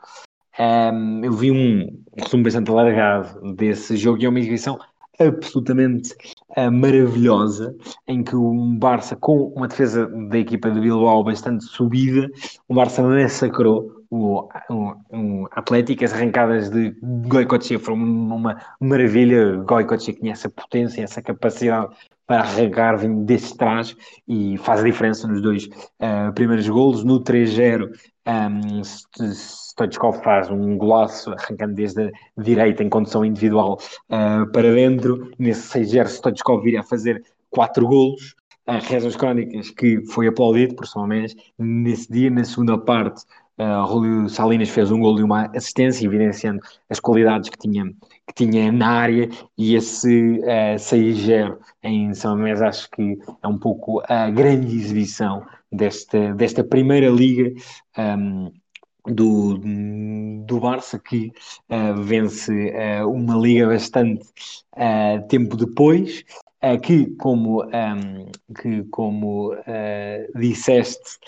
Um, 0.60 0.64
ehm, 0.64 1.26
eu 1.26 1.34
vi 1.34 1.52
um 1.52 2.04
resumo 2.16 2.44
bastante 2.44 2.70
alargado 2.70 3.54
desse 3.56 3.98
jogo 3.98 4.22
e 4.22 4.26
é 4.26 4.30
uma 4.30 4.40
exibição 4.40 4.80
absolutamente 5.20 6.16
maravilhosa, 6.72 7.76
em 8.08 8.24
que 8.24 8.36
um 8.36 8.78
Barça, 8.78 9.16
com 9.16 9.54
uma 9.56 9.68
defesa 9.68 10.08
da 10.30 10.38
equipa 10.38 10.72
de 10.72 10.80
Bilbao 10.80 11.24
bastante 11.24 11.66
subida, 11.66 12.30
o 12.68 12.74
Barça 12.74 13.02
massacrou 13.04 13.96
o, 14.10 14.48
o, 14.70 14.94
o 15.12 15.48
Atlético, 15.52 16.06
as 16.06 16.14
arrancadas 16.14 16.70
de 16.70 16.96
Goicoechea 17.02 17.80
foram 17.80 17.98
uma 17.98 18.58
maravilha, 18.80 19.58
Goicoechea 19.58 20.14
tinha 20.14 20.32
essa 20.32 20.50
potência, 20.50 21.04
essa 21.04 21.22
capacidade 21.22 21.96
para 22.26 22.42
arrancar 22.42 22.98
vindo 22.98 23.24
desse 23.24 23.56
trás 23.56 23.96
e 24.28 24.58
faz 24.58 24.82
a 24.82 24.84
diferença 24.84 25.28
nos 25.28 25.42
dois 25.42 25.66
uh, 25.66 26.34
primeiros 26.34 26.68
golos, 26.68 27.04
no 27.04 27.24
3-0 27.24 27.92
um, 28.28 28.82
Stoichkov 28.84 30.22
faz 30.24 30.50
um 30.50 30.78
golaço 30.78 31.32
arrancando 31.32 31.76
desde 31.76 32.08
a 32.08 32.42
direita 32.42 32.84
em 32.84 32.90
condução 32.90 33.24
individual 33.24 33.80
uh, 34.10 34.50
para 34.52 34.74
dentro. 34.74 35.32
Nesse 35.38 35.80
6-0, 35.80 36.08
Stoichkov 36.08 36.78
a 36.78 36.84
fazer 36.84 37.24
quatro 37.50 37.88
golos. 37.88 38.36
Uh, 38.68 38.82
rezam 38.82 39.10
as 39.10 39.16
crónicas 39.16 39.70
que 39.70 40.04
foi 40.08 40.28
aplaudido 40.28 40.76
por 40.76 40.88
São 40.88 41.06
Mendes 41.06 41.36
nesse 41.58 42.12
dia. 42.12 42.32
Na 42.32 42.44
segunda 42.44 42.78
parte, 42.80 43.24
uh, 43.60 43.88
Julio 43.88 44.28
Salinas 44.28 44.70
fez 44.70 44.92
um 44.92 45.00
golo 45.00 45.20
e 45.20 45.24
uma 45.24 45.46
assistência, 45.56 46.06
evidenciando 46.06 46.62
as 46.90 47.00
qualidades 47.00 47.50
que 47.50 47.58
tinha, 47.60 47.86
que 48.28 48.34
tinha 48.34 48.72
na 48.72 48.90
área. 48.90 49.30
E 49.56 49.76
esse 49.76 50.40
uh, 50.40 50.78
6-0 50.78 51.58
em 51.84 52.12
São 52.16 52.36
Mendes 52.36 52.64
acho 52.64 52.90
que 52.90 53.20
é 53.44 53.48
um 53.48 53.60
pouco 53.60 54.02
a 54.10 54.32
grande 54.32 54.76
exibição 54.76 55.46
desta, 55.76 56.34
desta 56.34 56.64
primeira 56.64 57.10
liga 57.10 57.54
um, 57.98 58.52
do, 59.08 59.60
do 60.46 60.60
Barça, 60.60 61.00
que 61.00 61.32
uh, 61.70 62.02
vence 62.02 62.52
uh, 62.52 63.10
uma 63.10 63.36
liga 63.36 63.68
bastante 63.68 64.26
uh, 64.76 65.28
tempo 65.28 65.56
depois, 65.56 66.24
que, 66.82 67.12
como, 67.18 67.64
um, 67.64 68.26
que, 68.60 68.84
como 68.86 69.56
disseste, 70.36 71.20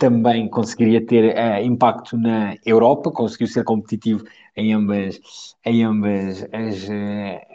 também 0.00 0.48
conseguiria 0.48 1.06
ter 1.06 1.62
impacto 1.62 2.16
na 2.16 2.56
Europa, 2.66 3.12
conseguiu 3.12 3.46
ser 3.46 3.62
competitivo 3.62 4.24
em 4.56 4.72
ambas, 4.72 5.20
em 5.64 5.84
ambas 5.84 6.42
as, 6.52 6.88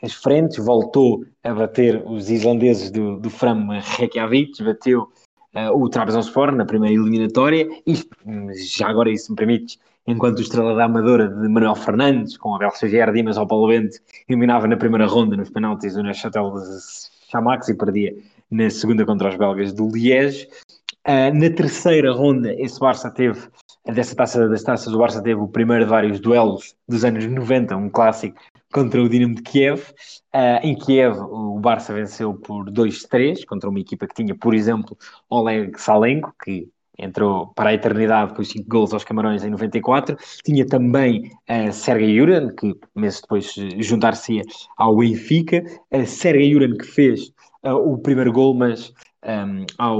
as 0.01 0.13
frentes, 0.13 0.63
voltou 0.63 1.25
a 1.43 1.53
bater 1.53 2.01
os 2.05 2.29
islandeses 2.29 2.91
do, 2.91 3.19
do 3.19 3.29
Fram 3.29 3.67
Reykjavik, 3.97 4.63
bateu 4.63 5.09
uh, 5.57 5.75
o 5.75 5.89
Trabzonspor 5.89 6.51
na 6.51 6.65
primeira 6.65 6.93
eliminatória, 6.93 7.67
e 7.85 7.95
já 8.75 8.87
agora, 8.87 9.09
isso 9.09 9.31
me 9.31 9.35
permite, 9.35 9.79
enquanto 10.05 10.41
Estrela 10.41 10.75
da 10.75 10.85
Amadora 10.85 11.27
de 11.27 11.47
Manuel 11.47 11.75
Fernandes, 11.75 12.37
com 12.37 12.55
Abel 12.55 12.71
Xavier 12.71 13.11
Dimas 13.11 13.37
ao 13.37 13.47
Paulo 13.47 13.67
Bento, 13.67 13.97
eliminava 14.29 14.67
na 14.67 14.77
primeira 14.77 15.07
ronda 15.07 15.35
nos 15.35 15.49
penaltis 15.49 15.95
o 15.95 16.03
Neuchâtel 16.03 16.53
de 16.53 17.31
Chamax 17.31 17.69
e 17.69 17.73
perdia 17.73 18.15
na 18.51 18.69
segunda 18.69 19.05
contra 19.05 19.29
os 19.29 19.35
belgas 19.35 19.73
do 19.73 19.89
Liège. 19.89 20.47
Uh, 21.05 21.33
na 21.33 21.49
terceira 21.49 22.11
ronda, 22.11 22.53
esse 22.53 22.79
Barça 22.79 23.09
teve, 23.09 23.39
dessa 23.93 24.15
taça 24.15 24.47
das 24.47 24.63
taças, 24.63 24.93
o 24.93 24.97
Barça 24.97 25.21
teve 25.21 25.39
o 25.39 25.47
primeiro 25.47 25.85
de 25.85 25.89
vários 25.89 26.19
duelos 26.19 26.75
dos 26.87 27.03
anos 27.05 27.25
90, 27.25 27.75
um 27.75 27.89
clássico 27.89 28.39
contra 28.71 29.01
o 29.01 29.09
Dinamo 29.09 29.35
de 29.35 29.41
Kiev. 29.41 29.81
Uh, 30.33 30.59
em 30.61 30.75
Kiev, 30.75 31.17
o 31.19 31.59
Barça 31.59 31.93
venceu 31.93 32.33
por 32.33 32.69
2-3 32.69 33.45
contra 33.45 33.69
uma 33.69 33.79
equipa 33.79 34.07
que 34.07 34.15
tinha, 34.15 34.35
por 34.35 34.53
exemplo, 34.53 34.97
Oleg 35.29 35.79
Salenko, 35.79 36.33
que 36.43 36.69
entrou 36.97 37.47
para 37.55 37.69
a 37.69 37.73
eternidade 37.73 38.33
com 38.33 38.41
os 38.41 38.49
5 38.49 38.67
gols 38.67 38.93
aos 38.93 39.03
Camarões 39.03 39.43
em 39.43 39.49
94. 39.49 40.17
Tinha 40.43 40.65
também 40.65 41.31
uh, 41.49 41.71
Sergei 41.71 42.09
Yuran, 42.09 42.49
que 42.55 42.75
meses 42.95 43.21
depois 43.21 43.53
juntar-se 43.79 44.41
ao 44.77 44.97
Benfica. 44.97 45.63
Uh, 45.91 46.05
Sergei 46.05 46.49
Yuran 46.49 46.75
que 46.75 46.85
fez 46.85 47.31
uh, 47.63 47.75
o 47.75 47.97
primeiro 47.97 48.33
gol, 48.33 48.53
mas 48.53 48.91
um, 49.25 49.65
ao, 49.77 49.97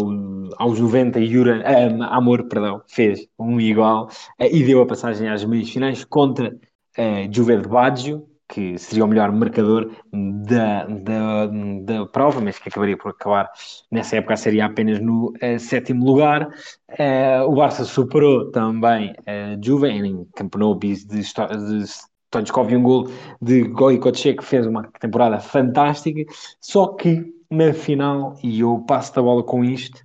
aos 0.57 0.80
90 0.80 1.20
Yuran, 1.20 1.61
um, 1.61 2.03
Amor, 2.03 2.47
perdão, 2.47 2.82
fez 2.88 3.28
um 3.38 3.59
igual 3.59 4.07
uh, 4.39 4.43
e 4.43 4.63
deu 4.63 4.82
a 4.82 4.86
passagem 4.86 5.30
às 5.30 5.43
meias 5.43 5.70
finais 5.70 6.03
contra 6.03 6.49
uh, 6.49 7.34
Juve 7.34 7.57
de 7.57 7.68
Baggio, 7.68 8.28
que 8.49 8.78
seria 8.78 9.03
o 9.03 9.07
melhor 9.07 9.32
marcador 9.32 9.91
da, 10.13 10.86
da, 10.86 11.47
da 11.84 12.05
prova, 12.05 12.39
mas 12.39 12.57
que 12.57 12.70
acabaria 12.70 12.97
por 12.97 13.11
acabar 13.11 13.49
nessa 13.91 14.15
época 14.18 14.38
seria 14.38 14.65
apenas 14.65 14.99
no 14.99 15.34
uh, 15.41 15.59
sétimo 15.59 16.05
lugar. 16.05 16.47
Uh, 16.91 17.43
o 17.45 17.55
Barça 17.55 17.84
superou 17.84 18.49
também 18.51 19.13
a 19.26 19.55
uh, 19.55 19.61
Juve 19.63 19.89
em 19.89 20.26
Camp 20.36 20.55
Nou 20.55 20.76
de, 20.76 21.05
de 21.05 21.24
Stoichkov 21.24 22.72
e 22.72 22.78
um 22.78 22.84
gol 22.84 23.09
de 23.41 23.63
Goicoechea 23.63 24.36
que 24.36 24.45
fez 24.45 24.65
uma 24.65 24.84
temporada 24.99 25.39
fantástica, 25.39 26.24
só 26.61 26.88
que 26.88 27.36
na 27.49 27.73
final, 27.73 28.37
e 28.43 28.59
eu 28.59 28.83
passo 28.87 29.19
a 29.19 29.23
bola 29.23 29.43
com 29.43 29.63
isto, 29.63 30.01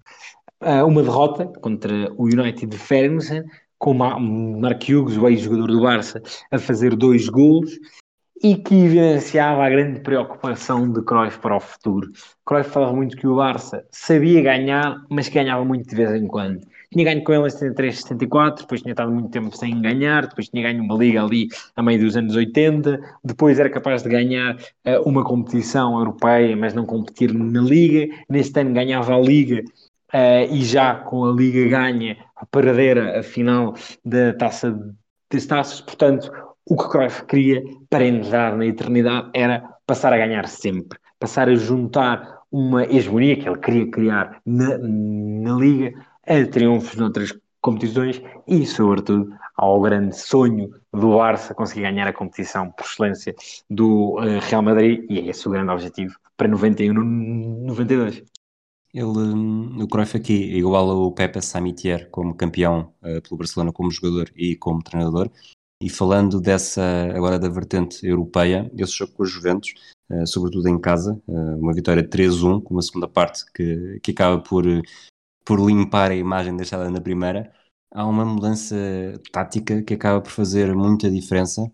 uh, 0.63 0.87
uma 0.87 1.03
derrota 1.03 1.47
contra 1.61 2.13
o 2.17 2.25
United 2.25 2.67
de 2.67 2.79
Ferguson, 2.79 3.43
com 3.79 3.95
Mark 3.95 4.83
Hughes, 4.89 5.17
o 5.17 5.29
ex-jogador 5.29 5.67
do 5.67 5.83
Barça, 5.83 6.23
a 6.51 6.59
fazer 6.59 6.95
dois 6.95 7.29
gols 7.29 7.73
e 8.43 8.57
que 8.57 8.75
evidenciava 8.75 9.65
a 9.65 9.71
grande 9.71 10.01
preocupação 10.01 10.91
de 10.93 11.03
Cruyff 11.03 11.39
para 11.39 11.57
o 11.57 11.61
futuro. 11.61 12.11
Cruyff 12.45 12.71
falava 12.71 12.93
muito 12.93 13.17
que 13.17 13.27
o 13.27 13.37
Barça 13.37 13.85
sabia 13.91 14.43
ganhar, 14.43 14.97
mas 15.09 15.29
ganhava 15.29 15.65
muito 15.65 15.89
de 15.89 15.95
vez 15.95 16.13
em 16.15 16.27
quando. 16.27 16.61
Tinha 16.93 17.05
ganho 17.05 17.25
com 17.25 17.33
ele 17.33 17.47
em 17.47 17.51
73, 17.51 18.01
74, 18.03 18.63
depois 18.63 18.83
tinha 18.83 18.93
estado 18.93 19.11
muito 19.11 19.31
tempo 19.31 19.57
sem 19.57 19.81
ganhar, 19.81 20.27
depois 20.27 20.49
tinha 20.49 20.63
ganho 20.63 20.83
uma 20.83 20.95
liga 20.97 21.23
ali 21.23 21.49
a 21.75 21.83
meio 21.83 22.01
dos 22.01 22.17
anos 22.17 22.37
80, 22.37 23.01
depois 23.25 23.59
era 23.59 23.71
capaz 23.71 24.03
de 24.03 24.09
ganhar 24.09 24.55
uh, 24.57 25.03
uma 25.05 25.25
competição 25.25 25.99
europeia, 25.99 26.55
mas 26.57 26.75
não 26.75 26.85
competir 26.85 27.33
na 27.33 27.61
liga, 27.61 28.15
neste 28.29 28.61
ano 28.61 28.73
ganhava 28.75 29.15
a 29.15 29.21
liga 29.21 29.63
uh, 30.13 30.55
e 30.55 30.63
já 30.65 30.95
com 30.95 31.25
a 31.25 31.33
liga 31.33 31.69
ganha 31.69 32.17
a 32.37 32.47
paradeira 32.47 33.21
a 33.21 33.23
final 33.23 33.75
da 34.05 34.35
taça 34.35 34.79
das 35.31 35.47
taças, 35.47 35.81
portanto 35.81 36.31
o 36.67 36.77
que 36.77 36.89
Cruyff 36.89 37.25
queria 37.25 37.63
para 37.89 38.07
entrar 38.07 38.57
na 38.57 38.67
eternidade 38.67 39.31
era 39.35 39.63
passar 39.87 40.13
a 40.13 40.19
ganhar 40.19 40.47
sempre, 40.47 40.99
passar 41.19 41.49
a 41.49 41.55
juntar 41.55 42.43
uma 42.53 42.85
hegemonia 42.85 43.37
que 43.37 43.49
ele 43.49 43.59
queria 43.59 43.91
criar 43.91 44.41
na, 44.45 44.77
na 44.79 45.55
Liga 45.55 45.95
a 46.27 46.47
triunfos 46.47 46.97
noutras 46.97 47.35
competições 47.61 48.21
e, 48.47 48.67
sobretudo, 48.67 49.33
ao 49.57 49.81
grande 49.81 50.17
sonho 50.19 50.71
do 50.93 51.17
Barça 51.17 51.55
conseguir 51.55 51.83
ganhar 51.83 52.09
a 52.09 52.13
competição 52.13 52.71
por 52.71 52.85
excelência 52.85 53.35
do 53.71 54.19
uh, 54.19 54.41
Real 54.41 54.63
Madrid 54.63 55.07
e 55.09 55.21
é 55.21 55.27
esse 55.27 55.47
o 55.47 55.51
grande 55.51 55.71
objetivo 55.71 56.15
para 56.37 56.49
91 56.49 56.93
92. 57.65 58.25
Ele, 58.95 59.83
o 59.83 59.89
Cruyff 59.89 60.17
aqui, 60.17 60.35
igual 60.35 60.91
ao 60.91 61.13
Pepe 61.13 61.41
Samitier 61.41 62.11
como 62.11 62.35
campeão 62.35 62.93
uh, 63.03 63.23
pelo 63.23 63.39
Barcelona 63.39 63.73
como 63.73 63.91
jogador 63.91 64.31
e 64.37 64.55
como 64.57 64.83
treinador, 64.83 65.31
e 65.83 65.89
falando 65.89 66.41
dessa, 66.41 66.83
agora 67.15 67.39
da 67.39 67.49
vertente 67.49 68.07
europeia, 68.07 68.71
esse 68.77 68.93
jogo 68.93 69.13
com 69.15 69.23
os 69.23 69.31
Juventus, 69.31 69.73
uh, 70.11 70.27
sobretudo 70.27 70.69
em 70.69 70.79
casa, 70.79 71.19
uh, 71.27 71.57
uma 71.59 71.73
vitória 71.73 72.07
3-1, 72.07 72.63
com 72.63 72.75
uma 72.75 72.83
segunda 72.83 73.09
parte 73.09 73.45
que, 73.55 73.99
que 74.03 74.11
acaba 74.11 74.43
por, 74.43 74.65
por 75.45 75.61
limpar 75.61 76.11
a 76.11 76.17
imagem 76.17 76.57
deixada 76.57 76.91
na 76.91 77.01
primeira, 77.01 77.53
há 77.91 78.07
uma 78.07 78.25
mudança 78.25 78.77
tática 79.33 79.83
que 79.83 79.95
acaba 79.95 80.21
por 80.21 80.31
fazer 80.31 80.75
muita 80.75 81.11
diferença 81.11 81.71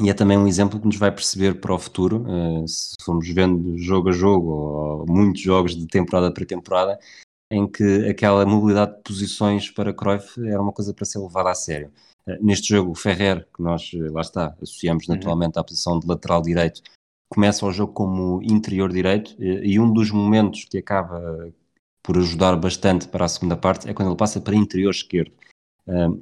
e 0.00 0.08
é 0.08 0.14
também 0.14 0.38
um 0.38 0.46
exemplo 0.46 0.80
que 0.80 0.86
nos 0.86 0.96
vai 0.96 1.12
perceber 1.12 1.60
para 1.60 1.74
o 1.74 1.78
futuro, 1.78 2.24
uh, 2.26 2.66
se 2.66 2.94
formos 3.04 3.28
vendo 3.28 3.76
jogo 3.76 4.08
a 4.08 4.12
jogo 4.12 4.48
ou 4.50 5.06
muitos 5.06 5.42
jogos 5.42 5.76
de 5.76 5.86
temporada 5.86 6.32
para 6.32 6.46
temporada, 6.46 6.98
em 7.50 7.70
que 7.70 8.08
aquela 8.08 8.46
mobilidade 8.46 8.96
de 8.96 9.02
posições 9.02 9.70
para 9.70 9.92
Cruyff 9.92 10.40
era 10.48 10.60
uma 10.60 10.72
coisa 10.72 10.94
para 10.94 11.04
ser 11.04 11.18
levada 11.18 11.50
a 11.50 11.54
sério. 11.54 11.92
Eh, 12.26 12.38
neste 12.40 12.68
jogo, 12.70 12.92
o 12.92 12.94
Ferrer, 12.94 13.46
que 13.54 13.62
nós, 13.62 13.90
eh, 13.94 14.10
lá 14.10 14.22
está, 14.22 14.56
associamos 14.62 15.06
uhum. 15.06 15.14
naturalmente 15.14 15.58
à 15.58 15.64
posição 15.64 15.98
de 15.98 16.06
lateral 16.06 16.40
direito, 16.40 16.82
começa 17.28 17.66
o 17.66 17.72
jogo 17.72 17.92
como 17.92 18.42
interior 18.42 18.90
direito 18.90 19.36
eh, 19.38 19.66
e 19.66 19.78
um 19.78 19.92
dos 19.92 20.10
momentos 20.10 20.64
que 20.64 20.78
acaba 20.78 21.52
por 22.02 22.18
ajudar 22.18 22.56
bastante 22.56 23.08
para 23.08 23.24
a 23.24 23.28
segunda 23.28 23.56
parte 23.56 23.88
é 23.88 23.94
quando 23.94 24.08
ele 24.08 24.16
passa 24.16 24.40
para 24.40 24.56
interior 24.56 24.90
esquerdo. 24.90 25.32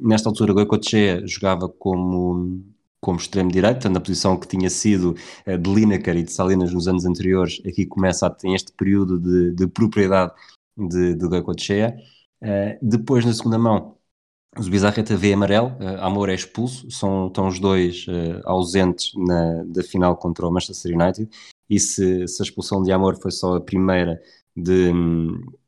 nesta 0.01 0.29
altura, 0.29 0.53
Goicoechea 0.53 1.27
jogava 1.27 1.69
como, 1.69 2.63
como 3.01 3.19
extremo 3.19 3.51
direito, 3.51 3.89
na 3.89 4.01
posição 4.01 4.39
que 4.39 4.49
tinha 4.49 4.71
sido 4.71 5.15
de 5.47 5.75
Lineker 5.75 6.17
e 6.17 6.23
de 6.23 6.33
Salinas 6.33 6.73
nos 6.73 6.89
anos 6.89 7.05
anteriores, 7.05 7.61
aqui 7.67 7.87
começa 7.87 8.27
a 8.27 8.31
ter 8.31 8.53
este 8.55 8.73
período 8.73 9.19
de, 9.19 9.53
de 9.55 9.67
propriedade 9.67 10.33
de, 10.77 11.15
de 11.15 11.29
Goicoechea. 11.29 11.97
depois, 12.83 13.25
na 13.25 13.33
segunda 13.33 13.59
mão, 13.59 13.97
o 14.59 14.63
Bizarreta 14.69 15.17
vê 15.17 15.33
amarelo, 15.33 15.69
uh, 15.81 16.01
Amor 16.01 16.29
é 16.29 16.35
expulso, 16.35 16.91
são, 16.91 17.29
estão 17.29 17.47
os 17.47 17.61
dois 17.61 18.07
uh, 18.09 18.41
ausentes 18.45 19.13
na, 19.15 19.63
da 19.65 19.83
final 19.83 20.17
contra 20.17 20.47
o 20.47 20.51
Manchester 20.51 20.99
United, 20.99 21.31
e 21.69 21.79
se, 21.79 22.27
se, 22.27 22.43
a 22.43 22.45
expulsão 22.45 22.83
de 22.83 22.91
Amor 22.91 23.17
foi 23.21 23.31
só 23.31 23.55
a 23.55 23.61
primeira 23.61 24.21
de, 24.57 24.91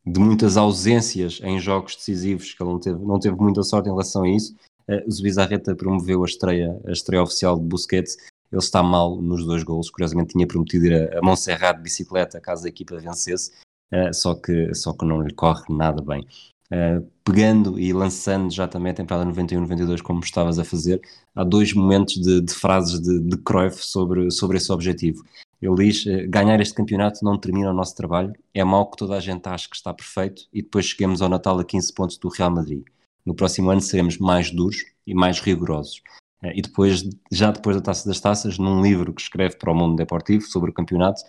de 0.05 0.21
muitas 0.21 0.57
ausências 0.57 1.41
em 1.43 1.61
jogos 1.61 1.97
decisivos, 1.97 2.53
que 2.53 2.63
ele 2.63 2.71
não 2.71 2.81
teve, 2.81 3.05
não 3.05 3.21
teve 3.21 3.37
muita 3.37 3.63
sorte 3.63 3.89
em 3.89 3.93
relação 3.93 4.25
a 4.25 4.29
isso, 4.29 4.55
uh, 4.89 5.11
Zubizarreta 5.11 5.75
promoveu 5.75 6.23
a 6.23 6.27
estreia, 6.27 6.81
a 6.87 6.91
estreia 6.91 7.23
oficial 7.23 7.59
de 7.59 7.65
Busquets, 7.65 8.17
ele 8.51 8.61
está 8.61 8.83
mal 8.83 9.21
nos 9.21 9.47
dois 9.47 9.63
golos, 9.63 9.91
curiosamente 9.91 10.33
tinha 10.33 10.47
prometido 10.47 10.87
ir 10.87 11.15
a, 11.15 11.19
a 11.19 11.23
Montserrat 11.23 11.77
de 11.77 11.83
bicicleta 11.83 12.41
caso 12.41 12.67
a 12.67 12.69
equipa 12.69 12.99
vencesse, 12.99 13.53
uh, 13.93 14.13
só, 14.13 14.35
que, 14.35 14.75
só 14.75 14.93
que 14.93 15.05
não 15.07 15.23
lhe 15.23 15.33
corre 15.33 15.65
nada 15.71 16.03
bem. 16.03 16.27
Uh, 16.73 17.07
pegando 17.23 17.79
e 17.79 17.93
lançando 17.93 18.51
já 18.51 18.67
também 18.67 18.93
a 18.93 18.95
temporada 18.95 19.31
91-92, 19.31 20.01
como 20.03 20.21
estavas 20.21 20.59
a 20.59 20.65
fazer, 20.65 21.01
há 21.35 21.45
dois 21.45 21.73
momentos 21.75 22.15
de, 22.15 22.41
de 22.41 22.53
frases 22.53 23.01
de, 23.01 23.21
de 23.21 23.37
Cruyff 23.37 23.85
sobre, 23.85 24.31
sobre 24.31 24.57
esse 24.57 24.73
objetivo. 24.73 25.23
Ele 25.63 25.77
diz: 25.77 26.05
uh, 26.07 26.29
ganhar 26.29 26.61
este 26.61 26.75
campeonato 26.75 27.25
não 27.25 27.39
termina 27.39 27.71
o 27.71 27.75
nosso 27.75 27.95
trabalho, 27.95 28.33
é 28.53 28.65
mau 28.65 28.91
que 28.91 28.97
toda 28.97 29.17
a 29.17 29.21
gente 29.21 29.47
ache 29.47 29.71
que 29.71 29.77
está 29.77 29.95
perfeito 29.95 30.43
e 30.53 30.61
depois 30.61 30.87
cheguemos 30.87 31.23
ao 31.23 31.29
Natal 31.29 31.57
a 31.59 31.65
15 31.65 31.95
pontos 31.95 32.19
do 32.19 32.29
Real 32.29 32.51
Madrid. 32.51 32.85
No 33.25 33.35
próximo 33.35 33.71
ano 33.71 33.81
seremos 33.81 34.19
mais 34.19 34.51
duros 34.51 34.85
e 35.07 35.15
mais 35.15 35.39
rigorosos. 35.39 36.03
Uh, 36.43 36.51
e 36.53 36.61
depois, 36.61 37.09
já 37.31 37.53
depois 37.53 37.77
da 37.77 37.83
Taça 37.83 38.09
das 38.09 38.21
Taças, 38.21 38.59
num 38.59 38.83
livro 38.83 39.15
que 39.15 39.23
escreve 39.23 39.57
para 39.57 39.71
o 39.71 39.75
Mundo 39.75 39.95
Deportivo 39.95 40.43
sobre 40.43 40.71
o 40.71 40.75
campeonato, 40.75 41.23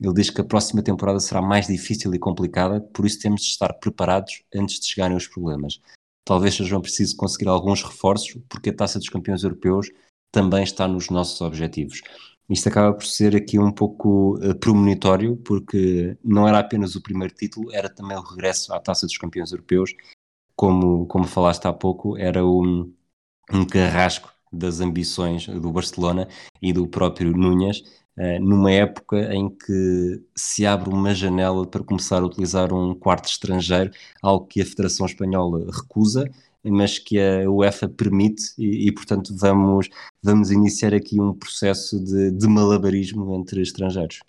ele 0.00 0.14
diz 0.14 0.28
que 0.28 0.40
a 0.40 0.44
próxima 0.44 0.82
temporada 0.82 1.20
será 1.20 1.40
mais 1.40 1.68
difícil 1.68 2.12
e 2.12 2.18
complicada, 2.18 2.80
por 2.80 3.06
isso 3.06 3.20
temos 3.20 3.40
de 3.42 3.48
estar 3.48 3.72
preparados 3.74 4.42
antes 4.54 4.80
de 4.80 4.86
chegarem 4.86 5.16
os 5.16 5.26
problemas. 5.26 5.80
Talvez 6.24 6.54
seja 6.54 6.78
preciso 6.80 7.16
conseguir 7.16 7.48
alguns 7.48 7.82
reforços, 7.82 8.36
porque 8.48 8.70
a 8.70 8.74
taça 8.74 8.98
dos 8.98 9.08
campeões 9.08 9.44
europeus 9.44 9.90
também 10.32 10.64
está 10.64 10.86
nos 10.86 11.08
nossos 11.08 11.40
objetivos. 11.40 12.02
Isto 12.48 12.68
acaba 12.68 12.94
por 12.94 13.04
ser 13.04 13.34
aqui 13.34 13.58
um 13.58 13.72
pouco 13.72 14.36
uh, 14.38 14.54
premonitório, 14.58 15.36
porque 15.38 16.16
não 16.24 16.46
era 16.46 16.60
apenas 16.60 16.94
o 16.94 17.02
primeiro 17.02 17.34
título, 17.34 17.72
era 17.72 17.88
também 17.88 18.16
o 18.16 18.22
regresso 18.22 18.72
à 18.72 18.80
taça 18.80 19.06
dos 19.06 19.18
campeões 19.18 19.50
europeus. 19.50 19.94
Como, 20.54 21.06
como 21.06 21.26
falaste 21.26 21.66
há 21.66 21.72
pouco, 21.72 22.16
era 22.16 22.44
um, 22.46 22.92
um 23.52 23.66
carrasco 23.66 24.30
das 24.52 24.80
ambições 24.80 25.46
do 25.46 25.70
Barcelona 25.72 26.28
e 26.62 26.72
do 26.72 26.86
próprio 26.86 27.32
Núñez, 27.36 27.82
eh, 28.16 28.38
numa 28.38 28.72
época 28.72 29.34
em 29.34 29.50
que 29.50 30.22
se 30.34 30.64
abre 30.64 30.88
uma 30.88 31.14
janela 31.14 31.66
para 31.66 31.84
começar 31.84 32.22
a 32.22 32.26
utilizar 32.26 32.72
um 32.72 32.94
quarto 32.94 33.28
estrangeiro, 33.28 33.90
algo 34.22 34.46
que 34.46 34.62
a 34.62 34.66
Federação 34.66 35.04
Espanhola 35.04 35.66
recusa, 35.70 36.24
mas 36.70 36.98
que 36.98 37.18
a 37.18 37.48
UEFA 37.50 37.88
permite 37.88 38.52
e, 38.58 38.88
e 38.88 38.92
portanto 38.92 39.34
vamos, 39.36 39.88
vamos 40.22 40.50
iniciar 40.50 40.94
aqui 40.94 41.20
um 41.20 41.34
processo 41.34 42.02
de, 42.02 42.30
de 42.30 42.46
malabarismo 42.46 43.34
entre 43.34 43.62
estrangeiros. 43.62 44.20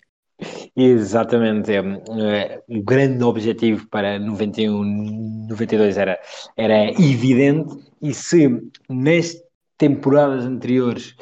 Exatamente, 0.76 1.72
é, 1.72 1.78
é, 1.78 2.62
o 2.68 2.82
grande 2.82 3.24
objetivo 3.24 3.88
para 3.88 4.18
91, 4.20 5.46
92 5.48 5.98
era, 5.98 6.18
era 6.56 6.90
evidente 6.92 7.76
e 8.00 8.14
se 8.14 8.48
nas 8.88 9.36
temporadas 9.76 10.44
anteriores 10.44 11.14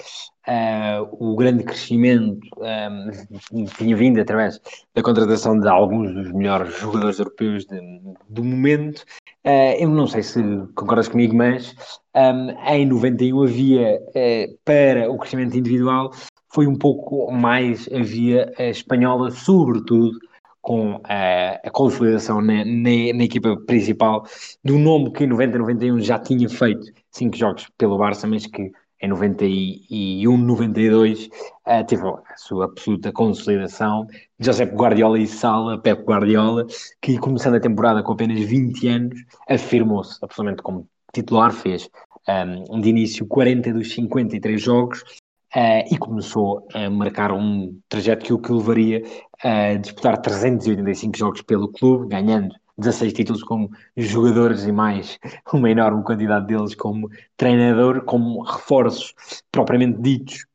Uh, 0.49 1.09
o 1.11 1.34
grande 1.34 1.64
crescimento 1.64 2.38
um, 3.53 3.64
tinha 3.64 3.97
vindo 3.97 4.20
através 4.20 4.61
da 4.94 5.03
contratação 5.03 5.59
de 5.59 5.66
alguns 5.66 6.14
dos 6.14 6.30
melhores 6.30 6.78
jogadores 6.78 7.18
europeus 7.18 7.64
de, 7.64 7.80
do 8.28 8.44
momento. 8.44 9.01
Uh, 9.44 9.74
eu 9.80 9.88
não 9.88 10.07
sei 10.07 10.22
se 10.22 10.40
concordas 10.76 11.09
comigo, 11.09 11.34
mas 11.34 11.74
um, 12.14 12.51
em 12.72 12.86
91 12.86 13.42
havia, 13.42 14.01
uh, 14.01 14.59
para 14.64 15.11
o 15.11 15.18
crescimento 15.18 15.59
individual, 15.59 16.12
foi 16.55 16.68
um 16.68 16.78
pouco 16.78 17.28
mais 17.32 17.88
a 17.92 18.01
via 18.03 18.53
espanhola, 18.57 19.32
sobretudo 19.32 20.16
com 20.62 21.01
a 21.05 21.70
consolidação 21.70 22.40
na, 22.40 22.64
na, 22.64 22.90
na, 23.14 23.24
equipa 23.24 23.57
principal 23.66 24.24
do 24.64 24.76
nome 24.78 25.12
que 25.12 25.22
em 25.22 25.28
90-91 25.28 26.01
já 26.01 26.18
tinha 26.18 26.49
feito 26.49 26.90
cinco 27.12 27.36
jogos 27.36 27.68
pelo 27.78 27.97
Barça, 27.97 28.26
mas 28.26 28.47
que 28.47 28.72
em 29.01 29.09
91, 29.09 30.36
92, 30.36 31.26
uh, 31.26 31.84
teve 31.86 32.03
a 32.07 32.36
sua 32.36 32.66
absoluta 32.66 33.12
consolidação. 33.12 34.07
Josep 34.38 34.74
Guardiola 34.74 35.18
e 35.18 35.26
Sala, 35.26 35.78
Pep 35.78 36.03
Guardiola, 36.03 36.66
que 37.01 37.18
começando 37.18 37.57
a 37.57 37.61
temporada 37.61 38.03
com 38.03 38.12
apenas 38.12 38.40
20 38.40 38.88
anos, 38.88 39.20
afirmou-se 39.49 40.18
absolutamente 40.22 40.62
como 40.62 40.88
titular, 41.12 41.53
fez 41.53 41.90
um, 42.70 42.80
de 42.80 42.88
início 42.88 43.26
40 43.26 43.72
dos 43.72 43.92
53 43.92 44.61
jogos 44.61 45.03
uh, 45.55 45.92
e 45.92 45.97
começou 45.99 46.66
a 46.74 46.90
marcar 46.90 47.32
um 47.32 47.78
trajeto 47.88 48.24
que 48.24 48.32
o 48.32 48.38
que 48.38 48.53
levaria 48.53 49.03
a 49.42 49.74
disputar 49.74 50.20
385 50.20 51.16
jogos 51.16 51.42
pelo 51.42 51.68
clube, 51.68 52.09
ganhando 52.09 52.55
16 52.78 53.12
títulos 53.12 53.42
como 53.42 53.70
jogadores 53.96 54.64
e 54.64 54.72
mais 54.72 55.18
uma 55.52 55.70
enorme 55.70 56.02
quantidade 56.02 56.46
deles 56.46 56.74
como 56.74 57.08
treinador, 57.36 58.04
como 58.04 58.42
reforços 58.42 59.14
propriamente 59.50 60.00
ditos. 60.00 60.46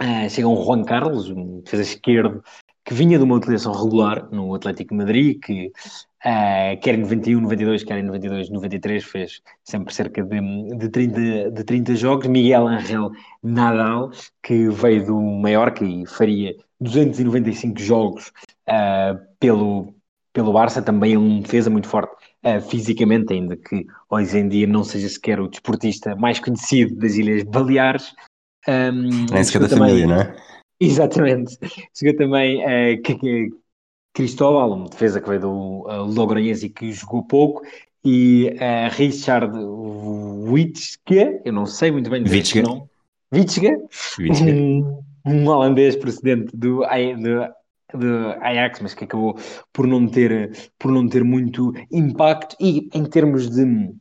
Uh, 0.00 0.28
chega 0.30 0.48
um 0.48 0.64
Juan 0.64 0.82
Carlos, 0.84 1.28
um 1.30 1.60
defesa 1.60 1.82
esquerdo, 1.82 2.42
que 2.84 2.94
vinha 2.94 3.18
de 3.18 3.24
uma 3.24 3.36
utilização 3.36 3.72
regular 3.72 4.28
no 4.32 4.54
Atlético 4.54 4.94
Madrid, 4.94 5.38
que 5.40 5.66
uh, 5.66 6.80
quer 6.80 6.94
em 6.94 7.02
91, 7.02 7.40
92, 7.40 7.84
quer 7.84 7.98
em 7.98 8.02
92, 8.02 8.50
93, 8.50 9.04
fez 9.04 9.42
sempre 9.62 9.94
cerca 9.94 10.22
de, 10.22 10.40
de, 10.76 10.88
30, 10.88 11.50
de 11.50 11.64
30 11.64 11.94
jogos. 11.94 12.26
Miguel 12.26 12.66
Angel 12.66 13.10
Nadal, 13.42 14.10
que 14.42 14.68
veio 14.70 15.06
do 15.06 15.20
Mallorca 15.20 15.84
e 15.84 16.06
faria 16.06 16.56
295 16.80 17.78
jogos 17.78 18.32
uh, 18.68 19.18
pelo, 19.38 19.94
pelo 20.32 20.52
Barça, 20.52 20.80
também 20.80 21.16
um 21.16 21.40
defesa 21.40 21.68
muito 21.68 21.88
forte 21.88 22.12
uh, 22.44 22.60
fisicamente, 22.60 23.32
ainda 23.32 23.56
que 23.56 23.86
hoje 24.10 24.38
em 24.38 24.48
dia 24.48 24.66
não 24.66 24.82
seja 24.82 25.08
sequer 25.08 25.40
o 25.40 25.48
desportista 25.48 26.16
mais 26.16 26.40
conhecido 26.40 26.96
das 26.96 27.14
Ilhas 27.14 27.42
Baleares. 27.44 28.14
Um, 28.66 29.26
Nem 29.32 29.44
sequer 29.44 29.60
da 29.60 29.68
também, 29.68 29.88
família, 29.88 30.06
não 30.06 30.16
é? 30.16 30.36
Exatamente. 30.80 31.58
Chegou 31.94 32.16
também 32.16 32.62
uh, 32.62 33.02
que, 33.02 33.14
que, 33.14 33.50
Cristóbal, 34.14 34.74
um 34.74 34.84
defesa 34.84 35.20
que 35.20 35.28
veio 35.28 35.40
do 35.40 35.86
uh, 35.86 36.04
Logroñés 36.06 36.62
e 36.62 36.68
que 36.68 36.92
jogou 36.92 37.24
pouco, 37.24 37.62
e 38.04 38.54
uh, 38.56 38.94
Richard 38.94 39.56
Witschke, 39.56 41.40
eu 41.44 41.52
não 41.52 41.66
sei 41.66 41.90
muito 41.90 42.10
bem 42.10 42.22
dizer 42.22 42.64
o 42.64 42.68
nome. 42.68 42.82
Witschke? 43.32 43.70
Um, 44.18 45.02
um 45.24 45.46
holandês 45.46 45.94
procedente 45.94 46.56
do, 46.56 46.80
do, 46.80 47.54
do 47.94 48.32
Ajax, 48.40 48.80
mas 48.80 48.94
que 48.94 49.04
acabou 49.04 49.36
por 49.72 49.86
não 49.86 50.06
ter, 50.06 50.72
por 50.78 50.90
não 50.90 51.08
ter 51.08 51.24
muito 51.24 51.72
impacto. 51.90 52.56
E 52.60 52.88
em 52.94 53.04
termos 53.04 53.50
de, 53.50 53.92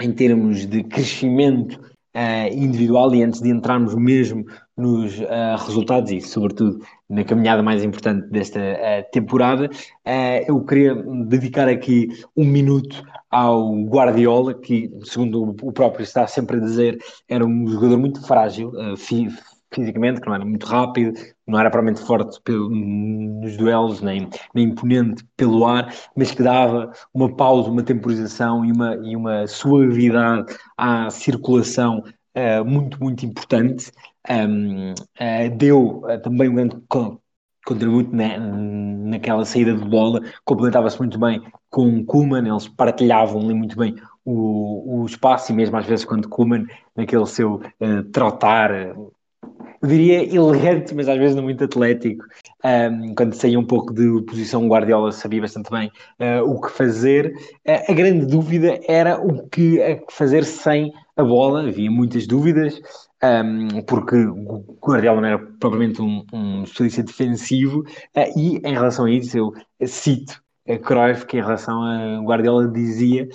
em 0.00 0.12
termos 0.12 0.66
de 0.66 0.82
crescimento 0.84 1.80
uh, 2.14 2.52
individual, 2.52 3.14
e 3.14 3.22
antes 3.22 3.40
de 3.40 3.50
entrarmos 3.50 3.94
mesmo 3.94 4.44
nos 4.76 5.18
uh, 5.20 5.56
resultados 5.66 6.10
e, 6.10 6.20
sobretudo, 6.20 6.78
na 7.08 7.22
caminhada 7.24 7.62
mais 7.62 7.84
importante 7.84 8.28
desta 8.28 8.58
uh, 8.58 9.10
temporada, 9.12 9.68
eu 10.46 10.64
queria 10.64 10.94
dedicar 11.26 11.68
aqui 11.68 12.08
um 12.36 12.44
minuto 12.44 13.02
ao 13.30 13.74
Guardiola, 13.84 14.54
que, 14.54 14.90
segundo 15.04 15.54
o 15.62 15.72
próprio 15.72 16.02
está 16.02 16.26
sempre 16.26 16.56
a 16.56 16.60
dizer, 16.60 16.98
era 17.28 17.44
um 17.44 17.66
jogador 17.68 17.98
muito 17.98 18.26
frágil, 18.26 18.72
fisicamente, 19.74 20.20
que 20.20 20.26
não 20.26 20.34
era 20.34 20.44
muito 20.44 20.66
rápido, 20.66 21.18
não 21.46 21.58
era 21.58 21.70
propriamente 21.70 22.04
forte 22.04 22.40
pelo, 22.42 22.70
nos 22.70 23.56
duelos, 23.56 24.00
nem, 24.00 24.28
nem 24.54 24.68
imponente 24.68 25.24
pelo 25.36 25.66
ar, 25.66 25.92
mas 26.16 26.30
que 26.30 26.42
dava 26.42 26.92
uma 27.12 27.34
pausa, 27.34 27.70
uma 27.70 27.82
temporização 27.82 28.64
e 28.64 28.72
uma, 28.72 28.94
e 28.96 29.16
uma 29.16 29.46
suavidade 29.46 30.54
à 30.76 31.10
circulação 31.10 32.02
uh, 32.34 32.64
muito, 32.64 33.02
muito 33.02 33.26
importante. 33.26 33.90
Um, 34.28 34.92
uh, 34.92 35.56
deu 35.56 36.02
uh, 36.04 36.20
também 36.22 36.48
um 36.48 36.54
grande 36.54 36.76
contributo 37.66 38.14
na, 38.14 38.38
naquela 38.38 39.44
saída 39.44 39.74
de 39.74 39.84
bola, 39.84 40.20
complementava-se 40.44 40.98
muito 40.98 41.18
bem 41.18 41.42
com 41.70 41.98
o 41.98 42.04
Kuman, 42.04 42.46
eles 42.46 42.68
partilhavam 42.68 43.40
ali 43.42 43.54
muito 43.54 43.76
bem 43.76 43.96
o, 44.24 45.02
o 45.02 45.06
espaço 45.06 45.52
e 45.52 45.54
mesmo 45.54 45.76
às 45.76 45.86
vezes 45.86 46.04
quando 46.04 46.28
Kuman, 46.28 46.66
naquele 46.96 47.26
seu 47.26 47.56
uh, 47.56 48.02
trotar, 48.12 48.70
diria 49.86 50.22
elegante, 50.34 50.94
mas 50.94 51.08
às 51.08 51.18
vezes 51.18 51.36
não 51.36 51.42
muito 51.42 51.64
atlético. 51.64 52.24
Um, 52.64 53.14
quando 53.14 53.34
saía 53.34 53.58
um 53.58 53.64
pouco 53.64 53.92
de 53.92 54.22
posição, 54.22 54.68
Guardiola 54.68 55.12
sabia 55.12 55.40
bastante 55.40 55.70
bem 55.70 55.90
uh, 56.20 56.42
o 56.42 56.60
que 56.60 56.70
fazer. 56.70 57.34
Uh, 57.66 57.90
a 57.90 57.92
grande 57.92 58.26
dúvida 58.26 58.80
era 58.88 59.20
o 59.20 59.48
que 59.48 59.78
fazer 60.10 60.44
sem 60.44 60.92
a 61.16 61.22
bola. 61.22 61.68
Havia 61.68 61.90
muitas 61.90 62.26
dúvidas, 62.26 62.80
um, 63.22 63.82
porque 63.82 64.16
o 64.16 64.64
Guardiola 64.82 65.20
não 65.20 65.28
era 65.28 65.38
propriamente 65.38 66.00
um, 66.00 66.24
um 66.32 66.62
especialista 66.62 67.02
defensivo. 67.02 67.80
Uh, 68.16 68.38
e 68.38 68.56
em 68.64 68.72
relação 68.72 69.04
a 69.04 69.10
isso, 69.10 69.36
eu 69.36 69.52
cito 69.86 70.42
a 70.68 70.78
Cruyff, 70.78 71.26
que 71.26 71.36
em 71.36 71.42
relação 71.42 71.82
a 71.82 72.20
Guardiola 72.22 72.66
dizia, 72.68 73.28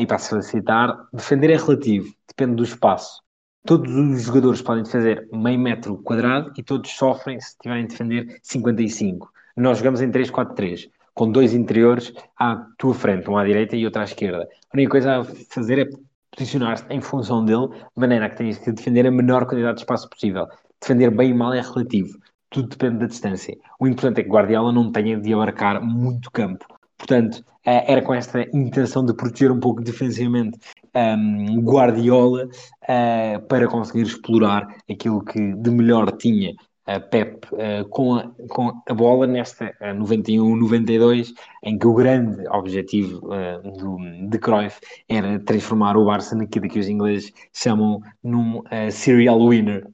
e 0.00 0.06
para-se 0.06 0.42
citar, 0.42 0.96
defender 1.12 1.50
é 1.50 1.56
relativo, 1.56 2.12
depende 2.26 2.56
do 2.56 2.64
espaço 2.64 3.20
todos 3.64 3.94
os 3.94 4.22
jogadores 4.22 4.62
podem 4.62 4.82
defender 4.82 5.28
meio 5.32 5.58
metro 5.58 5.98
quadrado 5.98 6.52
e 6.56 6.62
todos 6.62 6.90
sofrem 6.90 7.40
se 7.40 7.56
tiverem 7.58 7.84
de 7.84 7.90
defender 7.90 8.38
55. 8.42 9.30
Nós 9.56 9.78
jogamos 9.78 10.00
em 10.00 10.10
3-4-3, 10.10 10.88
com 11.14 11.30
dois 11.30 11.52
interiores 11.52 12.12
à 12.36 12.56
tua 12.78 12.94
frente, 12.94 13.28
um 13.28 13.36
à 13.36 13.44
direita 13.44 13.76
e 13.76 13.84
outro 13.84 14.00
à 14.00 14.04
esquerda. 14.04 14.48
A 14.72 14.76
única 14.76 14.90
coisa 14.90 15.18
a 15.18 15.24
fazer 15.24 15.78
é 15.80 15.88
posicionar-se 16.30 16.84
em 16.90 17.00
função 17.00 17.44
dele, 17.44 17.68
de 17.68 18.00
maneira 18.00 18.30
que 18.30 18.36
tens 18.36 18.58
que 18.58 18.70
defender 18.70 19.06
a 19.06 19.10
menor 19.10 19.44
quantidade 19.46 19.74
de 19.74 19.80
espaço 19.82 20.08
possível. 20.08 20.46
Defender 20.80 21.10
bem 21.10 21.30
e 21.30 21.34
mal 21.34 21.52
é 21.52 21.60
relativo. 21.60 22.16
Tudo 22.50 22.68
depende 22.68 23.00
da 23.00 23.06
distância. 23.06 23.56
O 23.80 23.86
importante 23.86 24.20
é 24.20 24.22
que 24.22 24.30
Guardiola 24.30 24.72
não 24.72 24.92
tenha 24.92 25.18
de 25.18 25.34
abarcar 25.34 25.82
muito 25.82 26.30
campo. 26.30 26.64
Portanto, 26.96 27.44
eh, 27.64 27.92
era 27.92 28.02
com 28.02 28.14
esta 28.14 28.42
intenção 28.54 29.04
de 29.04 29.12
proteger 29.12 29.50
um 29.50 29.60
pouco 29.60 29.82
defensivamente 29.82 30.58
um, 30.94 31.60
Guardiola 31.60 32.46
uh, 32.46 33.46
para 33.48 33.68
conseguir 33.68 34.02
explorar 34.02 34.66
aquilo 34.90 35.24
que 35.24 35.54
de 35.54 35.70
melhor 35.70 36.10
tinha 36.16 36.54
a 36.88 36.98
Pep 36.98 37.46
uh, 37.52 37.86
com, 37.90 38.14
a, 38.14 38.30
com 38.48 38.82
a 38.88 38.94
bola 38.94 39.26
nesta 39.26 39.66
uh, 39.66 39.94
91-92, 39.94 41.34
em 41.62 41.78
que 41.78 41.86
o 41.86 41.92
grande 41.92 42.48
objetivo 42.48 43.20
uh, 43.26 43.60
do, 43.76 43.98
de 44.30 44.38
Cruyff 44.38 44.80
era 45.06 45.38
transformar 45.38 45.98
o 45.98 46.06
Barça 46.06 46.34
naquilo 46.34 46.68
que 46.68 46.78
os 46.78 46.88
ingleses 46.88 47.30
chamam 47.52 48.00
num 48.24 48.60
uh, 48.60 48.90
serial 48.90 49.46
winner. 49.46 49.86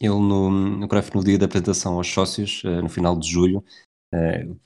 Ele, 0.00 0.14
no, 0.14 0.50
no 0.50 0.88
Cruyff, 0.88 1.14
no 1.14 1.22
dia 1.22 1.38
da 1.38 1.44
apresentação 1.44 1.96
aos 1.96 2.10
sócios, 2.10 2.62
no 2.64 2.88
final 2.88 3.18
de 3.18 3.28
julho, 3.28 3.62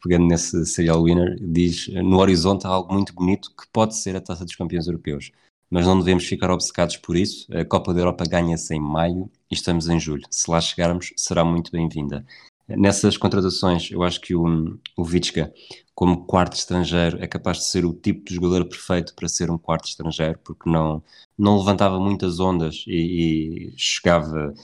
pegando 0.01 0.29
nesse 0.29 0.65
serial 0.65 1.03
winner, 1.03 1.37
diz: 1.41 1.89
no 1.89 2.19
horizonte 2.21 2.69
há 2.69 2.71
algo 2.71 2.95
muito 2.95 3.13
bonito 3.13 3.51
que 3.51 3.67
pode 3.73 3.97
ser 3.97 4.15
a 4.15 4.21
taça 4.21 4.45
dos 4.45 4.55
campeões 4.55 4.87
europeus 4.87 5.33
mas 5.75 5.87
não 5.87 5.99
devemos 5.99 6.25
ficar 6.25 6.53
obcecados 6.53 6.97
por 6.97 7.17
isso. 7.17 7.49
A 7.53 7.65
Copa 7.65 7.93
da 7.93 7.99
Europa 7.99 8.25
ganha-se 8.25 8.73
em 8.73 8.81
maio 8.81 9.29
e 9.51 9.55
estamos 9.57 9.89
em 9.89 9.99
julho. 9.99 10.23
Se 10.31 10.49
lá 10.49 10.61
chegarmos, 10.61 11.13
será 11.17 11.45
muito 11.45 11.73
bem-vinda. 11.73 12.25
Nessas 12.69 13.17
contratações, 13.17 13.91
eu 13.91 14.05
acho 14.05 14.21
que 14.21 14.37
o, 14.37 14.79
o 14.97 15.05
Vitska, 15.05 15.53
como 15.93 16.27
quarto 16.27 16.53
estrangeiro, 16.53 17.19
é 17.21 17.27
capaz 17.27 17.57
de 17.57 17.65
ser 17.65 17.85
o 17.85 17.93
tipo 17.93 18.25
de 18.25 18.37
jogador 18.37 18.67
perfeito 18.67 19.17
para 19.17 19.27
ser 19.27 19.51
um 19.51 19.59
quarto 19.59 19.89
estrangeiro, 19.89 20.39
porque 20.45 20.71
não, 20.71 21.03
não 21.37 21.59
levantava 21.59 21.99
muitas 21.99 22.39
ondas 22.39 22.85
e, 22.87 23.73
e 23.73 23.75
chegava. 23.77 24.55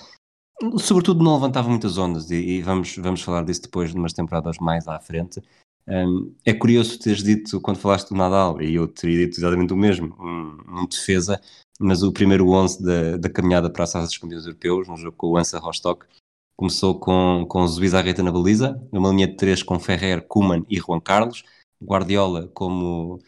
Sobretudo, 0.78 1.24
não 1.24 1.35
levantava 1.35 1.69
muitas 1.69 1.99
ondas, 1.99 2.31
e, 2.31 2.37
e, 2.37 2.62
vamos, 2.62 2.95
vamos 2.99 3.20
falar 3.20 3.43
disso 3.45 3.62
depois, 3.62 3.91
de 3.91 3.97
umas 3.99 4.12
temporadas 4.12 4.59
mais 4.59 4.87
à 4.87 5.01
frente. 5.01 5.43
Um, 5.89 6.35
é 6.44 6.52
curioso 6.52 6.98
teres 6.98 7.23
dito, 7.23 7.61
quando 7.61 7.78
falaste 7.78 8.11
do 8.11 8.16
Nadal, 8.16 8.61
e 8.62 8.74
eu 8.74 8.86
teria 8.86 9.27
dito 9.27 9.39
exatamente 9.39 9.73
o 9.73 9.77
mesmo, 9.77 10.15
um, 10.20 10.82
um 10.82 10.86
defesa, 10.86 11.40
mas 11.81 12.02
o 12.02 12.12
primeiro 12.12 12.48
11 12.48 12.82
da, 12.82 13.16
da 13.16 13.31
caminhada 13.31 13.70
para 13.70 13.85
a 13.85 13.86
Taça 13.86 14.02
dos 14.07 14.19
Campeões 14.19 14.44
Europeus, 14.44 14.89
no 14.89 14.97
jogo 14.97 15.16
com 15.16 15.28
o 15.28 15.36
Ansa 15.36 15.59
Rostock, 15.59 16.07
começou 16.57 16.98
com, 17.01 17.47
com 17.48 17.66
Zubizarreta 17.66 18.23
na 18.23 18.31
baliza, 18.31 18.81
uma 18.93 19.09
linha 19.11 19.27
de 19.27 19.36
três 19.36 19.62
com 19.62 19.81
Ferrer, 19.81 20.27
Kuman 20.28 20.65
e 20.69 20.78
Juan 20.78 21.01
Carlos, 21.01 21.43
Guardiola 21.82 22.48
como, 22.48 23.19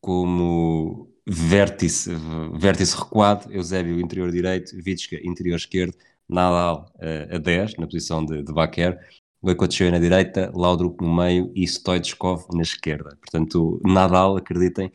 como 0.00 1.10
vértice, 1.26 2.10
vértice 2.52 2.94
recuado, 2.96 3.50
Eusébio 3.50 3.98
interior 3.98 4.30
direito, 4.30 4.76
Vitska 4.76 5.16
interior 5.24 5.56
esquerdo, 5.56 5.96
Nadal 6.28 6.92
uh, 6.96 7.36
a 7.36 7.38
10, 7.38 7.76
na 7.78 7.86
posição 7.86 8.24
de, 8.24 8.42
de 8.42 8.52
Baquer, 8.52 9.00
Goicoechea 9.46 9.92
na 9.92 9.98
direita, 10.00 10.50
Laudrup 10.52 11.00
no 11.00 11.14
meio 11.14 11.52
e 11.54 11.64
Stoichkov 11.64 12.46
na 12.52 12.62
esquerda. 12.62 13.16
Portanto, 13.20 13.80
Nadal, 13.84 14.36
acreditem, 14.36 14.92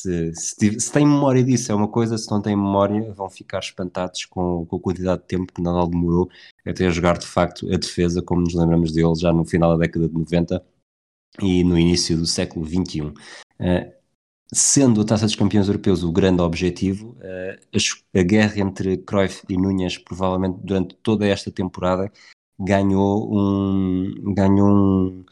se, 0.00 0.34
se, 0.34 0.80
se 0.80 0.92
tem 0.92 1.06
memória 1.06 1.44
disso 1.44 1.70
é 1.70 1.74
uma 1.74 1.86
coisa, 1.86 2.18
se 2.18 2.28
não 2.28 2.42
tem 2.42 2.56
memória 2.56 3.12
vão 3.12 3.30
ficar 3.30 3.60
espantados 3.60 4.24
com, 4.24 4.66
com 4.66 4.76
a 4.76 4.80
quantidade 4.80 5.22
de 5.22 5.28
tempo 5.28 5.52
que 5.52 5.62
Nadal 5.62 5.86
demorou 5.86 6.28
até 6.66 6.86
a 6.86 6.90
jogar 6.90 7.16
de 7.16 7.26
facto 7.26 7.72
a 7.72 7.76
defesa, 7.76 8.20
como 8.20 8.40
nos 8.40 8.54
lembramos 8.54 8.90
dele 8.90 9.14
já 9.14 9.32
no 9.32 9.44
final 9.44 9.70
da 9.70 9.86
década 9.86 10.08
de 10.08 10.14
90 10.14 10.64
e 11.40 11.62
no 11.62 11.78
início 11.78 12.16
do 12.16 12.26
século 12.26 12.66
XXI. 12.66 13.02
Uh, 13.02 13.14
eh, 13.60 13.96
sendo 14.52 15.00
a 15.00 15.04
Taça 15.04 15.26
dos 15.26 15.36
Campeões 15.36 15.68
Europeus 15.68 16.02
o 16.02 16.12
grande 16.12 16.42
objetivo, 16.42 17.16
a, 17.22 18.18
a, 18.18 18.22
guerra 18.22 18.60
entre 18.60 18.98
Cruyff 18.98 19.44
e 19.48 19.56
Núñez, 19.56 19.96
provavelmente 19.96 20.58
durante 20.62 20.96
toda 20.96 21.26
esta 21.26 21.50
temporada, 21.52 22.10
ganhou 22.64 23.28
um, 23.32 24.34
ganhou 24.34 24.68
um, 24.68 25.24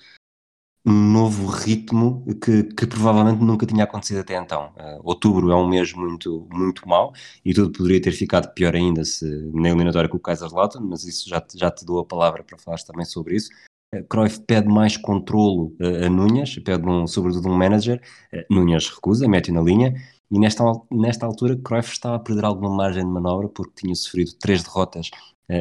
um 0.84 0.92
novo 0.92 1.46
ritmo 1.46 2.24
que, 2.42 2.64
que, 2.64 2.86
provavelmente 2.86 3.42
nunca 3.42 3.66
tinha 3.66 3.84
acontecido 3.84 4.20
até 4.20 4.36
então. 4.36 4.72
Uh, 4.76 5.00
outubro 5.04 5.50
é 5.50 5.56
um 5.56 5.68
mês 5.68 5.92
muito, 5.92 6.48
muito 6.52 6.88
mau 6.88 7.12
e 7.44 7.52
tudo 7.52 7.70
poderia 7.70 8.00
ter 8.00 8.12
ficado 8.12 8.52
pior 8.54 8.74
ainda 8.74 9.04
se 9.04 9.24
na 9.52 9.68
eliminatória 9.68 10.08
com 10.08 10.16
o 10.16 10.20
Kaiserslautern, 10.20 10.86
mas 10.86 11.04
isso 11.04 11.28
já, 11.28 11.44
já 11.54 11.70
te 11.70 11.84
dou 11.84 11.98
a 11.98 12.04
palavra 12.04 12.42
para 12.42 12.58
falar 12.58 12.78
também 12.78 13.04
sobre 13.04 13.36
isso. 13.36 13.50
Uh, 13.94 14.04
Cruyff 14.04 14.40
pede 14.40 14.68
mais 14.68 14.96
controlo 14.96 15.76
uh, 15.80 16.06
a 16.06 16.08
Núñez, 16.08 16.58
pede 16.60 16.88
um, 16.88 17.06
sobretudo 17.06 17.48
um 17.48 17.56
manager, 17.56 18.00
uh, 18.32 18.54
Núñez 18.54 18.88
recusa, 18.88 19.28
mete 19.28 19.52
na 19.52 19.60
linha, 19.60 19.94
e 20.30 20.38
nesta, 20.38 20.62
nesta 20.90 21.26
altura 21.26 21.56
Cruyff 21.56 21.92
estava 21.92 22.16
a 22.16 22.20
perder 22.20 22.44
alguma 22.44 22.70
margem 22.70 23.04
de 23.04 23.10
manobra 23.10 23.48
porque 23.48 23.82
tinha 23.82 23.94
sofrido 23.94 24.32
três 24.38 24.62
derrotas 24.62 25.10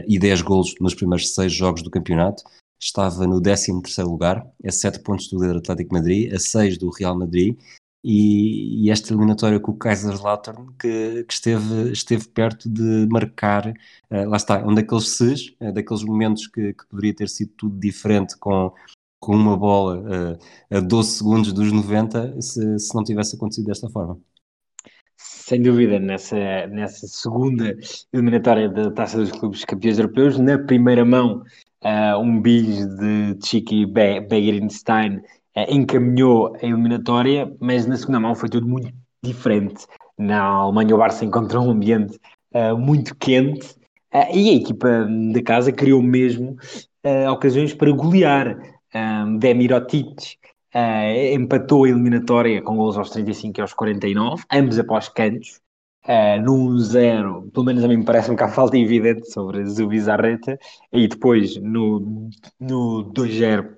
e 0.07 0.19
10 0.19 0.41
golos 0.41 0.75
nos 0.79 0.93
primeiros 0.93 1.33
seis 1.33 1.53
jogos 1.53 1.81
do 1.81 1.89
campeonato. 1.89 2.43
Estava 2.81 3.27
no 3.27 3.41
13 3.41 3.71
lugar, 4.03 4.45
a 4.65 4.71
7 4.71 4.99
pontos 4.99 5.27
do 5.29 5.41
líder 5.41 5.57
Atlético 5.57 5.93
Madrid, 5.93 6.33
a 6.33 6.39
6 6.39 6.77
do 6.77 6.89
Real 6.89 7.17
Madrid, 7.17 7.57
e, 8.03 8.85
e, 8.85 8.89
esta 8.89 9.11
eliminatória 9.11 9.59
com 9.59 9.71
o 9.71 9.77
Kaiserslautern 9.77 10.67
que, 10.79 11.25
que 11.25 11.33
esteve, 11.33 11.91
esteve 11.91 12.27
perto 12.29 12.69
de 12.69 13.05
marcar, 13.11 13.67
uh, 13.67 14.29
lá 14.29 14.37
está, 14.37 14.65
um 14.65 14.73
daqueles 14.73 15.09
ses, 15.09 15.49
uh, 15.59 15.73
daqueles 15.73 16.03
momentos 16.03 16.47
que, 16.47 16.73
que, 16.73 16.87
poderia 16.87 17.13
ter 17.13 17.27
sido 17.27 17.51
tudo 17.57 17.77
diferente 17.77 18.37
com, 18.37 18.73
com 19.19 19.35
uma 19.35 19.57
bola 19.57 19.99
uh, 19.99 20.77
a 20.77 20.79
12 20.79 21.11
segundos 21.17 21.51
dos 21.51 21.71
90 21.73 22.41
se, 22.41 22.79
se 22.79 22.95
não 22.95 23.03
tivesse 23.03 23.35
acontecido 23.35 23.65
desta 23.65 23.89
forma. 23.89 24.17
Sem 25.49 25.63
dúvida, 25.63 25.97
nessa, 25.97 26.67
nessa 26.67 27.07
segunda 27.07 27.75
eliminatória 28.13 28.69
da 28.69 28.91
Taça 28.91 29.17
dos 29.17 29.31
Clubes 29.31 29.65
Campeões 29.65 29.97
Europeus, 29.97 30.37
na 30.37 30.59
primeira 30.59 31.03
mão, 31.03 31.41
uh, 31.83 32.19
um 32.19 32.39
bis 32.39 32.85
de 32.85 33.35
Chiqui 33.43 33.83
Begerinstein 33.87 35.15
uh, 35.17 35.21
encaminhou 35.67 36.55
a 36.55 36.63
eliminatória, 36.63 37.51
mas 37.59 37.87
na 37.87 37.97
segunda 37.97 38.19
mão 38.19 38.35
foi 38.35 38.47
tudo 38.47 38.67
muito 38.67 38.93
diferente. 39.23 39.87
Na 40.19 40.39
Alemanha, 40.39 40.93
o 40.93 40.99
Barça 40.99 41.25
encontrou 41.25 41.65
um 41.65 41.71
ambiente 41.71 42.19
uh, 42.53 42.77
muito 42.77 43.15
quente 43.15 43.75
e 44.31 44.51
a 44.51 44.53
equipa 44.53 45.07
da 45.33 45.41
casa 45.41 45.71
criou 45.71 46.01
mesmo 46.01 46.57
ocasiões 47.31 47.73
para 47.73 47.91
golear 47.91 48.55
um, 48.93 49.37
Demirotic 49.37 50.37
uh, 50.75 51.33
empatou 51.33 51.85
a 51.85 51.89
eliminatória 51.89 52.61
com 52.61 52.75
gols 52.75 52.97
aos 52.97 53.09
35 53.09 53.59
e 53.59 53.61
aos 53.61 53.73
49, 53.73 54.43
ambos 54.51 54.79
após 54.79 55.09
cantos, 55.09 55.61
uh, 56.05 56.41
num 56.41 56.77
zero, 56.79 57.49
pelo 57.53 57.65
menos 57.65 57.83
a 57.83 57.87
mim 57.87 57.97
me 57.97 58.05
parece-me 58.05 58.37
que 58.37 58.43
há 58.43 58.49
falta 58.49 58.77
evidente 58.77 59.31
sobre 59.31 59.65
Zubizarreta, 59.65 60.57
e 60.91 61.07
depois 61.07 61.55
no, 61.57 62.29
no 62.59 63.11
2-0 63.13 63.75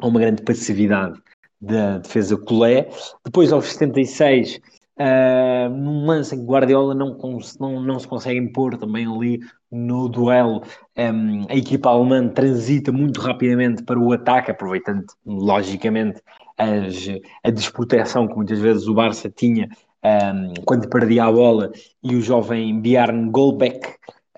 uma 0.00 0.20
grande 0.20 0.42
passividade 0.42 1.20
da 1.60 1.98
defesa 1.98 2.36
Colé, 2.36 2.88
depois 3.24 3.52
aos 3.52 3.66
76 3.66 4.60
Uh, 4.96 5.68
num 5.70 6.06
lance 6.06 6.34
em 6.34 6.38
que 6.38 6.44
Guardiola 6.44 6.94
não, 6.94 7.18
não, 7.58 7.80
não 7.82 7.98
se 7.98 8.06
consegue 8.06 8.38
impor 8.38 8.76
também 8.76 9.06
ali 9.06 9.40
no 9.70 10.08
duelo, 10.08 10.62
um, 10.96 11.46
a 11.48 11.56
equipa 11.56 11.90
alemã 11.90 12.28
transita 12.28 12.92
muito 12.92 13.20
rapidamente 13.20 13.82
para 13.82 13.98
o 13.98 14.12
ataque, 14.12 14.52
aproveitando 14.52 15.04
logicamente 15.26 16.22
as, 16.56 17.08
a 17.42 17.50
desproteção 17.50 18.28
que 18.28 18.36
muitas 18.36 18.60
vezes 18.60 18.86
o 18.86 18.94
Barça 18.94 19.28
tinha 19.28 19.68
um, 20.04 20.54
quando 20.64 20.88
perdia 20.88 21.24
a 21.24 21.32
bola 21.32 21.72
e 22.02 22.14
o 22.14 22.20
jovem 22.20 22.80
Bjarne 22.80 23.30
Goldbeck 23.30 23.88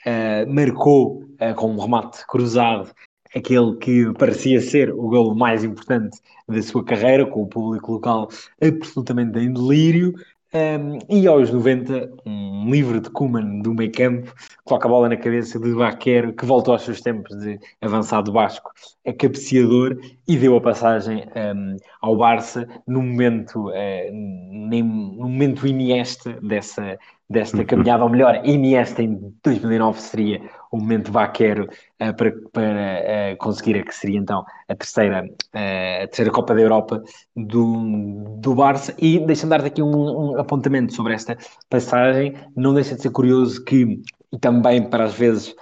uh, 0.06 0.50
marcou 0.50 1.22
uh, 1.22 1.54
com 1.54 1.72
um 1.72 1.78
remate 1.78 2.26
cruzado 2.26 2.90
aquele 3.34 3.76
que 3.76 4.12
parecia 4.14 4.60
ser 4.60 4.90
o 4.90 5.08
gol 5.08 5.34
mais 5.34 5.62
importante 5.62 6.18
da 6.48 6.62
sua 6.62 6.82
carreira, 6.82 7.26
com 7.26 7.42
o 7.42 7.46
público 7.46 7.92
local 7.92 8.28
absolutamente 8.62 9.38
em 9.38 9.52
delírio. 9.52 10.14
Um, 10.54 10.98
e 11.08 11.26
aos 11.26 11.50
90, 11.50 12.12
um 12.24 12.70
livre 12.70 13.00
de 13.00 13.10
Kuman 13.10 13.60
do 13.60 13.74
meio 13.74 13.90
campo, 13.92 14.32
coloca 14.64 14.86
a 14.86 14.90
bola 14.90 15.08
na 15.08 15.16
cabeça 15.16 15.58
de 15.58 15.74
Baquero, 15.74 16.32
que 16.34 16.46
voltou 16.46 16.72
aos 16.72 16.82
seus 16.82 17.00
tempos 17.00 17.36
de 17.36 17.58
avançado 17.80 18.32
basco, 18.32 18.70
é 19.04 19.12
cabeceador 19.12 19.98
e 20.26 20.36
deu 20.36 20.56
a 20.56 20.60
passagem 20.60 21.24
um, 21.54 21.76
ao 22.00 22.16
Barça 22.16 22.66
no 22.86 23.02
momento, 23.02 23.68
uh, 23.68 23.72
nem, 24.12 24.82
no 24.82 25.28
momento 25.28 25.66
Iniesta 25.66 26.38
dessa, 26.42 26.98
desta 27.28 27.64
caminhada, 27.64 28.04
ou 28.04 28.10
melhor, 28.10 28.40
Iniesta 28.44 29.02
em 29.02 29.18
2009 29.42 30.00
seria 30.00 30.40
o 30.70 30.78
momento 30.78 31.10
vaquero 31.10 31.64
uh, 31.64 32.14
para, 32.14 32.32
para 32.52 33.32
uh, 33.32 33.36
conseguir 33.38 33.76
a 33.76 33.84
que 33.84 33.94
seria 33.94 34.18
então 34.18 34.44
a 34.68 34.74
terceira, 34.74 35.24
uh, 35.24 36.04
a 36.04 36.06
terceira 36.06 36.30
Copa 36.30 36.54
da 36.54 36.60
Europa 36.60 37.02
do, 37.34 38.36
do 38.38 38.54
Barça. 38.54 38.94
E 38.98 39.18
deixa-me 39.18 39.50
dar-te 39.50 39.66
aqui 39.66 39.82
um, 39.82 40.32
um, 40.32 40.40
apontamento 40.40 40.92
sobre 40.92 41.14
esta 41.14 41.36
passagem. 41.68 42.34
Não 42.54 42.74
deixa 42.74 42.94
de 42.94 43.02
ser 43.02 43.10
curioso 43.10 43.64
que, 43.64 44.00
e 44.32 44.38
também 44.38 44.88
para 44.88 45.04
às 45.04 45.14
vezes 45.14 45.54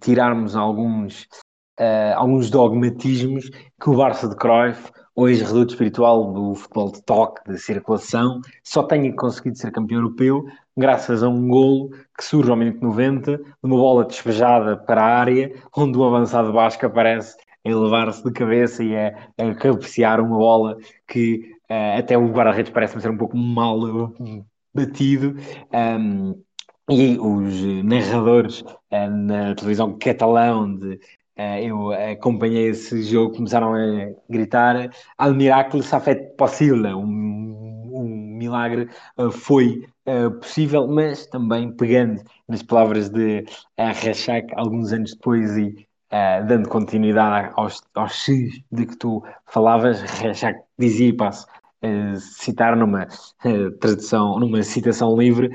tirarmos 0.00 0.56
alguns, 0.56 1.28
alguns 2.16 2.50
dogmatismos, 2.50 3.48
que 3.48 3.90
o 3.90 3.96
Barça 3.96 4.28
de 4.28 4.36
Cruyff 4.36 4.90
hoje 5.14 5.44
reduto 5.44 5.72
espiritual 5.72 6.32
do 6.32 6.54
futebol 6.54 6.92
de 6.92 7.02
toque, 7.02 7.50
de 7.50 7.58
circulação, 7.58 8.40
só 8.62 8.82
tenha 8.82 9.14
conseguido 9.14 9.58
ser 9.58 9.70
campeão 9.70 9.98
europeu 9.98 10.46
graças 10.76 11.22
a 11.22 11.28
um 11.28 11.48
golo 11.48 11.90
que 12.16 12.24
surge 12.24 12.50
ao 12.50 12.56
minuto 12.56 12.80
90, 12.82 13.36
de 13.36 13.44
uma 13.62 13.76
bola 13.76 14.04
despejada 14.04 14.76
para 14.76 15.02
a 15.02 15.18
área, 15.18 15.52
onde 15.76 15.98
o 15.98 16.04
avançado 16.04 16.52
Basco 16.52 16.86
aparece 16.86 17.36
a 17.64 17.68
elevar-se 17.68 18.24
de 18.24 18.32
cabeça 18.32 18.82
e 18.82 18.96
a, 18.96 19.08
a 19.38 19.54
cabecear 19.54 20.20
uma 20.20 20.38
bola 20.38 20.78
que 21.06 21.52
uh, 21.70 21.98
até 21.98 22.16
o 22.16 22.28
guarda-redes 22.28 22.72
parece-me 22.72 23.02
ser 23.02 23.10
um 23.10 23.18
pouco 23.18 23.36
mal 23.36 23.78
batido. 24.72 25.36
Um, 25.72 26.40
e 26.88 27.18
os 27.18 27.84
narradores 27.84 28.62
uh, 28.62 29.10
na 29.10 29.54
televisão 29.54 29.98
catalã, 29.98 30.56
onde 30.56 30.94
uh, 30.94 30.98
eu 31.62 31.92
acompanhei 31.92 32.68
esse 32.68 33.02
jogo, 33.02 33.36
começaram 33.36 33.74
a 33.74 34.12
gritar. 34.28 34.90
Al 35.16 35.34
miracolo 35.34 35.82
ça 35.82 36.00
fait 36.00 36.36
possible, 36.36 36.92
um, 36.94 37.90
um 37.92 38.36
milagre 38.40 38.88
uh, 39.18 39.30
foi 39.30 39.86
uh, 40.06 40.30
possível, 40.32 40.86
mas 40.88 41.26
também 41.26 41.72
pegando 41.72 42.22
nas 42.48 42.62
palavras 42.62 43.08
de 43.10 43.44
uh, 43.78 43.92
Rechak 43.94 44.52
alguns 44.56 44.92
anos 44.92 45.14
depois 45.14 45.56
e 45.56 45.86
uh, 46.12 46.46
dando 46.46 46.68
continuidade 46.68 47.52
aos, 47.56 47.82
aos 47.94 48.12
X 48.12 48.62
de 48.72 48.86
que 48.86 48.96
tu 48.96 49.22
falavas, 49.46 50.00
Rechak 50.02 50.60
dizia, 50.78 51.16
passo 51.16 51.46
a 51.82 52.16
citar 52.18 52.76
numa 52.76 53.06
tradução, 53.80 54.38
numa 54.38 54.62
citação 54.62 55.16
livre, 55.16 55.48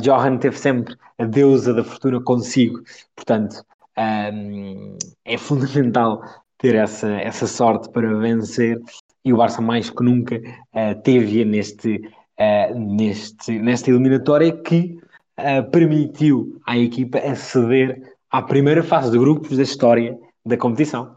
Johan 0.00 0.36
teve 0.38 0.58
sempre 0.58 0.96
a 1.16 1.24
deusa 1.24 1.72
da 1.72 1.84
fortuna 1.84 2.20
consigo, 2.20 2.80
portanto 3.14 3.64
um, 3.98 4.96
é 5.24 5.36
fundamental 5.38 6.22
ter 6.58 6.74
essa, 6.74 7.08
essa 7.08 7.46
sorte 7.46 7.88
para 7.90 8.12
vencer 8.18 8.80
e 9.24 9.32
o 9.32 9.36
Barça 9.36 9.60
mais 9.60 9.90
que 9.90 10.02
nunca 10.02 10.36
uh, 10.36 11.02
teve 11.02 11.44
neste 11.44 11.96
uh, 11.96 12.78
neste, 12.78 13.58
nesta 13.58 13.90
eliminatória 13.90 14.52
que 14.62 14.98
uh, 15.38 15.70
permitiu 15.70 16.60
à 16.66 16.78
equipa 16.78 17.18
aceder 17.18 18.14
à 18.30 18.42
primeira 18.42 18.82
fase 18.82 19.10
de 19.10 19.18
grupos 19.18 19.56
da 19.56 19.62
história 19.62 20.18
da 20.44 20.56
competição. 20.56 21.16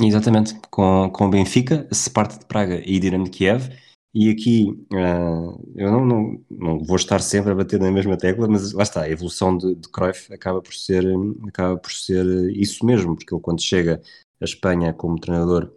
Exatamente, 0.00 0.54
com, 0.70 1.10
com 1.12 1.26
o 1.26 1.28
Benfica, 1.28 1.86
Sparta 1.92 2.38
de 2.38 2.46
Praga 2.46 2.80
e 2.84 2.98
Dinamo 2.98 3.24
de 3.24 3.30
Kiev. 3.30 3.68
E 4.12 4.28
aqui 4.30 4.70
uh, 4.92 5.72
eu 5.76 5.90
não, 5.92 6.04
não, 6.04 6.44
não, 6.50 6.84
vou 6.84 6.96
estar 6.96 7.20
sempre 7.20 7.52
a 7.52 7.54
bater 7.54 7.78
na 7.78 7.92
mesma 7.92 8.16
tecla, 8.16 8.48
mas 8.48 8.72
lá 8.72 8.82
está, 8.82 9.02
a 9.02 9.10
evolução 9.10 9.56
de, 9.56 9.74
de 9.76 9.88
Cruyff 9.88 10.32
acaba 10.32 10.60
por, 10.60 10.74
ser, 10.74 11.04
acaba 11.46 11.76
por 11.78 11.92
ser 11.92 12.26
isso 12.50 12.84
mesmo, 12.84 13.14
porque 13.14 13.32
ele 13.32 13.42
quando 13.42 13.62
chega 13.62 14.02
a 14.40 14.44
Espanha 14.44 14.92
como 14.92 15.20
treinador 15.20 15.72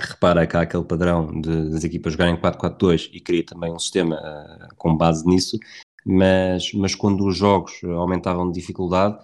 repara 0.00 0.46
que 0.46 0.56
há 0.56 0.62
aquele 0.62 0.84
padrão 0.84 1.40
de, 1.40 1.70
das 1.70 1.84
equipas 1.84 2.12
jogarem 2.14 2.36
4-4-2 2.36 3.10
e 3.12 3.20
cria 3.20 3.44
também 3.44 3.72
um 3.72 3.78
sistema 3.78 4.16
uh, 4.16 4.74
com 4.76 4.96
base 4.96 5.26
nisso, 5.26 5.58
mas, 6.04 6.72
mas 6.72 6.94
quando 6.94 7.24
os 7.26 7.36
jogos 7.36 7.72
aumentavam 7.84 8.50
de 8.50 8.58
dificuldade, 8.58 9.16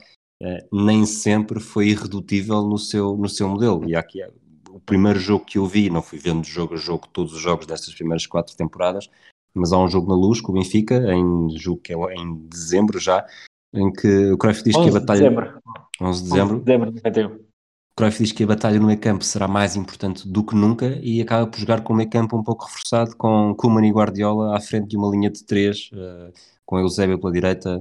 uh, 0.42 0.84
nem 0.84 1.06
sempre 1.06 1.59
foi 1.59 1.88
irredutível 1.88 2.62
no 2.62 2.78
seu, 2.78 3.16
no 3.16 3.28
seu 3.28 3.48
modelo. 3.48 3.88
E 3.88 3.97
aqui 3.97 4.22
é 4.22 4.30
o 4.72 4.80
primeiro 4.80 5.18
jogo 5.18 5.44
que 5.44 5.59
eu 5.59 5.66
vi, 5.66 5.90
não 5.90 6.02
fui 6.02 6.18
vendo 6.18 6.44
jogo 6.44 6.74
a 6.74 6.76
jogo 6.76 7.09
todos 7.12 7.32
os 7.32 7.40
jogos 7.40 7.66
destas 7.66 7.94
primeiras 7.94 8.26
quatro 8.26 8.56
temporadas, 8.56 9.10
mas 9.55 9.72
há 9.72 9.78
um 9.78 9.88
jogo 9.88 10.09
na 10.09 10.14
luz 10.14 10.40
com 10.40 10.52
o 10.52 10.55
Benfica, 10.55 10.97
em, 11.12 11.51
julgo 11.59 11.82
que 11.82 11.92
é 11.92 12.14
em 12.14 12.47
dezembro 12.48 12.98
já, 12.98 13.26
em 13.72 13.92
que 13.92 14.30
o 14.32 14.38
Cruyff 14.38 14.62
diz 14.62 14.76
que 14.76 14.88
a 14.88 14.92
batalha... 14.92 15.28
De 15.28 15.36
dezembro. 15.36 15.60
11 16.01 16.22
de 16.22 16.28
dezembro. 16.30 16.55
11 16.55 16.59
de 16.59 16.64
dezembro 16.64 16.90
de 16.90 16.97
91 16.97 17.51
Cruyff 17.97 18.22
diz 18.22 18.32
que 18.32 18.44
a 18.44 18.47
batalha 18.47 18.80
no 18.80 18.86
meio 18.86 18.98
campo 18.98 19.22
será 19.22 19.47
mais 19.47 19.76
importante 19.76 20.26
do 20.26 20.42
que 20.42 20.55
nunca 20.55 20.98
e 21.02 21.20
acaba 21.20 21.47
por 21.47 21.59
jogar 21.59 21.82
com 21.82 21.92
o 21.92 21.97
meio 21.97 22.09
campo 22.09 22.34
um 22.34 22.42
pouco 22.42 22.64
reforçado 22.64 23.14
com 23.14 23.55
Koeman 23.55 23.86
e 23.86 23.92
Guardiola 23.92 24.56
à 24.56 24.60
frente 24.60 24.88
de 24.88 24.97
uma 24.97 25.10
linha 25.10 25.28
de 25.28 25.44
três, 25.44 25.90
uh, 25.92 26.32
com 26.64 26.78
Eusébio 26.78 27.18
pela 27.18 27.30
direita, 27.30 27.78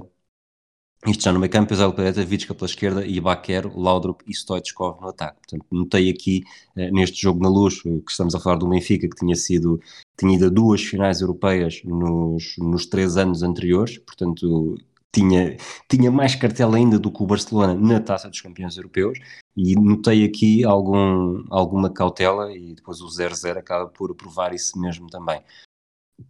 isto 1.06 1.22
já 1.22 1.32
no 1.32 1.40
meio 1.40 1.50
campo, 1.50 1.72
Eusébio 1.72 1.94
pela 1.94 2.12
direita, 2.12 2.28
Vitska 2.28 2.54
pela 2.54 2.66
esquerda 2.66 3.06
e 3.06 3.18
Baquero, 3.20 3.72
Laudrup 3.78 4.22
e 4.26 4.34
Stoichkov 4.34 5.00
no 5.00 5.08
ataque. 5.08 5.38
Portanto, 5.38 5.66
notei 5.70 6.10
aqui 6.10 6.44
uh, 6.76 6.92
neste 6.92 7.22
jogo 7.22 7.42
na 7.42 7.48
luz, 7.48 7.78
uh, 7.86 8.02
que 8.02 8.10
estamos 8.10 8.34
a 8.34 8.40
falar 8.40 8.56
do 8.56 8.68
Benfica, 8.68 9.08
que 9.08 9.16
tinha 9.16 9.34
sido, 9.34 9.80
tinha 10.18 10.34
ido 10.34 10.46
a 10.46 10.50
duas 10.50 10.82
finais 10.82 11.22
europeias 11.22 11.80
nos, 11.84 12.54
nos 12.58 12.84
três 12.84 13.16
anos 13.16 13.42
anteriores, 13.42 13.96
portanto 13.98 14.76
tinha, 15.12 15.56
tinha 15.88 16.10
mais 16.10 16.34
cartel 16.34 16.74
ainda 16.74 16.98
do 16.98 17.10
que 17.10 17.22
o 17.22 17.26
Barcelona 17.26 17.74
na 17.74 17.98
Taça 17.98 18.28
dos 18.28 18.40
Campeões 18.40 18.76
Europeus 18.76 19.18
e 19.56 19.74
notei 19.74 20.24
aqui 20.24 20.64
algum, 20.64 21.44
alguma 21.50 21.90
cautela 21.90 22.52
e 22.52 22.74
depois 22.74 23.00
o 23.00 23.08
0-0 23.08 23.56
acaba 23.56 23.88
por 23.88 24.14
provar 24.14 24.54
isso 24.54 24.78
mesmo 24.78 25.08
também. 25.08 25.40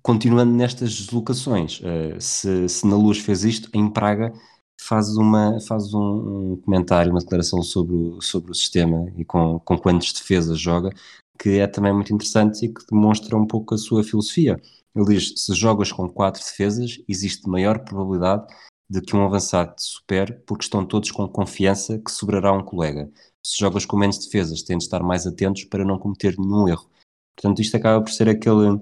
Continuando 0.00 0.52
nestas 0.52 0.94
deslocações, 0.94 1.80
uh, 1.80 2.20
se, 2.20 2.68
se 2.68 2.86
na 2.86 2.94
Luz 2.94 3.18
fez 3.18 3.42
isto, 3.42 3.68
em 3.74 3.90
Praga 3.90 4.32
faz, 4.80 5.16
uma, 5.16 5.60
faz 5.60 5.92
um, 5.94 6.56
comentário, 6.64 7.12
uma 7.12 7.20
declaração 7.20 7.62
sobre 7.62 7.94
o, 7.94 8.20
sobre 8.20 8.50
o 8.50 8.54
sistema 8.54 9.12
e 9.16 9.24
com, 9.24 9.58
com 9.60 9.78
quantas 9.78 10.12
defesas 10.12 10.58
joga, 10.58 10.90
que 11.38 11.58
é 11.58 11.66
também 11.66 11.92
muito 11.92 12.12
interessante 12.12 12.64
e 12.64 12.72
que 12.72 12.84
demonstra 12.90 13.36
um 13.36 13.46
pouco 13.46 13.74
a 13.74 13.78
sua 13.78 14.02
filosofia. 14.02 14.60
Ele 14.94 15.06
diz: 15.06 15.34
se 15.36 15.54
jogas 15.54 15.92
com 15.92 16.08
quatro 16.08 16.42
defesas, 16.42 17.00
existe 17.08 17.48
maior 17.48 17.80
probabilidade 17.84 18.46
de 18.88 19.00
que 19.00 19.14
um 19.14 19.24
avançado 19.24 19.74
te 19.76 19.82
supere 19.82 20.32
porque 20.46 20.64
estão 20.64 20.84
todos 20.84 21.10
com 21.12 21.28
confiança 21.28 21.98
que 21.98 22.10
sobrará 22.10 22.52
um 22.52 22.64
colega. 22.64 23.08
Se 23.44 23.58
jogas 23.58 23.86
com 23.86 23.96
menos 23.96 24.18
defesas, 24.18 24.62
tens 24.62 24.78
de 24.78 24.84
estar 24.84 25.02
mais 25.02 25.26
atentos 25.26 25.64
para 25.64 25.84
não 25.84 25.98
cometer 25.98 26.36
nenhum 26.38 26.68
erro. 26.68 26.90
Portanto, 27.36 27.62
isto 27.62 27.76
acaba 27.76 28.02
por 28.02 28.10
ser 28.10 28.28
aquele. 28.28 28.80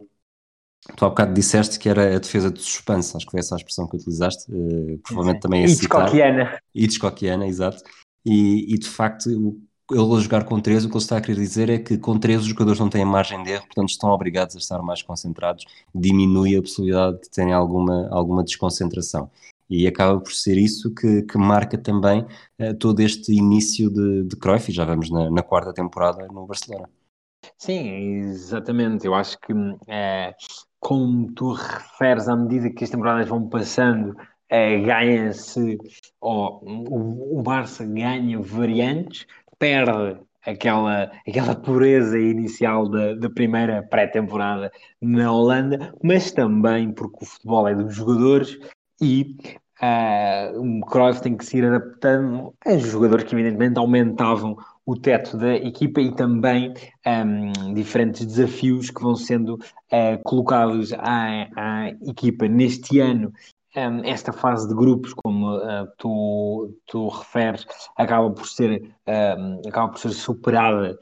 Tu 0.97 1.05
há 1.05 1.09
bocado 1.09 1.35
disseste 1.35 1.79
que 1.79 1.89
era 1.89 2.17
a 2.17 2.19
defesa 2.19 2.51
de 2.51 2.61
suspense, 2.61 3.17
acho 3.17 3.27
que 3.27 3.31
foi 3.31 3.41
essa 3.41 3.55
a 3.55 3.59
expressão 3.59 3.87
que 3.87 3.97
utilizaste, 3.97 4.51
uh, 4.51 4.99
provavelmente 4.99 5.37
Sim. 5.37 5.41
também 5.41 5.63
é 5.63 5.67
Hitchcockiana. 5.67 6.59
Hitchcockiana, 6.75 7.47
exato. 7.47 7.83
E, 8.25 8.75
e 8.75 8.79
de 8.79 8.89
facto, 8.89 9.29
ele 9.91 10.15
a 10.17 10.21
jogar 10.21 10.45
com 10.45 10.61
13, 10.61 10.87
o 10.87 10.91
que 10.91 10.97
ele 10.97 11.03
está 11.03 11.17
a 11.17 11.21
querer 11.21 11.37
dizer 11.37 11.71
é 11.71 11.79
que 11.79 11.97
com 11.97 12.19
13 12.19 12.43
os 12.43 12.49
jogadores 12.49 12.79
não 12.79 12.91
têm 12.91 13.05
margem 13.05 13.43
de 13.43 13.53
erro, 13.53 13.65
portanto 13.67 13.89
estão 13.89 14.11
obrigados 14.11 14.55
a 14.55 14.59
estar 14.59 14.83
mais 14.83 15.03
concentrados, 15.03 15.65
diminui 15.95 16.57
a 16.57 16.61
possibilidade 16.61 17.23
de 17.23 17.31
terem 17.31 17.53
alguma, 17.53 18.09
alguma 18.11 18.45
desconcentração. 18.45 19.31
E 19.71 19.87
acaba 19.87 20.19
por 20.19 20.33
ser 20.33 20.57
isso 20.57 20.95
que, 20.95 21.23
que 21.23 21.39
marca 21.39 21.77
também 21.77 22.27
uh, 22.59 22.75
todo 22.79 23.01
este 23.01 23.33
início 23.33 23.91
de, 23.91 24.25
de 24.25 24.37
Cruyff, 24.37 24.71
e 24.71 24.75
já 24.75 24.85
vamos 24.85 25.11
na, 25.11 25.31
na, 25.31 25.43
quarta 25.43 25.75
temporada 25.75 26.27
no 26.29 26.47
Barcelona. 26.47 26.89
Sim, 27.57 27.89
exatamente. 28.31 29.07
Eu 29.07 29.15
acho 29.15 29.39
que, 29.39 29.53
é, 29.87 30.35
como 30.81 31.33
tu 31.33 31.53
referes, 31.53 32.29
à 32.29 32.37
medida 32.37 32.71
que 32.71 32.85
as 32.85 32.91
temporadas 32.91 33.29
vão 33.29 33.49
passando, 33.49 34.17
é, 34.49 34.79
ganha-se, 34.81 35.79
o, 36.21 37.39
o 37.39 37.43
Barça 37.43 37.85
ganha 37.85 38.41
variantes, 38.41 39.27
perde 39.59 40.19
aquela, 40.45 41.11
aquela 41.27 41.55
pureza 41.55 42.19
inicial 42.19 42.89
da, 42.89 43.15
da 43.15 43.31
primeira 43.31 43.83
pré-temporada 43.83 44.71
na 45.01 45.31
Holanda, 45.31 45.95
mas 46.03 46.33
também 46.33 46.93
porque 46.93 47.25
o 47.25 47.27
futebol 47.27 47.69
é 47.69 47.75
dos 47.75 47.95
jogadores 47.95 48.59
e 49.01 49.37
uh, 49.83 50.61
o 50.61 50.87
Cruyff 50.87 51.21
tem 51.21 51.37
que 51.37 51.45
se 51.45 51.59
ir 51.59 51.65
adaptando 51.65 52.55
a 52.65 52.77
jogadores 52.79 53.25
que 53.25 53.35
evidentemente 53.35 53.79
aumentavam 53.79 54.57
o 54.89 54.97
teto 54.97 55.37
da 55.37 55.55
equipa 55.55 56.01
e 56.01 56.11
também 56.15 56.73
um, 57.07 57.75
diferentes 57.75 58.25
desafios 58.25 58.89
que 58.89 59.03
vão 59.03 59.15
sendo 59.15 59.57
uh, 59.57 60.23
colocados 60.25 60.95
à, 60.95 61.47
à, 61.55 61.89
equipa. 62.07 62.49
Neste 62.49 62.99
ano 62.99 63.31
um, 63.77 64.03
esta 64.03 64.33
fase 64.33 64.67
de 64.67 64.75
grupos, 64.75 65.13
como 65.13 65.59
uh, 65.59 65.87
tu, 65.99 66.75
tu 66.87 67.07
referes, 67.09 67.67
acaba 67.97 68.31
por 68.31 68.47
ser, 68.47 68.83
um, 69.07 69.69
acaba 69.69 69.91
por 69.91 69.99
ser 69.99 70.13
superada 70.13 70.99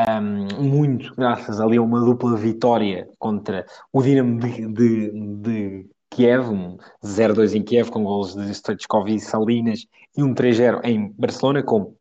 um, 0.00 0.60
muito 0.60 1.14
graças 1.14 1.60
ali 1.60 1.76
a 1.76 1.82
uma 1.82 2.00
dupla 2.00 2.36
vitória 2.36 3.08
contra 3.20 3.64
o 3.92 4.02
Dinamo 4.02 4.40
de, 4.40 4.66
de, 4.66 5.10
de 5.42 5.90
Kiev, 6.10 6.48
um 6.48 6.76
0-2 7.04 7.54
em 7.54 7.62
Kiev 7.62 7.90
com 7.90 8.02
gols 8.02 8.34
de 8.34 8.52
Stoichkov 8.52 9.08
e 9.08 9.20
Salinas 9.20 9.86
e 10.16 10.24
um 10.24 10.34
3-0 10.34 10.80
em 10.82 11.14
Barcelona 11.16 11.62
com 11.62 11.94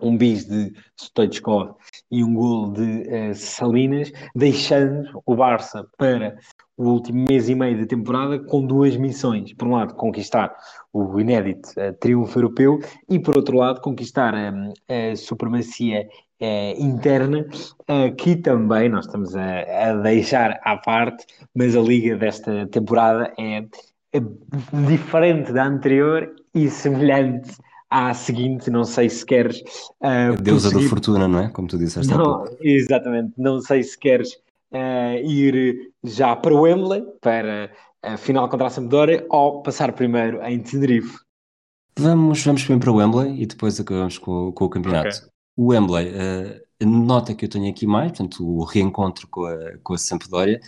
um 0.00 0.16
bis 0.16 0.46
de 0.46 0.72
Stoichkov 0.98 1.74
e 2.10 2.24
um 2.24 2.34
gol 2.34 2.72
de 2.72 2.82
uh, 2.82 3.34
Salinas, 3.34 4.12
deixando 4.34 5.22
o 5.26 5.36
Barça 5.36 5.86
para 5.96 6.36
o 6.76 6.84
último 6.84 7.26
mês 7.28 7.48
e 7.48 7.54
meio 7.54 7.78
da 7.78 7.86
temporada 7.86 8.38
com 8.38 8.64
duas 8.64 8.96
missões. 8.96 9.52
Por 9.52 9.68
um 9.68 9.72
lado, 9.72 9.94
conquistar 9.94 10.54
o 10.92 11.20
inédito 11.20 11.68
uh, 11.70 11.92
triunfo 12.00 12.38
europeu 12.38 12.80
e, 13.08 13.18
por 13.18 13.36
outro 13.36 13.56
lado, 13.56 13.80
conquistar 13.80 14.34
a 14.34 15.16
supremacia 15.16 16.08
uh, 16.40 16.82
interna, 16.82 17.46
que 18.16 18.36
também 18.36 18.88
nós 18.88 19.06
estamos 19.06 19.34
a, 19.36 19.90
a, 19.90 19.92
deixar 19.94 20.58
à 20.62 20.76
parte, 20.76 21.26
mas 21.54 21.76
a 21.76 21.80
liga 21.80 22.16
desta 22.16 22.66
temporada 22.68 23.32
é, 23.38 23.66
é 24.12 24.20
diferente 24.86 25.52
da 25.52 25.66
anterior 25.66 26.34
e 26.54 26.70
semelhante 26.70 27.52
à 27.90 28.14
seguinte, 28.14 28.70
não 28.70 28.84
sei 28.84 29.10
se 29.10 29.26
queres. 29.26 29.60
Uh, 30.00 30.32
a 30.32 30.40
deusa 30.40 30.70
da 30.70 30.80
fortuna, 30.88 31.26
não 31.26 31.40
é? 31.40 31.50
Como 31.50 31.66
tu 31.66 31.76
disseste 31.76 32.14
não. 32.14 32.44
Exatamente, 32.60 33.32
não 33.36 33.60
sei 33.60 33.82
se 33.82 33.98
queres 33.98 34.32
uh, 34.72 35.18
ir 35.24 35.92
já 36.04 36.36
para 36.36 36.54
o 36.54 36.60
Wembley, 36.60 37.02
para 37.20 37.72
a 38.02 38.16
final 38.16 38.48
contra 38.48 38.68
a 38.68 38.70
Sampdoria, 38.70 39.26
ou 39.28 39.60
passar 39.62 39.92
primeiro 39.92 40.40
em 40.42 40.60
Tenerife? 40.60 41.18
Vamos, 41.98 42.42
vamos 42.44 42.62
primeiro 42.62 42.84
para 42.84 42.92
o 42.92 42.96
Wembley 42.96 43.42
e 43.42 43.46
depois 43.46 43.78
acabamos 43.80 44.16
com, 44.16 44.52
com 44.52 44.64
o 44.64 44.70
campeonato. 44.70 45.16
Okay. 45.16 45.28
O 45.56 45.66
Wembley, 45.66 46.08
uh, 46.10 46.60
a 46.80 46.86
nota 46.86 47.34
que 47.34 47.44
eu 47.44 47.48
tenho 47.48 47.68
aqui 47.68 47.86
mais, 47.86 48.12
portanto, 48.12 48.46
o 48.46 48.62
reencontro 48.64 49.26
com 49.28 49.44
a, 49.44 49.56
com 49.82 49.94
a 49.94 49.98
Sampdoria, 49.98 50.60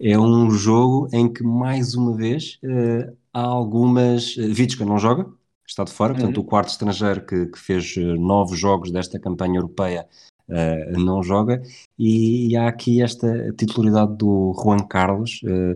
é 0.00 0.16
um 0.16 0.48
jogo 0.52 1.08
em 1.12 1.30
que, 1.30 1.42
mais 1.42 1.96
uma 1.96 2.16
vez, 2.16 2.60
há 3.34 3.40
algumas. 3.40 4.36
Vitska 4.36 4.84
não 4.84 4.96
joga, 4.96 5.26
está 5.68 5.84
de 5.84 5.92
fora, 5.92 6.14
portanto, 6.14 6.38
uhum. 6.38 6.42
o 6.42 6.46
quarto 6.46 6.68
estrangeiro 6.70 7.24
que, 7.24 7.46
que 7.46 7.58
fez 7.58 7.94
nove 8.18 8.56
jogos 8.56 8.90
desta 8.90 9.18
campanha 9.20 9.58
europeia 9.58 10.08
uh, 10.48 10.98
não 10.98 11.22
joga, 11.22 11.62
e, 11.98 12.48
e, 12.48 12.56
há 12.56 12.68
aqui 12.68 13.02
esta 13.02 13.52
titularidade 13.52 14.16
do 14.16 14.54
Juan 14.62 14.86
Carlos, 14.86 15.40
uh, 15.44 15.74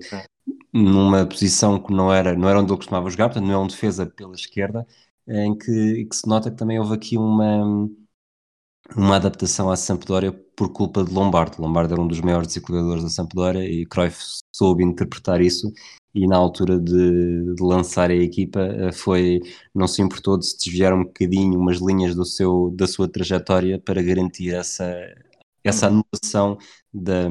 numa 0.72 1.26
posição 1.26 1.78
que 1.78 1.92
não 1.92 2.12
era, 2.12 2.34
não 2.34 2.48
era 2.48 2.58
onde 2.58 2.70
ele 2.70 2.78
costumava 2.78 3.10
jogar, 3.10 3.28
portanto 3.28 3.46
não 3.46 3.54
é 3.54 3.58
um 3.58 3.66
defesa 3.66 4.06
pela 4.06 4.34
esquerda, 4.34 4.86
em 5.28 5.56
que, 5.56 6.06
que 6.06 6.16
se 6.16 6.26
nota 6.26 6.50
que 6.50 6.56
também 6.56 6.78
houve 6.78 6.94
aqui 6.94 7.16
uma, 7.16 7.88
uma 8.96 9.16
adaptação 9.16 9.70
à 9.70 9.76
Sampdoria 9.76 10.32
por 10.56 10.72
culpa 10.72 11.04
de 11.04 11.12
Lombardo. 11.12 11.60
Lombardo 11.60 11.94
era 11.94 12.02
um 12.02 12.08
dos 12.08 12.20
maiores 12.20 12.48
desequilibradores 12.48 13.04
da 13.04 13.10
Sampdoria 13.10 13.64
e 13.64 13.86
Cruyff 13.86 14.18
soube 14.54 14.82
interpretar 14.82 15.40
isso 15.40 15.72
e 16.14 16.26
na 16.26 16.36
altura 16.36 16.78
de, 16.78 17.54
de, 17.54 17.62
lançar 17.62 18.10
a 18.10 18.14
equipa 18.14 18.60
eh, 18.60 18.92
foi 18.92 19.40
não 19.74 19.88
se 19.88 20.02
importou 20.02 20.38
de 20.38 20.46
se 20.46 20.58
desviar 20.58 20.92
um 20.92 21.04
bocadinho 21.04 21.58
umas 21.58 21.78
linhas 21.78 22.14
do 22.14 22.24
seu, 22.24 22.70
da 22.76 22.86
sua 22.86 23.08
trajetória 23.08 23.78
para 23.78 24.02
garantir 24.02 24.54
essa, 24.54 24.94
essa 25.64 25.88
uhum. 25.88 26.02
anulação 26.12 26.58
de, 26.92 27.28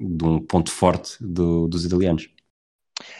de 0.00 0.24
um 0.24 0.40
ponto 0.40 0.70
forte 0.70 1.16
do, 1.20 1.68
dos 1.68 1.84
italianos. 1.84 2.28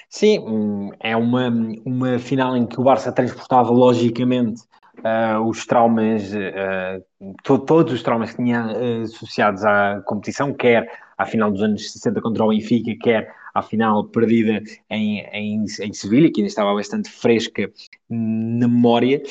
Sim, 0.08 0.90
é 1.00 1.14
uma, 1.14 1.48
uma 1.84 2.18
final 2.18 2.56
em 2.56 2.66
que 2.66 2.80
o 2.80 2.84
Barça 2.84 3.12
transportava 3.12 3.70
logicamente 3.70 4.62
uh, 4.98 5.40
os 5.46 5.66
traumas, 5.66 6.32
uh, 6.32 7.34
to, 7.42 7.58
todos 7.58 7.92
os 7.92 8.02
traumas 8.02 8.30
que 8.30 8.42
tinha 8.42 8.66
uh, 8.66 9.02
associados 9.02 9.64
à 9.64 10.00
competição, 10.06 10.54
quer 10.54 10.90
à 11.18 11.26
final 11.26 11.50
dos 11.50 11.62
anos 11.62 11.92
60 11.92 12.20
contra 12.20 12.44
o 12.44 12.48
Benfica, 12.48 12.92
quer 13.00 13.34
à 13.56 13.62
final 13.62 14.04
perdida 14.04 14.62
em, 14.90 15.20
em, 15.32 15.64
em 15.80 15.92
Sevilha, 15.92 16.30
que 16.30 16.40
ainda 16.40 16.48
estava 16.48 16.74
bastante 16.74 17.10
fresca 17.10 17.70
na 18.08 18.68
memória. 18.68 19.22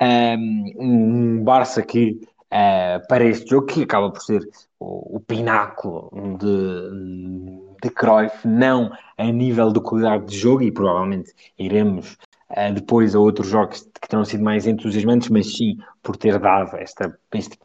Um, 0.00 0.72
um 0.78 1.44
Barça 1.44 1.82
que, 1.82 2.20
uh, 2.46 3.06
para 3.08 3.24
este 3.24 3.50
jogo, 3.50 3.66
que 3.66 3.82
acaba 3.82 4.10
por 4.10 4.22
ser 4.22 4.42
o, 4.80 5.16
o 5.16 5.20
pináculo 5.20 6.10
de, 6.38 7.60
de 7.82 7.90
Cruyff, 7.90 8.48
não 8.48 8.90
a 9.18 9.24
nível 9.24 9.70
de 9.70 9.80
qualidade 9.80 10.26
de 10.26 10.38
jogo, 10.38 10.62
e 10.62 10.72
provavelmente 10.72 11.32
iremos 11.58 12.16
Uh, 12.50 12.72
depois 12.72 13.16
a 13.16 13.18
outros 13.18 13.48
jogos 13.48 13.88
que 14.00 14.08
terão 14.08 14.24
sido 14.24 14.44
mais 14.44 14.66
entusiasmantes, 14.66 15.28
mas 15.30 15.56
sim 15.56 15.78
por 16.02 16.14
ter 16.16 16.38
dado 16.38 16.76
esta, 16.76 17.18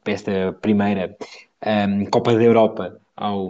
esta 0.05 0.53
primeira 0.61 1.15
um, 1.63 2.05
Copa 2.05 2.33
da 2.33 2.41
Europa 2.41 2.99
ao, 3.19 3.49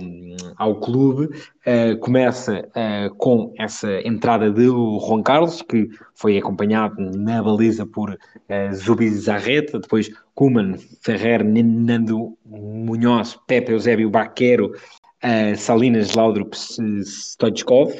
ao 0.57 0.79
clube, 0.79 1.25
uh, 1.25 1.97
começa 1.99 2.67
uh, 2.69 3.15
com 3.15 3.53
essa 3.57 4.01
entrada 4.05 4.51
de 4.51 4.65
Juan 4.65 5.21
Carlos, 5.21 5.61
que 5.61 5.87
foi 6.15 6.37
acompanhado 6.37 6.95
na 7.15 7.41
baliza 7.41 7.85
por 7.85 8.09
uh, 8.09 8.75
Zubi 8.75 9.09
Zarreta, 9.09 9.79
depois 9.79 10.09
Kuman, 10.33 10.75
Ferrer, 11.01 11.43
Nando 11.45 12.35
Munhoz, 12.45 13.37
Pepe 13.47 13.71
Eusébio 13.71 14.09
Baquero, 14.09 14.71
uh, 15.23 15.55
Salinas 15.55 16.15
Laudrup 16.15 16.53
Stoichkov. 16.55 17.93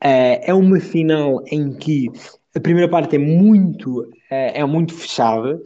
é 0.00 0.54
uma 0.54 0.78
final 0.78 1.42
em 1.50 1.72
que 1.72 2.08
a 2.54 2.60
primeira 2.60 2.88
parte 2.88 3.16
é 3.16 3.18
muito, 3.18 4.08
é 4.28 4.64
muito 4.64 4.94
fechada, 4.94 5.60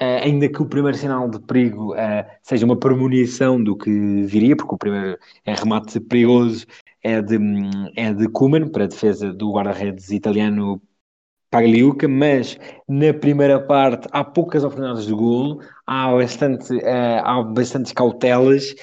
Uh, 0.00 0.20
ainda 0.22 0.46
que 0.46 0.60
o 0.60 0.66
primeiro 0.66 0.96
sinal 0.96 1.28
de 1.30 1.40
perigo 1.40 1.94
uh, 1.94 2.24
seja 2.42 2.66
uma 2.66 2.78
premonição 2.78 3.62
do 3.62 3.74
que 3.74 3.90
viria, 4.24 4.54
porque 4.54 4.74
o 4.74 4.78
primeiro 4.78 5.18
é 5.44 5.54
remate 5.54 5.98
perigoso 6.00 6.66
é 7.02 7.22
de, 7.22 7.38
é 7.96 8.12
de 8.12 8.28
Kuman 8.28 8.68
para 8.68 8.84
a 8.84 8.88
defesa 8.88 9.32
do 9.32 9.52
guarda-redes 9.52 10.10
italiano 10.10 10.82
Pagliuca, 11.50 12.08
mas 12.08 12.58
na 12.88 13.14
primeira 13.14 13.58
parte 13.58 14.08
há 14.10 14.22
poucas 14.24 14.64
oportunidades 14.64 15.06
de 15.06 15.14
golo, 15.14 15.60
há, 15.86 16.12
bastante, 16.12 16.74
uh, 16.74 17.22
há 17.24 17.42
bastantes 17.42 17.92
cautelas. 17.92 18.74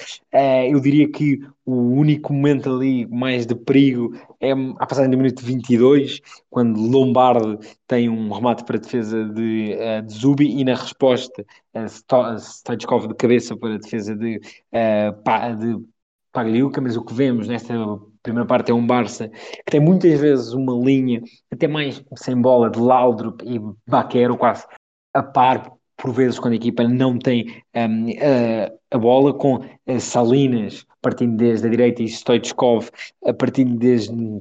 Eu 0.68 0.80
diria 0.80 1.08
que 1.08 1.40
o 1.64 1.92
único 1.92 2.32
momento 2.32 2.74
ali 2.74 3.06
mais 3.06 3.46
de 3.46 3.54
perigo 3.54 4.18
é 4.44 4.52
a 4.52 4.86
passagem 4.86 5.10
do 5.10 5.16
minuto 5.16 5.44
22, 5.44 6.20
quando 6.50 6.80
Lombardo 6.80 7.58
tem 7.86 8.08
um 8.08 8.30
remate 8.30 8.64
para 8.64 8.76
a 8.76 8.80
defesa 8.80 9.24
de, 9.24 9.76
uh, 9.76 10.02
de 10.06 10.12
Zubi 10.12 10.60
e 10.60 10.64
na 10.64 10.74
resposta 10.74 11.44
uh, 11.74 12.76
de 12.76 12.86
cabeça 13.16 13.56
para 13.56 13.74
a 13.74 13.78
defesa 13.78 14.14
de, 14.14 14.36
uh, 14.36 15.56
de 15.56 15.84
Pagliuca, 16.32 16.80
mas 16.80 16.96
o 16.96 17.04
que 17.04 17.14
vemos 17.14 17.48
nesta 17.48 17.74
primeira 18.22 18.46
parte 18.46 18.70
é 18.70 18.74
um 18.74 18.86
Barça 18.86 19.28
que 19.28 19.70
tem 19.70 19.80
muitas 19.80 20.18
vezes 20.20 20.52
uma 20.52 20.74
linha 20.74 21.22
até 21.50 21.68
mais 21.68 22.02
sem 22.16 22.40
bola 22.40 22.70
de 22.70 22.78
Laudrup 22.78 23.42
e 23.44 23.60
Baquero 23.88 24.36
quase 24.36 24.66
a 25.14 25.22
par 25.22 25.72
por 25.96 26.12
vezes 26.12 26.38
quando 26.38 26.54
a 26.54 26.56
equipa 26.56 26.82
não 26.88 27.18
tem 27.18 27.62
um, 27.74 28.08
a, 28.10 28.96
a, 28.96 28.98
bola, 28.98 29.32
com 29.32 29.60
Salinas 30.00 30.84
partindo 31.04 31.36
desde 31.36 31.66
a 31.66 31.70
direita 31.70 32.02
e 32.02 32.08
Stoichkov 32.08 32.88
a 33.26 33.34
partindo 33.34 33.76
desde, 33.76 34.40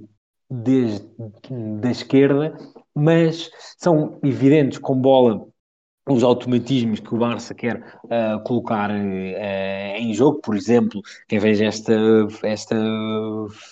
desde 0.49 1.06
da 1.81 1.91
esquerda, 1.91 2.56
mas 2.95 3.52
são 3.77 4.18
evidentes 4.23 4.80
com 4.80 4.95
bola 4.95 5.45
os 6.07 6.23
automatismos 6.23 6.99
que 6.99 7.14
o 7.14 7.18
Barça 7.18 7.53
quer 7.53 7.77
uh, 8.06 8.44
colocar 8.44 8.90
uh, 8.90 8.94
em 8.94 10.14
jogo, 10.14 10.41
por 10.41 10.56
exemplo, 10.56 11.02
quem 11.27 11.40
veja 11.40 11.65
esta, 11.65 11.94
esta 12.44 12.76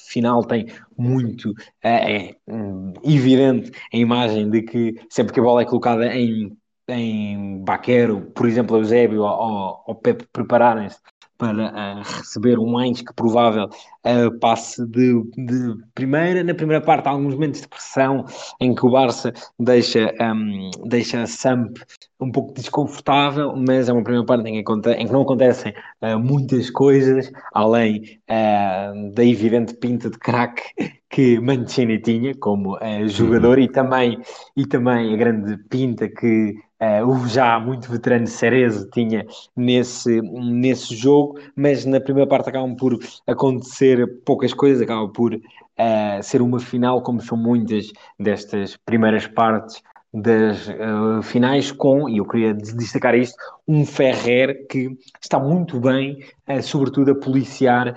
final 0.07 0.43
tem 0.45 0.67
muito 0.97 1.51
uh, 1.51 1.55
é, 1.83 2.35
um, 2.47 2.93
evidente 3.03 3.71
a 3.93 3.97
imagem 3.97 4.49
de 4.49 4.61
que 4.61 4.95
sempre 5.09 5.33
que 5.33 5.39
a 5.41 5.43
bola 5.43 5.61
é 5.61 5.65
colocada 5.65 6.05
em, 6.15 6.57
em 6.87 7.61
Baquero, 7.65 8.31
por 8.33 8.47
exemplo, 8.47 8.77
Eusébio 8.77 9.23
ou, 9.23 9.83
ou 9.85 9.95
Pepe 9.95 10.25
prepararem-se 10.31 10.99
para 11.41 11.71
uh, 11.71 12.03
receber 12.03 12.59
um 12.59 12.71
mais 12.71 13.01
que 13.01 13.11
provável 13.15 13.65
uh, 13.65 14.39
passe 14.39 14.85
de, 14.85 15.23
de, 15.35 15.75
primeira. 15.95 16.43
Na 16.43 16.53
primeira 16.53 16.85
parte, 16.85 17.07
há 17.07 17.11
alguns 17.11 17.33
momentos 17.33 17.61
de 17.61 17.67
pressão 17.67 18.25
em 18.59 18.75
que 18.75 18.85
o 18.85 18.91
Barça 18.91 19.33
deixa, 19.59 20.13
um, 20.21 20.69
deixa 20.85 21.23
a 21.23 21.25
Samp 21.25 21.77
um 22.19 22.31
pouco 22.31 22.53
desconfortável, 22.53 23.55
mas 23.55 23.89
é 23.89 23.93
uma 23.93 24.03
primeira 24.03 24.23
parte 24.23 24.47
em 24.47 24.63
que, 24.63 24.71
em 24.91 25.07
que 25.07 25.11
não 25.11 25.23
acontecem 25.23 25.73
uh, 26.03 26.19
muitas 26.19 26.69
coisas, 26.69 27.31
além 27.51 28.21
da 29.13 29.25
evidente 29.25 29.73
pinta 29.73 30.09
de 30.09 30.17
craque 30.17 30.61
que 31.09 31.39
Mancini 31.39 31.99
tinha 31.99 32.33
como 32.35 32.77
jogador 33.07 33.57
uhum. 33.57 33.63
e, 33.63 33.67
também, 33.67 34.21
e 34.55 34.65
também 34.65 35.13
a 35.13 35.17
grande 35.17 35.57
pinta 35.69 36.07
que 36.07 36.55
Uh, 36.81 37.05
o 37.07 37.27
já 37.27 37.59
muito 37.59 37.91
veterano 37.91 38.25
Cerezo 38.25 38.89
tinha 38.89 39.23
nesse, 39.55 40.19
nesse 40.19 40.95
jogo, 40.95 41.39
mas 41.55 41.85
na 41.85 42.01
primeira 42.01 42.27
parte 42.27 42.49
acabam 42.49 42.75
por 42.75 42.97
acontecer 43.27 44.07
poucas 44.25 44.51
coisas, 44.51 44.81
acaba 44.81 45.07
por 45.07 45.35
uh, 45.35 46.23
ser 46.23 46.41
uma 46.41 46.59
final, 46.59 47.03
como 47.03 47.21
são 47.21 47.37
muitas 47.37 47.91
destas 48.19 48.75
primeiras 48.83 49.27
partes 49.27 49.83
das 50.11 50.69
uh, 50.69 51.21
finais, 51.21 51.71
com, 51.71 52.09
e 52.09 52.17
eu 52.17 52.25
queria 52.25 52.51
destacar 52.51 53.13
isto, 53.13 53.37
um 53.67 53.85
Ferrer 53.85 54.65
que 54.67 54.89
está 55.21 55.37
muito 55.37 55.79
bem, 55.79 56.17
sobretudo 56.63 57.11
a 57.11 57.15
policiar 57.15 57.95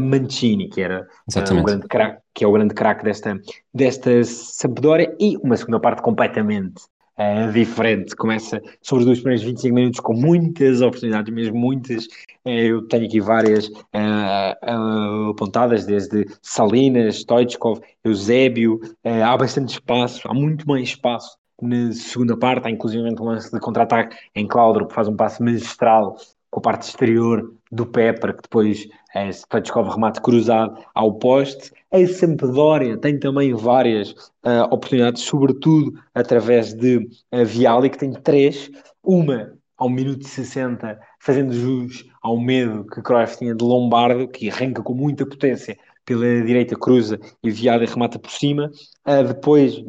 Mancini, 0.00 0.68
que 0.68 0.80
era 0.80 1.06
o 1.28 1.62
grande 1.62 1.86
craque 1.86 2.22
que 2.34 2.44
é 2.44 2.48
o 2.48 2.52
grande 2.52 2.74
craque 2.74 3.04
desta, 3.04 3.38
desta 3.74 4.24
Sampdoria, 4.24 5.14
e 5.20 5.36
uma 5.36 5.56
segunda 5.56 5.78
parte 5.78 6.02
completamente 6.02 6.82
uh, 7.18 7.52
diferente. 7.52 8.14
Começa 8.16 8.60
sobre 8.80 9.02
os 9.02 9.06
dois 9.06 9.20
primeiros 9.20 9.44
25 9.44 9.74
minutos 9.74 10.00
com 10.00 10.14
muitas 10.14 10.80
oportunidades, 10.80 11.32
mesmo 11.32 11.56
muitas. 11.56 12.06
Uh, 12.44 12.50
eu 12.50 12.88
tenho 12.88 13.06
aqui 13.06 13.20
várias 13.20 13.68
uh, 13.68 15.30
apontadas, 15.30 15.86
desde 15.86 16.26
Salinas, 16.40 17.16
Stoichkov, 17.16 17.80
Eusébio. 18.04 18.80
há 19.04 19.36
bastante 19.36 19.74
espaço, 19.74 20.28
há 20.28 20.34
muito 20.34 20.66
mais 20.66 20.88
espaço 20.88 21.36
na 21.60 21.92
segunda 21.92 22.36
parte. 22.36 22.66
Há 22.66 22.70
inclusive 22.70 23.02
um 23.02 23.24
lance 23.24 23.52
de 23.52 23.60
contra-ataque 23.60 24.16
em 24.34 24.46
Claudio, 24.46 24.86
que 24.86 24.94
faz 24.94 25.08
um 25.08 25.16
passo 25.16 25.42
magistral 25.42 26.16
com 26.52 26.60
a 26.60 26.62
parte 26.62 26.82
exterior 26.82 27.50
do 27.72 27.86
pé 27.86 28.12
para 28.12 28.34
que 28.34 28.42
depois 28.42 28.86
é, 29.14 29.32
Stoichkov 29.32 29.88
remate 29.88 30.20
cruzado 30.20 30.78
ao 30.94 31.14
poste. 31.14 31.72
A 31.90 32.06
Sampdoria 32.06 32.96
tem 32.98 33.18
também 33.18 33.54
várias 33.54 34.10
uh, 34.44 34.64
oportunidades, 34.70 35.22
sobretudo 35.22 35.98
através 36.14 36.74
de 36.74 36.98
uh, 37.32 37.44
Viali, 37.44 37.88
que 37.88 37.98
tem 37.98 38.12
três. 38.12 38.70
Uma 39.02 39.54
ao 39.78 39.88
minuto 39.88 40.26
60, 40.26 41.00
fazendo 41.18 41.54
jus 41.54 42.04
ao 42.22 42.38
medo 42.38 42.84
que 42.84 43.00
Cruyff 43.00 43.38
tinha 43.38 43.54
de 43.54 43.64
Lombardo, 43.64 44.28
que 44.28 44.50
arranca 44.50 44.82
com 44.82 44.94
muita 44.94 45.26
potência 45.26 45.76
pela 46.04 46.42
direita, 46.42 46.76
cruza 46.76 47.18
e 47.42 47.50
Viali 47.50 47.86
remata 47.86 48.18
por 48.18 48.30
cima. 48.30 48.70
Uh, 49.06 49.26
depois, 49.26 49.82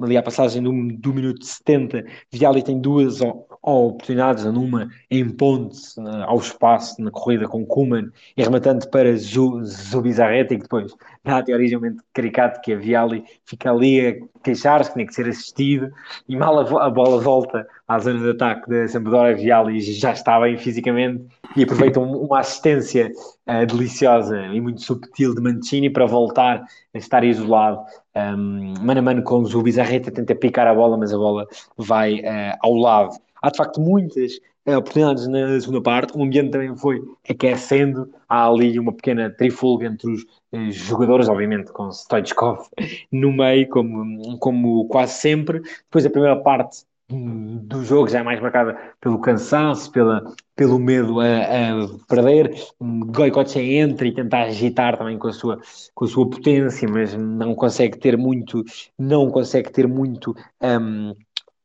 ali 0.00 0.16
à 0.16 0.22
passagem 0.22 0.62
do, 0.64 0.72
do 0.98 1.14
minuto 1.14 1.44
70, 1.44 2.04
Viali 2.32 2.62
tem 2.62 2.80
duas 2.80 3.20
oportunidades, 3.62 4.44
numa 4.44 4.88
em 5.10 5.28
ponte 5.28 5.78
ao 6.26 6.38
espaço 6.38 7.00
na 7.02 7.10
corrida 7.10 7.46
com 7.46 7.64
Kuman 7.66 8.10
e 8.36 8.42
rematando 8.42 8.88
para 8.88 9.16
Zubizarreta 9.16 10.54
e 10.54 10.56
que 10.56 10.62
depois 10.62 10.94
dá 11.24 11.38
até 11.38 11.52
originalmente 11.52 12.02
caricato 12.12 12.60
que 12.60 12.72
a 12.72 12.76
Viali 12.76 13.24
fica 13.44 13.70
ali 13.70 14.06
a 14.06 14.14
queixar-se 14.42 14.90
que 14.90 14.94
tinha 14.94 15.06
que 15.06 15.14
ser 15.14 15.28
assistido 15.28 15.90
e 16.28 16.36
mal 16.36 16.58
a, 16.58 16.86
a, 16.86 16.90
bola 16.90 17.20
volta 17.20 17.66
à 17.86 17.98
zona 17.98 18.20
de 18.20 18.30
ataque 18.30 18.68
da 18.68 18.88
Sampdoria 18.88 19.34
Viali 19.36 19.80
já 19.80 20.12
está 20.12 20.40
bem 20.40 20.56
fisicamente 20.56 21.24
e 21.56 21.62
aproveita 21.62 22.00
um, 22.00 22.24
uma 22.24 22.40
assistência 22.40 23.10
uh, 23.46 23.66
deliciosa 23.66 24.38
e 24.46 24.60
muito 24.60 24.80
subtil 24.82 25.34
de 25.34 25.42
Mancini 25.42 25.90
para 25.90 26.06
voltar 26.06 26.64
a 26.94 26.98
estar 26.98 27.24
isolado 27.24 27.80
um, 28.16 28.74
mano 28.80 29.00
a 29.00 29.02
mano 29.02 29.22
com 29.22 29.44
Zubizarreta 29.44 30.10
tenta 30.10 30.34
picar 30.34 30.66
a 30.66 30.74
bola 30.74 30.96
mas 30.96 31.12
a 31.12 31.18
bola 31.18 31.46
vai 31.76 32.20
uh, 32.20 32.56
ao 32.60 32.74
lado 32.74 33.16
há 33.42 33.50
de 33.50 33.56
facto 33.56 33.80
muitas 33.80 34.36
uh, 34.66 34.76
oportunidades 34.76 35.26
na 35.26 35.60
segunda 35.60 35.82
parte, 35.82 36.16
o 36.16 36.22
ambiente 36.22 36.50
também 36.50 36.76
foi 36.76 37.02
aquecendo, 37.28 38.12
há 38.28 38.48
ali 38.48 38.78
uma 38.78 38.92
pequena 38.92 39.30
trifulga 39.30 39.86
entre 39.86 40.10
os 40.10 40.22
uh, 40.22 40.70
jogadores, 40.70 41.28
obviamente 41.28 41.72
com 41.72 41.90
Stoichkov 41.90 42.66
no 43.12 43.32
meio, 43.32 43.68
como, 43.68 44.38
como 44.38 44.86
quase 44.88 45.14
sempre. 45.14 45.60
Depois 45.60 46.04
a 46.06 46.10
primeira 46.10 46.36
parte 46.36 46.88
do 47.10 47.82
jogo 47.84 48.08
já 48.08 48.18
é 48.18 48.22
mais 48.22 48.38
marcada 48.40 48.76
pelo 49.00 49.18
cansaço, 49.18 49.90
pela, 49.90 50.22
pelo 50.54 50.78
medo 50.78 51.20
a, 51.20 51.24
a 51.24 51.88
perder. 52.06 52.54
Goicoche 52.78 53.60
entra 53.60 54.06
e 54.06 54.12
tenta 54.12 54.38
agitar 54.38 54.98
também 54.98 55.18
com 55.18 55.28
a, 55.28 55.32
sua, 55.32 55.58
com 55.94 56.04
a 56.04 56.08
sua 56.08 56.28
potência, 56.28 56.86
mas 56.86 57.14
não 57.14 57.54
consegue 57.54 57.98
ter 57.98 58.16
muito, 58.18 58.62
não 58.98 59.30
consegue 59.30 59.72
ter 59.72 59.88
muito 59.88 60.36
um, 60.60 61.14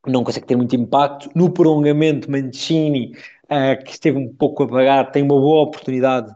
não 0.08 0.24
consegue 0.24 0.48
ter 0.48 0.56
muito 0.56 0.76
impacto. 0.76 1.30
No 1.36 1.50
prolongamento, 1.50 2.30
Mancini, 2.30 3.14
uh, 3.46 3.84
que 3.84 3.92
esteve 3.92 4.18
um 4.18 4.34
pouco 4.34 4.64
apagado, 4.64 5.12
tem 5.12 5.24
uma 5.24 5.40
boa 5.40 5.64
oportunidade 5.64 6.34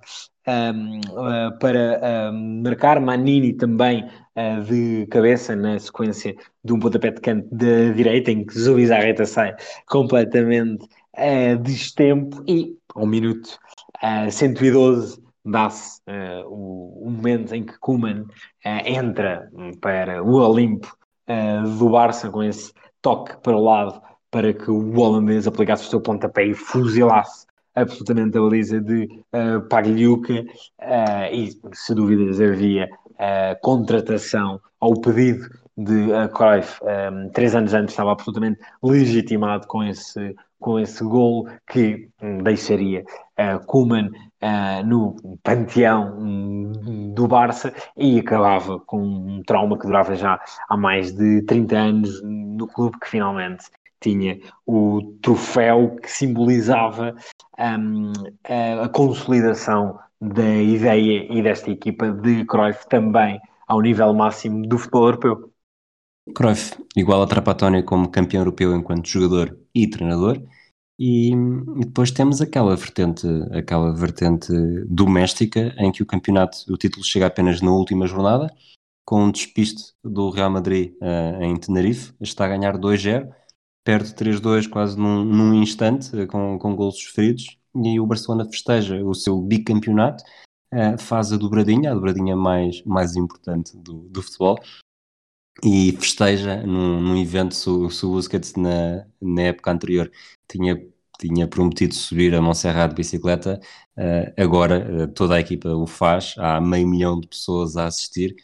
um, 0.47 0.99
uh, 1.11 1.29
eh, 1.29 1.51
para 1.59 2.31
um, 2.31 2.61
marcar. 2.63 2.99
Manini 2.99 3.53
também 3.53 4.05
uh, 4.05 4.63
de 4.63 5.05
cabeça 5.07 5.55
na 5.55 5.77
sequência 5.77 6.35
de 6.63 6.73
um 6.73 6.79
pontapé 6.79 7.11
de 7.11 7.21
canto 7.21 7.47
da 7.51 7.91
direita, 7.93 8.31
em 8.31 8.45
que 8.45 8.57
Zubizarreta 8.57 9.25
sai 9.25 9.55
completamente 9.87 10.85
uh, 11.17 11.57
destempo 11.61 12.43
e, 12.47 12.77
ao 12.95 13.05
minuto 13.05 13.59
uh, 14.01 14.31
112, 14.31 15.21
dá-se 15.43 16.01
o, 16.47 17.07
o, 17.07 17.09
momento 17.09 17.55
em 17.55 17.63
que 17.63 17.79
Kuman 17.79 18.25
entra 18.85 19.49
para 19.79 20.21
o 20.21 20.33
Olimpo 20.33 20.93
do 21.77 21.89
Barça 21.89 22.29
com 22.29 22.43
esse 22.43 22.73
toque 23.01 23.35
para 23.37 23.55
o 23.55 23.63
lado 23.63 24.01
para 24.29 24.53
que 24.53 24.69
o 24.69 24.97
holandês 24.99 25.47
aplicasse 25.47 25.85
o 25.85 25.89
seu 25.89 26.01
pontapé 26.01 26.45
e 26.45 26.53
fuzilasse 26.53 27.47
absolutamente 27.73 28.37
a 28.37 28.41
baliza 28.41 28.81
de 28.81 29.07
uh, 29.33 29.61
Pagliuca. 29.69 30.41
Uh, 30.81 31.33
e, 31.33 31.49
se 31.73 31.93
dúvidas, 31.93 32.41
havia 32.41 32.89
uh, 33.11 33.61
contratação 33.61 34.59
ao 34.79 34.99
pedido 34.99 35.47
de 35.77 36.11
uh, 36.11 36.27
Cruyff, 36.33 36.79
um, 36.83 37.29
três 37.29 37.53
anos 37.53 37.73
antes 37.73 37.93
estava 37.93 38.11
absolutamente 38.11 38.59
legitimado 38.81 39.67
com 39.67 39.83
esse, 39.83 40.35
com 40.59 40.79
esse 40.79 41.03
gol 41.03 41.47
que 41.69 42.09
um, 42.21 42.39
deixaria 42.39 43.03
uh, 43.39 43.65
Koeman 43.65 44.09
uh, 44.41 44.85
no 44.85 45.15
panteão 45.43 46.17
um, 46.19 47.13
do 47.13 47.27
Barça 47.27 47.73
e 47.95 48.19
acabava 48.19 48.79
com 48.79 49.01
um 49.01 49.43
trauma 49.43 49.77
que 49.77 49.85
durava 49.85 50.15
já 50.15 50.39
há 50.69 50.77
mais 50.77 51.11
de 51.13 51.41
30 51.43 51.75
anos 51.75 52.21
no 52.23 52.67
clube 52.67 52.99
que 52.99 53.09
finalmente 53.09 53.65
tinha 53.99 54.39
o 54.65 55.01
troféu 55.21 55.95
que 56.01 56.09
simbolizava 56.09 57.15
um, 57.59 58.11
a, 58.43 58.85
a, 58.85 58.89
consolidação 58.89 59.99
da 60.21 60.55
ideia 60.55 61.27
e 61.31 61.41
desta 61.41 61.71
equipa 61.71 62.11
de 62.11 62.45
Cruyff 62.45 62.87
também 62.87 63.39
ao 63.67 63.81
nível 63.81 64.13
máximo 64.13 64.65
do 64.67 64.77
futebol 64.77 65.05
europeu. 65.05 65.51
Cruyff 66.33 66.75
igual 66.95 67.21
a 67.21 67.27
Trapatónio 67.27 67.83
como 67.83 68.09
campeão 68.09 68.41
europeu 68.41 68.75
enquanto 68.75 69.07
jogador 69.07 69.57
e 69.73 69.87
treinador. 69.87 70.41
E, 70.99 71.31
e, 71.31 71.85
depois 71.85 72.09
temos 72.09 72.41
aquela 72.41 72.75
vertente, 72.75 73.27
aquela 73.51 73.93
vertente 73.93 74.51
doméstica 74.87 75.73
em 75.77 75.91
que 75.91 76.01
o 76.01 76.05
campeonato, 76.05 76.57
o 76.69 76.77
título 76.77 77.05
chega 77.05 77.27
apenas 77.27 77.61
na 77.61 77.71
última 77.71 78.07
jornada, 78.07 78.51
com 79.05 79.23
um 79.23 79.31
despiste 79.31 79.93
do 80.03 80.29
Real 80.29 80.49
Madrid 80.49 80.93
uh, 81.01 81.43
em 81.43 81.55
Tenerife, 81.55 82.13
está 82.19 82.45
a 82.45 82.49
ganhar 82.49 82.77
2-0, 82.77 83.29
perde 83.85 84.13
3-2 84.13 84.67
quase 84.67 84.97
num, 84.97 85.23
num 85.23 85.53
instante, 85.53 86.13
uh, 86.15 86.27
com, 86.27 86.57
com 86.57 86.75
golos 86.75 86.99
sofridos, 87.01 87.57
e 87.75 87.99
o 87.99 88.05
Barcelona 88.07 88.43
festeja 88.45 89.01
o 89.05 89.13
seu 89.13 89.39
bicampeonato, 89.39 90.23
uh, 90.73 90.99
faz 90.99 91.31
a 91.31 91.37
dobradinha, 91.37 91.91
a 91.91 91.93
dobradinha 91.93 92.35
mais, 92.35 92.83
mais 92.83 93.15
importante 93.15 93.77
do, 93.77 94.09
do 94.09 94.21
futebol, 94.21 94.59
e 95.63 95.91
festeja 95.93 96.63
num, 96.65 97.01
num 97.01 97.17
evento 97.17 97.55
se, 97.55 97.69
o 97.69 98.09
Busquets 98.09 98.53
na, 98.55 99.05
na 99.21 99.41
época 99.43 99.71
anterior. 99.71 100.11
Tinha, 100.47 100.79
tinha 101.19 101.47
prometido 101.47 101.93
subir 101.95 102.35
a 102.35 102.41
Montserrat 102.41 102.89
de 102.89 102.95
bicicleta, 102.95 103.59
uh, 103.97 104.41
agora 104.41 105.05
uh, 105.05 105.07
toda 105.13 105.35
a 105.35 105.39
equipa 105.39 105.69
o 105.69 105.87
faz, 105.87 106.35
há 106.37 106.61
meio 106.61 106.87
milhão 106.87 107.19
de 107.19 107.27
pessoas 107.27 107.75
a 107.77 107.85
assistir. 107.87 108.35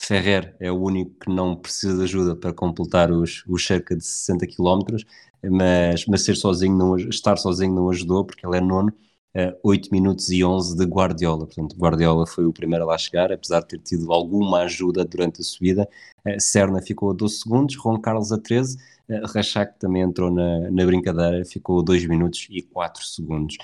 Ferrer 0.00 0.56
é 0.60 0.70
o 0.72 0.80
único 0.80 1.12
que 1.20 1.30
não 1.30 1.54
precisa 1.56 1.96
de 1.96 2.02
ajuda 2.04 2.34
para 2.36 2.52
completar 2.52 3.10
os, 3.12 3.44
os 3.46 3.64
cerca 3.64 3.96
de 3.96 4.04
60 4.04 4.46
km, 4.48 5.04
mas, 5.44 6.06
mas 6.06 6.24
ser 6.24 6.36
sozinho 6.36 6.76
não, 6.76 6.96
estar 6.96 7.36
sozinho 7.36 7.74
não 7.74 7.90
ajudou, 7.90 8.24
porque 8.24 8.46
ele 8.46 8.56
é 8.58 8.60
nono, 8.60 8.92
uh, 9.36 9.58
8 9.62 9.90
minutos 9.90 10.30
e 10.30 10.44
11 10.44 10.76
de 10.76 10.84
Guardiola. 10.84 11.46
Portanto, 11.46 11.76
Guardiola 11.76 12.26
foi 12.26 12.44
o 12.44 12.52
primeiro 12.52 12.84
a 12.84 12.88
lá 12.88 12.98
chegar, 12.98 13.32
apesar 13.32 13.60
de 13.60 13.68
ter 13.68 13.78
tido 13.78 14.12
alguma 14.12 14.60
ajuda 14.62 15.04
durante 15.04 15.40
a 15.40 15.44
subida. 15.44 15.88
Uh, 16.26 16.40
Serna 16.40 16.80
ficou 16.82 17.10
a 17.10 17.14
12 17.14 17.38
segundos, 17.38 17.76
Ron 17.76 18.00
Carlos 18.00 18.32
a 18.32 18.38
13, 18.38 18.76
uh, 18.76 19.26
Rachak 19.26 19.78
também 19.78 20.02
entrou 20.02 20.30
na, 20.30 20.70
na 20.70 20.86
brincadeira, 20.86 21.44
ficou 21.44 21.80
a 21.80 21.82
2 21.82 22.06
minutos 22.06 22.46
e 22.50 22.62
4 22.62 23.04
segundos. 23.04 23.56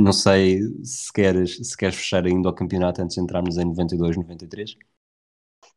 Não 0.00 0.12
sei 0.12 0.62
se 0.82 1.12
queres, 1.12 1.56
se 1.56 1.76
queres 1.76 1.96
fechar 1.96 2.24
ainda 2.26 2.48
o 2.48 2.52
campeonato 2.52 3.02
antes 3.02 3.14
de 3.16 3.22
entrarmos 3.22 3.56
em 3.58 3.64
92, 3.64 4.16
93. 4.16 4.76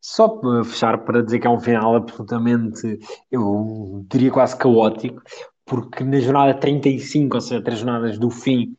Só 0.02 0.30
para 0.30 0.64
fechar, 0.64 0.98
para 1.00 1.22
dizer 1.22 1.40
que 1.40 1.48
é 1.48 1.50
um 1.50 1.60
final 1.60 1.96
absolutamente, 1.96 3.00
eu 3.30 4.06
diria 4.10 4.32
quase 4.32 4.56
caótico, 4.58 5.22
porque 5.66 6.04
na 6.04 6.20
jornada 6.20 6.54
35, 6.54 7.36
ou 7.36 7.42
seja, 7.42 7.62
três 7.62 7.80
jornadas 7.80 8.18
do 8.18 8.30
fim, 8.30 8.76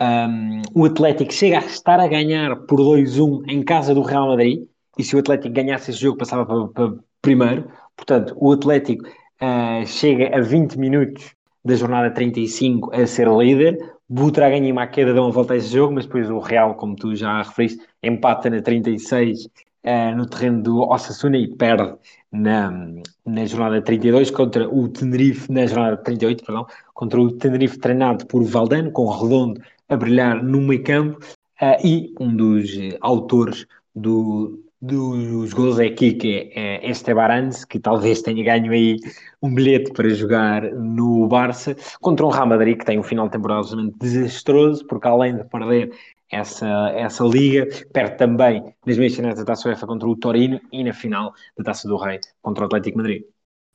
um, 0.00 0.62
o 0.74 0.84
Atlético 0.84 1.32
chega 1.32 1.58
a 1.58 1.66
estar 1.66 2.00
a 2.00 2.06
ganhar 2.06 2.56
por 2.56 2.78
2-1 2.78 3.44
em 3.48 3.62
casa 3.62 3.94
do 3.94 4.02
Real 4.02 4.28
Madrid, 4.28 4.66
e 4.98 5.04
se 5.04 5.14
o 5.14 5.18
Atlético 5.18 5.54
ganhasse 5.54 5.90
esse 5.90 6.00
jogo 6.00 6.18
passava 6.18 6.46
para, 6.46 6.68
para 6.68 6.98
primeiro, 7.20 7.70
portanto, 7.96 8.34
o 8.38 8.52
Atlético 8.52 9.06
uh, 9.06 9.86
chega 9.86 10.36
a 10.36 10.40
20 10.40 10.78
minutos 10.78 11.34
da 11.64 11.74
jornada 11.74 12.10
35 12.10 12.94
a 12.94 13.06
ser 13.06 13.28
líder, 13.28 13.78
Butragueña 14.08 14.68
e 14.68 14.72
Maqueda 14.72 15.12
dão 15.12 15.26
a 15.26 15.30
volta 15.30 15.54
a 15.54 15.56
esse 15.56 15.72
jogo, 15.72 15.94
mas 15.94 16.06
depois 16.06 16.30
o 16.30 16.38
Real, 16.38 16.74
como 16.76 16.94
tu 16.94 17.14
já 17.16 17.42
referiste, 17.42 17.84
empata 18.02 18.48
na 18.48 18.62
36 18.62 19.46
uh, 19.46 20.16
no 20.16 20.26
terreno 20.26 20.62
do 20.62 20.80
Osasuna 20.80 21.36
e 21.36 21.48
perde 21.48 21.94
na, 22.30 22.70
na 23.24 23.44
jornada 23.46 23.82
32 23.82 24.30
contra 24.30 24.68
o 24.68 24.88
Tenerife, 24.88 25.50
na 25.50 25.66
jornada 25.66 25.96
38, 25.96 26.44
perdão, 26.44 26.66
contra 26.94 27.20
o 27.20 27.32
Tenerife 27.32 27.78
treinado 27.78 28.26
por 28.26 28.44
Valdano, 28.44 28.92
com 28.92 29.08
Redondo 29.08 29.60
a 29.88 29.96
brilhar 29.96 30.42
no 30.42 30.60
meio 30.60 30.82
campo, 30.82 31.18
uh, 31.60 31.86
e 31.86 32.12
um 32.20 32.34
dos 32.34 32.74
uh, 32.74 32.96
autores 33.00 33.66
do, 33.94 34.62
dos 34.80 35.52
gols 35.52 35.78
aqui, 35.78 36.12
que 36.12 36.52
é, 36.54 36.86
é 36.86 36.90
Estebaranz, 36.90 37.64
que 37.64 37.78
talvez 37.78 38.22
tenha 38.22 38.44
ganho 38.44 38.72
aí 38.72 38.96
um 39.42 39.54
bilhete 39.54 39.92
para 39.92 40.08
jogar 40.10 40.62
no 40.72 41.26
Barça, 41.26 41.76
contra 42.00 42.26
um 42.26 42.30
Real 42.30 42.46
Madrid 42.46 42.78
que 42.78 42.84
tem 42.84 42.98
um 42.98 43.02
final 43.02 43.26
absolutamente 43.26 43.96
desastroso, 43.98 44.86
porque 44.86 45.08
além 45.08 45.36
de 45.36 45.44
perder 45.44 45.92
essa, 46.30 46.90
essa 46.90 47.24
liga, 47.24 47.66
perde 47.92 48.16
também 48.16 48.74
nas 48.84 48.98
meias 48.98 49.14
finais 49.14 49.36
da 49.36 49.44
Taça 49.44 49.68
UEFA 49.68 49.86
contra 49.86 50.08
o 50.08 50.16
Torino 50.16 50.60
e 50.72 50.82
na 50.82 50.92
final 50.92 51.32
da 51.56 51.64
Taça 51.64 51.88
do 51.88 51.96
Rei 51.96 52.18
contra 52.42 52.64
o 52.64 52.66
Atlético 52.66 52.98
Madrid. 52.98 53.22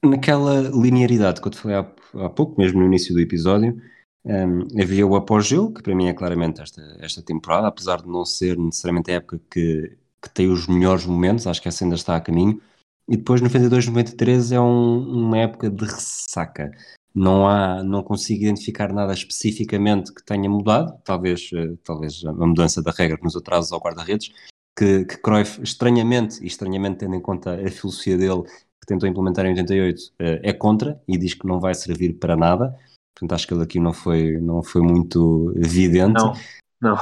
Naquela 0.04 0.62
linearidade 0.62 1.42
que 1.42 1.48
eu 1.48 1.52
te 1.52 1.58
falei 1.58 1.78
há, 1.78 1.92
há 2.26 2.30
pouco, 2.30 2.60
mesmo 2.60 2.80
no 2.80 2.88
início 2.88 3.14
do 3.14 3.22
episódio, 3.22 3.80
um, 4.26 4.82
havia 4.82 5.06
o 5.06 5.16
apogeu, 5.16 5.72
que 5.72 5.82
para 5.82 5.96
mim 5.96 6.08
é 6.08 6.14
claramente 6.14 6.62
esta, 6.62 6.82
esta 7.00 7.22
temporada, 7.22 7.68
apesar 7.68 8.02
de 8.02 8.08
não 8.08 8.26
ser 8.26 8.58
necessariamente 8.58 9.12
a 9.12 9.16
época 9.16 9.40
que, 9.50 9.98
que 10.22 10.30
tem 10.30 10.48
os 10.48 10.68
melhores 10.68 11.06
momentos, 11.06 11.48
acho 11.48 11.62
que 11.62 11.68
essa 11.68 11.84
ainda 11.84 11.96
está 11.96 12.16
a 12.16 12.22
caminho. 12.22 12.62
E 13.08 13.18
depois, 13.18 13.42
92, 13.42 13.88
93 13.88 14.52
é 14.52 14.60
um, 14.60 15.00
uma 15.26 15.38
época 15.40 15.70
de 15.70 15.86
ressaca 15.86 16.72
não 17.14 17.48
há, 17.48 17.84
não 17.84 18.04
consigo 18.04 18.44
identificar 18.44 18.94
nada 18.94 19.14
especificamente 19.14 20.14
que 20.14 20.24
tenha 20.24 20.50
mudado, 20.50 20.98
talvez, 21.04 21.50
eh, 21.54 21.76
talvez 21.84 22.24
a 22.26 22.32
mudança 22.32 22.82
da 22.82 22.92
regra 22.92 23.18
que 23.18 23.24
nos 23.24 23.36
atrasa 23.36 23.76
ao 23.76 23.82
guarda-redes, 23.82 24.32
que, 24.78 25.06
que 25.06 25.18
Cruyff, 25.18 25.62
estranhamente, 25.62 26.42
e 26.42 26.48
estranhamente 26.48 27.00
tendo 27.00 27.16
em 27.16 27.22
conta 27.22 27.56
a 27.56 27.70
filosofia 27.70 28.18
dele, 28.18 28.44
que 28.44 28.88
tentou 28.88 29.08
implementar 29.10 29.46
em 29.46 29.50
88, 29.50 30.14
eh, 30.20 30.40
é 30.44 30.54
contra 30.54 31.02
e 31.08 31.18
diz 31.18 31.34
que 31.34 31.46
não 31.46 31.60
vai 31.60 31.74
servir 31.76 32.14
para 32.14 32.36
nada. 32.38 32.76
Portanto, 33.14 33.34
acho 33.34 33.48
que 33.48 33.54
ele 33.54 33.64
aqui 33.64 33.80
não 33.80 33.94
foi, 33.94 34.40
não 34.40 34.64
foi 34.64 34.82
muito 34.82 35.54
evidente. 35.56 36.14
Não, 36.14 36.34
não. 36.82 36.98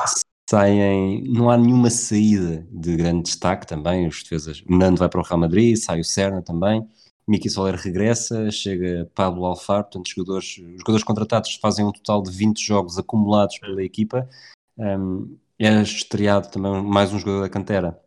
Saem, 0.50 1.24
não 1.32 1.50
há 1.50 1.58
nenhuma 1.58 1.92
saída 1.92 2.68
de 2.72 2.96
grande 2.96 3.24
destaque 3.24 3.68
também. 3.68 4.08
Os 4.08 4.24
defesas, 4.24 4.64
Nando 4.68 4.98
vai 4.98 5.08
para 5.08 5.22
o 5.22 5.24
Real 5.24 5.40
Madrid, 5.40 5.78
sai 5.78 6.00
o 6.00 6.04
Serna 6.04 6.42
também. 6.42 6.88
Miki 7.28 7.48
Soler 7.48 7.76
regressa, 7.76 8.50
chega 8.50 9.08
Pablo 9.14 9.46
Alfaro, 9.46 9.84
portanto, 9.84 10.08
os 10.08 10.12
jogadores, 10.12 10.58
os 10.58 10.80
jogadores 10.80 11.04
contratados 11.04 11.56
fazem 11.62 11.86
um 11.86 11.92
total 11.92 12.24
de 12.24 12.32
20 12.32 12.60
jogos 12.60 12.98
acumulados 12.98 13.60
pela 13.60 13.84
equipa. 13.84 14.28
Um, 14.76 15.38
é 15.60 15.82
estreado 15.84 16.50
também 16.50 16.82
mais 16.82 17.14
um 17.14 17.20
jogador 17.20 17.42
da 17.42 17.50
cantera, 17.50 18.02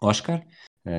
Oscar, 0.00 0.42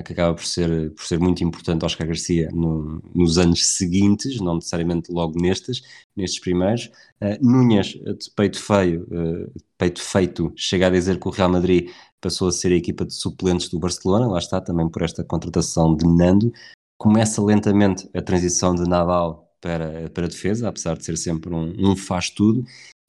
que 0.04 0.14
acaba 0.14 0.34
por 0.34 0.46
ser, 0.46 0.92
por 0.96 1.06
ser 1.06 1.20
muito 1.20 1.44
importante, 1.44 1.86
Oscar 1.86 2.08
Garcia, 2.08 2.50
no, 2.52 3.02
nos 3.14 3.38
anos 3.38 3.64
seguintes, 3.78 4.42
não 4.42 4.56
necessariamente 4.56 5.12
logo 5.12 5.40
nestes, 5.40 5.84
nestes 6.16 6.40
primeiros. 6.40 6.90
Uh, 7.22 8.16
de 8.16 8.32
peito 8.36 8.60
feio, 8.60 9.04
uh, 9.12 9.62
peito 9.78 10.02
feito, 10.02 10.52
chega 10.56 10.88
a 10.88 10.90
dizer 10.90 11.20
que 11.20 11.28
o 11.28 11.32
Real 11.32 11.50
Madrid 11.50 11.92
passou 12.20 12.48
a 12.48 12.52
ser 12.52 12.72
a 12.72 12.76
equipa 12.76 13.06
de 13.06 13.14
suplentes 13.14 13.70
do 13.70 13.78
Barcelona, 13.78 14.28
lá 14.28 14.40
está 14.40 14.60
também 14.60 14.90
por 14.90 15.04
esta 15.04 15.24
contratação 15.24 15.96
de 15.96 16.08
Nando 16.08 16.52
começa 16.98 17.42
lentamente 17.42 18.10
a 18.14 18.22
transição 18.22 18.74
de 18.74 18.88
Nadal 18.88 19.54
para, 19.62 20.10
para 20.10 20.26
a 20.26 20.30
defesa, 20.30 20.70
apesar 20.70 20.98
de 20.98 21.06
ser 21.06 21.18
sempre 21.18 21.54
um, 21.54 21.92
um 21.92 21.96
faz 21.96 22.30
tudo, 22.30 22.64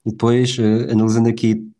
e 0.04 0.10
depois, 0.10 0.58
uh, 0.58 0.90
analisando 0.90 1.28
aqui 1.28 1.70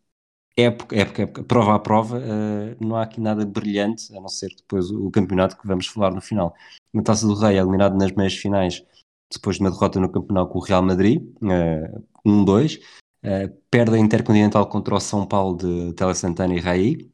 época, 0.57 0.95
época, 0.95 1.21
época, 1.21 1.43
prova 1.43 1.75
a 1.75 1.79
prova, 1.79 2.17
uh, 2.17 2.85
não 2.85 2.95
há 2.95 3.03
aqui 3.03 3.21
nada 3.21 3.45
brilhante, 3.45 4.15
a 4.15 4.19
não 4.19 4.27
ser 4.27 4.49
depois 4.55 4.89
o, 4.89 5.11
campeonato 5.11 5.57
que 5.57 5.67
vamos 5.67 5.87
falar 5.87 6.11
no 6.13 6.21
final. 6.21 6.53
Na 6.91 7.03
Taça 7.03 7.27
do 7.27 7.35
Rei, 7.35 7.57
eliminado 7.57 7.95
nas 7.95 8.11
meias 8.11 8.33
finais, 8.35 8.83
depois 9.31 9.57
de 9.57 9.61
uma 9.61 9.71
derrota 9.71 9.99
no 9.99 10.11
campeonato 10.11 10.51
com 10.51 10.59
o 10.59 10.63
Real 10.63 10.81
Madrid, 10.81 11.21
uh, 11.41 12.03
1-2, 12.25 12.79
uh, 13.23 13.95
Intercontinental 13.97 14.67
contra 14.67 14.95
o 14.95 14.99
São 14.99 15.27
Paulo 15.27 15.57
de 15.57 15.93
Tele 15.93 16.15
Santana 16.15 16.55
e 16.55 16.59
Raí, 16.59 17.11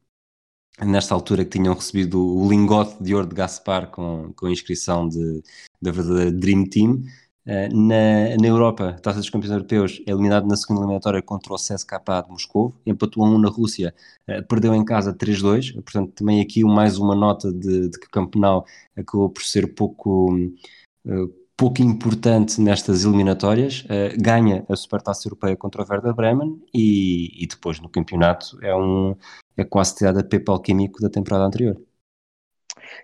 nesta 0.80 1.14
altura 1.14 1.44
que 1.44 1.58
tinham 1.58 1.74
recebido 1.74 2.20
o 2.20 2.48
lingote 2.48 3.02
de 3.02 3.14
ouro 3.14 3.28
de 3.28 3.34
Gaspar 3.34 3.90
com, 3.90 4.32
com 4.34 4.48
inscrição 4.48 5.06
de, 5.06 5.42
da 5.80 5.92
verdadeira 5.92 6.32
Dream 6.32 6.64
Team. 6.64 7.02
Uh, 7.46 7.68
na, 7.76 8.36
na 8.40 8.46
Europa, 8.48 8.96
Taça 9.02 9.18
dos 9.18 9.28
Campeões 9.28 9.52
Europeus, 9.52 10.02
é 10.06 10.12
eliminado 10.12 10.46
na 10.46 10.56
segunda 10.56 10.80
eliminatória 10.80 11.20
contra 11.20 11.52
o 11.52 11.56
CSKA 11.56 12.22
de 12.22 12.30
Moscou, 12.30 12.74
empatou 12.86 13.22
a 13.22 13.28
1 13.28 13.38
na 13.38 13.50
Rússia, 13.50 13.94
uh, 14.26 14.42
perdeu 14.46 14.74
em 14.74 14.82
casa 14.82 15.12
3-2, 15.12 15.74
portanto 15.74 16.12
também 16.12 16.40
aqui 16.40 16.64
mais 16.64 16.96
uma 16.96 17.14
nota 17.14 17.52
de, 17.52 17.90
de 17.90 18.00
que 18.00 18.06
o 18.06 18.10
campeonato 18.10 18.66
acabou 18.96 19.28
por 19.28 19.42
ser 19.42 19.74
pouco, 19.74 20.34
uh, 20.34 21.34
pouco 21.54 21.82
importante 21.82 22.60
nestas 22.62 23.04
eliminatórias, 23.04 23.84
ganha 24.18 24.64
a 24.68 24.74
Supertaça 24.74 25.28
Europeia 25.28 25.56
contra 25.56 25.82
o 25.82 25.86
Werder 25.88 26.14
Bremen 26.14 26.60
e, 26.74 27.44
e 27.44 27.46
depois 27.46 27.78
no 27.78 27.88
campeonato 27.88 28.58
é 28.62 28.74
um, 28.74 29.14
é 29.56 29.64
quase 29.64 29.94
tirada 29.94 30.20
a 30.20 30.24
papel 30.24 30.58
químico 30.60 31.00
da 31.00 31.10
temporada 31.10 31.44
anterior. 31.44 31.76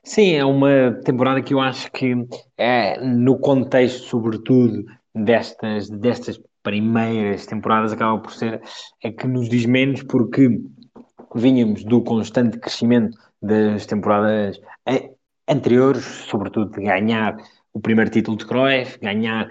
Sim, 0.02 0.34
é 0.34 0.44
uma 0.44 0.92
temporada 1.04 1.42
que 1.42 1.54
eu 1.54 1.60
acho 1.60 1.90
que 1.92 2.14
é, 2.56 3.00
no 3.04 3.38
contexto, 3.38 4.04
sobretudo, 4.04 4.84
destas, 5.14 5.88
destas 5.90 6.40
primeiras 6.62 7.46
temporadas, 7.46 7.92
acaba 7.92 8.18
por 8.18 8.32
ser 8.32 8.60
é 9.02 9.10
que 9.10 9.26
nos 9.26 9.48
diz 9.48 9.66
menos 9.66 10.02
porque 10.02 10.60
vínhamos 11.34 11.84
do 11.84 12.02
constante 12.02 12.58
crescimento 12.58 13.16
das 13.40 13.86
temporadas 13.86 14.60
anteriores, 15.48 16.04
sobretudo 16.04 16.70
de 16.70 16.84
ganhar 16.84 17.36
o 17.72 17.80
primeiro 17.80 18.10
título 18.10 18.36
de 18.36 18.46
Cruyff, 18.46 18.98
ganhar 19.00 19.48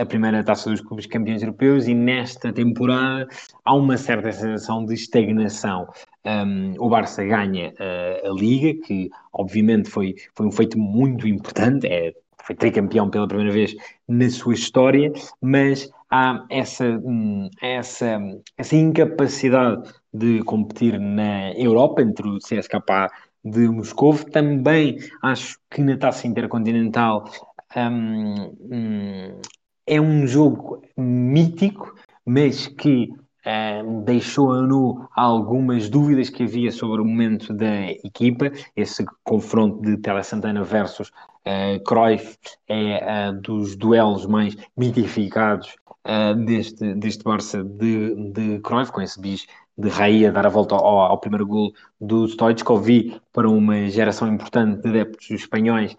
a 0.00 0.06
primeira 0.06 0.44
taça 0.44 0.70
dos 0.70 0.80
clubes 0.80 1.06
campeões 1.06 1.42
europeus 1.42 1.88
e 1.88 1.94
nesta 1.94 2.52
temporada 2.52 3.28
há 3.64 3.74
uma 3.74 3.96
certa 3.96 4.32
sensação 4.32 4.84
de 4.84 4.94
estagnação. 4.94 5.88
Um, 6.24 6.74
o 6.78 6.88
Barça 6.88 7.24
ganha 7.24 7.70
uh, 7.70 8.30
a 8.30 8.34
Liga, 8.34 8.80
que 8.86 9.10
obviamente 9.32 9.88
foi, 9.88 10.14
foi 10.34 10.46
um 10.46 10.52
feito 10.52 10.78
muito 10.78 11.26
importante, 11.26 11.86
é, 11.86 12.12
foi 12.44 12.54
tricampeão 12.54 13.08
pela 13.08 13.26
primeira 13.26 13.52
vez 13.52 13.74
na 14.06 14.28
sua 14.28 14.54
história, 14.54 15.12
mas 15.40 15.90
há 16.10 16.44
essa, 16.50 16.84
hum, 16.84 17.48
essa, 17.62 18.18
essa 18.56 18.76
incapacidade 18.76 19.90
de 20.12 20.42
competir 20.42 20.98
na 20.98 21.52
Europa 21.52 22.02
entre 22.02 22.28
o 22.28 22.38
CSKA 22.38 23.08
de 23.44 23.68
Moscou. 23.68 24.14
Também 24.24 24.98
acho 25.22 25.58
que 25.70 25.80
na 25.80 25.96
taça 25.96 26.26
intercontinental 26.26 27.30
um, 27.76 28.56
um, 28.60 29.40
é 29.86 30.00
um 30.00 30.26
jogo 30.26 30.82
mítico, 30.96 31.94
mas 32.24 32.66
que 32.66 33.10
Uh, 33.40 34.02
deixou 34.02 34.52
a 34.52 34.60
nu 34.60 35.08
algumas 35.16 35.88
dúvidas 35.88 36.28
que 36.28 36.42
havia 36.42 36.70
sobre 36.70 37.00
o 37.00 37.06
momento 37.06 37.54
da 37.54 37.90
equipa. 38.04 38.52
Esse 38.76 39.02
confronto 39.24 39.80
de 39.80 39.96
Tele 39.96 40.22
Santana 40.22 40.62
versus 40.62 41.08
uh, 41.08 41.82
Cruyff 41.82 42.36
é 42.68 43.30
uh, 43.30 43.40
dos 43.40 43.76
duelos 43.76 44.26
mais 44.26 44.54
mitificados 44.76 45.74
uh, 46.06 46.34
deste, 46.44 46.94
deste 46.96 47.24
Barça 47.24 47.64
de, 47.64 48.30
de 48.30 48.60
Cruyff, 48.60 48.92
com 48.92 49.00
esse 49.00 49.18
bis 49.18 49.46
de 49.78 49.88
Raí 49.88 50.26
a 50.26 50.30
dar 50.30 50.44
a 50.44 50.50
volta 50.50 50.74
ao, 50.74 51.00
ao 51.00 51.18
primeiro 51.18 51.46
gol 51.46 51.72
do 51.98 52.28
Stoichkov. 52.28 52.86
para 53.32 53.48
uma 53.48 53.88
geração 53.88 54.28
importante 54.28 54.82
de 54.82 54.88
adeptos 54.90 55.30
espanhóis 55.30 55.96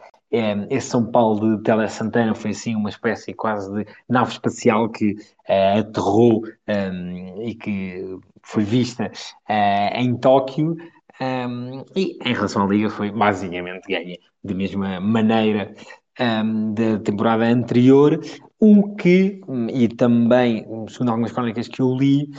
esse 0.70 0.88
São 0.88 1.06
Paulo 1.06 1.58
de 1.58 1.64
Tele 1.64 1.88
Santana 1.90 2.34
foi 2.34 2.52
assim 2.52 2.76
uma 2.76 2.90
espécie 2.90 3.34
quase 3.34 3.72
de 3.74 3.86
nave 4.08 4.32
espacial 4.32 4.90
que 4.90 5.14
uh, 5.14 5.80
aterrou 5.80 6.44
um, 6.68 7.42
e 7.42 7.54
que 7.54 8.18
foi 8.42 8.64
vista 8.64 9.12
uh, 9.50 9.98
em 9.98 10.16
Tóquio 10.16 10.78
um, 11.20 11.84
e 11.96 12.18
em 12.24 12.34
relação 12.34 12.64
à 12.64 12.68
Liga 12.68 12.90
foi 12.90 13.12
basicamente 13.12 13.88
ganha 13.88 14.18
da 14.44 14.54
mesma 14.54 15.00
maneira 15.00 15.76
um, 16.20 16.74
da 16.74 17.00
temporada 17.00 17.46
anterior, 17.46 18.20
o 18.60 18.96
que, 18.96 19.42
e 19.74 19.88
também, 19.88 20.66
segundo 20.88 21.10
algumas 21.10 21.32
crónicas 21.32 21.68
que 21.68 21.82
eu 21.82 21.96
li, 21.96 22.30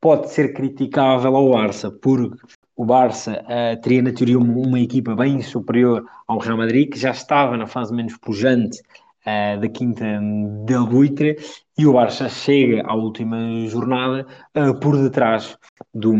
pode 0.00 0.30
ser 0.30 0.54
criticável 0.54 1.34
ao 1.36 1.50
Barça, 1.50 1.90
porque 1.90 2.36
o 2.76 2.84
Barça 2.84 3.42
uh, 3.42 3.80
teria 3.80 4.02
na 4.02 4.12
teoria 4.12 4.38
uma, 4.38 4.52
uma, 4.52 4.78
equipa 4.78 5.16
bem 5.16 5.40
superior 5.40 6.04
ao 6.28 6.38
Real 6.38 6.58
Madrid, 6.58 6.90
que 6.90 6.98
já 6.98 7.10
estava 7.10 7.56
na 7.56 7.66
fase 7.66 7.92
menos 7.94 8.16
pujante 8.18 8.80
uh, 9.26 9.58
da 9.58 9.68
quinta 9.68 10.04
del 10.66 10.86
Buitre, 10.86 11.38
e 11.78 11.86
o 11.86 11.94
Barça 11.94 12.28
chega 12.28 12.86
à 12.86 12.94
última 12.94 13.66
jornada 13.66 14.26
uh, 14.54 14.78
por 14.78 15.02
detrás 15.02 15.56
do, 15.94 16.12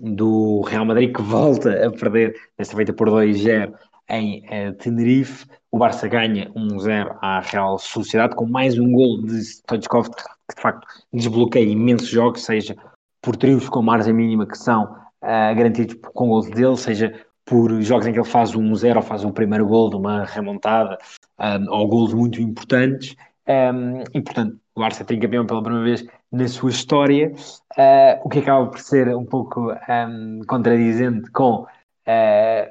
do 0.00 0.62
Real 0.62 0.84
Madrid, 0.84 1.12
que 1.12 1.22
volta 1.22 1.84
a 1.84 1.90
perder, 1.90 2.34
desta 2.56 2.76
feita 2.76 2.92
por 2.92 3.10
2-0 3.10 3.72
em 4.08 4.42
Tenerife. 4.78 5.46
O 5.72 5.78
Barça 5.78 6.06
ganha 6.06 6.50
1-0 6.52 7.16
à 7.20 7.40
Real 7.40 7.78
Sociedade, 7.78 8.36
com 8.36 8.46
mais 8.46 8.78
um 8.78 8.92
gol 8.92 9.22
de 9.22 9.42
Stoichkov, 9.42 10.10
que 10.10 10.54
de 10.54 10.62
facto 10.62 10.86
desbloqueia 11.12 11.64
imensos 11.64 12.08
jogos, 12.08 12.44
seja 12.44 12.76
por 13.22 13.34
trios 13.34 13.68
com 13.68 13.80
margem 13.80 14.12
mínima 14.12 14.46
que 14.46 14.58
são 14.58 15.03
uh, 15.24 15.54
garantidos 15.56 15.96
com 16.14 16.28
gols 16.28 16.48
dele, 16.50 16.76
seja 16.76 17.12
por 17.44 17.80
jogos 17.82 18.06
em 18.06 18.12
que 18.12 18.18
ele 18.18 18.28
faz 18.28 18.54
um 18.54 18.74
0 18.74 18.98
ou 18.98 19.02
faz 19.04 19.24
um 19.24 19.32
primeiro 19.32 19.66
gol 19.66 19.90
de 19.90 19.96
uma 19.96 20.24
remontada, 20.24 20.98
um, 21.38 21.70
ou 21.70 21.88
gols 21.88 22.14
muito 22.14 22.40
importantes. 22.40 23.14
Um, 23.46 24.00
e, 24.14 24.22
portanto, 24.22 24.58
o 24.74 24.80
Barça 24.80 25.04
tem 25.04 25.20
campeão 25.20 25.46
pela 25.46 25.62
primeira 25.62 25.84
vez 25.84 26.06
na 26.32 26.48
sua 26.48 26.70
história, 26.70 27.32
uh, 27.32 28.20
o 28.24 28.28
que 28.28 28.38
acaba 28.38 28.66
por 28.66 28.80
ser 28.80 29.14
um 29.14 29.24
pouco 29.24 29.72
um, 29.72 30.40
contradizente 30.48 31.30
com 31.30 31.62
uh, 31.62 31.66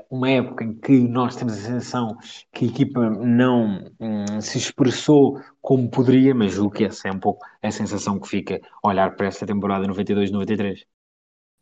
uma 0.10 0.30
época 0.30 0.64
em 0.64 0.74
que 0.74 1.00
nós 1.00 1.36
temos 1.36 1.54
a 1.54 1.62
sensação 1.62 2.18
que 2.52 2.66
a 2.66 2.68
equipa 2.68 3.10
não 3.10 3.86
um, 4.00 4.42
se 4.42 4.58
expressou 4.58 5.40
como 5.62 5.90
poderia, 5.90 6.34
mas 6.34 6.58
o 6.58 6.70
que 6.70 6.86
essa 6.86 7.08
é 7.08 7.12
um 7.12 7.20
pouco 7.20 7.46
a 7.62 7.72
sensação 7.72 8.20
que 8.20 8.28
fica 8.28 8.60
olhar 8.84 9.16
para 9.16 9.28
esta 9.28 9.46
temporada 9.46 9.88
92-93. 9.88 10.80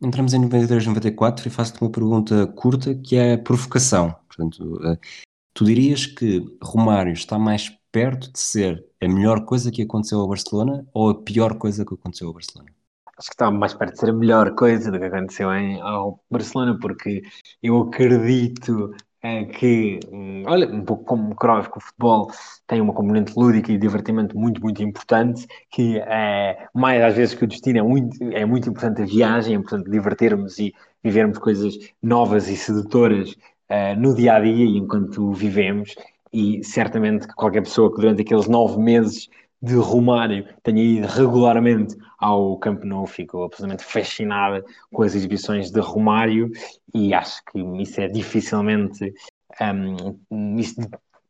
Entramos 0.01 0.33
em 0.33 0.39
93, 0.39 0.87
94 0.87 1.47
e 1.47 1.51
faço-te 1.51 1.81
uma 1.81 1.91
pergunta 1.91 2.47
curta 2.47 2.95
que 2.95 3.15
é 3.15 3.33
a 3.33 3.37
provocação. 3.37 4.15
Portanto, 4.27 4.79
eh, 4.83 4.97
tu 5.53 5.63
dirias 5.63 6.07
que 6.07 6.43
Romário 6.61 7.13
está 7.13 7.37
mais 7.37 7.69
perto 7.91 8.31
de 8.31 8.39
ser 8.39 8.83
a 8.99 9.07
melhor 9.07 9.45
coisa 9.45 9.71
que 9.71 9.83
aconteceu 9.83 10.19
ao 10.19 10.27
Barcelona 10.27 10.87
ou 10.91 11.09
a 11.09 11.21
pior 11.21 11.55
coisa 11.55 11.85
que 11.85 11.93
aconteceu 11.93 12.27
ao 12.27 12.33
Barcelona? 12.33 12.71
Acho 13.15 13.27
que 13.27 13.35
está 13.35 13.51
mais 13.51 13.75
perto 13.75 13.93
de 13.93 13.99
ser 13.99 14.09
a 14.09 14.13
melhor 14.13 14.55
coisa 14.55 14.89
do 14.89 14.97
que 14.97 15.05
aconteceu 15.05 15.53
em, 15.53 15.79
ao 15.81 16.19
Barcelona, 16.31 16.79
porque 16.79 17.21
eu 17.61 17.79
acredito 17.81 18.95
que, 19.45 19.99
hum, 20.11 20.43
olha, 20.47 20.67
um 20.67 20.83
pouco 20.83 21.03
como 21.03 21.35
Cruyff, 21.35 21.69
que 21.71 21.77
o 21.77 21.81
futebol 21.81 22.31
tem 22.65 22.81
uma 22.81 22.93
componente 22.93 23.33
lúdica 23.37 23.71
e 23.71 23.77
divertimento 23.77 24.37
muito, 24.37 24.59
muito 24.61 24.81
importante, 24.81 25.47
que 25.69 25.99
é, 25.99 26.67
mais 26.73 27.03
às 27.03 27.15
vezes 27.15 27.35
que 27.35 27.43
o 27.43 27.47
destino 27.47 27.79
é 27.79 27.83
muito, 27.83 28.23
é 28.31 28.45
muito 28.45 28.69
importante 28.69 29.03
a 29.03 29.05
viagem, 29.05 29.53
é 29.53 29.57
importante 29.57 29.89
divertirmos 29.89 30.57
e 30.57 30.73
vivermos 31.03 31.37
coisas 31.37 31.77
novas 32.01 32.47
e 32.47 32.55
sedutoras 32.55 33.31
uh, 33.31 33.99
no 33.99 34.15
dia 34.15 34.35
a 34.35 34.39
dia 34.39 34.65
e 34.65 34.77
enquanto 34.77 35.31
vivemos, 35.33 35.93
e 36.33 36.63
certamente 36.63 37.27
que 37.27 37.35
qualquer 37.35 37.61
pessoa 37.61 37.93
que 37.93 38.01
durante 38.01 38.21
aqueles 38.21 38.47
nove 38.47 38.81
meses 38.81 39.29
de 39.61 39.75
Romário 39.75 40.45
tenha 40.63 40.83
ido 40.83 41.07
regularmente 41.07 41.95
ao 42.19 42.57
Camp 42.57 42.83
Nou, 42.83 43.05
ficou 43.05 43.43
absolutamente 43.43 43.83
fascinada 43.83 44.63
com 44.91 45.03
as 45.03 45.15
exibições 45.15 45.71
de 45.71 45.79
Romário 45.79 46.49
e 46.93 47.13
acho 47.13 47.41
que 47.45 47.59
isso 47.81 48.01
é 48.01 48.07
dificilmente 48.07 49.13
um, 49.61 50.57
isso, 50.57 50.75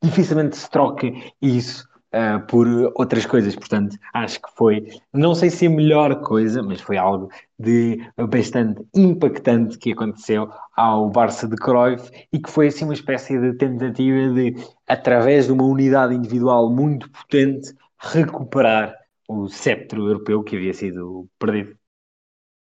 dificilmente 0.02 0.58
se 0.58 0.70
troca 0.70 1.12
isso 1.42 1.88
uh, 2.14 2.46
por 2.48 2.68
outras 2.96 3.26
coisas, 3.26 3.56
portanto 3.56 3.98
acho 4.14 4.42
que 4.42 4.50
foi, 4.56 4.88
não 5.14 5.34
sei 5.34 5.50
se 5.50 5.68
a 5.68 5.70
melhor 5.70 6.22
coisa, 6.22 6.62
mas 6.62 6.82
foi 6.82 6.98
algo 6.98 7.30
de 7.58 8.00
bastante 8.30 8.82
impactante 8.94 9.78
que 9.78 9.92
aconteceu 9.92 10.50
ao 10.76 11.10
Barça 11.10 11.48
de 11.48 11.56
Cruyff 11.56 12.10
e 12.32 12.40
que 12.40 12.50
foi 12.50 12.68
assim 12.68 12.86
uma 12.86 12.94
espécie 12.94 13.40
de 13.40 13.54
tentativa 13.54 14.34
de, 14.34 14.56
através 14.88 15.46
de 15.46 15.52
uma 15.52 15.64
unidade 15.64 16.16
individual 16.16 16.70
muito 16.70 17.10
potente, 17.12 17.74
recuperar 18.02 18.96
o 19.28 19.48
sceptro 19.48 20.08
europeu 20.08 20.44
que 20.44 20.56
havia 20.56 20.74
sido 20.74 21.30
perdido. 21.40 21.76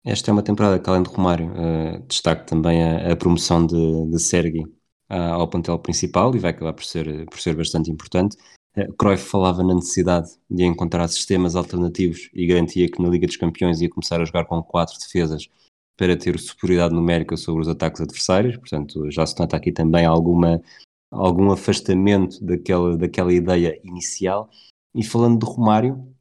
Esta 0.04 0.30
é 0.30 0.32
uma 0.32 0.42
temporada 0.42 0.78
que, 0.78 0.88
além 0.88 1.02
de 1.02 1.10
Romário, 1.10 1.52
uh, 1.52 2.06
destaque 2.06 2.46
também 2.46 2.82
a, 2.82 3.12
a 3.12 3.16
promoção 3.16 3.66
de, 3.66 4.06
de 4.10 4.18
Sergi 4.20 4.64
ao 5.08 5.48
plantel 5.48 5.78
principal 5.78 6.34
e 6.34 6.38
vai 6.40 6.50
acabar 6.50 6.72
por 6.72 6.84
ser, 6.84 7.26
por 7.26 7.38
ser 7.38 7.54
bastante 7.54 7.90
importante. 7.90 8.36
Uh, 8.76 8.92
Cruyff 8.94 9.24
falava 9.24 9.62
na 9.62 9.74
necessidade 9.74 10.28
de 10.50 10.64
encontrar 10.64 11.06
sistemas 11.08 11.54
alternativos 11.54 12.30
e 12.32 12.46
garantia 12.46 12.90
que 12.90 13.02
na 13.02 13.08
Liga 13.08 13.26
dos 13.26 13.36
Campeões 13.36 13.80
ia 13.80 13.90
começar 13.90 14.20
a 14.20 14.24
jogar 14.24 14.44
com 14.46 14.62
quatro 14.62 14.96
defesas 14.98 15.48
para 15.96 16.16
ter 16.16 16.38
superioridade 16.38 16.94
numérica 16.94 17.36
sobre 17.36 17.62
os 17.62 17.68
ataques 17.68 18.00
adversários. 18.00 18.56
Portanto, 18.56 19.10
já 19.10 19.26
se 19.26 19.38
nota 19.38 19.56
aqui 19.56 19.72
também 19.72 20.04
alguma, 20.04 20.60
algum 21.10 21.50
afastamento 21.50 22.44
daquela, 22.44 22.96
daquela 22.96 23.32
ideia 23.32 23.80
inicial 23.82 24.50
e 24.96 25.04
falando 25.04 25.38
de 25.38 25.46
Romário, 25.46 26.16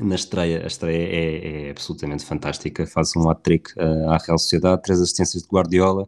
na 0.00 0.14
estreia, 0.14 0.62
a 0.62 0.66
estreia 0.66 0.96
é, 0.96 1.66
é 1.66 1.70
absolutamente 1.70 2.24
fantástica, 2.24 2.86
faz 2.86 3.14
um 3.16 3.28
hat-trick 3.28 3.72
uh, 3.76 4.10
à 4.10 4.16
Real 4.16 4.38
Sociedade, 4.38 4.82
três 4.82 5.00
assistências 5.00 5.42
de 5.42 5.48
Guardiola, 5.48 6.06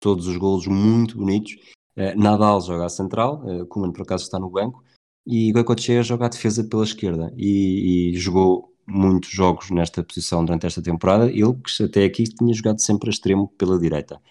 todos 0.00 0.26
os 0.26 0.36
golos 0.36 0.66
muito 0.66 1.18
bonitos. 1.18 1.54
Uh, 1.96 2.16
Nadal 2.16 2.60
joga 2.60 2.86
à 2.86 2.88
central, 2.88 3.42
uh, 3.44 3.66
Koeman 3.66 3.92
por 3.92 4.02
acaso 4.02 4.24
está 4.24 4.38
no 4.38 4.48
banco, 4.48 4.82
e 5.26 5.52
Goicoechea 5.52 6.02
joga 6.02 6.26
à 6.26 6.28
defesa 6.28 6.62
pela 6.64 6.84
esquerda 6.84 7.32
e, 7.36 8.12
e, 8.12 8.16
jogou 8.16 8.72
muitos 8.86 9.30
jogos 9.30 9.70
nesta 9.70 10.04
posição 10.04 10.44
durante 10.44 10.66
esta 10.66 10.80
temporada, 10.80 11.26
ele 11.28 11.54
que 11.54 11.82
até 11.82 12.04
aqui 12.04 12.24
tinha 12.24 12.54
jogado 12.54 12.80
sempre 12.80 13.08
a 13.08 13.12
extremo 13.12 13.48
pela 13.58 13.78
direita. 13.78 14.22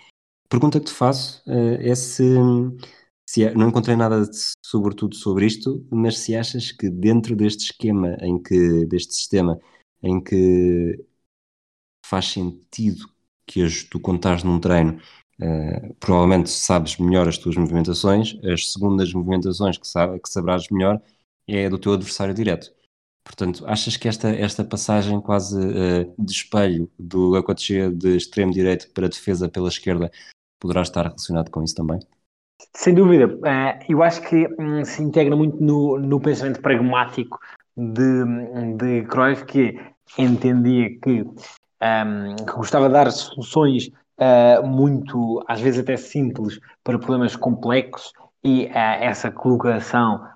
pergunta 0.47 0.79
que 0.79 0.85
te 0.85 0.93
faço 0.93 1.43
uh, 1.47 1.77
é 1.81 1.93
se 1.93 2.23
se, 3.27 3.43
é, 3.43 3.53
não 3.53 3.69
encontrei 3.69 3.95
nada 3.95 4.25
de, 4.25 4.37
sobretudo 4.63 5.15
sobre 5.15 5.45
isto, 5.45 5.85
mas 5.91 6.19
se 6.19 6.35
achas 6.35 6.71
que 6.71 6.89
dentro 6.89 7.35
deste 7.35 7.71
esquema, 7.71 8.17
em 8.21 8.41
que, 8.41 8.85
deste 8.85 9.13
sistema, 9.15 9.59
em 10.01 10.21
que 10.21 11.03
faz 12.05 12.27
sentido 12.27 13.09
que 13.47 13.67
tu 13.89 13.99
contares 13.99 14.43
num 14.43 14.59
treino, 14.59 14.99
uh, 15.41 15.93
provavelmente 15.99 16.49
sabes 16.49 16.97
melhor 16.97 17.27
as 17.27 17.37
tuas 17.37 17.55
movimentações, 17.55 18.37
as 18.43 18.71
segundas 18.71 19.11
movimentações 19.13 19.77
que, 19.77 19.87
sabe, 19.87 20.19
que 20.19 20.29
sabrás 20.29 20.69
melhor 20.69 21.01
é 21.47 21.69
do 21.69 21.77
teu 21.79 21.93
adversário 21.93 22.33
direto. 22.33 22.73
Portanto, 23.23 23.65
achas 23.65 23.97
que 23.97 24.07
esta, 24.07 24.29
esta 24.29 24.63
passagem 24.63 25.19
quase 25.19 25.57
uh, 25.57 26.13
de 26.17 26.31
espelho 26.31 26.91
do 26.97 27.35
Aconteceu 27.35 27.91
de 27.91 28.15
extremo 28.15 28.51
direito 28.51 28.91
para 28.91 29.09
defesa 29.09 29.49
pela 29.49 29.69
esquerda 29.69 30.11
poderá 30.59 30.83
estar 30.83 31.03
relacionado 31.03 31.49
com 31.49 31.63
isso 31.63 31.73
também? 31.75 31.99
Sem 32.73 32.93
dúvida, 32.93 33.27
uh, 33.27 33.85
eu 33.89 34.01
acho 34.03 34.21
que 34.21 34.47
um, 34.59 34.83
se 34.85 35.01
integra 35.01 35.35
muito 35.35 35.61
no, 35.61 35.97
no 35.99 36.19
pensamento 36.19 36.61
pragmático 36.61 37.39
de, 37.75 38.23
de 38.77 39.03
Cruyff, 39.07 39.45
que 39.45 39.79
entendia 40.17 40.89
que, 40.99 41.21
um, 41.21 42.35
que 42.35 42.53
gostava 42.53 42.87
de 42.87 42.93
dar 42.93 43.11
soluções 43.11 43.87
uh, 44.19 44.65
muito, 44.65 45.43
às 45.47 45.59
vezes 45.59 45.81
até 45.81 45.97
simples, 45.97 46.59
para 46.83 46.99
problemas 46.99 47.35
complexos 47.35 48.13
e 48.43 48.65
uh, 48.65 48.71
essa 48.73 49.31
colocação 49.31 50.27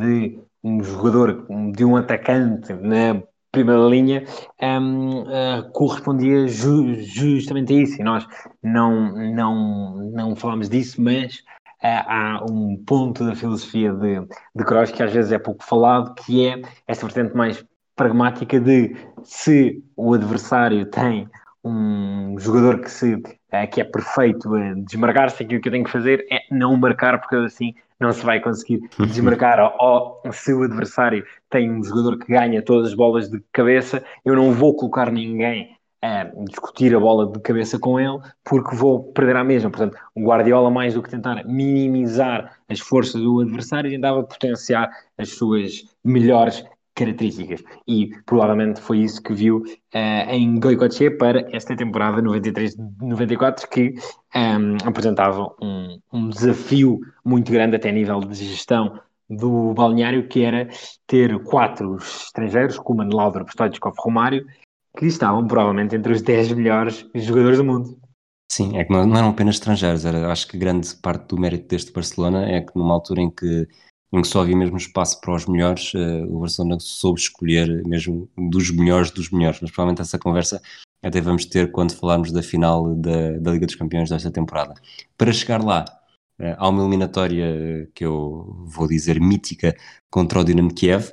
de 0.00 0.40
um 0.64 0.82
jogador, 0.82 1.46
de 1.72 1.84
um 1.84 1.96
atacante 1.96 2.72
na 2.72 3.22
primeira 3.54 3.86
linha 3.86 4.24
um, 4.60 5.22
uh, 5.22 5.70
correspondia 5.72 6.46
ju 6.48 6.94
justamente 6.94 7.72
a 7.72 7.76
isso. 7.76 8.00
E 8.00 8.04
nós 8.04 8.26
não, 8.62 9.12
não, 9.32 10.10
não 10.12 10.36
falámos 10.36 10.68
disso, 10.68 11.00
mas 11.00 11.36
uh, 11.82 12.04
há 12.06 12.44
um 12.50 12.76
ponto 12.84 13.24
da 13.24 13.34
filosofia 13.34 13.92
de, 13.92 14.20
de 14.54 14.64
Kroos 14.64 14.90
que 14.90 15.02
às 15.02 15.12
vezes 15.12 15.32
é 15.32 15.38
pouco 15.38 15.64
falado, 15.64 16.14
que 16.14 16.46
é 16.46 16.60
essa 16.86 17.06
vertente 17.06 17.36
mais 17.36 17.64
pragmática 17.96 18.58
de 18.60 18.96
se 19.22 19.82
o 19.96 20.14
adversário 20.14 20.84
tem 20.86 21.28
um 21.64 22.36
jogador 22.38 22.80
que, 22.80 22.90
se, 22.90 23.22
é, 23.50 23.66
que 23.66 23.80
é 23.80 23.84
perfeito 23.84 24.54
a 24.54 24.74
desmarcar-se, 24.74 25.42
aquilo 25.42 25.60
que 25.60 25.68
eu 25.68 25.72
tenho 25.72 25.84
que 25.84 25.90
fazer 25.90 26.26
é 26.30 26.40
não 26.50 26.76
marcar, 26.76 27.20
porque 27.20 27.36
assim 27.36 27.74
não 28.00 28.12
se 28.12 28.24
vai 28.24 28.40
conseguir 28.40 28.80
desmarcar. 28.98 29.74
ou, 29.80 30.20
se 30.32 30.52
o 30.52 30.62
adversário 30.62 31.24
tem 31.50 31.70
um 31.70 31.82
jogador 31.82 32.18
que 32.18 32.32
ganha 32.32 32.62
todas 32.62 32.88
as 32.88 32.94
bolas 32.94 33.28
de 33.28 33.42
cabeça, 33.52 34.04
eu 34.24 34.34
não 34.34 34.52
vou 34.52 34.74
colocar 34.74 35.10
ninguém 35.10 35.76
a 36.02 36.24
discutir 36.44 36.94
a 36.94 37.00
bola 37.00 37.32
de 37.32 37.40
cabeça 37.40 37.78
com 37.78 37.98
ele, 37.98 38.18
porque 38.44 38.76
vou 38.76 39.04
perder 39.12 39.36
a 39.36 39.44
mesma. 39.44 39.70
Portanto, 39.70 39.96
o 40.14 40.22
Guardiola, 40.22 40.70
mais 40.70 40.92
do 40.92 41.02
que 41.02 41.08
tentar 41.08 41.42
minimizar 41.46 42.58
as 42.68 42.78
forças 42.78 43.22
do 43.22 43.40
adversário, 43.40 43.90
tentava 43.90 44.22
potenciar 44.22 44.90
as 45.16 45.30
suas 45.30 45.82
melhores 46.04 46.62
características. 46.94 47.62
E 47.86 48.10
provavelmente 48.24 48.80
foi 48.80 48.98
isso 48.98 49.22
que 49.22 49.34
viu 49.34 49.58
uh, 49.58 50.30
em 50.30 50.58
Goicoechea 50.58 51.16
para 51.16 51.48
esta 51.54 51.76
temporada 51.76 52.22
93-94, 52.22 53.68
que 53.68 53.94
um, 54.34 54.38
ehm, 54.38 54.76
apresentava 54.84 55.54
um, 55.60 55.98
um, 56.12 56.28
desafio 56.28 57.00
muito 57.24 57.50
grande 57.50 57.76
até 57.76 57.88
a 57.88 57.92
nível 57.92 58.20
de 58.20 58.34
gestão 58.34 59.00
do 59.28 59.72
balneário, 59.74 60.28
que 60.28 60.42
era 60.42 60.68
ter 61.06 61.42
quatro 61.44 61.96
estrangeiros, 61.96 62.78
Kuman, 62.78 63.08
Laudrup, 63.12 63.50
Stoichkov, 63.50 63.94
Romário, 63.98 64.46
que 64.96 65.06
estavam 65.06 65.46
provavelmente 65.46 65.96
entre 65.96 66.12
os 66.12 66.22
10 66.22 66.52
melhores 66.52 67.06
jogadores 67.14 67.58
do 67.58 67.64
mundo. 67.64 67.98
Sim, 68.52 68.76
é 68.76 68.84
que 68.84 68.92
não, 68.92 69.06
não 69.06 69.16
eram 69.16 69.30
apenas 69.30 69.56
estrangeiros, 69.56 70.04
era, 70.04 70.30
acho 70.30 70.46
que 70.46 70.56
grande 70.56 70.94
parte 70.96 71.28
do 71.28 71.40
mérito 71.40 71.66
deste 71.66 71.92
Barcelona 71.92 72.44
é 72.48 72.60
que 72.60 72.76
numa 72.76 72.94
altura 72.94 73.22
em 73.22 73.30
que 73.30 73.66
em 74.12 74.22
que 74.22 74.28
só 74.28 74.42
havia 74.42 74.56
mesmo 74.56 74.76
espaço 74.76 75.20
para 75.20 75.34
os 75.34 75.46
melhores, 75.46 75.92
uh, 75.94 76.24
o 76.28 76.40
Barcelona 76.40 76.78
soube 76.80 77.20
escolher 77.20 77.84
mesmo 77.86 78.28
dos 78.36 78.70
melhores 78.70 79.10
dos 79.10 79.30
melhores, 79.30 79.60
mas 79.60 79.70
provavelmente 79.70 80.02
essa 80.02 80.18
conversa 80.18 80.62
até 81.02 81.20
vamos 81.20 81.44
ter 81.44 81.70
quando 81.70 81.94
falarmos 81.94 82.32
da 82.32 82.42
final 82.42 82.94
da, 82.94 83.32
da 83.38 83.52
Liga 83.52 83.66
dos 83.66 83.74
Campeões 83.74 84.08
desta 84.08 84.30
temporada. 84.30 84.74
Para 85.18 85.32
chegar 85.32 85.62
lá, 85.62 85.84
uh, 86.40 86.54
há 86.56 86.68
uma 86.68 86.82
eliminatória 86.82 87.88
que 87.94 88.04
eu 88.04 88.64
vou 88.66 88.86
dizer 88.86 89.20
mítica 89.20 89.76
contra 90.10 90.40
o 90.40 90.44
Dinamo 90.44 90.72
Kiev, 90.72 91.12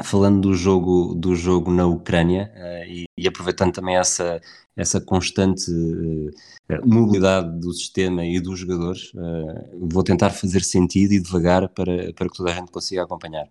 falando 0.00 0.40
do 0.40 0.54
jogo, 0.54 1.14
do 1.14 1.34
jogo 1.36 1.70
na 1.70 1.86
Ucrânia 1.86 2.50
uh, 2.56 2.90
e, 2.90 3.04
e, 3.16 3.28
aproveitando 3.28 3.74
também 3.74 3.96
essa, 3.96 4.40
essa 4.74 5.00
constante 5.00 5.70
uh, 5.70 6.86
mobilidade 6.86 7.60
do 7.60 7.72
sistema 7.72 8.24
e 8.24 8.40
dos 8.40 8.58
jogadores, 8.60 9.12
uh, 9.14 9.88
vou 9.88 10.02
tentar 10.02 10.30
fazer 10.30 10.62
sentido 10.62 11.12
e 11.12 11.20
devagar 11.20 11.68
para, 11.68 12.12
para 12.14 12.28
que 12.28 12.36
toda 12.36 12.50
a 12.50 12.54
gente 12.54 12.72
consiga 12.72 13.02
acompanhar. 13.02 13.46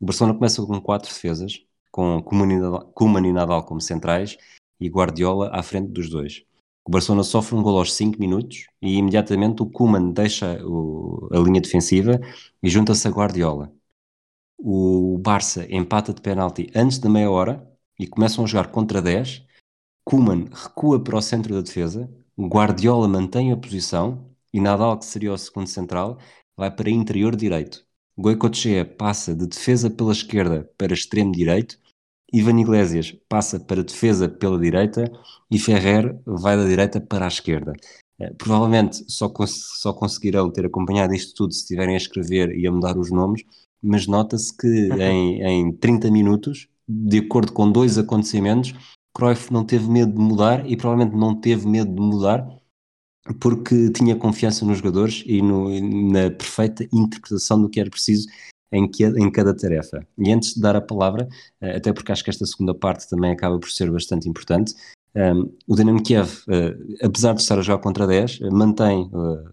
O 0.00 0.06
Barcelona 0.06 0.34
começa 0.34 0.64
com 0.64 0.80
quatro 0.80 1.08
defesas, 1.08 1.64
com 1.90 2.22
Koeman 2.22 3.26
e 3.26 3.32
Nadal 3.32 3.64
como 3.64 3.80
centrais 3.80 4.36
e 4.80 4.88
Guardiola 4.88 5.50
à 5.52 5.62
frente 5.62 5.88
dos 5.88 6.08
dois. 6.08 6.44
O 6.84 6.90
Barcelona 6.90 7.22
sofre 7.22 7.54
um 7.54 7.62
gol 7.62 7.78
aos 7.78 7.92
5 7.94 8.18
minutos 8.18 8.66
e 8.80 8.96
imediatamente 8.96 9.62
o 9.62 9.66
Koeman 9.66 10.10
deixa 10.10 10.60
o, 10.64 11.28
a 11.32 11.38
linha 11.38 11.60
defensiva 11.60 12.20
e 12.62 12.68
junta-se 12.68 13.06
a 13.06 13.10
Guardiola 13.10 13.72
o 14.64 15.18
Barça 15.18 15.66
empata 15.68 16.14
de 16.14 16.20
penalti 16.20 16.70
antes 16.72 16.98
da 16.98 17.10
meia 17.10 17.28
hora 17.28 17.68
e 17.98 18.06
começam 18.06 18.44
a 18.44 18.46
jogar 18.46 18.70
contra 18.70 19.02
10. 19.02 19.44
Kuman 20.04 20.44
recua 20.52 21.02
para 21.02 21.16
o 21.16 21.20
centro 21.20 21.54
da 21.54 21.60
defesa, 21.60 22.08
Guardiola 22.38 23.08
mantém 23.08 23.50
a 23.50 23.56
posição 23.56 24.30
e 24.52 24.60
Nadal, 24.60 24.98
que 24.98 25.04
seria 25.04 25.32
o 25.32 25.38
segundo 25.38 25.66
central, 25.66 26.18
vai 26.56 26.70
para 26.70 26.90
interior 26.90 27.34
direito. 27.34 27.84
Goicoechea 28.16 28.84
passa 28.84 29.34
de 29.34 29.46
defesa 29.46 29.90
pela 29.90 30.12
esquerda 30.12 30.70
para 30.78 30.94
extremo 30.94 31.32
direito, 31.32 31.78
Ivan 32.32 32.60
Iglesias 32.60 33.12
passa 33.28 33.58
para 33.60 33.82
defesa 33.82 34.28
pela 34.28 34.58
direita 34.58 35.10
e 35.50 35.58
Ferrer 35.58 36.18
vai 36.24 36.56
da 36.56 36.64
direita 36.64 37.00
para 37.00 37.24
a 37.24 37.28
esquerda. 37.28 37.72
Eh, 38.18 38.32
provavelmente 38.34 39.04
só, 39.10 39.28
cons 39.28 39.80
só 39.80 39.92
conseguirão 39.92 40.50
ter 40.50 40.64
acompanhado 40.66 41.14
isto 41.14 41.34
tudo 41.34 41.52
se 41.52 41.60
estiverem 41.60 41.94
a 41.94 41.98
escrever 41.98 42.56
e 42.56 42.66
a 42.66 42.72
mudar 42.72 42.96
os 42.96 43.10
nomes, 43.10 43.42
mas 43.82 44.06
nota-se 44.06 44.56
que 44.56 44.66
em, 44.66 45.42
em 45.42 45.72
30 45.72 46.10
minutos, 46.10 46.68
de 46.88 47.18
acordo 47.18 47.52
com 47.52 47.70
dois 47.70 47.98
acontecimentos, 47.98 48.74
Cruyff 49.14 49.52
não 49.52 49.64
teve 49.64 49.90
medo 49.90 50.12
de 50.12 50.18
mudar 50.18 50.68
e 50.68 50.76
provavelmente 50.76 51.16
não 51.16 51.34
teve 51.34 51.66
medo 51.66 51.94
de 51.94 52.00
mudar 52.00 52.46
porque 53.40 53.90
tinha 53.90 54.16
confiança 54.16 54.64
nos 54.64 54.78
jogadores 54.78 55.22
e 55.26 55.40
no, 55.40 55.68
na 56.10 56.30
perfeita 56.30 56.86
interpretação 56.92 57.60
do 57.60 57.68
que 57.68 57.78
era 57.78 57.90
preciso 57.90 58.28
em, 58.72 58.88
que, 58.90 59.04
em 59.04 59.30
cada 59.30 59.54
tarefa. 59.54 60.06
E 60.18 60.32
antes 60.32 60.54
de 60.54 60.60
dar 60.60 60.74
a 60.74 60.80
palavra, 60.80 61.28
eh, 61.60 61.76
até 61.76 61.92
porque 61.92 62.10
acho 62.10 62.24
que 62.24 62.30
esta 62.30 62.46
segunda 62.46 62.74
parte 62.74 63.08
também 63.08 63.30
acaba 63.30 63.58
por 63.58 63.70
ser 63.70 63.90
bastante 63.90 64.28
importante, 64.28 64.74
um, 65.14 65.20
ehm, 65.20 65.50
o 65.68 65.76
Dinamo 65.76 66.02
Kiev, 66.02 66.42
uh, 66.48 67.06
apesar 67.06 67.34
de 67.34 67.42
estar 67.42 67.58
a 67.58 67.62
jogar 67.62 67.82
contra 67.82 68.06
10, 68.06 68.40
mantém, 68.50 69.10
uh, 69.12 69.52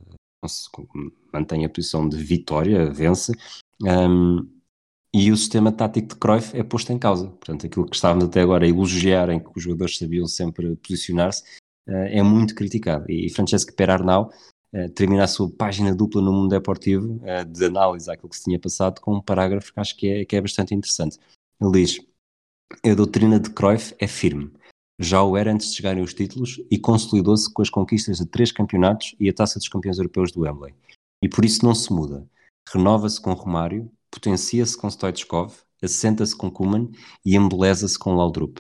mantém 1.34 1.66
a 1.66 1.70
posição 1.70 2.08
de 2.08 2.18
vitória, 2.18 2.90
vence, 2.92 3.34
um, 3.84 4.60
e 5.14 5.32
o 5.32 5.38
sistema 5.38 5.72
tático 5.72 6.10
de 6.10 6.16
Cruyff 6.16 6.56
é 6.56 6.64
posto 6.64 6.92
em 6.94 7.00
causa. 7.00 7.28
Portanto, 7.28 7.66
aquilo 7.66 7.88
que 7.88 7.96
estávamos 7.96 8.26
até 8.26 8.42
agora 8.42 8.66
a 8.66 8.70
elogiar, 8.70 9.30
em 9.30 9.40
que 9.40 9.50
os 9.56 9.64
jogadores 9.64 9.98
sabiam 9.98 10.28
sempre 10.28 10.76
posicionar-se, 10.76 11.44
uh, 11.88 11.92
é 11.92 12.22
muito 12.22 12.54
criticado. 12.54 13.06
E 13.10 13.30
Francesco 13.30 13.74
Perarnau 13.74 14.32
uh, 14.74 14.90
termina 14.90 15.24
a 15.24 15.28
sua 15.28 15.50
página 15.50 15.96
dupla 15.96 16.22
no 16.22 16.32
mundo 16.32 16.50
deportivo 16.50 17.20
uh, 17.24 17.44
de 17.46 17.66
análise 17.66 18.10
àquilo 18.10 18.30
que 18.30 18.38
se 18.38 18.44
tinha 18.44 18.60
passado 18.60 19.02
com 19.02 19.16
um 19.16 19.22
parágrafo 19.22 19.74
que 19.74 19.80
acho 19.80 19.98
que 19.98 20.08
é, 20.08 20.26
que 20.26 20.36
é 20.36 20.42
bastante 20.42 20.76
interessante. 20.76 21.18
Ele 21.60 21.72
diz: 21.72 22.00
A 22.86 22.94
doutrina 22.94 23.40
de 23.40 23.50
Cruyff 23.50 23.96
é 23.98 24.08
firme. 24.08 24.52
Já 25.02 25.24
o 25.24 25.38
era 25.38 25.52
antes 25.52 25.70
de 25.70 25.78
chegarem 25.78 26.04
os 26.04 26.14
títulos 26.14 26.62
e 26.70 26.78
consolidou-se 26.78 27.52
com 27.52 27.62
as 27.62 27.70
conquistas 27.70 28.18
de 28.18 28.26
três 28.26 28.52
campeonatos 28.52 29.16
e 29.20 29.30
a 29.30 29.34
taça 29.34 29.58
dos 29.58 29.70
campeões 29.70 29.98
europeus 29.98 30.32
do 30.32 30.42
Wembley. 30.42 30.76
E 31.24 31.30
por 31.30 31.46
isso 31.46 31.66
não 31.66 31.74
se 31.74 31.92
muda 31.92 32.28
renova-se 32.74 33.20
com 33.20 33.34
Romário, 33.34 33.92
potencia-se 34.12 34.78
com 34.78 34.90
Stoichkov, 34.90 35.54
assenta-se 35.82 36.36
com 36.36 36.52
Kuman 36.52 36.90
e 37.26 37.36
embeleza-se 37.36 37.98
com 37.98 38.16
Laudrup. 38.16 38.60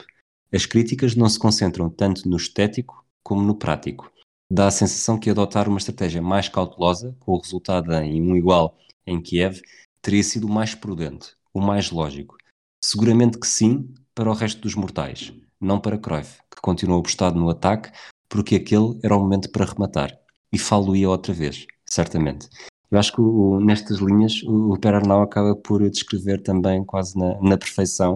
As 0.54 0.66
críticas 0.66 1.16
não 1.16 1.30
se 1.30 1.38
concentram 1.38 1.90
tanto 1.90 2.28
no 2.28 2.38
estético 2.38 3.06
como 3.24 3.42
no 3.42 3.56
prático. 3.56 4.12
Dá 4.52 4.68
a 4.68 4.72
sensação 4.72 5.20
que 5.20 5.30
adotar 5.30 5.70
uma 5.70 5.78
estratégia 5.78 6.22
mais 6.22 6.50
cautelosa, 6.50 7.16
com 7.20 7.34
o 7.34 7.40
resultado 7.40 7.94
em 7.94 8.22
um 8.22 8.36
igual 8.36 8.76
em 9.06 9.22
Kiev, 9.22 9.62
teria 10.02 10.24
sido 10.24 10.48
o 10.48 10.52
mais 10.52 10.74
prudente, 10.74 11.36
o 11.54 11.62
mais 11.62 11.92
lógico. 11.92 12.36
Seguramente 12.84 13.38
que 13.38 13.46
sim, 13.46 13.94
para 14.16 14.30
o 14.30 14.34
resto 14.34 14.62
dos 14.62 14.74
mortais, 14.74 15.32
não 15.62 15.80
para 15.80 16.00
Cruyff, 16.00 16.40
que 16.50 16.62
continuou 16.62 17.00
apostado 17.00 17.40
no 17.40 17.50
ataque, 17.50 17.92
porque 18.28 18.56
aquele 18.56 18.98
era 19.04 19.16
o 19.16 19.20
momento 19.20 19.52
para 19.52 19.66
rematar. 19.66 20.18
E 20.52 20.58
falo-ia 20.58 21.10
outra 21.10 21.34
vez, 21.34 21.68
certamente. 21.86 22.50
Eu 22.92 22.98
acho 22.98 23.14
que 23.14 23.22
o, 23.22 23.60
nestas 23.60 24.00
linhas 24.00 24.42
o, 24.44 24.74
o 24.74 24.80
Per 24.80 24.96
Arnau 24.96 25.22
acaba 25.22 25.56
por 25.56 25.88
descrever 25.90 26.42
também 26.42 26.84
quase 26.84 27.18
na, 27.18 27.40
na 27.42 27.58
perfeição 27.58 28.16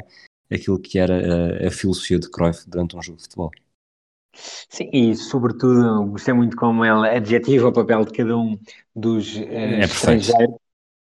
aquilo 0.52 0.80
que 0.80 1.00
era 1.00 1.16
a, 1.64 1.68
a, 1.68 1.72
filosofia 1.72 2.20
de 2.20 2.30
Cruyff 2.30 2.70
durante 2.70 2.96
um 2.96 3.02
jogo 3.02 3.18
de 3.18 3.24
futebol. 3.24 3.52
Sim, 4.36 4.90
e 4.92 5.16
sobretudo 5.16 6.06
gostei 6.06 6.34
muito 6.34 6.58
como 6.58 6.84
ele 6.84 7.08
adjetiva 7.08 7.68
o 7.68 7.74
papel 7.74 8.04
de 8.06 8.12
cada 8.12 8.36
um 8.36 8.58
dos 8.96 9.36
uh, 9.36 9.44
é 9.44 9.80
estrangeiros. 9.82 10.56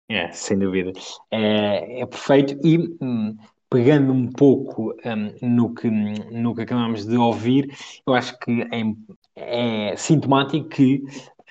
É, 0.08 0.32
sem 0.32 0.58
dúvida. 0.58 0.92
É, 1.30 2.00
é 2.00 2.06
perfeito 2.06 2.58
e 2.66 2.78
hum, 3.00 3.36
pegando 3.70 4.12
um 4.12 4.26
pouco 4.26 4.92
um, 5.04 5.48
no, 5.48 5.72
que, 5.72 5.88
no 5.88 6.54
que 6.54 6.62
acabamos 6.62 7.06
de 7.06 7.16
ouvir, 7.16 7.72
eu 8.04 8.14
acho 8.14 8.36
que 8.40 8.62
é, 9.36 9.90
é 9.92 9.96
sintomático 9.96 10.68
que 10.68 11.04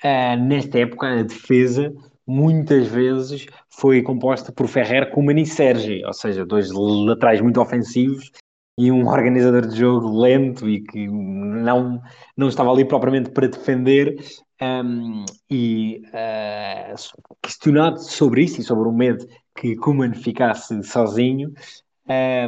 uh, 0.04 0.36
nesta 0.38 0.78
época 0.78 1.08
a 1.08 1.22
defesa 1.22 1.94
muitas 2.30 2.86
vezes 2.86 3.46
foi 3.68 4.02
composta 4.02 4.52
por 4.52 4.68
Ferrer, 4.68 5.10
Kuman 5.10 5.40
e 5.40 5.46
Sergi, 5.46 6.04
ou 6.04 6.12
seja, 6.12 6.46
dois 6.46 6.70
laterais 6.70 7.40
muito 7.40 7.60
ofensivos 7.60 8.30
e 8.78 8.90
um 8.90 9.08
organizador 9.08 9.66
de 9.66 9.76
jogo 9.76 10.20
lento 10.20 10.68
e 10.68 10.80
que 10.80 11.08
não, 11.08 12.00
não 12.36 12.48
estava 12.48 12.70
ali 12.70 12.84
propriamente 12.84 13.30
para 13.30 13.48
defender. 13.48 14.16
Um, 14.62 15.24
e 15.50 16.02
uh, 16.08 16.94
questionado 17.42 17.98
sobre 17.98 18.42
isso 18.42 18.60
e 18.60 18.64
sobre 18.64 18.86
o 18.88 18.92
medo 18.92 19.26
que 19.58 19.74
Kuman 19.74 20.12
ficasse 20.12 20.82
sozinho, 20.82 21.50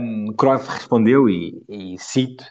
um, 0.01 0.33
Cruyff 0.37 0.69
respondeu, 0.69 1.29
e, 1.29 1.63
e 1.69 1.99
cito: 1.99 2.45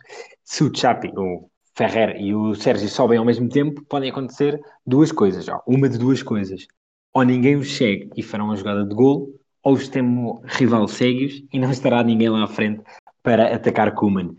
se 0.43 0.63
o 0.63 0.75
Chapi, 0.75 1.11
o 1.15 1.47
Ferrer 1.75 2.19
e 2.19 2.33
o 2.33 2.55
Sérgio 2.55 2.89
sobem 2.89 3.19
ao 3.19 3.25
mesmo 3.25 3.47
tempo, 3.49 3.83
podem 3.87 4.09
acontecer 4.09 4.59
duas 4.85 5.11
coisas, 5.11 5.47
ó, 5.47 5.61
uma 5.67 5.87
de 5.87 5.99
duas 5.99 6.23
coisas 6.23 6.65
ou 7.13 7.23
ninguém 7.23 7.55
os 7.55 7.75
segue 7.75 8.09
e 8.15 8.23
farão 8.23 8.45
uma 8.45 8.55
jogada 8.55 8.85
de 8.85 8.95
gol, 8.95 9.29
ou 9.63 9.73
o 9.73 9.77
sistema 9.77 10.41
rival 10.45 10.87
segue-os 10.87 11.43
e 11.51 11.59
não 11.59 11.71
estará 11.71 12.03
ninguém 12.03 12.29
lá 12.29 12.43
à 12.43 12.47
frente 12.47 12.81
para 13.23 13.53
atacar 13.55 13.93
Kuman. 13.93 14.35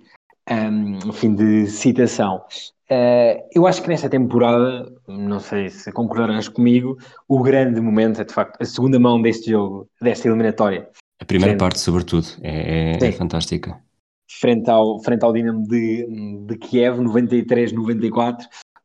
Um, 0.51 1.13
fim 1.13 1.35
de 1.35 1.67
citação. 1.69 2.45
Uh, 2.91 3.41
eu 3.55 3.67
acho 3.67 3.81
que 3.81 3.89
nesta 3.89 4.09
temporada, 4.09 4.93
não 5.07 5.39
sei 5.39 5.71
se 5.71 5.91
concordarás 5.93 6.49
comigo, 6.49 6.99
o 7.29 7.43
grande 7.43 7.81
momento 7.81 8.21
é 8.21 8.25
de 8.25 8.35
facto 8.35 8.61
a 8.61 8.65
segunda 8.65 8.99
mão 8.99 9.23
deste 9.23 9.51
jogo, 9.51 9.89
desta 10.01 10.29
eliminatória, 10.29 10.89
A 11.21 11.25
primeira 11.25 11.53
frente. 11.53 11.61
parte, 11.61 11.81
sobretudo, 11.81 12.27
é, 12.43 12.99
é, 13.01 13.07
é, 13.07 13.13
fantástica. 13.13 13.81
Frente 14.29 14.69
ao, 14.69 15.01
frente 15.03 15.25
ao 15.25 15.33
Dinamo 15.33 15.67
de, 15.67 16.07
de 16.47 16.59
Kiev, 16.59 16.99
93-94, 16.99 18.43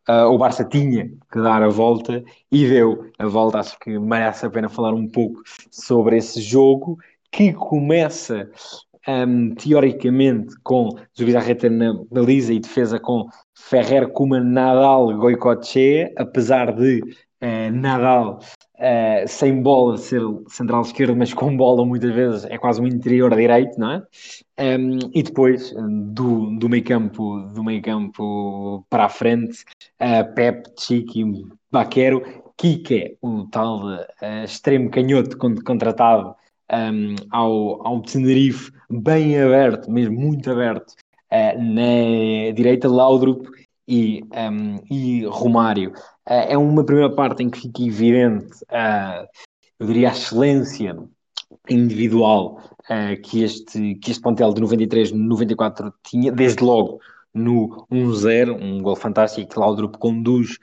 uh, 0.09 0.25
o 0.31 0.37
Barça 0.37 0.63
tinha 0.63 1.09
que 1.31 1.41
dar 1.41 1.61
a 1.61 1.69
volta 1.69 2.23
e 2.51 2.67
deu 2.67 3.09
a 3.17 3.27
volta. 3.27 3.59
Acho 3.59 3.77
que 3.79 3.97
merece 3.99 4.45
a 4.45 4.49
pena 4.49 4.69
falar 4.69 4.93
um 4.93 5.07
pouco 5.07 5.41
sobre 5.71 6.17
esse 6.17 6.41
jogo 6.41 6.97
que 7.31 7.53
começa 7.53 8.49
um, 9.07 9.53
teoricamente 9.55 10.55
com 10.63 10.89
Zubizarreta 11.17 11.69
na 11.69 11.93
baliza 12.11 12.53
e 12.53 12.59
defesa 12.59 12.99
com 12.99 13.27
Ferrer, 13.55 14.09
Kuman, 14.09 14.43
Nadal, 14.43 15.17
Goicoechea, 15.17 16.11
apesar 16.17 16.73
de 16.73 17.01
uh, 17.01 17.71
Nadal 17.71 18.39
uh, 18.77 19.27
sem 19.27 19.61
bola 19.61 19.97
ser 19.97 20.21
central 20.47 20.81
esquerdo, 20.81 21.15
mas 21.15 21.33
com 21.33 21.55
bola 21.55 21.85
muitas 21.85 22.13
vezes 22.13 22.45
é 22.45 22.57
quase 22.57 22.81
um 22.81 22.87
interior 22.87 23.35
direito, 23.35 23.79
não 23.79 23.91
é? 23.91 24.03
Um, 24.59 24.99
e 25.13 25.23
depois 25.23 25.73
do, 26.13 26.57
do 26.57 26.69
meio 26.69 26.83
campo 26.83 27.39
do 27.53 27.63
meio 27.63 27.81
campo 27.81 28.85
para 28.89 29.05
a 29.05 29.09
frente, 29.09 29.63
uh, 30.01 30.33
Pep, 30.33 30.69
Chiqui, 30.79 31.23
Baquero, 31.71 32.21
Kike, 32.57 33.17
o 33.21 33.45
tal 33.45 33.85
uh, 33.85 34.43
extremo 34.43 34.89
canhoto 34.89 35.37
contratado 35.37 36.35
um, 36.71 37.15
ao, 37.31 37.85
ao 37.85 38.01
Tenerife, 38.01 38.71
bem 38.89 39.39
aberto, 39.39 39.91
mesmo 39.91 40.19
muito 40.19 40.51
aberto, 40.51 40.93
uh, 41.31 41.61
na 41.61 42.51
direita, 42.53 42.87
Laudrup 42.87 43.47
e, 43.87 44.23
um, 44.23 44.79
e 44.91 45.25
Romário. 45.25 45.91
Uh, 46.27 46.49
é 46.49 46.57
uma 46.57 46.83
primeira 46.83 47.13
parte 47.13 47.41
em 47.41 47.49
que 47.49 47.61
fica 47.61 47.81
evidente, 47.81 48.53
uh, 48.65 49.25
eu 49.79 49.87
diria, 49.87 50.09
a 50.09 50.11
excelência 50.11 50.97
individual 51.69 52.61
uh, 52.89 53.21
que, 53.23 53.43
este, 53.43 53.95
que 53.95 54.11
este 54.11 54.21
plantel 54.21 54.53
de 54.53 54.61
93, 54.61 55.11
94 55.11 55.93
tinha, 56.03 56.31
desde 56.31 56.63
logo 56.63 56.99
no 57.33 57.85
1-0, 57.91 58.61
um 58.61 58.81
gol 58.81 58.95
fantástico 58.95 59.49
que 59.49 59.59
Laudrup 59.59 59.97
conduz 59.97 60.57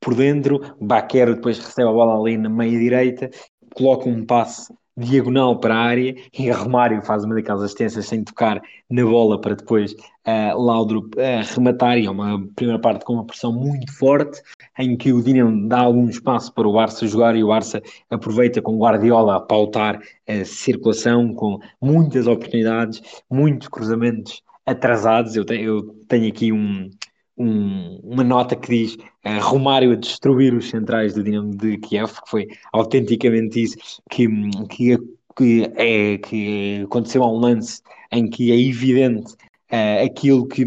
por 0.00 0.14
dentro, 0.14 0.74
Baquero 0.80 1.34
depois 1.34 1.58
recebe 1.58 1.88
a 1.88 1.92
bola 1.92 2.18
ali 2.18 2.36
na 2.36 2.48
meia 2.48 2.76
direita, 2.78 3.30
coloca 3.74 4.08
um 4.08 4.24
passe 4.24 4.72
diagonal 4.98 5.58
para 5.58 5.74
a 5.74 5.78
área 5.78 6.16
e 6.36 6.50
Romário 6.50 7.00
faz 7.02 7.24
uma 7.24 7.36
daquelas 7.36 7.62
assistências 7.62 8.06
sem 8.06 8.24
tocar 8.24 8.60
na 8.90 9.04
bola 9.04 9.40
para 9.40 9.54
depois 9.54 9.92
uh, 9.92 10.60
Laudrup 10.60 11.14
uh, 11.14 11.54
rematar 11.54 11.98
e 11.98 12.06
é 12.06 12.10
uma 12.10 12.44
primeira 12.56 12.80
parte 12.80 13.04
com 13.04 13.14
uma 13.14 13.24
pressão 13.24 13.52
muito 13.52 13.92
forte 13.96 14.42
em 14.78 14.96
que 14.96 15.12
o 15.12 15.22
Dinamo 15.22 15.68
dá 15.68 15.80
algum 15.80 16.08
espaço 16.08 16.52
para 16.52 16.66
o 16.66 16.72
Barça 16.72 17.06
jogar 17.06 17.36
e 17.36 17.44
o 17.44 17.48
Barça 17.48 17.80
aproveita 18.10 18.60
com 18.60 18.78
Guardiola 18.78 19.36
a 19.36 19.40
pautar 19.40 20.00
a 20.26 20.44
circulação 20.44 21.32
com 21.32 21.60
muitas 21.80 22.26
oportunidades, 22.26 23.00
muitos 23.30 23.68
cruzamentos 23.68 24.42
atrasados. 24.66 25.36
Eu 25.36 25.44
tenho, 25.44 25.64
eu 25.64 25.82
tenho 26.08 26.28
aqui 26.28 26.52
um, 26.52 26.90
um, 27.38 28.00
uma 28.02 28.24
nota 28.24 28.56
que 28.56 28.68
diz 28.68 28.94
uh, 28.94 29.40
Romário 29.40 29.92
a 29.92 29.96
destruir 29.96 30.54
os 30.54 30.68
centrais 30.68 31.14
do 31.14 31.22
Dinamo 31.22 31.56
de 31.56 31.78
Kiev, 31.78 32.12
que 32.12 32.30
foi 32.30 32.48
autenticamente 32.72 33.62
isso 33.62 33.76
que, 34.10 34.26
que, 34.68 34.98
que, 35.36 35.72
é, 35.76 36.18
que 36.18 36.82
aconteceu 36.84 37.22
a 37.22 37.30
um 37.30 37.38
lance 37.38 37.82
em 38.10 38.28
que 38.28 38.50
é 38.50 38.60
evidente 38.60 39.32
uh, 39.72 40.04
aquilo 40.04 40.46
que, 40.46 40.64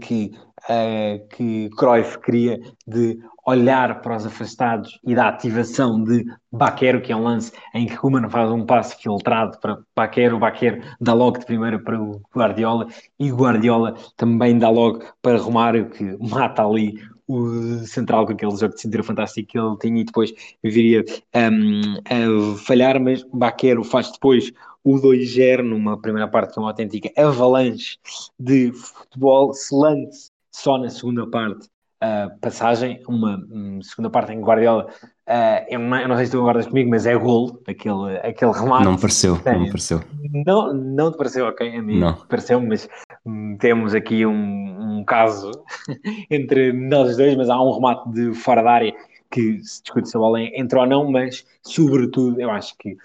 que, 0.00 0.32
uh, 0.68 1.28
que 1.28 1.70
Cruyff 1.76 2.18
queria 2.18 2.60
de 2.86 3.18
olhar 3.46 4.00
para 4.00 4.16
os 4.16 4.26
afastados 4.26 4.98
e 5.04 5.14
da 5.14 5.28
ativação 5.28 6.02
de 6.02 6.24
Baquero, 6.52 7.00
que 7.00 7.12
é 7.12 7.16
um 7.16 7.22
lance 7.22 7.52
em 7.74 7.86
que 7.86 7.96
Kuman 7.96 8.28
faz 8.28 8.50
um 8.50 8.64
passe 8.64 9.00
filtrado 9.00 9.58
para 9.60 9.78
Baquero, 9.96 10.38
Baquero 10.38 10.82
dá 11.00 11.12
logo 11.12 11.38
de 11.38 11.46
primeira 11.46 11.78
para 11.78 12.00
o 12.00 12.20
Guardiola 12.34 12.86
e 13.18 13.30
Guardiola 13.30 13.94
também 14.16 14.58
dá 14.58 14.68
logo 14.68 15.02
para 15.22 15.38
Romário, 15.38 15.90
que 15.90 16.16
mata 16.20 16.64
ali 16.64 16.94
o 17.26 17.86
central 17.86 18.26
com 18.26 18.32
aquele 18.32 18.56
jogo 18.56 18.74
de 18.74 18.80
cintura 18.80 19.04
fantástico 19.04 19.48
que 19.48 19.58
ele 19.58 19.76
tinha 19.78 20.00
e 20.00 20.04
depois 20.04 20.32
viria 20.62 21.04
um, 21.34 22.54
a 22.54 22.58
falhar, 22.58 23.00
mas 23.00 23.24
Baquero 23.32 23.84
faz 23.84 24.10
depois 24.10 24.52
o 24.82 24.96
2-0 24.96 25.62
numa 25.62 26.00
primeira 26.00 26.26
parte 26.26 26.54
que 26.54 26.58
é 26.58 26.62
uma 26.62 26.70
autêntica 26.70 27.10
avalanche 27.16 27.98
de 28.38 28.72
futebol 28.72 29.52
selante 29.54 30.29
só 30.50 30.78
na 30.78 30.90
segunda 30.90 31.26
parte 31.28 31.68
uh, 32.02 32.38
passagem, 32.40 33.02
uma 33.06 33.36
um, 33.50 33.80
segunda 33.82 34.10
parte 34.10 34.32
em 34.32 34.40
Guardiola, 34.40 34.86
uh, 35.28 35.66
eu, 35.68 35.78
não, 35.78 35.98
eu, 35.98 36.08
não, 36.08 36.16
sei 36.16 36.26
se 36.26 36.32
tu 36.32 36.38
concordas 36.38 36.66
comigo, 36.66 36.90
mas 36.90 37.06
é 37.06 37.16
gol, 37.16 37.62
aquele, 37.66 38.18
aquele 38.22 38.52
remate. 38.52 38.84
Não 38.84 38.96
pareceu, 38.96 39.40
é, 39.44 39.56
não 39.56 39.66
pareceu. 39.66 40.00
Não, 40.46 40.74
não 40.74 41.12
te 41.12 41.18
pareceu, 41.18 41.46
ok, 41.46 41.76
a 41.76 41.82
mim 41.82 42.00
não. 42.00 42.14
pareceu, 42.26 42.60
mas 42.60 42.88
um, 43.24 43.56
temos 43.58 43.94
aqui 43.94 44.26
um, 44.26 44.98
um 44.98 45.04
caso 45.04 45.50
entre 46.30 46.72
nós 46.72 47.16
dois, 47.16 47.36
mas 47.36 47.48
há 47.48 47.60
um 47.60 47.72
remate 47.72 48.10
de 48.10 48.34
fora 48.34 48.62
da 48.62 48.72
área 48.72 48.94
que 49.30 49.62
se 49.62 49.82
discute 49.82 50.08
se 50.08 50.16
a 50.16 50.20
bola 50.20 50.40
entrou 50.40 50.82
ou 50.82 50.88
não, 50.88 51.10
mas 51.10 51.46
sobretudo 51.62 52.40
eu 52.40 52.50
acho 52.50 52.76
que 52.76 52.92
uh, 52.92 52.96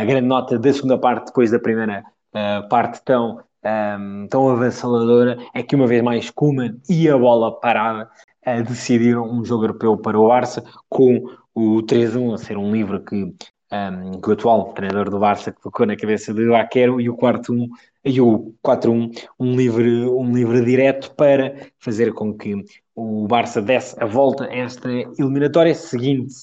a 0.00 0.04
grande 0.04 0.26
nota 0.26 0.58
da 0.58 0.72
segunda 0.72 0.98
parte, 0.98 1.26
depois 1.26 1.50
da 1.50 1.58
primeira 1.58 2.04
uh, 2.34 2.68
parte 2.68 3.02
tão 3.02 3.40
um, 3.64 4.26
tão 4.28 4.48
avassaladora 4.50 5.38
é 5.54 5.62
que 5.62 5.74
uma 5.74 5.86
vez 5.86 6.02
mais 6.02 6.30
Kuman 6.30 6.78
e 6.88 7.08
a 7.08 7.16
bola 7.16 7.58
parada 7.58 8.10
uh, 8.46 8.62
decidiram 8.62 9.30
um 9.30 9.44
jogo 9.44 9.64
europeu 9.64 9.96
para 9.96 10.18
o 10.18 10.28
Barça 10.28 10.62
com 10.88 11.24
o 11.54 11.82
3-1 11.82 12.34
a 12.34 12.38
ser 12.38 12.56
um 12.56 12.72
livro 12.72 13.02
que, 13.02 13.16
um, 13.24 14.20
que 14.20 14.28
o 14.28 14.32
atual 14.32 14.72
treinador 14.74 15.10
do 15.10 15.18
Barça 15.18 15.52
colocou 15.52 15.86
na 15.86 15.96
cabeça 15.96 16.34
de 16.34 16.46
Vaquero 16.46 17.00
e 17.00 17.08
o 17.08 17.16
4-1 17.16 17.68
e 18.04 18.20
o 18.20 18.54
4-1 18.62 19.28
um 19.40 19.56
livre, 19.56 20.06
um 20.06 20.34
livre 20.34 20.64
direto 20.64 21.14
para 21.14 21.54
fazer 21.78 22.12
com 22.12 22.34
que 22.34 22.54
o 22.94 23.26
Barça 23.26 23.62
desse 23.62 23.96
a 24.02 24.06
volta 24.06 24.44
a 24.44 24.54
esta 24.54 24.90
eliminatória 24.90 25.74
seguinte 25.74 26.34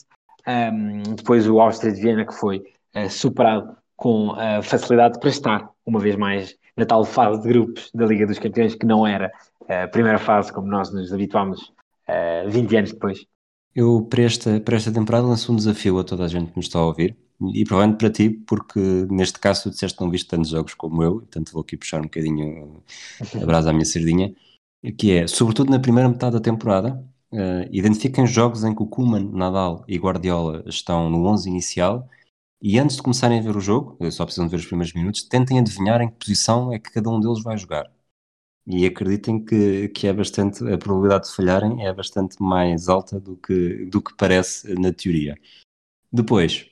um, 0.47 1.15
depois 1.15 1.47
o 1.47 1.59
Áustria 1.59 1.91
de 1.93 2.01
Viena 2.01 2.25
que 2.25 2.33
foi 2.33 2.63
uh, 2.95 3.09
superado 3.09 3.75
com 3.95 4.29
uh, 4.29 4.63
facilidade 4.63 5.19
para 5.19 5.29
estar 5.29 5.69
uma 5.85 5.99
vez 5.99 6.15
mais 6.15 6.59
na 6.77 6.85
tal 6.85 7.03
fase 7.03 7.41
de 7.41 7.49
grupos 7.49 7.89
da 7.93 8.05
Liga 8.05 8.25
dos 8.25 8.39
Campeões, 8.39 8.75
que 8.75 8.85
não 8.85 9.05
era 9.05 9.31
a 9.67 9.87
primeira 9.87 10.19
fase 10.19 10.51
como 10.51 10.67
nós 10.67 10.91
nos 10.91 11.13
habituámos 11.13 11.61
uh, 11.61 12.43
eh, 12.45 12.47
20 12.47 12.77
anos 12.77 12.91
depois. 12.91 13.25
Eu, 13.73 14.05
para 14.09 14.23
esta, 14.23 14.59
para 14.59 14.75
esta 14.75 14.91
temporada, 14.91 15.27
lanço 15.27 15.51
um 15.51 15.55
desafio 15.55 15.97
a 15.99 16.03
toda 16.03 16.25
a 16.25 16.27
gente 16.27 16.51
que 16.51 16.57
nos 16.57 16.65
está 16.65 16.79
a 16.79 16.85
ouvir, 16.85 17.15
e 17.53 17.63
provavelmente 17.63 17.99
para 17.99 18.09
ti, 18.09 18.29
porque 18.29 18.79
neste 19.09 19.39
caso 19.39 19.63
tu 19.63 19.69
disseste 19.71 19.97
que 19.97 20.03
não 20.03 20.11
viste 20.11 20.27
tantos 20.27 20.49
jogos 20.49 20.73
como 20.73 21.01
eu, 21.01 21.15
portanto 21.15 21.53
vou 21.53 21.61
aqui 21.61 21.77
puxar 21.77 21.99
um 21.99 22.03
bocadinho 22.03 22.83
a 23.41 23.45
brasa 23.45 23.69
à 23.69 23.73
minha 23.73 23.85
sardinha, 23.85 24.33
que 24.97 25.11
é, 25.11 25.27
sobretudo 25.27 25.71
na 25.71 25.79
primeira 25.79 26.09
metade 26.09 26.33
da 26.33 26.39
temporada, 26.39 27.03
uh, 27.31 27.67
identifiquem 27.71 28.27
jogos 28.27 28.63
em 28.63 28.75
que 28.75 28.83
o 28.83 28.85
Kuman, 28.87 29.31
Nadal 29.31 29.83
e 29.87 29.97
Guardiola 29.97 30.63
estão 30.67 31.09
no 31.09 31.25
11 31.25 31.49
inicial 31.49 32.07
e 32.61 32.77
antes 32.77 32.97
de 32.97 33.01
começarem 33.01 33.39
a 33.39 33.41
ver 33.41 33.55
o 33.57 33.61
jogo, 33.61 33.97
só 34.11 34.23
precisam 34.23 34.45
de 34.45 34.51
ver 34.51 34.57
os 34.57 34.65
primeiros 34.65 34.93
minutos, 34.93 35.23
tentem 35.23 35.59
adivinhar 35.59 36.01
em 36.01 36.09
que 36.09 36.17
posição 36.17 36.71
é 36.71 36.77
que 36.79 36.91
cada 36.91 37.09
um 37.09 37.19
deles 37.19 37.41
vai 37.41 37.57
jogar. 37.57 37.91
E 38.67 38.85
acreditem 38.85 39.43
que, 39.43 39.89
que 39.89 40.05
é 40.07 40.13
bastante, 40.13 40.63
a 40.71 40.77
probabilidade 40.77 41.27
de 41.27 41.35
falharem 41.35 41.85
é 41.85 41.91
bastante 41.91 42.41
mais 42.41 42.87
alta 42.87 43.19
do 43.19 43.35
que, 43.35 43.85
do 43.85 44.01
que 44.01 44.15
parece 44.15 44.73
na 44.75 44.93
teoria. 44.93 45.35
Depois, 46.13 46.67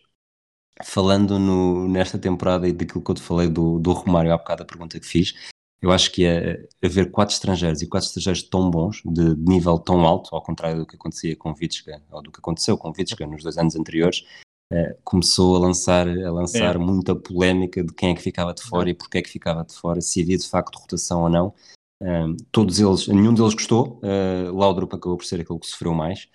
falando 0.84 1.40
no, 1.40 1.88
nesta 1.88 2.20
temporada 2.20 2.68
e 2.68 2.74
daquilo 2.74 3.04
que 3.04 3.12
eu 3.12 3.16
te 3.16 3.22
falei 3.22 3.50
do, 3.50 3.80
do 3.80 3.92
Romário 3.92 4.32
há 4.32 4.38
bocado, 4.38 4.64
a 4.64 4.66
pergunta 4.66 5.00
que 5.00 5.06
fiz, 5.08 5.34
eu 5.82 5.92
acho 5.92 6.12
que 6.12 6.26
é 6.26 6.68
haver 6.84 7.10
quatro 7.10 7.34
estrangeiros 7.34 7.82
e 7.82 7.88
quatro 7.88 8.08
estrangeiros 8.08 8.44
tão 8.44 8.70
bons, 8.70 9.02
de, 9.06 9.36
de 9.36 9.50
nível 9.50 9.80
tão 9.80 10.02
alto, 10.02 10.36
ao 10.36 10.44
contrário 10.44 10.80
do 10.80 10.86
que 10.86 10.96
acontecia 10.96 11.36
com 11.36 11.54
Vitska, 11.54 12.02
ou 12.12 12.22
do 12.22 12.32
que 12.32 12.40
aconteceu 12.40 12.78
com 12.78 12.92
Vitska 12.92 13.26
nos 13.26 13.44
dois 13.44 13.58
anos 13.58 13.76
anteriores, 13.76 14.24
uh, 14.72 14.98
começou 15.04 15.56
a 15.56 15.60
lançar, 15.60 16.08
a 16.08 16.32
lançar 16.32 16.76
é. 16.76 16.78
muita 16.78 17.16
polémica 17.16 17.84
de 17.84 17.94
quem 17.94 18.12
é 18.12 18.16
que 18.16 18.22
ficava 18.22 18.54
de 18.54 18.62
fora 18.62 18.90
é. 18.90 18.92
e 18.92 18.94
porque 18.94 19.18
é 19.18 19.22
que 19.22 19.30
ficava 19.30 19.64
de 19.64 19.74
fora, 19.74 20.02
se 20.02 20.22
havia 20.22 20.38
de 20.38 20.48
facto 20.48 20.78
rotação 20.78 21.24
ou 21.24 21.30
não. 21.30 21.54
Uh, 22.02 22.36
todos 22.52 22.80
eles, 22.80 23.08
nenhum 23.08 23.34
deles 23.34 23.54
gostou, 23.54 24.00
uh, 24.04 24.56
Laudrup 24.56 24.94
acabou 24.94 25.18
por 25.18 25.26
ser 25.26 25.42
aquele 25.42 25.60
que 25.60 25.68
sofreu 25.68 25.94
mais, 25.94 26.30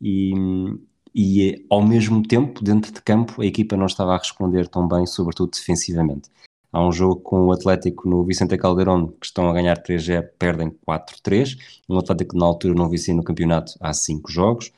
e, 0.00 0.32
e 1.14 1.66
ao 1.68 1.82
mesmo 1.82 2.22
tempo, 2.22 2.62
dentro 2.62 2.92
de 2.92 3.02
campo, 3.02 3.42
a 3.42 3.46
equipa 3.46 3.76
não 3.76 3.86
estava 3.86 4.14
a 4.14 4.18
responder 4.18 4.68
tão 4.68 4.86
bem, 4.86 5.06
sobretudo 5.06 5.50
defensivamente. 5.50 6.30
Há 6.70 6.86
um 6.86 6.92
jogo 6.92 7.16
com 7.20 7.46
o 7.46 7.52
Atlético 7.52 8.08
no 8.08 8.22
Vicente 8.24 8.56
Calderón 8.58 9.08
que 9.08 9.26
estão 9.26 9.48
a 9.48 9.52
ganhar 9.54 9.82
3-0, 9.82 10.28
perdem 10.38 10.70
4-3. 10.86 11.56
Um 11.88 11.98
Atlético 11.98 12.32
que 12.32 12.38
na 12.38 12.44
altura 12.44 12.74
não 12.74 12.90
vencia 12.90 13.14
no 13.14 13.24
campeonato 13.24 13.72
há 13.80 13.92
5 13.92 14.30
jogos 14.30 14.70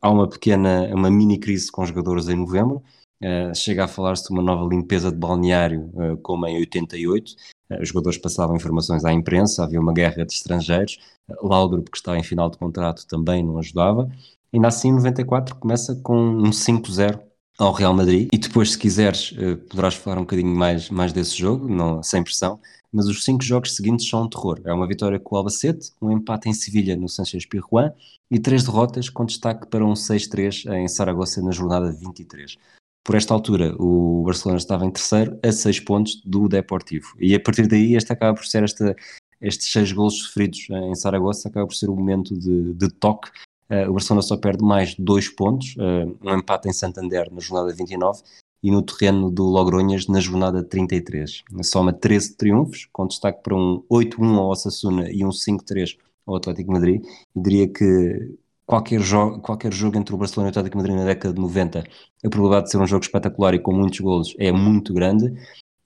há 0.00 0.10
uma 0.10 0.28
pequena, 0.28 0.88
uma 0.94 1.10
mini 1.10 1.38
crise 1.38 1.70
com 1.70 1.84
jogadores 1.84 2.28
em 2.28 2.36
novembro, 2.36 2.82
uh, 3.22 3.54
chega 3.54 3.84
a 3.84 3.88
falar-se 3.88 4.24
de 4.24 4.30
uma 4.30 4.42
nova 4.42 4.68
limpeza 4.68 5.10
de 5.10 5.16
balneário, 5.16 5.90
uh, 5.94 6.16
como 6.18 6.46
em 6.46 6.56
88, 6.58 7.28
uh, 7.28 7.34
eh, 7.70 7.82
os 7.82 7.88
jogadores 7.88 8.18
passavam 8.18 8.56
informações 8.56 9.04
à 9.04 9.12
imprensa, 9.12 9.64
havia 9.64 9.80
uma 9.80 9.92
guerra 9.92 10.24
de 10.24 10.32
estrangeiros, 10.32 10.98
Laudrup, 11.42 11.90
que 11.90 11.98
está 11.98 12.16
em 12.18 12.22
final 12.22 12.50
de 12.50 12.58
contrato, 12.58 13.06
também 13.06 13.44
não 13.44 13.58
ajudava, 13.58 14.10
e 14.52 14.64
assim 14.64 14.88
em 14.88 14.94
94 14.94 15.56
começa 15.56 15.94
com 15.96 16.18
um 16.18 16.50
5-0 16.50 17.20
ao 17.58 17.72
Real 17.72 17.92
Madrid. 17.92 18.28
E 18.32 18.38
depois, 18.38 18.72
se 18.72 18.78
quiseres, 18.78 19.34
poderás 19.68 19.94
falar 19.94 20.16
um 20.16 20.22
bocadinho 20.22 20.54
mais, 20.54 20.88
mais 20.88 21.12
desse 21.12 21.36
jogo, 21.36 21.68
não, 21.68 22.02
sem 22.02 22.22
pressão. 22.22 22.58
Mas 22.92 23.06
os 23.06 23.24
cinco 23.24 23.42
jogos 23.42 23.76
seguintes 23.76 24.08
são 24.08 24.22
um 24.22 24.28
terror. 24.28 24.60
É 24.64 24.72
uma 24.72 24.86
vitória 24.86 25.18
com 25.18 25.34
o 25.34 25.38
Albacete, 25.38 25.92
um 26.00 26.10
empate 26.10 26.48
em 26.48 26.54
Sevilha 26.54 26.96
no 26.96 27.08
Sanchez 27.08 27.44
Pirjuan 27.46 27.92
e 28.30 28.38
três 28.38 28.64
derrotas 28.64 29.08
com 29.10 29.24
destaque 29.24 29.66
para 29.66 29.84
um 29.84 29.92
6-3 29.92 30.72
em 30.74 30.88
Saragossa 30.88 31.42
na 31.42 31.50
jornada 31.50 31.92
23. 31.92 32.56
Por 33.04 33.14
esta 33.14 33.32
altura, 33.32 33.74
o 33.78 34.22
Barcelona 34.24 34.58
estava 34.58 34.84
em 34.84 34.90
terceiro, 34.90 35.38
a 35.42 35.52
seis 35.52 35.80
pontos 35.80 36.20
do 36.24 36.48
Deportivo. 36.48 37.14
E 37.18 37.34
a 37.34 37.40
partir 37.40 37.66
daí, 37.66 37.94
este 37.94 38.12
acaba 38.12 38.34
por 38.34 38.46
ser 38.46 38.64
esta, 38.64 38.94
estes 39.40 39.72
seis 39.72 39.92
gols 39.92 40.18
sofridos 40.18 40.66
em 40.70 40.94
Saragossa, 40.94 41.48
acaba 41.48 41.66
por 41.66 41.74
ser 41.74 41.88
o 41.88 41.96
momento 41.96 42.34
de, 42.38 42.74
de 42.74 42.88
toque 42.88 43.30
Uh, 43.70 43.90
o 43.90 43.92
Barcelona 43.92 44.22
só 44.22 44.36
perde 44.36 44.64
mais 44.64 44.94
dois 44.94 45.28
pontos, 45.28 45.76
uh, 45.76 46.16
um 46.22 46.34
empate 46.34 46.68
em 46.68 46.72
Santander 46.72 47.30
na 47.30 47.38
jornada 47.38 47.74
29 47.74 48.22
e 48.62 48.70
no 48.70 48.82
terreno 48.82 49.30
do 49.30 49.44
Logronhas 49.44 50.06
na 50.06 50.20
jornada 50.20 50.62
33. 50.62 51.44
Soma 51.62 51.92
13 51.92 52.36
triunfos, 52.36 52.88
com 52.92 53.06
destaque 53.06 53.42
para 53.42 53.54
um 53.54 53.82
8-1 53.90 54.36
ao 54.36 54.48
Osasuna 54.48 55.10
e 55.10 55.24
um 55.24 55.30
5-3 55.30 55.96
ao 56.26 56.36
Atlético 56.36 56.72
Madrid. 56.72 57.02
E 57.34 57.40
diria 57.40 57.68
que 57.68 58.36
qualquer, 58.66 59.00
jo 59.00 59.38
qualquer 59.40 59.72
jogo 59.72 59.96
entre 59.96 60.14
o 60.14 60.18
Barcelona 60.18 60.48
e 60.48 60.50
o 60.50 60.52
Atlético 60.52 60.76
Madrid 60.76 60.96
na 60.96 61.04
década 61.04 61.34
de 61.34 61.40
90, 61.40 61.84
a 62.24 62.28
probabilidade 62.28 62.66
de 62.66 62.70
ser 62.72 62.78
um 62.78 62.86
jogo 62.86 63.04
espetacular 63.04 63.54
e 63.54 63.58
com 63.58 63.72
muitos 63.72 64.00
golos 64.00 64.34
é 64.38 64.52
muito 64.52 64.92
grande. 64.92 65.32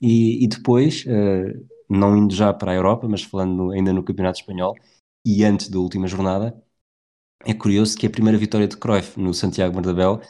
E, 0.01 0.43
e 0.43 0.47
depois, 0.47 1.05
uh, 1.05 1.65
não 1.89 2.17
indo 2.17 2.33
já 2.35 2.53
para 2.53 2.71
a 2.71 2.75
Europa, 2.75 3.07
mas 3.07 3.23
falando 3.23 3.71
ainda 3.71 3.93
no 3.93 4.03
Campeonato 4.03 4.39
Espanhol, 4.39 4.75
e 5.25 5.43
antes 5.45 5.69
da 5.69 5.79
última 5.79 6.07
jornada, 6.07 6.53
é 7.45 7.53
curioso 7.53 7.97
que 7.97 8.07
a 8.07 8.09
primeira 8.09 8.37
vitória 8.37 8.67
de 8.67 8.77
Cruyff 8.77 9.19
no 9.19 9.33
Santiago 9.33 9.75
Bernabéu 9.75 10.21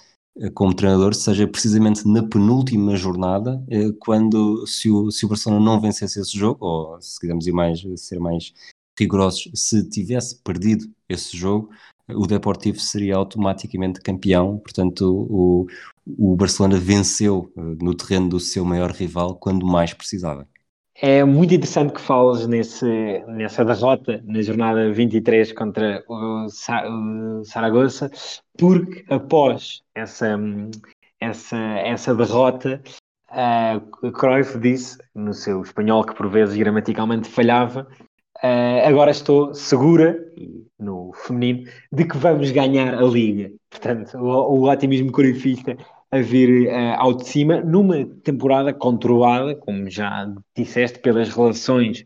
como 0.54 0.74
treinador 0.74 1.14
seja 1.14 1.48
precisamente 1.48 2.08
na 2.08 2.28
penúltima 2.28 2.96
jornada, 2.96 3.64
eh, 3.70 3.92
quando 4.00 4.66
se 4.66 4.90
o, 4.90 5.12
se 5.12 5.26
o 5.26 5.30
Barcelona 5.30 5.64
não 5.64 5.80
vencesse 5.80 6.20
esse 6.20 6.38
jogo, 6.38 6.66
ou 6.66 7.02
se 7.02 7.20
quisermos 7.20 7.46
ir 7.48 7.52
mais, 7.52 7.84
ser 7.98 8.20
mais 8.20 8.54
rigorosos, 9.00 9.50
se 9.54 9.88
tivesse 9.90 10.38
perdido 10.44 10.86
esse 11.08 11.38
jogo, 11.38 11.70
o 12.10 12.28
Deportivo 12.28 12.80
seria 12.80 13.16
automaticamente 13.16 14.02
campeão, 14.02 14.58
portanto 14.58 15.04
o, 15.30 15.68
o 16.06 16.36
Barcelona 16.36 16.78
venceu 16.80 17.52
eh, 17.56 17.62
no 17.82 17.96
terreno 17.96 18.30
do 18.30 18.40
seu 18.40 18.66
maior 18.66 18.92
rival 18.92 19.36
quando 19.36 19.66
mais 19.66 19.94
precisava. 19.94 20.48
É 21.06 21.22
muito 21.26 21.54
interessante 21.54 21.92
que 21.92 22.00
fales 22.00 22.48
nesse, 22.48 22.86
nessa 23.28 23.66
derrota 23.66 24.24
na 24.24 24.42
jornada 24.42 24.90
23 24.90 25.52
contra 25.52 26.02
o, 26.08 26.48
Sa 26.48 26.88
o 26.88 27.44
Saragossa, 27.44 28.10
porque 28.58 29.04
após 29.10 29.84
essa, 29.94 30.40
essa, 31.20 31.58
essa 31.58 32.16
derrota, 32.16 32.82
uh, 33.32 34.12
Cruyff 34.14 34.58
disse, 34.58 34.98
no 35.14 35.34
seu 35.34 35.62
espanhol, 35.62 36.06
que 36.06 36.16
por 36.16 36.30
vezes 36.30 36.56
gramaticalmente 36.56 37.28
falhava, 37.28 37.86
uh, 38.42 38.88
agora 38.88 39.12
estou 39.12 39.54
segura, 39.54 40.18
no 40.80 41.12
feminino, 41.12 41.70
de 41.92 42.06
que 42.06 42.18
vamos 42.18 42.50
ganhar 42.52 42.96
a 42.96 43.02
Liga. 43.02 43.52
Portanto, 43.70 44.18
o, 44.18 44.62
o 44.62 44.70
otimismo 44.72 45.12
cruyffista 45.12 45.76
a 46.14 46.22
vir 46.22 46.68
uh, 46.68 46.96
ao 47.00 47.16
de 47.16 47.28
cima 47.28 47.60
numa 47.62 48.06
temporada 48.24 48.72
controlada, 48.72 49.56
como 49.56 49.90
já 49.90 50.32
disseste, 50.56 51.00
pelas 51.00 51.30
relações 51.30 52.06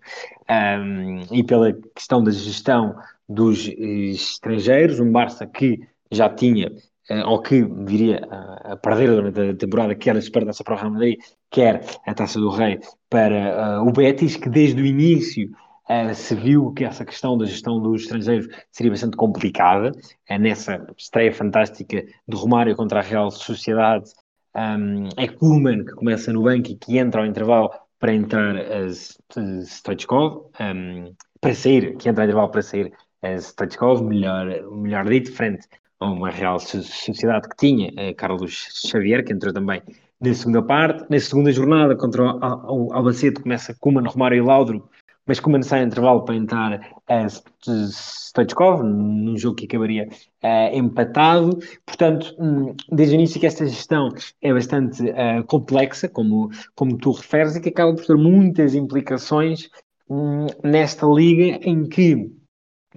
um, 0.49 0.53
ehm, 0.53 1.23
e 1.29 1.43
pela 1.43 1.73
questão 1.93 2.23
da 2.23 2.31
gestão 2.31 2.95
dos 3.27 3.67
estrangeiros, 3.67 5.01
um 5.01 5.11
Barça 5.11 5.45
que 5.45 5.81
já 6.09 6.29
tinha, 6.29 6.71
uh, 7.11 7.27
ou 7.27 7.41
que 7.41 7.61
viria 7.85 8.25
a, 8.63 8.77
perder 8.77 9.09
durante 9.09 9.41
a 9.41 9.55
temporada, 9.55 9.93
quer 9.93 10.15
a 10.15 10.21
Supertaça 10.21 10.63
para 10.63 10.75
o 10.75 10.77
Real 10.77 10.91
Madrid, 10.91 11.19
quer 11.51 11.83
a 12.07 12.13
Taça 12.13 12.39
do 12.39 12.49
Rei 12.49 12.79
para 13.09 13.81
uh, 13.81 13.85
o 13.85 13.91
Betis, 13.91 14.37
que 14.37 14.47
desde 14.47 14.81
o 14.81 14.85
início 14.85 15.49
Uh, 15.89 16.13
se 16.13 16.35
viu 16.35 16.73
que 16.73 16.83
essa 16.83 17.05
questão 17.05 17.37
da 17.37 17.45
gestão 17.45 17.81
dos 17.81 18.01
estrangeiros 18.01 18.47
seria 18.71 18.91
bastante 18.91 19.15
complicada. 19.15 19.91
Uh, 20.29 20.37
nessa 20.37 20.85
estreia 20.97 21.33
fantástica 21.33 22.03
de 22.27 22.35
Romário 22.35 22.75
contra 22.75 22.99
a 22.99 23.01
Real 23.03 23.31
Sociedade, 23.31 24.11
um, 24.57 25.07
é 25.15 25.27
Kuhlmann 25.27 25.85
que 25.85 25.93
começa 25.93 26.33
no 26.33 26.43
banco 26.43 26.71
e 26.71 26.75
que 26.75 26.97
entra 26.97 27.21
ao 27.21 27.27
intervalo 27.27 27.69
para 27.99 28.13
entrar 28.13 28.57
a 28.57 28.89
Stoichkov, 28.89 30.49
um, 30.59 31.13
para 31.39 31.53
sair, 31.53 31.95
que 31.95 32.09
entra 32.09 32.23
ao 32.23 32.27
intervalo 32.27 32.49
para 32.49 32.61
sair 32.61 32.91
a 33.21 33.37
Stoichkov, 33.37 34.03
melhor, 34.03 34.47
melhor 34.71 35.05
dito, 35.05 35.31
frente 35.31 35.67
a 35.99 36.11
uma 36.11 36.29
Real 36.29 36.59
Sociedade 36.59 37.47
que 37.47 37.55
tinha 37.55 37.89
uh, 37.91 38.15
Carlos 38.15 38.67
Xavier, 38.87 39.23
que 39.23 39.31
entrou 39.31 39.53
também 39.53 39.81
na 40.19 40.33
segunda 40.33 40.61
parte. 40.61 41.05
Na 41.09 41.19
segunda 41.19 41.51
jornada, 41.51 41.95
contra 41.95 42.23
o 42.23 42.91
Albacete, 42.91 43.41
começa 43.41 43.73
Kuhlmann, 43.79 44.07
Romário 44.07 44.37
e 44.37 44.41
Laudro 44.41 44.89
mas 45.27 45.39
como 45.39 45.61
sai 45.61 45.83
intervalo 45.83 46.23
para 46.23 46.35
entrar 46.35 46.79
a 47.07 47.27
Stoichkov, 47.27 48.81
num 48.81 49.37
jogo 49.37 49.57
que 49.57 49.65
acabaria 49.65 50.07
uh, 50.43 50.75
empatado. 50.75 51.59
Portanto, 51.85 52.33
um, 52.39 52.73
desde 52.91 53.15
o 53.15 53.17
início 53.17 53.39
que 53.39 53.45
esta 53.45 53.67
gestão 53.67 54.09
é 54.41 54.53
bastante 54.53 55.03
uh, 55.03 55.43
complexa, 55.45 56.07
como, 56.07 56.49
como 56.75 56.97
tu 56.97 57.11
referes, 57.11 57.55
e 57.55 57.61
que 57.61 57.69
acaba 57.69 57.93
por 57.93 58.05
ter 58.05 58.15
muitas 58.15 58.73
implicações 58.73 59.69
um, 60.09 60.47
nesta 60.63 61.05
liga 61.05 61.59
em 61.61 61.87
que, 61.87 62.31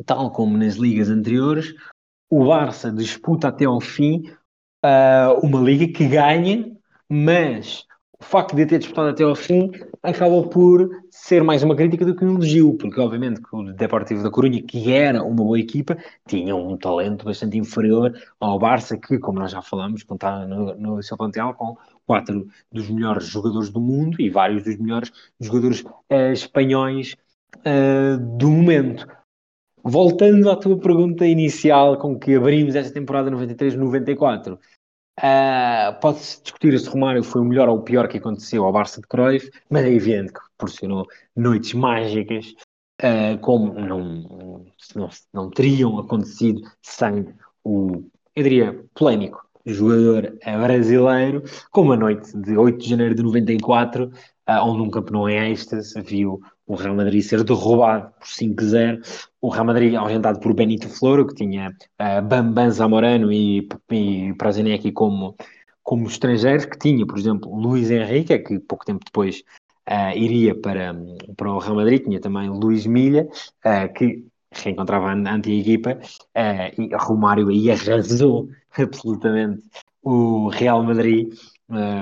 tal 0.06 0.30
como 0.30 0.56
nas 0.56 0.76
ligas 0.76 1.10
anteriores, 1.10 1.74
o 2.30 2.46
Barça 2.46 2.92
disputa 2.92 3.48
até 3.48 3.64
ao 3.64 3.80
fim 3.80 4.30
uh, 4.84 5.44
uma 5.44 5.60
liga 5.60 5.92
que 5.92 6.06
ganha, 6.06 6.70
mas 7.08 7.84
o 8.20 8.24
facto 8.24 8.54
de 8.54 8.66
ter 8.66 8.78
disputado 8.78 9.08
até 9.08 9.24
ao 9.24 9.34
fim 9.34 9.70
acabou 10.02 10.48
por 10.48 10.88
ser 11.10 11.42
mais 11.42 11.62
uma 11.62 11.76
crítica 11.76 12.04
do 12.04 12.14
que 12.14 12.24
um 12.24 12.34
elogio, 12.34 12.74
porque 12.74 13.00
obviamente 13.00 13.40
que 13.42 13.54
o 13.54 13.72
Deportivo 13.72 14.22
da 14.22 14.30
Corunha, 14.30 14.62
que 14.62 14.92
era 14.92 15.22
uma 15.22 15.36
boa 15.36 15.58
equipa, 15.58 15.96
tinha 16.26 16.56
um 16.56 16.76
talento 16.76 17.24
bastante 17.24 17.58
inferior 17.58 18.12
ao 18.38 18.58
Barça, 18.58 18.96
que, 18.96 19.18
como 19.18 19.38
nós 19.38 19.52
já 19.52 19.60
falamos, 19.60 20.02
contava 20.02 20.46
no, 20.46 20.74
no 20.74 21.02
seu 21.02 21.16
plantel 21.16 21.52
com 21.54 21.76
quatro 22.06 22.46
dos 22.72 22.88
melhores 22.88 23.26
jogadores 23.26 23.70
do 23.70 23.80
mundo 23.80 24.20
e 24.20 24.30
vários 24.30 24.64
dos 24.64 24.76
melhores 24.78 25.12
jogadores 25.38 25.82
uh, 25.82 26.32
espanhóis 26.32 27.14
uh, 27.58 28.18
do 28.38 28.48
momento. 28.50 29.06
Voltando 29.82 30.50
à 30.50 30.56
tua 30.56 30.78
pergunta 30.78 31.26
inicial 31.26 31.96
com 31.98 32.18
que 32.18 32.34
abrimos 32.34 32.74
esta 32.74 32.92
temporada 32.92 33.30
93-94, 33.30 34.58
Uh, 35.18 35.98
Pode-se 36.00 36.42
discutir 36.42 36.78
se 36.78 36.88
Romário 36.88 37.22
foi 37.22 37.42
o 37.42 37.44
melhor 37.44 37.68
ou 37.68 37.78
o 37.78 37.82
pior 37.82 38.08
que 38.08 38.18
aconteceu 38.18 38.64
ao 38.64 38.72
Barça 38.72 39.00
de 39.00 39.06
Cruyff, 39.06 39.50
mas 39.68 39.84
é 39.84 39.90
evidente 39.90 40.32
que 40.32 40.40
proporcionou 40.56 41.06
noites 41.36 41.74
mágicas, 41.74 42.54
uh, 43.02 43.38
como 43.40 43.74
não, 43.74 44.64
não, 44.94 45.08
não, 45.32 45.50
teriam 45.50 45.98
acontecido 45.98 46.62
sem 46.80 47.34
o, 47.62 48.04
eu 48.34 48.42
diria, 48.42 48.84
polémico 48.94 49.46
jogador 49.66 50.38
brasileiro, 50.42 51.42
como 51.70 51.92
a 51.92 51.96
noite 51.96 52.36
de 52.36 52.56
8 52.56 52.78
de 52.78 52.88
janeiro 52.88 53.14
de 53.14 53.22
94, 53.22 54.10
uh, 54.50 54.52
ah, 54.52 54.64
onde 54.64 54.82
um 54.82 54.90
campeão 54.90 55.28
em 55.28 55.52
êxtase 55.52 56.00
viu 56.02 56.40
o 56.66 56.74
Real 56.74 56.94
Madrid 56.94 57.22
ser 57.22 57.44
derrubado 57.44 58.12
por 58.18 58.26
5-0, 58.26 59.28
o 59.40 59.48
Real 59.48 59.64
Madrid 59.64 59.94
ausentado 59.94 60.40
por 60.40 60.54
Benito 60.54 60.88
Floro, 60.88 61.26
que 61.26 61.34
tinha 61.34 61.70
uh, 61.70 62.22
Bambam 62.22 62.70
Zamorano 62.70 63.32
e, 63.32 63.68
e 63.90 64.34
Prazinecki 64.34 64.92
como, 64.92 65.36
como 65.82 66.06
estrangeiros, 66.06 66.64
que 66.64 66.78
tinha, 66.78 67.06
por 67.06 67.18
exemplo, 67.18 67.54
Luís 67.54 67.90
Henrique, 67.90 68.38
que 68.40 68.58
pouco 68.60 68.84
tempo 68.84 69.04
depois 69.04 69.42
uh, 69.88 70.16
iria 70.16 70.54
para, 70.54 70.94
para 71.36 71.50
o 71.50 71.58
Real 71.58 71.76
Madrid, 71.76 72.04
tinha 72.04 72.20
também 72.20 72.48
Luís 72.48 72.86
Milha, 72.86 73.28
uh, 73.64 73.92
que 73.92 74.24
reencontrava 74.52 75.10
a 75.10 75.14
anti-equipa, 75.14 75.92
uh, 75.94 76.80
e 76.80 76.94
Romário 76.96 77.48
aí 77.48 77.70
arrasou 77.70 78.48
absolutamente 78.76 79.62
o 80.02 80.48
Real 80.48 80.82
Madrid 80.82 81.32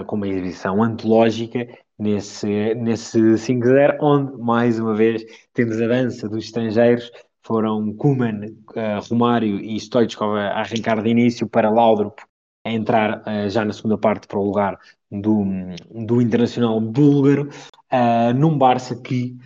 com 0.06 0.16
uma 0.16 0.26
exibição 0.26 0.82
antológica 0.82 1.66
nesse, 1.98 2.74
nesse 2.74 3.18
5-0, 3.18 3.98
onde, 4.00 4.36
mais 4.38 4.78
uma 4.78 4.94
vez, 4.94 5.24
temos 5.52 5.80
a 5.80 5.86
dança 5.86 6.28
dos 6.28 6.44
estrangeiros, 6.44 7.10
foram 7.42 7.92
Kuman, 7.94 8.44
uh, 8.44 9.08
Romário 9.08 9.58
e 9.58 9.76
Stoichkov 9.80 10.36
a 10.36 10.60
arrancar 10.60 11.02
de 11.02 11.08
início 11.08 11.48
para 11.48 11.70
Laudrup 11.70 12.20
a 12.64 12.70
entrar 12.70 13.22
uh, 13.22 13.48
já 13.48 13.64
na 13.64 13.72
segunda 13.72 13.96
parte 13.96 14.26
para 14.26 14.38
o 14.38 14.44
lugar 14.44 14.78
do, 15.10 15.44
do 15.90 16.20
internacional 16.20 16.80
búlgaro, 16.80 17.48
uh, 17.92 18.34
num 18.34 18.56
Barça 18.56 18.94
que 18.94 19.36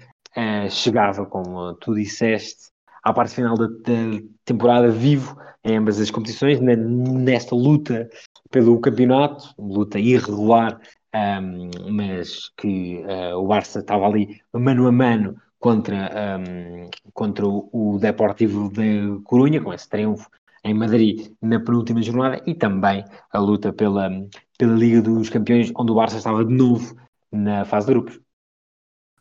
chegava, 0.70 1.26
como 1.26 1.74
tu 1.74 1.94
disseste, 1.94 2.70
à 3.02 3.12
parte 3.12 3.34
final 3.34 3.54
da, 3.54 3.66
da 3.66 4.22
temporada 4.46 4.90
vivo 4.90 5.36
em 5.62 5.76
ambas 5.76 6.00
as 6.00 6.10
competições, 6.10 6.58
nesta 6.58 7.54
luta 7.54 8.08
pelo 8.50 8.80
campeonato, 8.80 9.54
luta 9.58 9.98
irregular 9.98 10.80
um, 11.14 11.92
mas 11.92 12.50
que 12.56 13.04
uh, 13.04 13.36
o 13.36 13.46
Barça 13.46 13.80
estava 13.80 14.06
ali 14.06 14.40
mano 14.52 14.86
a 14.86 14.92
mano 14.92 15.36
contra, 15.58 16.10
um, 16.40 16.90
contra 17.12 17.46
o, 17.46 17.68
o 17.72 17.98
Deportivo 17.98 18.70
de 18.70 19.20
Corunha, 19.24 19.60
com 19.60 19.72
esse 19.72 19.88
triunfo 19.88 20.28
em 20.64 20.74
Madrid 20.74 21.32
na 21.40 21.60
penúltima 21.60 22.02
jornada 22.02 22.42
e 22.46 22.54
também 22.54 23.04
a 23.32 23.38
luta 23.38 23.72
pela, 23.72 24.10
pela 24.56 24.74
Liga 24.74 25.02
dos 25.02 25.28
Campeões, 25.28 25.72
onde 25.76 25.92
o 25.92 25.94
Barça 25.94 26.16
estava 26.16 26.44
de 26.44 26.54
novo 26.54 26.96
na 27.30 27.64
fase 27.64 27.86
de 27.86 27.92
grupos. 27.92 28.20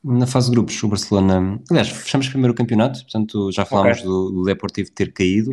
Na 0.04 0.26
fase 0.26 0.50
de 0.50 0.56
grupos, 0.56 0.82
o 0.84 0.88
Barcelona. 0.88 1.60
Aliás, 1.70 1.90
fechamos 1.90 2.28
primeiro 2.28 2.54
o 2.54 2.58
campeonato, 2.58 3.02
portanto 3.02 3.52
já 3.52 3.66
falámos 3.66 4.00
okay. 4.00 4.10
do, 4.10 4.32
do 4.32 4.44
Deportivo 4.44 4.92
ter 4.92 5.14
caído. 5.14 5.52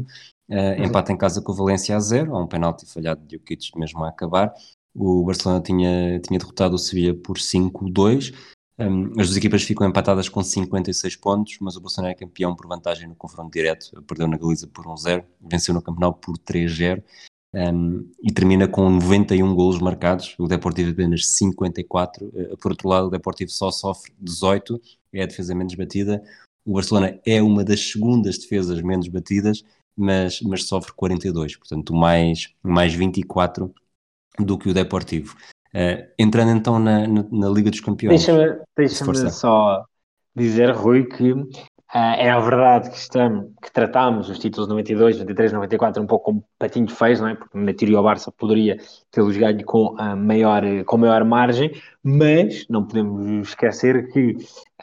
Uh, 0.49 0.83
empate 0.83 1.13
em 1.13 1.17
casa 1.19 1.43
com 1.43 1.53
o 1.53 1.55
Valência 1.55 1.95
a 1.95 2.01
zero, 2.01 2.35
há 2.35 2.43
um 2.43 2.47
penalti 2.47 2.87
falhado 2.87 3.21
de 3.27 3.37
Jokic 3.37 3.79
mesmo 3.79 4.03
a 4.05 4.09
acabar. 4.09 4.55
O 4.99 5.25
Barcelona 5.25 5.61
tinha, 5.63 6.19
tinha 6.21 6.39
derrotado 6.39 6.75
o 6.75 6.79
Sevilla 6.79 7.15
por 7.15 7.37
5-2. 7.39 8.35
Um, 8.79 9.09
as 9.21 9.29
duas 9.29 9.37
equipas 9.37 9.63
ficam 9.63 9.87
empatadas 9.87 10.29
com 10.29 10.43
56 10.43 11.17
pontos, 11.17 11.57
mas 11.61 11.77
o 11.77 11.81
Barcelona 11.81 12.13
é 12.13 12.15
campeão 12.15 12.55
por 12.57 12.67
vantagem 12.67 13.09
no 13.09 13.15
confronto 13.15 13.53
direto. 13.53 14.03
Perdeu 14.03 14.27
na 14.27 14.37
Galiza 14.37 14.67
por 14.67 14.85
1-0, 14.85 15.25
venceu 15.41 15.73
no 15.73 15.81
Campeonato 15.81 16.19
por 16.19 16.37
3-0 16.39 17.03
um, 17.55 18.11
e 18.23 18.33
termina 18.33 18.67
com 18.67 18.91
91 18.91 19.55
golos 19.55 19.81
marcados. 19.81 20.35
O 20.39 20.49
Deportivo 20.49 20.91
apenas 20.91 21.27
54. 21.27 22.27
Uh, 22.27 22.57
por 22.57 22.73
outro 22.73 22.89
lado, 22.89 23.07
o 23.07 23.11
Deportivo 23.11 23.51
só 23.51 23.71
sofre 23.71 24.13
18, 24.19 24.81
é 25.13 25.23
a 25.23 25.27
defesa 25.27 25.55
menos 25.55 25.75
batida. 25.75 26.23
O 26.65 26.75
Barcelona 26.75 27.19
é 27.25 27.41
uma 27.41 27.65
das 27.65 27.93
segundas 27.93 28.37
defesas 28.37 28.83
menos 28.83 29.07
batidas 29.09 29.65
mas, 29.99 30.41
mas 30.43 30.65
sofre 30.65 30.93
42, 30.93 31.57
portanto 31.57 31.93
mais, 31.93 32.55
mais 32.63 32.95
24 32.95 33.75
do 34.39 34.59
que 34.59 34.69
o 34.69 34.75
Deportivo. 34.75 35.37
Uh, 35.75 36.09
entrando 36.19 36.51
então 36.51 36.79
na, 36.79 37.07
na, 37.07 37.25
na, 37.31 37.49
Liga 37.49 37.71
dos 37.71 37.81
Campeões. 37.81 38.25
Deixa-me 38.25 38.59
deixa 38.77 39.31
só 39.31 39.85
dizer, 40.35 40.71
Rui, 40.71 41.05
que 41.05 41.33
uh, 41.33 41.47
é 41.93 42.41
verdade 42.41 42.91
que, 42.91 42.97
estamos, 42.97 43.51
que 43.63 43.71
tratámos 43.71 44.31
os 44.31 44.39
títulos 44.39 44.67
92, 44.69 45.19
93, 45.19 45.53
94 45.53 46.03
um 46.03 46.07
pouco 46.07 46.25
como 46.27 46.45
patinho 46.59 46.89
feios, 46.89 47.21
não 47.21 47.29
é? 47.29 47.35
porque 47.35 47.59
na 47.59 47.75
teoria 47.75 48.01
o 48.01 48.03
Barça 48.03 48.33
poderia 48.33 48.79
tê-los 49.11 49.37
ganho 49.37 49.63
com, 49.65 49.95
a 49.99 50.17
maior, 50.17 50.63
com 50.87 50.97
maior 50.97 51.23
margem, 51.25 51.71
mas 52.03 52.65
não 52.71 52.87
podemos 52.87 53.49
esquecer 53.49 54.11
que 54.11 54.37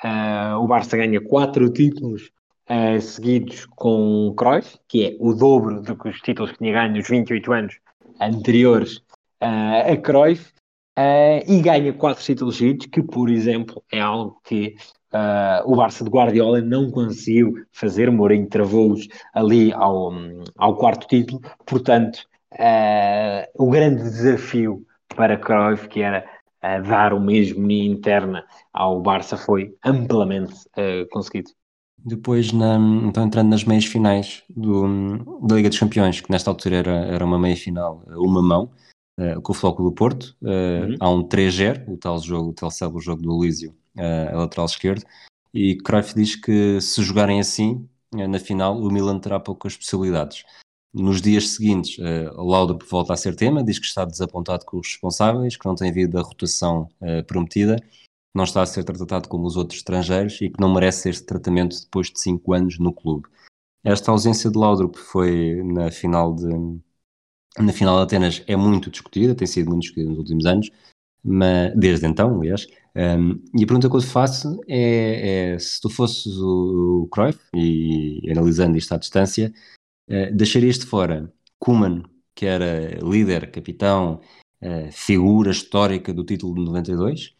uh, 0.03 0.59
o 0.59 0.67
Barça 0.67 0.97
ganha 0.97 1.19
quatro 1.19 1.67
títulos 1.71 2.29
uh, 2.69 3.01
seguidos 3.01 3.65
com 3.75 4.33
Cruyff, 4.37 4.77
que 4.87 5.05
é 5.05 5.17
o 5.19 5.33
dobro 5.33 5.81
do 5.81 5.95
que 5.95 6.09
os 6.09 6.19
títulos 6.19 6.51
que 6.51 6.59
tinha 6.59 6.73
ganho 6.73 6.95
nos 6.95 7.07
28 7.07 7.53
anos 7.53 7.75
anteriores 8.21 9.01
uh, 9.45 9.93
a 9.93 9.97
Cruyff, 9.97 10.51
uh, 10.97 11.43
e 11.47 11.61
ganha 11.61 11.93
quatro 11.93 12.23
títulos 12.23 12.57
seguidos, 12.57 12.87
que, 12.87 13.01
por 13.01 13.29
exemplo, 13.29 13.83
é 13.91 13.99
algo 13.99 14.39
que 14.43 14.75
o 15.65 15.77
Barça 15.77 16.03
de 16.03 16.09
Guardiola 16.09 16.59
não 16.59 16.91
conseguiu 16.91 17.53
fazer, 17.71 18.11
Mourinho 18.11 18.49
travou-os 18.49 19.07
ali 19.33 19.71
ao, 19.71 20.11
ao 20.57 20.75
quarto 20.75 21.07
título, 21.07 21.39
portanto, 21.65 22.27
o 23.57 23.69
grande 23.69 24.03
desafio 24.03 24.85
para 25.15 25.37
Cruyff, 25.37 25.87
que 25.87 26.01
era 26.01 26.25
dar 26.61 27.13
uma 27.13 27.31
hegemonia 27.31 27.89
interna 27.89 28.43
ao 28.73 29.01
Barça, 29.01 29.37
foi 29.37 29.73
amplamente 29.85 30.53
conseguido. 31.11 31.51
Depois, 31.97 32.51
na, 32.51 32.77
então 33.05 33.25
entrando 33.25 33.49
nas 33.49 33.63
meias 33.63 33.85
finais 33.85 34.43
do, 34.49 34.85
da 35.47 35.55
Liga 35.55 35.69
dos 35.69 35.79
Campeões, 35.79 36.19
que 36.19 36.29
nesta 36.29 36.51
altura 36.51 36.75
era, 36.75 36.91
era 36.91 37.23
uma 37.23 37.39
meia 37.39 37.55
final, 37.55 38.03
uma 38.09 38.41
mão, 38.41 38.69
uh, 39.19 39.41
com 39.41 39.51
o 39.51 39.55
Floco 39.55 39.83
do 39.83 39.91
Porto, 39.91 40.35
uh, 40.41 40.47
uhum. 40.47 40.95
há 40.99 41.09
um 41.09 41.27
3-0, 41.27 41.87
o 41.87 41.97
tal 41.97 42.19
jogo, 42.19 42.49
o 42.49 42.53
tal 42.53 42.71
célebre 42.71 43.03
jogo 43.03 43.21
do 43.21 43.43
Elísio, 43.43 43.75
uh, 43.97 44.33
a 44.33 44.37
lateral 44.39 44.65
esquerdo, 44.65 45.03
e 45.53 45.77
Cruyff 45.77 46.13
diz 46.13 46.35
que 46.35 46.79
se 46.81 47.01
jogarem 47.03 47.39
assim, 47.39 47.87
na 48.11 48.39
final, 48.39 48.79
o 48.79 48.91
Milan 48.91 49.19
terá 49.19 49.39
poucas 49.39 49.75
possibilidades. 49.75 50.43
Nos 50.93 51.21
dias 51.21 51.49
seguintes, 51.49 51.97
uh, 51.97 52.41
Laudrup 52.41 52.83
volta 52.89 53.13
a 53.13 53.17
ser 53.17 53.35
tema, 53.35 53.63
diz 53.63 53.79
que 53.79 53.85
está 53.85 54.05
desapontado 54.05 54.65
com 54.65 54.77
os 54.77 54.87
responsáveis, 54.87 55.57
que 55.57 55.65
não 55.65 55.75
tem 55.75 55.89
havido 55.89 56.17
a 56.17 56.21
rotação 56.21 56.89
prometida, 57.27 57.77
não 58.33 58.43
está 58.43 58.61
a 58.61 58.65
ser 58.65 58.83
tratado 58.83 59.29
como 59.29 59.45
os 59.45 59.55
outros 59.55 59.79
estrangeiros 59.79 60.41
e 60.41 60.49
que 60.49 60.59
não 60.59 60.73
merece 60.73 61.09
este 61.09 61.25
tratamento 61.25 61.81
depois 61.81 62.07
de 62.09 62.19
cinco 62.19 62.53
anos 62.53 62.77
no 62.77 62.93
clube. 62.93 63.27
Esta 63.85 64.11
ausência 64.11 64.49
de 64.49 64.57
Laudrup 64.57 64.95
foi 64.97 65.61
na 65.63 65.91
final 65.91 66.33
de 66.33 66.49
na 67.59 67.71
final 67.71 67.97
de 67.97 68.03
Atenas 68.03 68.43
é 68.47 68.55
muito 68.55 68.89
discutida, 68.89 69.35
tem 69.35 69.47
sido 69.47 69.69
muito 69.69 69.83
discutida 69.83 70.09
nos 70.09 70.19
últimos 70.19 70.45
anos, 70.45 70.69
mas, 71.23 71.73
desde 71.75 72.05
então, 72.05 72.39
aliás. 72.39 72.67
Um, 72.95 73.41
e 73.53 73.63
a 73.63 73.67
pergunta 73.67 73.89
que 73.89 73.95
eu 73.95 73.99
te 73.99 74.07
faço 74.07 74.61
é, 74.67 75.53
é 75.53 75.59
se 75.59 75.81
tu 75.81 75.89
fosses 75.89 76.37
o, 76.37 77.03
o 77.03 77.07
Cruyff, 77.07 77.39
e, 77.53 78.21
analisando 78.31 78.77
isto 78.77 78.93
à 78.93 78.97
distância, 78.97 79.53
uh, 80.09 80.33
deixarias 80.33 80.79
de 80.79 80.85
fora 80.85 81.33
Kuman, 81.59 82.03
que 82.33 82.45
era 82.45 82.99
líder, 83.03 83.51
capitão, 83.51 84.21
uh, 84.61 84.91
figura 84.91 85.51
histórica 85.51 86.13
do 86.13 86.23
título 86.23 86.55
de 86.55 86.61
92, 86.65 87.35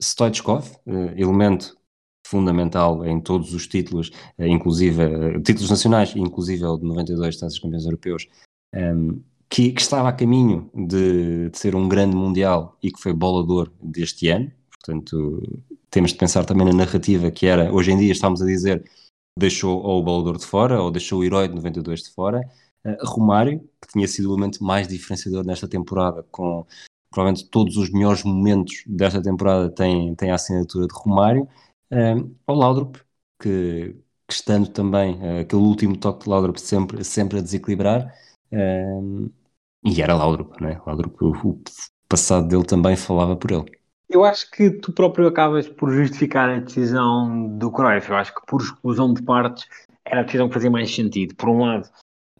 Stoichkov, 0.00 0.76
eh, 0.86 1.14
elemento 1.16 1.76
fundamental 2.24 3.04
em 3.04 3.20
todos 3.20 3.52
os 3.52 3.66
títulos, 3.66 4.12
inclusive 4.38 5.42
títulos 5.42 5.70
nacionais, 5.70 6.14
inclusive 6.14 6.64
o 6.64 6.76
de 6.76 6.84
92 6.84 7.36
Taças 7.36 7.58
Campeões 7.58 7.84
Europeus, 7.84 8.28
ehm, 8.72 9.20
que, 9.48 9.72
que, 9.72 9.80
estava 9.80 10.08
a 10.08 10.12
caminho 10.12 10.70
de, 10.74 11.50
de, 11.50 11.58
ser 11.58 11.74
um 11.74 11.88
grande 11.88 12.14
mundial 12.16 12.76
e 12.82 12.90
que 12.92 13.00
foi 13.00 13.12
bolador 13.12 13.72
deste 13.82 14.28
ano. 14.28 14.52
Portanto, 14.70 15.42
temos 15.90 16.12
de 16.12 16.18
pensar 16.18 16.44
também 16.44 16.66
na 16.66 16.72
narrativa 16.72 17.30
que 17.30 17.46
era, 17.46 17.72
hoje 17.72 17.92
em 17.92 17.98
dia 17.98 18.12
estamos 18.12 18.42
a 18.42 18.46
dizer, 18.46 18.84
deixou 19.38 19.80
ou 19.82 20.00
o 20.00 20.02
bolador 20.02 20.38
de 20.38 20.46
fora 20.46 20.82
ou 20.82 20.90
deixou 20.90 21.20
o 21.20 21.24
herói 21.24 21.48
de 21.48 21.54
92 21.54 22.02
de 22.02 22.10
fora. 22.10 22.40
Uh, 22.84 22.96
Romário, 23.04 23.60
que 23.80 23.92
tinha 23.92 24.06
sido 24.08 24.30
o 24.30 24.34
elemento 24.34 24.62
mais 24.62 24.88
diferenciador 24.88 25.44
nesta 25.44 25.68
temporada, 25.68 26.24
com 26.30 26.66
provavelmente 27.10 27.48
todos 27.50 27.76
os 27.76 27.90
melhores 27.90 28.22
momentos 28.24 28.82
desta 28.86 29.22
temporada 29.22 29.70
têm, 29.70 30.14
têm 30.14 30.30
a 30.30 30.34
assinatura 30.34 30.86
de 30.86 30.94
Romário, 30.94 31.48
um, 31.90 32.34
ao 32.46 32.56
Laudrup, 32.56 32.96
que, 33.40 33.96
que, 34.26 34.34
estando 34.34 34.68
também 34.68 35.14
uh, 35.16 35.40
aquele 35.40 35.62
último 35.62 35.96
toque 35.96 36.24
de 36.24 36.30
Laudrup 36.30 36.58
sempre, 36.58 37.04
sempre 37.04 37.38
a 37.38 37.42
desequilibrar, 37.42 38.12
e 39.84 40.02
era 40.02 40.14
Laudrup, 40.14 40.60
né? 40.60 40.80
Laudrup, 40.86 41.16
o, 41.22 41.30
o 41.30 41.60
passado 42.08 42.48
dele 42.48 42.64
também 42.64 42.96
falava 42.96 43.36
por 43.36 43.50
ele. 43.50 43.78
Eu 44.08 44.24
acho 44.24 44.50
que 44.50 44.70
tu 44.70 44.92
próprio 44.92 45.26
acabas 45.26 45.68
por 45.68 45.92
justificar 45.92 46.48
a 46.48 46.58
decisão 46.58 47.58
do 47.58 47.70
Cruyff. 47.70 48.08
Eu 48.08 48.16
acho 48.16 48.34
que 48.34 48.40
por 48.46 48.62
exclusão 48.62 49.12
de 49.12 49.22
partes 49.22 49.66
era 50.04 50.20
a 50.20 50.24
decisão 50.24 50.48
que 50.48 50.54
fazia 50.54 50.70
mais 50.70 50.94
sentido. 50.94 51.34
Por 51.36 51.50
um 51.50 51.58
lado, 51.58 51.88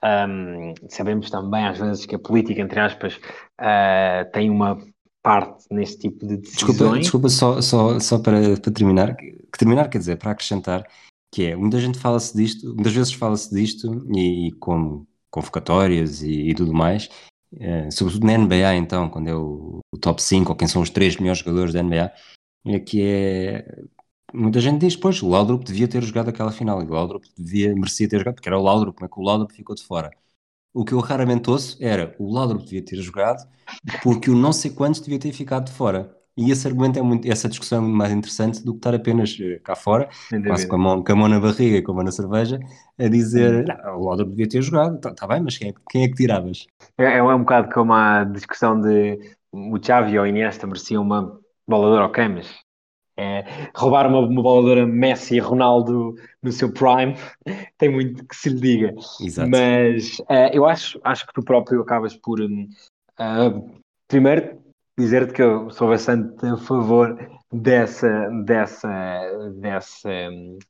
um, 0.02 0.74
sabemos 0.88 1.28
também, 1.30 1.66
às 1.66 1.78
vezes, 1.78 2.06
que 2.06 2.14
a 2.14 2.18
política, 2.18 2.62
entre 2.62 2.80
aspas, 2.80 3.16
uh, 3.60 4.30
tem 4.32 4.48
uma 4.48 4.78
parte 5.22 5.66
nesse 5.70 5.98
tipo 5.98 6.26
de 6.26 6.38
decisões. 6.38 6.76
Desculpa, 6.76 6.98
desculpa 6.98 7.28
só, 7.28 7.60
só, 7.60 8.00
só 8.00 8.18
para, 8.18 8.58
para 8.58 8.72
terminar, 8.72 9.14
que 9.16 9.58
terminar 9.58 9.90
quer 9.90 9.98
dizer, 9.98 10.16
para 10.16 10.30
acrescentar, 10.30 10.86
que 11.30 11.46
é, 11.46 11.56
muita 11.56 11.78
gente 11.78 11.98
fala-se 11.98 12.34
disto, 12.34 12.74
muitas 12.74 12.94
vezes 12.94 13.12
fala-se 13.12 13.54
disto, 13.54 14.06
e, 14.14 14.48
e 14.48 14.52
com 14.52 15.04
convocatórias 15.30 16.22
e, 16.22 16.48
e 16.48 16.54
tudo 16.54 16.72
mais, 16.72 17.10
uh, 17.54 17.92
sobretudo 17.92 18.26
na 18.26 18.38
NBA, 18.38 18.74
então, 18.76 19.08
quando 19.08 19.28
é 19.28 19.34
o, 19.34 19.80
o, 19.92 19.98
top 19.98 20.22
5, 20.22 20.50
ou 20.50 20.56
quem 20.56 20.68
são 20.68 20.82
os 20.82 20.90
três 20.90 21.16
melhores 21.16 21.40
jogadores 21.40 21.72
da 21.72 21.82
NBA, 21.82 22.12
é 22.66 22.80
que 22.80 23.02
é 23.02 23.84
muita 24.32 24.60
gente 24.60 24.80
diz, 24.80 24.96
pois, 24.96 25.22
o 25.22 25.28
Laudrup 25.28 25.64
devia 25.64 25.88
ter 25.88 26.02
jogado 26.02 26.28
aquela 26.28 26.52
final, 26.52 26.82
e 26.82 26.86
o 26.86 26.90
Laudrup 26.90 27.24
devia, 27.36 27.74
merecia 27.74 28.08
ter 28.08 28.18
jogado, 28.18 28.34
porque 28.36 28.48
era 28.48 28.58
o 28.58 28.62
Laudrup, 28.62 28.96
como 28.96 29.06
é 29.06 29.08
que 29.08 29.20
o 29.20 29.22
Laudrup 29.22 29.52
ficou 29.52 29.74
de 29.74 29.82
fora? 29.84 30.10
O 30.72 30.84
que 30.84 30.92
eu 30.92 31.00
raramente 31.00 31.50
ouço 31.50 31.76
era, 31.80 32.14
o 32.18 32.32
Laudrup 32.32 32.64
devia 32.64 32.84
ter 32.84 32.96
jogado, 32.96 33.48
porque 34.02 34.30
o 34.30 34.34
não 34.36 34.52
sei 34.52 34.70
quantos 34.70 35.00
devia 35.00 35.18
ter 35.18 35.32
ficado 35.32 35.66
de 35.66 35.72
fora. 35.72 36.17
E 36.38 36.52
esse 36.52 36.68
argumento 36.68 37.00
é 37.00 37.02
muito, 37.02 37.28
essa 37.28 37.48
discussão 37.48 37.78
é 37.78 37.80
muito 37.80 37.96
mais 37.96 38.12
interessante 38.12 38.64
do 38.64 38.70
que 38.70 38.78
estar 38.78 38.94
apenas 38.94 39.36
eh, 39.40 39.58
cá 39.58 39.74
fora, 39.74 40.08
quase 40.46 40.68
com 40.68 40.76
a, 40.76 40.78
mão, 40.78 41.02
com 41.02 41.12
a 41.12 41.16
mão 41.16 41.28
na 41.28 41.40
barriga 41.40 41.78
e 41.78 41.82
com 41.82 41.90
a 41.90 41.94
mão 41.96 42.04
na 42.04 42.12
cerveja, 42.12 42.60
a 42.96 43.08
dizer, 43.08 43.66
não, 43.66 43.98
o 43.98 44.04
Laudrup 44.04 44.30
devia 44.30 44.48
ter 44.48 44.62
jogado, 44.62 44.94
está 44.94 45.12
tá 45.12 45.26
bem, 45.26 45.42
mas 45.42 45.58
quem 45.58 45.70
é, 45.70 45.74
quem 45.90 46.04
é 46.04 46.08
que 46.08 46.14
tiravas? 46.14 46.68
É, 46.96 47.18
é 47.18 47.22
um 47.22 47.40
bocado 47.40 47.74
como 47.74 47.92
a 47.92 48.22
discussão 48.22 48.80
de 48.80 49.18
o 49.52 49.84
Xavi 49.84 50.16
ou 50.16 50.28
Iniesta 50.28 50.64
mereciam 50.64 51.02
uma 51.02 51.40
bola 51.66 51.86
de 51.86 51.92
ouro, 51.94 52.04
ok, 52.04 52.28
mas 52.28 52.48
é, 53.16 53.44
roubar 53.74 54.06
uma, 54.06 54.20
uma 54.20 54.40
boladora 54.40 54.86
Messi 54.86 55.34
e 55.34 55.40
Ronaldo 55.40 56.14
no 56.40 56.52
seu 56.52 56.72
prime 56.72 57.16
tem 57.76 57.90
muito 57.90 58.24
que 58.24 58.36
se 58.36 58.48
lhe 58.50 58.60
diga. 58.60 58.94
Exato. 59.20 59.50
Mas 59.50 60.20
uh, 60.20 60.52
eu 60.52 60.64
acho, 60.64 61.00
acho 61.02 61.26
que 61.26 61.32
tu 61.32 61.42
próprio 61.42 61.80
acabas 61.82 62.14
por 62.14 62.40
uh, 62.40 63.80
primeiro 64.06 64.67
dizer-te 64.98 65.32
que 65.32 65.42
eu 65.42 65.70
sou 65.70 65.88
bastante 65.88 66.44
a 66.44 66.56
favor 66.56 67.16
dessa, 67.52 68.28
dessa, 68.44 69.50
dessa, 69.54 70.10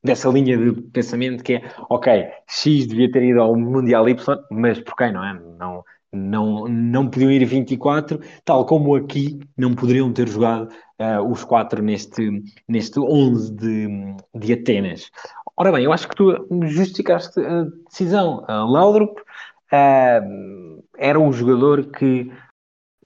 dessa 0.04 0.28
linha 0.28 0.56
de 0.56 0.80
pensamento 0.92 1.42
que 1.42 1.54
é 1.54 1.62
ok, 1.88 2.28
X 2.46 2.86
devia 2.86 3.10
ter 3.10 3.22
ido 3.22 3.40
ao 3.40 3.56
Mundial 3.56 4.08
Y, 4.08 4.38
mas 4.50 4.80
por 4.80 4.94
quem 4.96 5.12
não 5.12 5.24
é? 5.24 5.40
Não, 5.58 5.84
não, 6.12 6.68
não 6.68 7.08
podiam 7.08 7.30
ir 7.30 7.44
24, 7.44 8.20
tal 8.44 8.64
como 8.66 8.94
aqui 8.94 9.40
não 9.56 9.74
poderiam 9.74 10.12
ter 10.12 10.28
jogado 10.28 10.68
uh, 11.00 11.30
os 11.30 11.44
quatro 11.44 11.82
neste, 11.82 12.42
neste 12.68 13.00
11 13.00 13.52
de, 13.54 14.16
de 14.34 14.52
Atenas. 14.52 15.10
Ora 15.56 15.72
bem, 15.72 15.84
eu 15.84 15.92
acho 15.92 16.08
que 16.08 16.14
tu 16.14 16.46
justificaste 16.66 17.40
a 17.40 17.66
decisão. 17.88 18.44
Uh, 18.48 18.70
Laudrup, 18.70 19.18
uh, 19.18 20.84
era 20.96 21.18
o 21.18 21.32
jogador 21.32 21.86
que, 21.86 22.30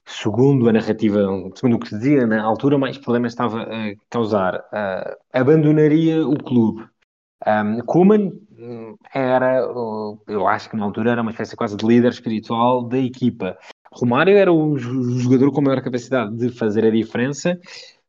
segundo 0.05 0.69
a 0.69 0.73
narrativa, 0.73 1.19
segundo 1.55 1.75
o 1.75 1.79
que 1.79 1.89
se 1.89 1.97
dizia 1.97 2.27
na 2.27 2.43
altura, 2.43 2.77
mais 2.77 2.97
problemas 2.97 3.33
estava 3.33 3.63
a 3.63 3.93
causar. 4.09 4.55
Uh, 4.55 5.15
abandonaria 5.31 6.27
o 6.27 6.35
clube. 6.35 6.85
Um, 7.45 7.79
Koeman 7.81 8.31
hum, 8.57 8.95
era, 9.13 9.59
eu 10.27 10.47
acho 10.47 10.69
que 10.69 10.77
na 10.77 10.85
altura 10.85 11.11
era 11.11 11.21
uma 11.21 11.31
espécie 11.31 11.55
quase 11.55 11.75
de 11.75 11.85
líder 11.85 12.11
espiritual 12.11 12.83
da 12.83 12.97
equipa. 12.97 13.57
Romário 13.93 14.35
era 14.35 14.51
o 14.51 14.77
jogador 14.77 15.51
com 15.51 15.61
maior 15.61 15.81
capacidade 15.81 16.35
de 16.35 16.49
fazer 16.49 16.85
a 16.85 16.89
diferença, 16.89 17.59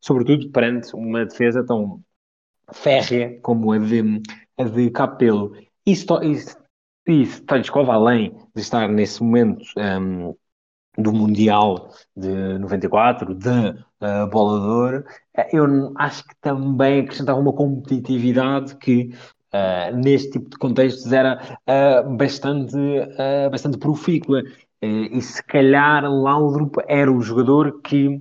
sobretudo 0.00 0.50
perante 0.50 0.94
uma 0.94 1.26
defesa 1.26 1.64
tão 1.64 2.00
férrea 2.72 3.38
como 3.42 3.72
a 3.72 3.78
de, 3.78 4.22
a 4.56 4.64
de 4.64 4.90
Capelo. 4.90 5.54
Isso, 5.84 6.06
isso, 6.22 6.56
isso 7.06 7.42
Stoichkov, 7.42 7.90
além 7.90 8.34
de 8.54 8.62
estar 8.62 8.88
nesse 8.88 9.22
momento 9.22 9.64
um, 9.76 10.34
do 10.96 11.12
Mundial 11.12 11.90
de 12.16 12.58
94, 12.58 13.34
da 13.34 13.74
uh, 14.00 14.30
bola 14.30 14.60
de 14.60 14.66
ouro, 14.66 15.04
eh, 15.36 15.48
eu 15.52 15.92
acho 15.96 16.24
que 16.24 16.34
também 16.40 17.00
acrescentava 17.00 17.38
uma 17.38 17.52
competitividade 17.52 18.76
que 18.76 19.10
uh, 19.52 19.96
neste 19.96 20.32
tipo 20.32 20.50
de 20.50 20.56
contextos 20.56 21.12
era 21.12 21.58
uh, 21.68 22.16
bastante, 22.16 22.76
uh, 22.76 23.50
bastante 23.50 23.78
profícua. 23.78 24.42
e 24.82 25.20
se 25.20 25.42
calhar 25.44 26.04
Laudrup 26.04 26.76
era 26.86 27.10
o 27.10 27.20
jogador 27.22 27.80
que 27.82 28.20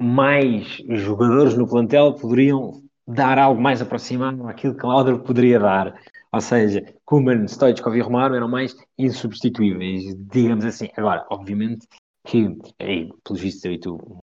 mais 0.00 0.82
jogadores 0.88 1.56
no 1.56 1.68
plantel 1.68 2.14
poderiam 2.14 2.82
dar 3.06 3.38
algo 3.38 3.60
mais 3.60 3.82
aproximado 3.82 4.48
àquilo 4.48 4.74
que 4.74 4.86
Laudrup 4.86 5.26
poderia 5.26 5.58
dar. 5.58 5.94
Ou 6.32 6.40
seja, 6.40 6.82
Kuman, 7.04 7.46
Stoichkov 7.48 7.96
e 7.96 8.00
Romário 8.00 8.36
eram 8.36 8.48
mais 8.48 8.74
insubstituíveis, 8.96 10.14
digamos 10.16 10.64
assim. 10.64 10.88
Agora, 10.96 11.26
obviamente 11.28 11.86
que, 12.24 12.56
aí, 12.78 13.10
pelo 13.24 13.38
visto, 13.38 13.64
eu 13.66 13.72
e 13.72 13.78
tu 13.78 14.18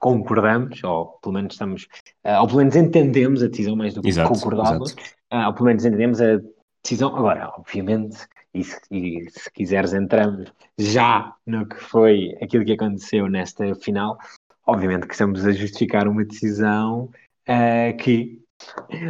concordamos, 0.00 0.82
ou 0.84 1.18
pelo 1.22 1.34
menos 1.34 1.54
estamos, 1.54 1.86
uh, 2.24 2.40
ou 2.40 2.46
pelo 2.46 2.58
menos 2.58 2.76
entendemos 2.76 3.42
a 3.42 3.48
decisão 3.48 3.76
mais 3.76 3.94
do 3.94 4.02
que 4.02 4.08
exato, 4.08 4.32
concordamos, 4.32 4.92
uh, 5.32 5.46
ou 5.46 5.54
pelo 5.54 5.66
menos 5.66 5.84
entendemos 5.84 6.20
a 6.20 6.40
decisão. 6.82 7.16
Agora, 7.16 7.52
obviamente, 7.56 8.16
e 8.54 8.64
se, 8.64 8.78
e 8.90 9.30
se 9.30 9.50
quiseres 9.52 9.92
entramos 9.92 10.52
já 10.78 11.34
no 11.46 11.66
que 11.66 11.76
foi 11.76 12.36
aquilo 12.42 12.64
que 12.64 12.72
aconteceu 12.72 13.28
nesta 13.28 13.74
final, 13.74 14.18
obviamente 14.66 15.06
que 15.06 15.14
estamos 15.14 15.44
a 15.44 15.52
justificar 15.52 16.08
uma 16.08 16.24
decisão 16.24 17.10
uh, 17.48 17.96
que 17.98 18.40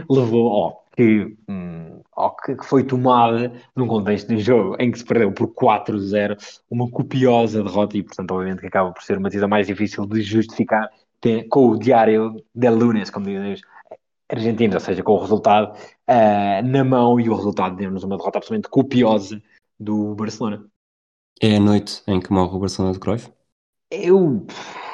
levou, 0.08 0.50
ó, 0.50 0.85
que, 0.96 1.36
hum, 1.48 2.00
que 2.44 2.64
foi 2.66 2.82
tomada 2.82 3.52
num 3.76 3.86
contexto 3.86 4.28
de 4.28 4.40
jogo 4.40 4.76
em 4.80 4.90
que 4.90 4.98
se 4.98 5.04
perdeu 5.04 5.30
por 5.30 5.48
4-0, 5.48 6.36
uma 6.70 6.90
copiosa 6.90 7.62
derrota 7.62 7.98
e, 7.98 8.02
portanto, 8.02 8.30
obviamente 8.32 8.60
que 8.60 8.66
acaba 8.66 8.90
por 8.92 9.02
ser 9.02 9.18
uma 9.18 9.28
decisão 9.28 9.48
mais 9.48 9.66
difícil 9.66 10.06
de 10.06 10.22
justificar 10.22 10.88
com 11.50 11.70
o 11.70 11.78
diário 11.78 12.42
de 12.54 12.70
lunes, 12.70 13.10
como 13.10 13.26
dizem 13.26 13.52
os 13.52 13.60
argentinos, 14.28 14.74
ou 14.74 14.80
seja, 14.80 15.02
com 15.02 15.12
o 15.12 15.20
resultado 15.20 15.76
uh, 15.76 16.66
na 16.66 16.84
mão 16.84 17.20
e 17.20 17.28
o 17.28 17.34
resultado 17.34 17.76
deu-nos 17.76 18.04
uma 18.04 18.16
derrota 18.16 18.38
absolutamente 18.38 18.68
copiosa 18.68 19.42
do 19.78 20.14
Barcelona. 20.14 20.64
É 21.40 21.56
a 21.56 21.60
noite 21.60 22.02
em 22.06 22.20
que 22.20 22.32
morre 22.32 22.56
o 22.56 22.60
Barcelona 22.60 22.94
de 22.94 23.00
Cruyff? 23.00 23.30
Eu, 23.90 24.46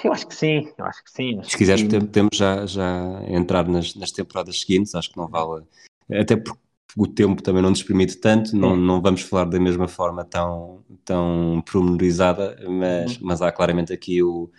eu 0.05 0.13
acho 0.13 0.27
que 0.27 0.35
sim, 0.35 0.71
eu 0.77 0.85
acho 0.85 1.05
que 1.05 1.11
sim. 1.11 1.39
Acho 1.39 1.51
Se 1.51 1.57
quiseres, 1.57 1.83
podemos 1.83 2.37
já, 2.37 2.67
já 2.67 3.23
entrar 3.29 3.69
nas, 3.69 3.95
nas 3.95 4.11
temporadas 4.11 4.61
seguintes, 4.61 4.95
acho 4.95 5.11
que 5.11 5.17
não 5.17 5.29
vale 5.29 5.63
até 6.11 6.37
porque 6.37 6.61
o 6.97 7.07
tempo 7.07 7.43
também 7.43 7.63
não 7.63 7.71
nos 7.71 7.83
permite 7.83 8.17
tanto, 8.17 8.57
não, 8.57 8.77
não 8.77 9.01
vamos 9.01 9.23
falar 9.23 9.45
da 9.45 9.59
mesma 9.59 9.89
forma 9.89 10.25
tão, 10.25 10.81
tão 11.05 11.63
promenorizada, 11.65 12.57
mas, 12.69 13.17
uhum. 13.17 13.19
mas 13.23 13.43
há 13.43 13.51
claramente 13.51 13.93
aqui 13.93 14.23
o. 14.23 14.51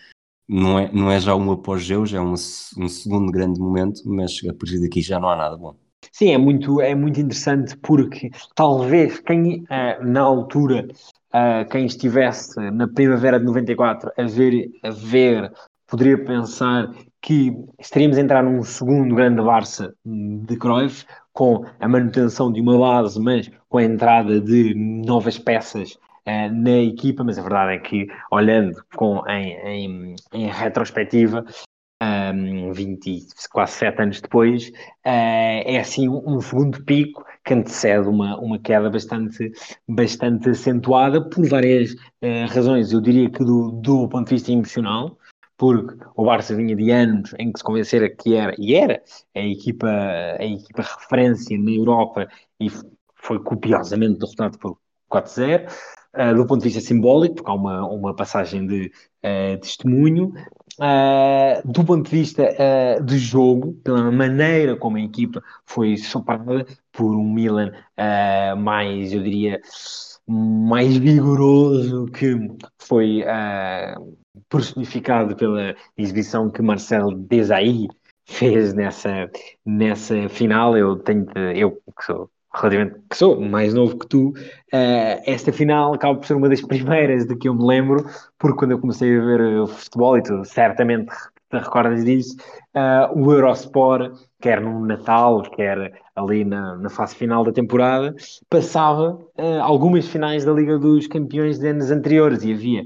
Não 0.47 0.77
é, 0.77 0.91
não 0.91 1.09
é 1.09 1.19
já 1.19 1.35
um 1.35 1.51
apogeu, 1.51 2.05
já 2.05 2.17
é 2.17 2.21
um, 2.21 2.33
um 2.33 2.89
segundo 2.89 3.31
grande 3.31 3.59
momento, 3.59 4.01
mas 4.05 4.39
a 4.49 4.53
partir 4.53 4.81
daqui 4.81 5.01
já 5.01 5.19
não 5.19 5.29
há 5.29 5.35
nada 5.37 5.55
bom. 5.55 5.75
Sim, 6.11 6.31
é 6.31 6.37
muito, 6.37 6.81
é 6.81 6.93
muito 6.93 7.19
interessante 7.19 7.77
porque 7.77 8.29
talvez 8.53 9.19
quem 9.19 9.63
uh, 9.63 10.03
na 10.03 10.19
altura, 10.19 10.87
uh, 11.33 11.69
quem 11.69 11.85
estivesse 11.85 12.59
na 12.71 12.87
primavera 12.87 13.39
de 13.39 13.45
94 13.45 14.11
a 14.17 14.23
ver, 14.23 14.69
a 14.83 14.89
ver, 14.89 15.51
poderia 15.87 16.23
pensar 16.23 16.93
que 17.21 17.55
estaríamos 17.79 18.17
a 18.17 18.21
entrar 18.21 18.43
num 18.43 18.61
segundo 18.63 19.15
grande 19.15 19.41
Barça 19.41 19.95
de 20.05 20.57
Cruyff, 20.57 21.05
com 21.33 21.65
a 21.79 21.87
manutenção 21.87 22.51
de 22.51 22.61
uma 22.61 22.77
base, 22.77 23.19
mas 23.19 23.51
com 23.67 23.79
a 23.79 23.83
entrada 23.83 24.39
de 24.39 24.73
novas 24.75 25.37
peças 25.37 25.93
uh, 26.27 26.53
na 26.53 26.77
equipa, 26.77 27.23
mas 27.23 27.37
a 27.37 27.41
verdade 27.41 27.73
é 27.73 27.79
que, 27.79 28.07
olhando 28.31 28.81
com, 28.95 29.27
em, 29.27 29.57
em, 29.65 30.15
em 30.31 30.47
retrospectiva, 30.47 31.43
um, 32.03 32.71
20, 32.73 33.27
quase 33.51 33.73
7 33.73 34.01
anos 34.01 34.21
depois, 34.21 34.69
uh, 34.69 34.73
é 35.05 35.79
assim 35.79 36.07
um, 36.09 36.35
um, 36.35 36.41
segundo 36.41 36.83
pico 36.83 37.25
que 37.45 37.53
antecede 37.53 38.07
uma, 38.07 38.37
uma 38.39 38.59
queda 38.59 38.89
bastante, 38.89 39.51
bastante 39.87 40.49
acentuada 40.49 41.27
por 41.29 41.47
várias 41.47 41.93
uh, 41.93 42.47
razões. 42.49 42.91
Eu 42.91 43.01
diria 43.01 43.29
que 43.29 43.43
do, 43.43 43.71
do 43.71 44.07
ponto 44.07 44.27
de 44.27 44.35
vista 44.35 44.51
emocional, 44.51 45.17
porque 45.57 45.95
o 46.15 46.25
Barça 46.25 46.55
vinha 46.55 46.75
de 46.75 46.91
anos 46.91 47.33
em 47.39 47.51
que 47.51 47.59
se 47.59 47.63
convencera 47.63 48.09
que 48.09 48.35
era, 48.35 48.55
e 48.57 48.75
era, 48.75 49.01
a 49.35 49.39
equipa, 49.39 49.87
a 49.87 50.45
equipa 50.45 50.81
referência 50.81 51.57
na 51.57 51.71
Europa 51.71 52.27
e 52.59 52.69
foi 53.15 53.39
copiosamente 53.39 54.19
derrotado 54.19 54.57
por 54.59 54.77
4-0. 55.09 55.69
Uh, 56.15 56.35
do 56.35 56.45
ponto 56.45 56.61
de 56.61 56.69
vista 56.69 56.79
simbólico, 56.79 57.35
porque 57.35 57.49
há 57.49 57.55
uma, 57.55 57.87
uma 57.87 58.15
passagem 58.15 58.67
de 58.67 58.91
uh, 59.25 59.59
testemunho, 59.59 60.31
uh, 60.79 61.67
do 61.67 61.83
ponto 61.83 62.07
de 62.07 62.15
vista 62.15 62.43
de 63.03 63.17
jogo, 63.17 63.73
pela 63.83 64.11
maneira 64.11 64.75
como 64.75 64.97
a 64.97 65.01
equipa 65.01 65.41
foi 65.65 65.97
soprada 65.97 66.67
por 66.91 67.15
um 67.15 67.33
Milan 67.33 67.71
mais, 68.59 69.11
eu 69.11 69.23
diria, 69.23 69.59
mais 70.27 70.95
vigoroso 70.97 72.05
que 72.07 72.35
foi 72.77 73.23
personificado 74.49 75.35
pela 75.35 75.75
exibição 75.97 76.49
que 76.49 76.61
Marcel 76.61 77.11
Desailly 77.11 77.87
fez 78.25 78.73
nessa, 78.73 79.29
nessa 79.65 80.29
final. 80.29 80.77
Eu 80.77 80.97
tenho 80.97 81.25
de, 81.25 81.59
eu 81.59 81.71
que 81.71 82.05
sou 82.05 82.29
relativamente 82.55 82.99
que 83.09 83.17
sou 83.17 83.41
mais 83.41 83.73
novo 83.73 83.97
que 83.97 84.07
tu, 84.07 84.29
uh, 84.29 85.21
esta 85.25 85.51
final 85.51 85.93
acaba 85.93 86.19
por 86.19 86.25
ser 86.25 86.35
uma 86.35 86.49
das 86.49 86.61
primeiras 86.61 87.25
de 87.25 87.35
que 87.35 87.49
eu 87.49 87.55
me 87.55 87.65
lembro, 87.65 88.05
porque 88.37 88.59
quando 88.59 88.71
eu 88.71 88.79
comecei 88.79 89.17
a 89.17 89.21
ver 89.21 89.67
futebol, 89.67 90.17
e 90.17 90.23
tu 90.23 90.43
certamente 90.45 91.11
te 91.49 91.57
recordas 91.57 92.05
disso, 92.05 92.35
uh, 92.75 93.19
o 93.19 93.31
Eurosport, 93.31 94.13
quer 94.39 94.61
no 94.61 94.85
Natal, 94.85 95.41
quer 95.55 95.93
ali 96.15 96.45
na, 96.45 96.77
na 96.77 96.89
fase 96.89 97.15
final 97.15 97.43
da 97.43 97.51
temporada, 97.51 98.13
passava 98.49 99.19
uh, 99.37 99.61
algumas 99.61 100.07
finais 100.07 100.45
da 100.45 100.51
Liga 100.51 100.77
dos 100.77 101.07
Campeões 101.07 101.57
de 101.57 101.67
anos 101.67 101.89
anteriores 101.89 102.43
e 102.43 102.53
havia 102.53 102.85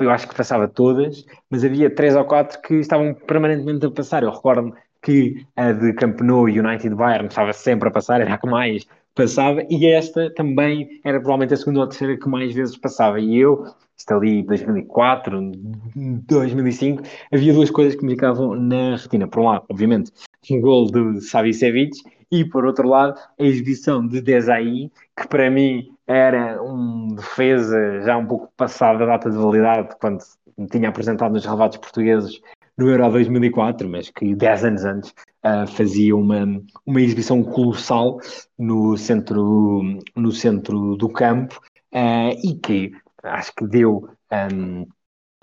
eu 0.00 0.10
acho 0.10 0.28
que 0.28 0.34
passava 0.34 0.68
todas, 0.68 1.24
mas 1.50 1.64
havia 1.64 1.88
três 1.88 2.16
ou 2.16 2.24
quatro 2.24 2.60
que 2.62 2.74
estavam 2.74 3.14
permanentemente 3.14 3.86
a 3.86 3.90
passar. 3.90 4.22
Eu 4.22 4.30
recordo-me 4.30 4.72
que 5.02 5.46
a 5.56 5.72
de 5.72 5.92
Camp 5.92 6.20
Nou 6.20 6.44
United 6.44 6.94
Bayern 6.94 7.26
estava 7.28 7.52
sempre 7.52 7.88
a 7.88 7.92
passar, 7.92 8.20
era 8.20 8.34
a 8.34 8.38
que 8.38 8.46
mais 8.46 8.86
passava, 9.14 9.62
e 9.70 9.86
esta 9.86 10.32
também 10.34 11.00
era 11.04 11.18
provavelmente 11.20 11.54
a 11.54 11.56
segunda 11.56 11.80
ou 11.80 11.84
a 11.84 11.88
terceira 11.88 12.16
que 12.16 12.28
mais 12.28 12.52
vezes 12.52 12.76
passava. 12.76 13.20
E 13.20 13.36
eu, 13.36 13.64
isto 13.96 14.12
ali 14.12 14.42
2004, 14.42 15.52
2005, 15.94 17.02
havia 17.32 17.52
duas 17.52 17.70
coisas 17.70 17.94
que 17.94 18.04
me 18.04 18.12
ficavam 18.12 18.56
na 18.56 18.96
retina. 18.96 19.28
Por 19.28 19.40
um 19.40 19.44
lado, 19.44 19.64
obviamente, 19.68 20.10
um 20.50 20.60
gol 20.60 20.90
de 20.90 21.20
Savicevic, 21.20 21.96
e 22.30 22.44
por 22.44 22.64
outro 22.64 22.88
lado, 22.88 23.20
a 23.38 23.44
exibição 23.44 24.04
de 24.04 24.20
Desailly, 24.20 24.90
que 25.16 25.28
para 25.28 25.48
mim 25.50 25.93
era 26.06 26.62
um 26.62 27.08
defesa 27.14 28.00
já 28.02 28.16
um 28.16 28.26
pouco 28.26 28.52
passado 28.56 28.98
da 28.98 29.06
data 29.06 29.30
de 29.30 29.36
validade, 29.36 29.96
quando 30.00 30.18
me 30.56 30.66
tinha 30.66 30.88
apresentado 30.88 31.32
nos 31.32 31.44
relevados 31.44 31.78
portugueses 31.78 32.40
no 32.76 32.88
Euro 32.88 33.10
2004, 33.10 33.88
mas 33.88 34.10
que 34.10 34.34
10 34.34 34.64
anos 34.64 34.84
antes 34.84 35.10
uh, 35.44 35.66
fazia 35.66 36.14
uma, 36.16 36.44
uma 36.84 37.00
exibição 37.00 37.42
colossal 37.42 38.18
no 38.58 38.96
centro, 38.96 39.82
no 40.14 40.32
centro 40.32 40.96
do 40.96 41.08
campo 41.08 41.60
uh, 41.92 42.36
e 42.42 42.54
que 42.54 42.92
acho 43.22 43.54
que 43.54 43.66
deu 43.66 44.08
um, 44.52 44.86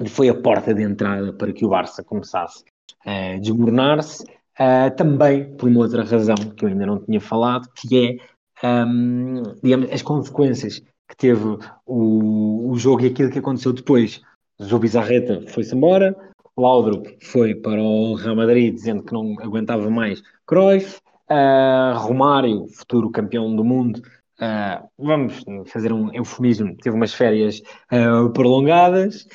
foi 0.07 0.29
a 0.29 0.35
porta 0.35 0.73
de 0.73 0.83
entrada 0.83 1.31
para 1.33 1.53
que 1.53 1.65
o 1.65 1.69
Barça 1.69 2.03
começasse 2.03 2.63
a 3.05 3.37
desmoronar-se. 3.39 4.23
Uh, 4.59 4.93
também 4.95 5.55
por 5.55 5.69
uma 5.69 5.79
outra 5.79 6.03
razão 6.03 6.35
que 6.35 6.65
eu 6.65 6.69
ainda 6.69 6.85
não 6.85 6.99
tinha 6.99 7.21
falado, 7.21 7.67
que 7.73 8.19
é 8.19 8.40
um, 8.63 9.43
digamos, 9.63 9.91
as 9.91 10.01
consequências 10.01 10.81
que 11.07 11.17
teve 11.17 11.57
o, 11.85 12.71
o 12.71 12.77
jogo 12.77 13.03
e 13.03 13.07
aquilo 13.07 13.31
que 13.31 13.39
aconteceu 13.39 13.73
depois. 13.73 14.21
Zubizarreta 14.61 15.43
foi-se 15.47 15.75
embora, 15.75 16.15
Laudrup 16.57 17.17
foi 17.21 17.55
para 17.55 17.81
o 17.81 18.13
Real 18.13 18.35
Madrid 18.35 18.73
dizendo 18.73 19.03
que 19.03 19.13
não 19.13 19.35
aguentava 19.39 19.89
mais 19.89 20.21
Cruyff, 20.45 20.99
uh, 21.29 21.97
Romário, 21.97 22.67
futuro 22.67 23.09
campeão 23.09 23.55
do 23.55 23.63
mundo, 23.63 24.01
uh, 24.39 24.87
vamos 24.97 25.43
fazer 25.67 25.91
um 25.91 26.13
eufemismo, 26.13 26.75
teve 26.77 26.95
umas 26.95 27.13
férias 27.13 27.61
uh, 27.91 28.29
prolongadas 28.31 29.25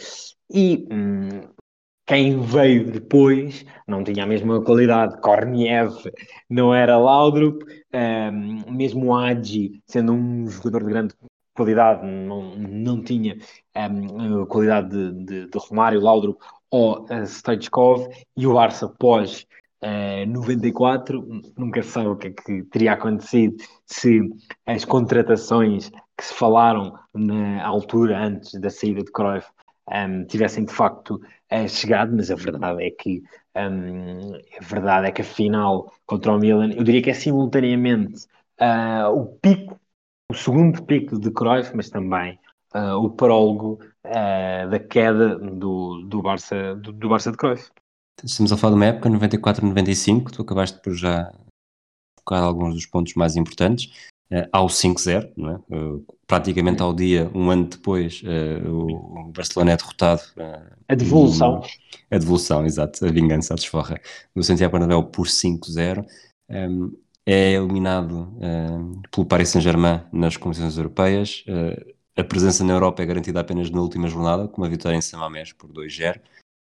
e 0.51 0.87
um, 0.91 1.49
quem 2.07 2.41
veio 2.41 2.91
depois 2.91 3.67
não 3.87 4.05
tinha 4.05 4.25
a 4.25 4.27
mesma 4.27 4.63
qualidade. 4.63 5.21
Korniev 5.21 5.93
não 6.49 6.73
era 6.73 6.97
Laudrup, 6.97 7.65
um, 7.93 8.73
mesmo 8.73 9.15
Agi, 9.15 9.83
sendo 9.87 10.13
um 10.13 10.47
jogador 10.47 10.85
de 10.85 10.91
grande 10.91 11.15
qualidade, 11.55 12.07
não, 12.07 12.55
não 12.57 13.03
tinha 13.03 13.37
um, 13.77 14.47
qualidade 14.47 14.91
de, 14.91 15.25
de, 15.25 15.51
de 15.51 15.59
Romário, 15.59 16.01
Laudrup 16.01 16.39
ou 16.71 17.05
uh, 17.05 17.27
Stoichkov, 17.27 18.07
e 18.37 18.47
o 18.47 18.55
Barça 18.55 18.89
pós 18.89 19.47
uh, 19.83 20.27
94, 20.29 21.43
nunca 21.57 21.83
sabe 21.83 22.09
o 22.09 22.17
que 22.17 22.29
é 22.29 22.31
que 22.31 22.63
teria 22.65 22.93
acontecido 22.93 23.57
se 23.85 24.21
as 24.65 24.85
contratações 24.85 25.91
que 26.17 26.25
se 26.25 26.35
falaram 26.35 26.95
na 27.15 27.65
altura, 27.67 28.19
antes 28.19 28.61
da 28.61 28.71
saída 28.71 29.03
de 29.03 29.11
Cruyff, 29.11 29.49
um, 29.91 30.25
tivessem 30.25 30.65
de 30.65 30.73
facto 30.73 31.21
uh, 31.53 31.69
chegado, 31.69 32.15
mas 32.15 32.31
a 32.31 32.35
verdade 32.35 32.85
é 32.85 32.91
que 32.91 33.23
um, 33.57 34.35
a 34.35 34.65
verdade 34.65 35.09
é 35.09 35.13
que 35.13 35.23
a 35.23 35.25
final 35.25 35.93
contra 36.07 36.33
o 36.33 36.39
Milan, 36.39 36.73
eu 36.73 36.85
diria 36.85 37.03
que 37.03 37.11
é 37.11 37.15
simultaneamente 37.15 38.27
uh, 38.61 39.11
o 39.11 39.27
pico, 39.39 39.79
o 40.31 40.35
segundo 40.35 40.83
pico 40.85 41.19
de 41.19 41.31
Cruyff, 41.31 41.75
mas 41.75 41.89
também 41.89 42.39
uh, 42.75 42.97
o 42.97 43.11
prólogo 43.11 43.79
da 44.71 44.79
queda 44.79 45.37
do, 45.37 46.03
do, 46.03 46.23
Barça, 46.23 46.77
do, 46.77 46.93
do 46.93 47.09
Barça 47.09 47.33
de 47.33 47.37
Cruyff. 47.37 47.73
Estamos 48.23 48.53
a 48.53 48.57
falar 48.57 48.71
de 48.71 48.77
uma 48.77 48.87
época 48.87 49.11
94-95, 49.11 50.31
tu 50.31 50.43
acabaste 50.43 50.81
por 50.81 50.95
já 50.95 51.33
focar 52.21 52.45
alguns 52.45 52.75
dos 52.75 52.87
pontos 52.87 53.15
mais 53.15 53.35
importantes 53.35 53.91
ao 54.53 54.67
5-0, 54.67 55.31
é? 55.39 55.77
uh, 55.77 56.05
praticamente 56.27 56.83
ao 56.83 56.93
dia, 56.93 57.31
um 57.35 57.51
ano 57.51 57.67
depois, 57.67 58.23
uh, 58.23 58.69
o, 58.69 59.29
o, 59.29 59.33
Barcelona 59.33 59.73
é 59.73 59.77
derrotado. 59.77 60.23
a 60.89 60.95
devolução. 60.95 61.63
a 62.11 62.19
devolução, 62.19 62.67
exato, 62.67 63.05
a 63.05 63.11
vingança, 63.11 63.55
a 63.55 63.57
desforra, 63.57 64.01
do 64.35 64.43
Santiago 64.43 64.73
Bernabéu 64.73 65.05
por 65.05 65.27
5-0. 65.27 66.05
Um, 66.49 66.93
é 67.29 67.55
eliminado 67.55 68.33
pelo 69.11 69.27
Paris 69.27 69.49
Saint-Germain 69.49 70.01
nas 70.13 70.37
competições 70.37 70.77
europeias. 70.77 71.45
a 72.17 72.23
presença 72.23 72.63
na 72.63 72.73
Europa 72.73 73.03
é 73.03 73.07
garantida 73.07 73.41
apenas 73.41 73.69
na 73.69 73.81
última 73.81 74.07
jornada, 74.07 74.47
com 74.47 74.63
uma 74.63 74.69
vitória 74.69 74.97
em 74.97 75.01
Samamés 75.01 75.53
por 75.53 75.69
2-0. 75.73 76.21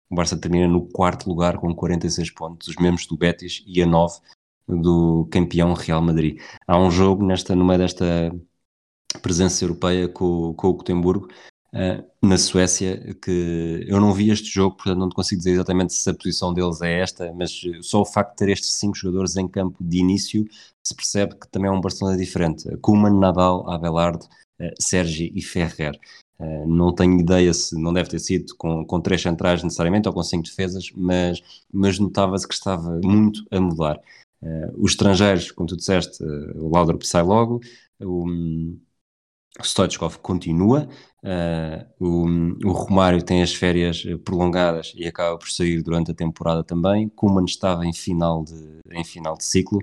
O 0.09 0.15
Barça 0.15 0.37
termina 0.37 0.69
no 0.69 0.87
quarto 0.87 1.29
lugar 1.29 1.59
com 1.59 1.75
46 1.75 2.31
pontos, 2.31 2.69
os 2.69 2.77
mesmos 2.77 3.07
do 3.07 3.17
Betis 3.17 3.65
e 3.67 3.83
a 3.83 3.87
9 3.87 4.21
do 4.69 5.29
campeão 5.31 5.75
Real 5.75 6.03
Madrid. 6.03 6.41
Há 6.67 6.79
um 6.79 6.91
jogo 6.91 7.25
nesta, 7.25 7.55
no 7.55 7.65
meio 7.65 7.79
desta 7.79 8.33
presença 9.21 9.65
europeia 9.65 10.09
com, 10.09 10.55
com 10.55 10.69
o 10.69 10.75
Gotemburgo, 10.75 11.29
uh, 11.75 12.05
na 12.23 12.39
Suécia, 12.39 13.15
que 13.21 13.85
eu 13.87 14.01
não 14.01 14.13
vi 14.13 14.31
este 14.31 14.49
jogo, 14.49 14.77
portanto 14.77 14.99
não 14.99 15.09
consigo 15.11 15.39
dizer 15.39 15.53
exatamente 15.53 15.93
se 15.93 16.09
a 16.09 16.15
posição 16.15 16.55
deles 16.55 16.81
é 16.81 17.01
esta, 17.01 17.33
mas 17.33 17.61
só 17.83 18.01
o 18.01 18.07
facto 18.07 18.31
de 18.31 18.37
ter 18.37 18.49
estes 18.51 18.75
cinco 18.75 18.97
jogadores 18.97 19.37
em 19.37 19.49
campo 19.49 19.77
de 19.83 19.99
início 19.99 20.47
se 20.83 20.95
percebe 20.95 21.37
que 21.37 21.49
também 21.49 21.69
é 21.69 21.73
um 21.73 21.81
Barcelona 21.81 22.17
diferente. 22.17 22.69
Koeman, 22.79 23.19
Nadal, 23.19 23.69
Abelard, 23.71 24.25
uh, 24.61 24.71
Sergi 24.79 25.33
e 25.35 25.43
Ferrer. 25.43 25.99
Uh, 26.39 26.67
não 26.67 26.93
tenho 26.93 27.21
ideia 27.21 27.53
se 27.55 27.81
não 27.81 27.93
deve 27.93 28.11
ter 28.11 28.19
sido 28.19 28.55
com, 28.57 28.85
com 28.85 29.01
três 29.01 29.23
centrais 29.23 29.63
necessariamente 29.63 30.09
ou 30.09 30.15
com 30.15 30.23
cinco 30.23 30.45
defesas, 30.45 30.91
mas, 30.97 31.41
mas 31.73 31.99
notava-se 31.99 32.47
que 32.49 32.55
estava 32.55 33.01
muito 33.03 33.45
a 33.51 33.61
mudar. 33.61 34.01
Uh, 34.43 34.85
os 34.85 34.93
estrangeiros, 34.93 35.51
como 35.53 35.69
tu 35.69 35.77
disseste, 35.77 36.23
uh, 36.23 36.65
o 36.65 36.69
Laudrup 36.69 37.07
sai 37.07 37.23
logo, 37.23 37.61
o, 38.01 38.29
um, 38.29 38.81
Stoichkov 39.61 40.17
continua, 40.19 40.89
uh, 41.23 41.87
o, 42.01 42.27
o, 42.69 42.73
Romário 42.73 43.23
tem 43.23 43.43
as 43.43 43.55
férias 43.55 44.03
prolongadas 44.25 44.93
e 44.97 45.07
acaba 45.07 45.39
por 45.39 45.49
sair 45.51 45.83
durante 45.83 46.11
a 46.11 46.15
temporada 46.15 46.65
também. 46.65 47.09
Kuman 47.11 47.45
estava 47.45 47.87
em 47.87 47.93
final 47.93 48.43
de, 48.45 48.81
em 48.91 49.05
final 49.05 49.37
de 49.37 49.45
ciclo 49.45 49.79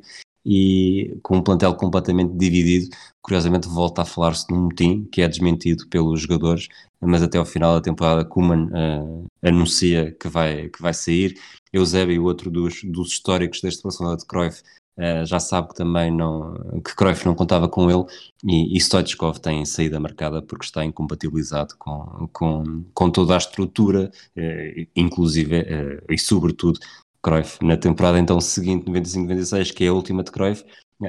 e 0.45 1.18
com 1.22 1.38
um 1.38 1.44
plantel 1.44 1.76
completamente 1.76 2.34
dividido, 2.36 2.90
curiosamente 3.22 3.68
volta 3.68 4.02
a 4.02 4.06
falar-se 4.06 4.49
num 4.49 4.64
motim 4.64 5.06
que 5.11 5.22
é 5.22 5.27
desmentido 5.27 5.88
pelos 5.90 6.22
jogadores, 6.22 6.68
mas 6.99 7.22
até 7.22 7.38
ao 7.38 7.45
final 7.45 7.76
da 7.76 7.81
temporada 7.81 8.26
Kuman 8.26 8.65
uh, 8.65 9.26
anuncia 9.44 10.11
que 10.19 10.27
vai, 10.27 10.69
que 10.69 10.81
vai 10.81 10.94
sair 10.94 11.40
Eusébio, 11.72 12.24
outro 12.24 12.50
dos, 12.50 12.84
dos 12.84 13.10
históricos 13.10 13.62
deste 13.62 13.84
Barcelona 13.84 14.18
de 14.18 14.26
Cruyff, 14.26 14.62
uh, 14.98 15.26
já 15.26 15.40
sabe 15.40 15.70
que 15.70 15.76
também 15.76 16.12
não, 16.12 16.82
que 16.84 16.96
Cruyff 16.96 17.26
não 17.26 17.36
contava 17.36 17.68
com 17.68 17.90
ele 17.90 18.06
e, 18.44 18.76
e 18.76 18.80
Stoichkov 18.80 19.40
tem 19.40 19.66
saída 19.66 20.00
marcada 20.00 20.41
porque 20.41 20.66
está 20.66 20.84
incompatibilizado 20.84 21.76
com, 21.78 22.28
com, 22.34 22.84
com 22.94 23.12
toda 23.12 23.36
a 23.36 23.38
estrutura, 23.38 24.12
uh, 24.38 24.88
inclusive 24.96 25.62
uh, 25.62 26.06
e 26.10 26.18
sobretudo 26.18 26.80
Cruyff. 27.22 27.64
Na 27.64 27.78
temporada 27.78 28.20
então 28.20 28.40
seguinte, 28.41 28.90
95-96, 28.90 29.74
que 29.74 29.84
é 29.84 29.88
a 29.88 29.94
última 29.94 30.24
de 30.24 30.32
Cruyff, 30.32 30.64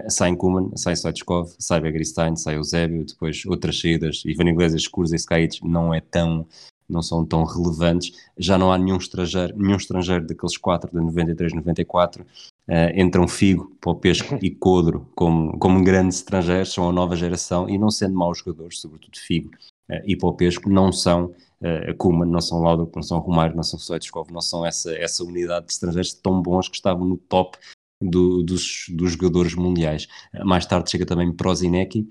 sai 0.09 0.35
Kuman, 0.37 0.77
sai 0.77 0.95
Stoichkov, 0.95 1.55
sai 1.59 1.81
Begristein, 1.81 2.37
sai 2.37 2.57
Eusébio, 2.57 3.05
depois 3.05 3.45
outras 3.47 3.81
saídas, 3.81 4.23
Ivan 4.25 4.49
Iglesias, 4.51 4.87
Kurza 4.87 5.17
e 5.17 5.19
Skajic 5.19 5.67
não 5.67 5.93
é 5.93 6.01
tão 6.01 6.47
não 6.91 7.03
são 7.03 7.25
tão 7.25 7.45
relevantes. 7.45 8.13
Já 8.39 8.59
não 8.59 8.73
há 8.73 8.79
nenhum 8.79 8.97
estrangeiro, 8.97 9.57
nenhum 9.57 9.77
estrangeiro 9.77 10.27
daqueles 10.27 10.57
quatro 10.57 10.91
de 10.91 10.97
93, 10.97 11.55
94. 11.55 12.25
Uh, 12.69 13.01
entram 13.01 13.27
Figo, 13.27 13.77
Popesco 13.81 14.39
e 14.41 14.51
Codro 14.51 15.09
como, 15.15 15.59
como 15.59 15.83
grandes 15.83 16.19
estrangeiros, 16.19 16.73
são 16.73 16.89
a 16.89 16.93
nova 16.93 17.17
geração 17.17 17.69
e 17.69 17.77
não 17.77 17.91
sendo 17.91 18.15
maus 18.15 18.39
jogadores, 18.39 18.79
sobretudo 18.79 19.19
Figo 19.19 19.51
uh, 19.91 20.01
e 20.05 20.15
Popesco, 20.17 20.71
não 20.71 20.93
são 20.93 21.35
uh, 21.61 21.95
Kuma, 21.99 22.25
não 22.25 22.41
são 22.41 22.61
Laudo, 22.61 22.91
não 22.95 23.03
são 23.03 23.19
Romário, 23.19 23.57
não 23.57 23.63
são 23.63 23.79
Stoichkov, 23.79 24.31
não 24.31 24.41
são 24.41 24.65
essa, 24.65 24.93
essa 24.95 25.25
unidade 25.25 25.67
de 25.67 25.73
estrangeiros 25.73 26.15
tão 26.15 26.41
bons 26.41 26.69
que 26.69 26.77
estavam 26.77 27.05
no 27.05 27.17
top 27.17 27.59
do, 28.01 28.43
dos, 28.43 28.87
dos 28.91 29.13
jogadores 29.13 29.55
mundiais. 29.55 30.07
Uh, 30.33 30.47
mais 30.47 30.65
tarde 30.65 30.91
chega 30.91 31.05
também 31.05 31.33
Prozinecki, 31.33 32.09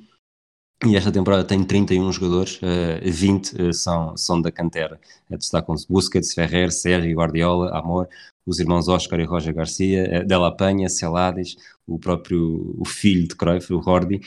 e 0.85 0.95
esta 0.95 1.11
temporada 1.11 1.43
tem 1.43 1.63
31 1.63 2.11
jogadores, 2.11 2.55
uh, 2.61 2.65
eh, 3.01 3.11
20 3.11 3.53
uh, 3.53 3.69
eh, 3.69 3.73
são, 3.73 4.15
são 4.15 4.41
da 4.41 4.51
cantera. 4.51 4.99
Uh, 5.29 5.37
Destacam-se 5.37 5.85
Busquets, 5.89 6.33
Ferrer, 6.33 6.71
Sérgio, 6.71 7.17
Guardiola, 7.17 7.77
Amor, 7.77 8.07
os 8.45 8.59
irmãos 8.59 8.87
Oscar 8.87 9.19
e 9.19 9.25
Roger 9.25 9.53
Garcia, 9.53 10.21
uh, 10.23 10.27
Della 10.27 10.55
Penha, 10.55 10.87
Celades, 10.87 11.57
o 11.85 11.99
próprio 11.99 12.75
o 12.77 12.85
filho 12.85 13.27
de 13.27 13.35
Cruyff, 13.35 13.73
o 13.73 13.79
Rordi, 13.79 14.19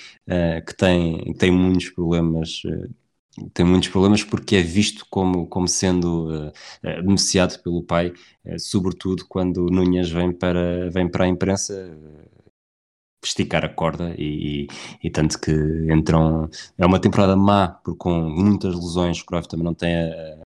que 0.66 0.74
tem, 0.76 1.32
tem 1.34 1.50
muitos 1.50 1.90
problemas 1.90 2.62
tem 3.54 3.64
muitos 3.64 3.88
problemas 3.88 4.22
porque 4.22 4.56
é 4.56 4.62
visto 4.62 5.06
como, 5.08 5.46
como 5.46 5.66
sendo 5.66 6.48
uh, 6.48 6.52
beneficiado 7.02 7.62
pelo 7.62 7.82
pai, 7.82 8.12
uh, 8.44 8.58
sobretudo 8.58 9.24
quando 9.26 9.66
Nunhas 9.66 10.10
vem 10.10 10.32
para, 10.32 10.90
vem 10.90 11.08
para 11.08 11.24
a 11.24 11.28
imprensa, 11.28 11.72
uh, 11.74 12.31
esticar 13.24 13.64
a 13.64 13.68
corda 13.68 14.14
e, 14.18 14.64
e, 14.64 14.66
e, 15.04 15.10
tanto 15.10 15.40
que 15.40 15.52
entram 15.92 16.50
é 16.76 16.84
uma 16.84 17.00
temporada 17.00 17.36
má 17.36 17.68
porque 17.68 17.98
com 17.98 18.20
muitas 18.20 18.74
lesões 18.74 19.22
Cruyff 19.22 19.48
também 19.48 19.64
não 19.64 19.74
tem 19.74 19.94
a, 19.94 20.42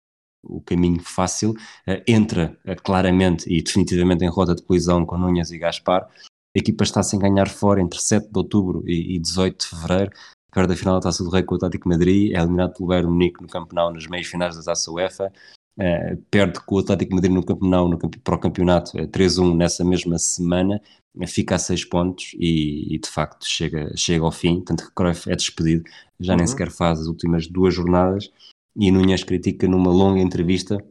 o 0.48 0.60
caminho 0.60 1.00
fácil 1.02 1.50
uh, 1.50 2.02
entra 2.06 2.56
uh, 2.64 2.80
claramente 2.82 3.52
e 3.52 3.62
definitivamente 3.62 4.24
em 4.24 4.28
rota 4.28 4.54
de 4.54 4.62
colisão 4.62 5.04
com 5.04 5.18
Núñez 5.18 5.50
e 5.50 5.58
Gaspar. 5.58 6.08
A 6.56 6.58
equipa 6.58 6.84
está 6.84 7.02
sem 7.02 7.18
ganhar 7.18 7.48
fora 7.48 7.80
entre 7.80 8.00
7 8.00 8.30
de 8.30 8.38
outubro 8.38 8.82
e, 8.86 9.16
e 9.16 9.18
18 9.18 9.58
de 9.58 9.66
fevereiro. 9.68 10.10
Perto 10.52 10.68
da 10.68 10.76
final 10.76 10.94
da 10.94 11.00
Taça 11.00 11.22
do 11.22 11.28
Rei 11.28 11.42
com 11.42 11.54
o 11.54 11.56
Atlético 11.56 11.88
Madrid 11.88 12.32
é 12.32 12.38
eliminado 12.38 12.72
pelo 12.72 12.88
Bayern 12.88 13.10
Munique 13.10 13.42
no 13.42 13.48
Campeonato 13.48 13.92
nas 13.92 14.06
meias 14.06 14.26
finais 14.26 14.56
da 14.56 14.62
Taça 14.62 14.90
UEFA. 14.90 15.30
Uh, 15.78 16.16
perde 16.30 16.58
com 16.60 16.76
o 16.76 16.78
Atlético 16.78 17.14
Madrid 17.14 17.32
no 17.32 17.44
campeonato, 17.44 17.88
no, 17.88 17.98
para 17.98 18.34
o 18.34 18.38
campeonato 18.38 18.92
3-1 18.92 19.54
nessa 19.54 19.84
mesma 19.84 20.18
semana 20.18 20.80
fica 21.26 21.54
a 21.54 21.58
seis 21.58 21.84
pontos 21.84 22.34
e, 22.38 22.94
e, 22.94 22.98
de 22.98 23.08
facto 23.08 23.46
chega, 23.46 23.92
chega 23.96 24.24
ao 24.24 24.32
fim, 24.32 24.60
tanto 24.60 24.84
que 24.84 24.94
Cruyff 24.94 25.30
é 25.30 25.36
despedido, 25.36 25.84
já 26.18 26.32
uhum. 26.32 26.38
nem 26.38 26.46
sequer 26.46 26.70
faz 26.70 27.00
as 27.00 27.06
últimas 27.06 27.46
duas 27.46 27.74
jornadas 27.74 28.30
e 28.74 28.90
Nunhas 28.90 29.22
critica 29.22 29.66
numa 29.68 29.90
longa 29.90 30.20
entrevista 30.20 30.84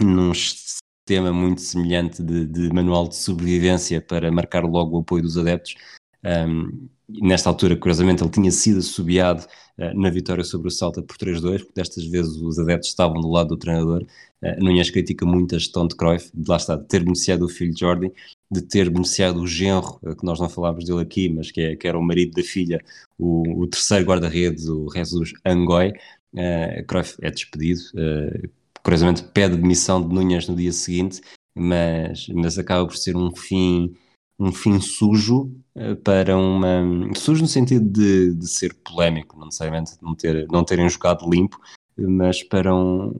num 0.00 0.34
sistema 0.34 1.32
muito 1.32 1.60
semelhante 1.60 2.22
de, 2.22 2.46
de 2.46 2.72
manual 2.72 3.08
de 3.08 3.16
sobrevivência 3.16 4.00
para 4.00 4.30
marcar 4.32 4.64
logo 4.64 4.96
o 4.96 5.00
apoio 5.00 5.22
dos 5.22 5.38
adeptos 5.38 5.76
um, 6.24 6.88
nesta 7.08 7.50
altura, 7.50 7.76
curiosamente, 7.76 8.22
ele 8.22 8.30
tinha 8.30 8.50
sido 8.50 8.78
assobiado 8.78 9.44
uh, 9.78 10.00
na 10.00 10.08
vitória 10.10 10.42
sobre 10.42 10.68
o 10.68 10.70
Salta 10.70 11.02
por 11.02 11.16
3-2, 11.16 11.58
porque 11.58 11.72
destas 11.74 12.04
vezes 12.06 12.36
os 12.36 12.58
adeptos 12.58 12.88
estavam 12.88 13.20
do 13.20 13.28
lado 13.28 13.48
do 13.48 13.56
treinador. 13.56 14.06
Uh, 14.44 14.62
Nunhas 14.62 14.90
critica 14.90 15.24
muito 15.24 15.54
a 15.54 15.58
gestão 15.58 15.86
de 15.86 15.96
Cruyff, 15.96 16.30
de 16.34 16.50
lá 16.50 16.56
está, 16.56 16.76
de 16.76 16.86
ter 16.86 17.00
beneficiado 17.02 17.42
o 17.42 17.48
filho 17.48 17.72
Jordi, 17.76 18.12
de 18.50 18.60
ter 18.60 18.90
beneficiado 18.90 19.40
o 19.40 19.46
genro, 19.46 19.98
uh, 20.02 20.14
que 20.14 20.24
nós 20.24 20.38
não 20.38 20.48
falámos 20.48 20.84
dele 20.84 21.00
aqui, 21.00 21.30
mas 21.30 21.50
que, 21.50 21.60
é, 21.60 21.76
que 21.76 21.88
era 21.88 21.98
o 21.98 22.02
marido 22.02 22.34
da 22.34 22.42
filha, 22.42 22.84
o, 23.18 23.62
o 23.62 23.66
terceiro 23.66 24.04
guarda-redes, 24.04 24.68
o 24.68 24.88
Jesus 24.94 25.32
Angoi. 25.46 25.92
Uh, 26.34 26.84
Cruyff 26.86 27.16
é 27.22 27.30
despedido, 27.30 27.80
uh, 27.94 28.50
curiosamente 28.82 29.22
pede 29.22 29.56
demissão 29.56 30.06
de 30.06 30.14
Nunhas 30.14 30.46
no 30.46 30.56
dia 30.56 30.72
seguinte, 30.72 31.22
mas, 31.54 32.28
mas 32.28 32.58
acaba 32.58 32.86
por 32.86 32.96
ser 32.96 33.16
um 33.16 33.34
fim 33.34 33.94
um 34.36 34.50
fim 34.50 34.80
sujo 34.80 35.54
para 36.02 36.36
uma. 36.36 36.82
sujo 37.14 37.42
no 37.42 37.46
sentido 37.46 37.88
de, 37.88 38.34
de 38.34 38.48
ser 38.48 38.74
polémico, 38.74 39.38
não 39.38 39.46
necessariamente 39.46 39.92
de 39.92 40.02
não, 40.02 40.12
ter, 40.12 40.46
não 40.50 40.64
terem 40.64 40.88
jogado 40.88 41.30
limpo, 41.30 41.56
mas 41.96 42.42
para 42.42 42.74
um. 42.74 43.14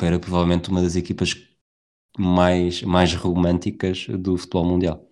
Para 0.00 0.18
provavelmente 0.18 0.70
uma 0.70 0.80
das 0.80 0.96
equipas 0.96 1.36
mais, 2.18 2.82
mais 2.82 3.14
românticas 3.14 4.06
do 4.08 4.38
futebol 4.38 4.64
mundial. 4.64 5.06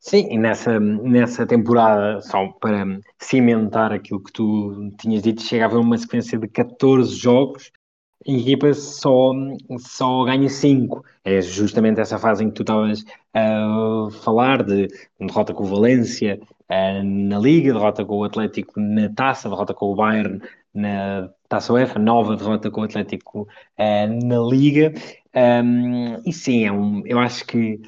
Sim, 0.00 0.28
e 0.30 0.38
nessa, 0.38 0.78
nessa 0.78 1.44
temporada, 1.44 2.20
só 2.22 2.46
para 2.60 2.84
cimentar 3.18 3.92
aquilo 3.92 4.22
que 4.22 4.32
tu 4.32 4.90
tinhas 4.98 5.22
dito, 5.22 5.42
chega 5.42 5.64
a 5.64 5.66
haver 5.66 5.78
uma 5.78 5.98
sequência 5.98 6.38
de 6.38 6.46
14 6.48 7.14
jogos 7.16 7.70
a 8.28 8.32
equipa 8.32 8.74
só, 8.74 9.32
só 9.78 10.24
ganha 10.24 10.48
5. 10.48 11.04
É 11.24 11.40
justamente 11.40 12.00
essa 12.00 12.18
fase 12.18 12.44
em 12.44 12.48
que 12.48 12.54
tu 12.54 12.62
estavas 12.62 13.04
a 13.32 14.08
falar 14.22 14.62
de 14.62 14.88
derrota 15.18 15.54
com 15.54 15.64
o 15.64 15.66
Valência 15.66 16.38
uh, 16.68 17.02
na 17.02 17.38
Liga, 17.38 17.72
derrota 17.72 18.04
com 18.04 18.18
o 18.18 18.24
Atlético 18.24 18.78
na 18.78 19.08
Taça, 19.14 19.48
derrota 19.48 19.72
com 19.72 19.86
o 19.86 19.94
Bayern 19.96 20.40
na 20.74 21.30
Taça 21.50 21.72
UEFA, 21.72 21.98
nova 21.98 22.36
derrota 22.36 22.70
com 22.70 22.80
o 22.80 22.84
Atlético 22.84 23.42
uh, 23.42 24.26
na 24.26 24.38
Liga. 24.38 24.94
Um, 25.34 26.22
e 26.24 26.32
sim, 26.32 26.64
é 26.64 26.70
um, 26.70 27.02
eu 27.04 27.18
acho 27.18 27.44
que 27.44 27.80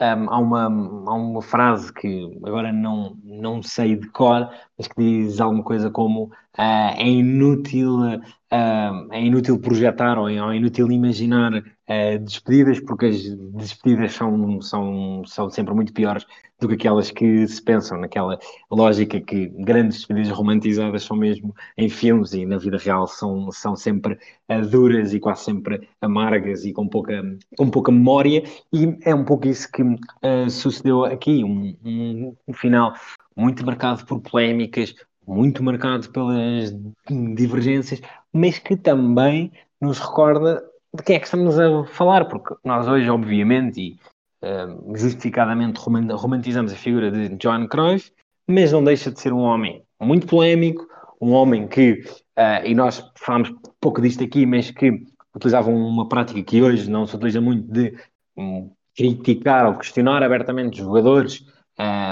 um, 0.00 0.30
há, 0.30 0.38
uma, 0.38 0.64
há 0.64 1.14
uma 1.14 1.42
frase 1.42 1.92
que 1.92 2.24
agora 2.42 2.72
não, 2.72 3.14
não 3.22 3.62
sei 3.62 3.94
de 3.94 4.08
cor, 4.08 4.50
que 4.88 5.24
diz 5.24 5.40
alguma 5.40 5.62
coisa 5.62 5.90
como 5.90 6.24
uh, 6.24 6.94
é 6.96 7.08
inútil 7.08 7.98
uh, 8.52 9.12
é 9.12 9.22
inútil 9.22 9.58
projetar 9.58 10.18
ou 10.18 10.28
é 10.28 10.56
inútil 10.56 10.90
imaginar 10.90 11.52
uh, 11.54 12.18
despedidas, 12.20 12.80
porque 12.80 13.06
as 13.06 13.22
despedidas 13.54 14.12
são, 14.12 14.60
são, 14.60 15.22
são 15.24 15.50
sempre 15.50 15.74
muito 15.74 15.92
piores 15.92 16.26
do 16.58 16.68
que 16.68 16.74
aquelas 16.74 17.10
que 17.10 17.46
se 17.46 17.62
pensam, 17.62 17.98
naquela 17.98 18.38
lógica 18.70 19.20
que 19.20 19.46
grandes 19.46 19.98
despedidas 19.98 20.30
romantizadas 20.30 21.02
são 21.04 21.16
mesmo 21.16 21.54
em 21.76 21.88
filmes 21.88 22.34
e 22.34 22.44
na 22.44 22.58
vida 22.58 22.76
real 22.76 23.06
são, 23.06 23.50
são 23.50 23.74
sempre 23.74 24.18
duras 24.70 25.14
e 25.14 25.20
quase 25.20 25.44
sempre 25.44 25.88
amargas 26.02 26.66
e 26.66 26.72
com 26.72 26.86
pouca, 26.86 27.22
com 27.56 27.70
pouca 27.70 27.90
memória, 27.90 28.42
e 28.70 28.98
é 29.02 29.14
um 29.14 29.24
pouco 29.24 29.48
isso 29.48 29.70
que 29.72 29.82
sucedeu 30.50 31.06
aqui, 31.06 31.42
um, 31.42 31.74
um, 31.82 32.36
um 32.46 32.52
final 32.52 32.92
muito 33.40 33.64
marcado 33.64 34.04
por 34.04 34.20
polémicas, 34.20 34.94
muito 35.26 35.62
marcado 35.62 36.10
pelas 36.10 36.74
divergências, 37.08 38.00
mas 38.32 38.58
que 38.58 38.76
também 38.76 39.52
nos 39.80 39.98
recorda 39.98 40.62
de 40.94 41.02
quem 41.02 41.16
é 41.16 41.18
que 41.18 41.24
estamos 41.24 41.58
a 41.58 41.84
falar, 41.86 42.26
porque 42.26 42.54
nós 42.64 42.86
hoje, 42.86 43.08
obviamente, 43.08 43.80
e 43.80 43.98
uh, 44.44 44.96
justificadamente 44.96 45.80
romantizamos 45.80 46.72
a 46.72 46.76
figura 46.76 47.10
de 47.10 47.36
John 47.36 47.66
Cruyff, 47.68 48.12
mas 48.46 48.72
não 48.72 48.82
deixa 48.84 49.10
de 49.10 49.20
ser 49.20 49.32
um 49.32 49.40
homem 49.40 49.82
muito 50.00 50.26
polémico, 50.26 50.86
um 51.20 51.32
homem 51.32 51.68
que, 51.68 52.02
uh, 52.38 52.64
e 52.64 52.74
nós 52.74 53.04
falamos 53.16 53.52
pouco 53.80 54.02
disto 54.02 54.24
aqui, 54.24 54.44
mas 54.44 54.70
que 54.70 55.04
utilizava 55.34 55.70
uma 55.70 56.08
prática 56.08 56.42
que 56.42 56.62
hoje 56.62 56.90
não 56.90 57.06
se 57.06 57.14
utiliza 57.14 57.40
muito 57.40 57.70
de 57.72 57.96
um, 58.36 58.70
criticar 58.96 59.66
ou 59.66 59.78
questionar 59.78 60.22
abertamente 60.22 60.78
jogadores 60.78 61.44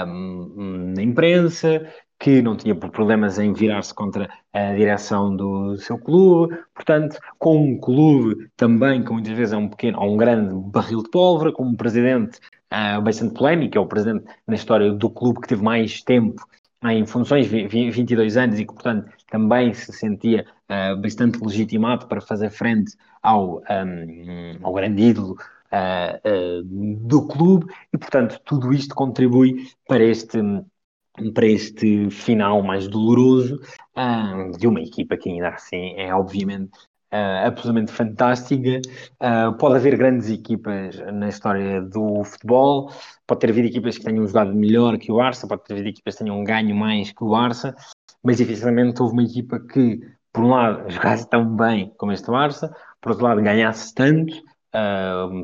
na 0.05 1.01
imprensa, 1.01 1.85
que 2.19 2.41
não 2.41 2.55
tinha 2.55 2.75
problemas 2.75 3.39
em 3.39 3.53
virar-se 3.53 3.93
contra 3.93 4.29
a 4.51 4.73
direção 4.73 5.35
do 5.35 5.77
seu 5.77 5.97
clube, 5.97 6.57
portanto, 6.75 7.17
com 7.37 7.57
um 7.57 7.79
clube 7.79 8.49
também 8.57 9.03
que 9.03 9.11
muitas 9.11 9.33
vezes 9.33 9.53
é 9.53 9.57
um 9.57 9.69
pequeno 9.69 9.99
ou 9.99 10.13
um 10.13 10.17
grande 10.17 10.53
barril 10.53 11.01
de 11.01 11.09
pólvora, 11.09 11.51
com 11.51 11.63
um 11.63 11.75
presidente 11.75 12.39
uh, 12.73 13.01
bastante 13.01 13.33
polémico, 13.33 13.77
é 13.77 13.81
o 13.81 13.85
presidente 13.85 14.25
na 14.45 14.55
história 14.55 14.91
do 14.91 15.09
clube 15.09 15.39
que 15.39 15.47
teve 15.47 15.63
mais 15.63 16.01
tempo 16.01 16.45
em 16.83 17.05
funções, 17.05 17.47
22 17.47 18.37
anos, 18.37 18.59
e 18.59 18.65
que, 18.65 18.73
portanto, 18.73 19.11
também 19.29 19.73
se 19.73 19.91
sentia 19.91 20.45
uh, 20.69 20.99
bastante 21.01 21.39
legitimado 21.43 22.07
para 22.07 22.21
fazer 22.21 22.49
frente 22.49 22.93
ao, 23.21 23.57
um, 23.57 24.57
ao 24.63 24.73
grande 24.73 25.03
ídolo 25.03 25.37
uh, 25.73 26.63
do 26.63 27.27
clube, 27.27 27.71
e, 27.93 27.97
portanto, 27.97 28.39
tudo 28.45 28.73
isto 28.73 28.95
contribui 28.95 29.67
para 29.87 30.03
este 30.03 30.39
para 31.33 31.45
este 31.45 32.09
final 32.09 32.63
mais 32.63 32.87
doloroso 32.87 33.59
uh, 33.97 34.57
de 34.57 34.67
uma 34.67 34.79
equipa 34.79 35.17
que 35.17 35.29
ainda 35.29 35.49
assim 35.49 35.93
é 35.97 36.13
obviamente 36.13 36.71
uh, 37.13 37.47
absolutamente 37.47 37.91
fantástica. 37.91 38.81
Uh, 39.19 39.57
pode 39.57 39.75
haver 39.75 39.97
grandes 39.97 40.29
equipas 40.29 40.97
na 41.13 41.29
história 41.29 41.81
do 41.81 42.23
futebol, 42.23 42.91
pode 43.27 43.41
ter 43.41 43.49
havido 43.49 43.67
equipas 43.67 43.97
que 43.97 44.03
tenham 44.03 44.25
jogado 44.25 44.53
melhor 44.53 44.97
que 44.97 45.11
o 45.11 45.17
Barça, 45.17 45.47
pode 45.47 45.63
ter 45.63 45.73
havido 45.73 45.89
equipas 45.89 46.15
que 46.15 46.23
tenham 46.23 46.43
ganho 46.43 46.75
mais 46.75 47.11
que 47.11 47.23
o 47.23 47.29
Barça, 47.29 47.75
mas 48.23 48.37
dificilmente 48.37 49.01
houve 49.01 49.13
uma 49.13 49.23
equipa 49.23 49.59
que, 49.59 49.99
por 50.31 50.43
um 50.43 50.49
lado, 50.49 50.89
jogasse 50.89 51.29
tão 51.29 51.55
bem 51.55 51.93
como 51.97 52.11
este 52.11 52.29
Barça, 52.29 52.73
por 53.01 53.11
outro 53.11 53.25
lado, 53.25 53.41
ganhasse 53.41 53.93
tanto, 53.93 54.33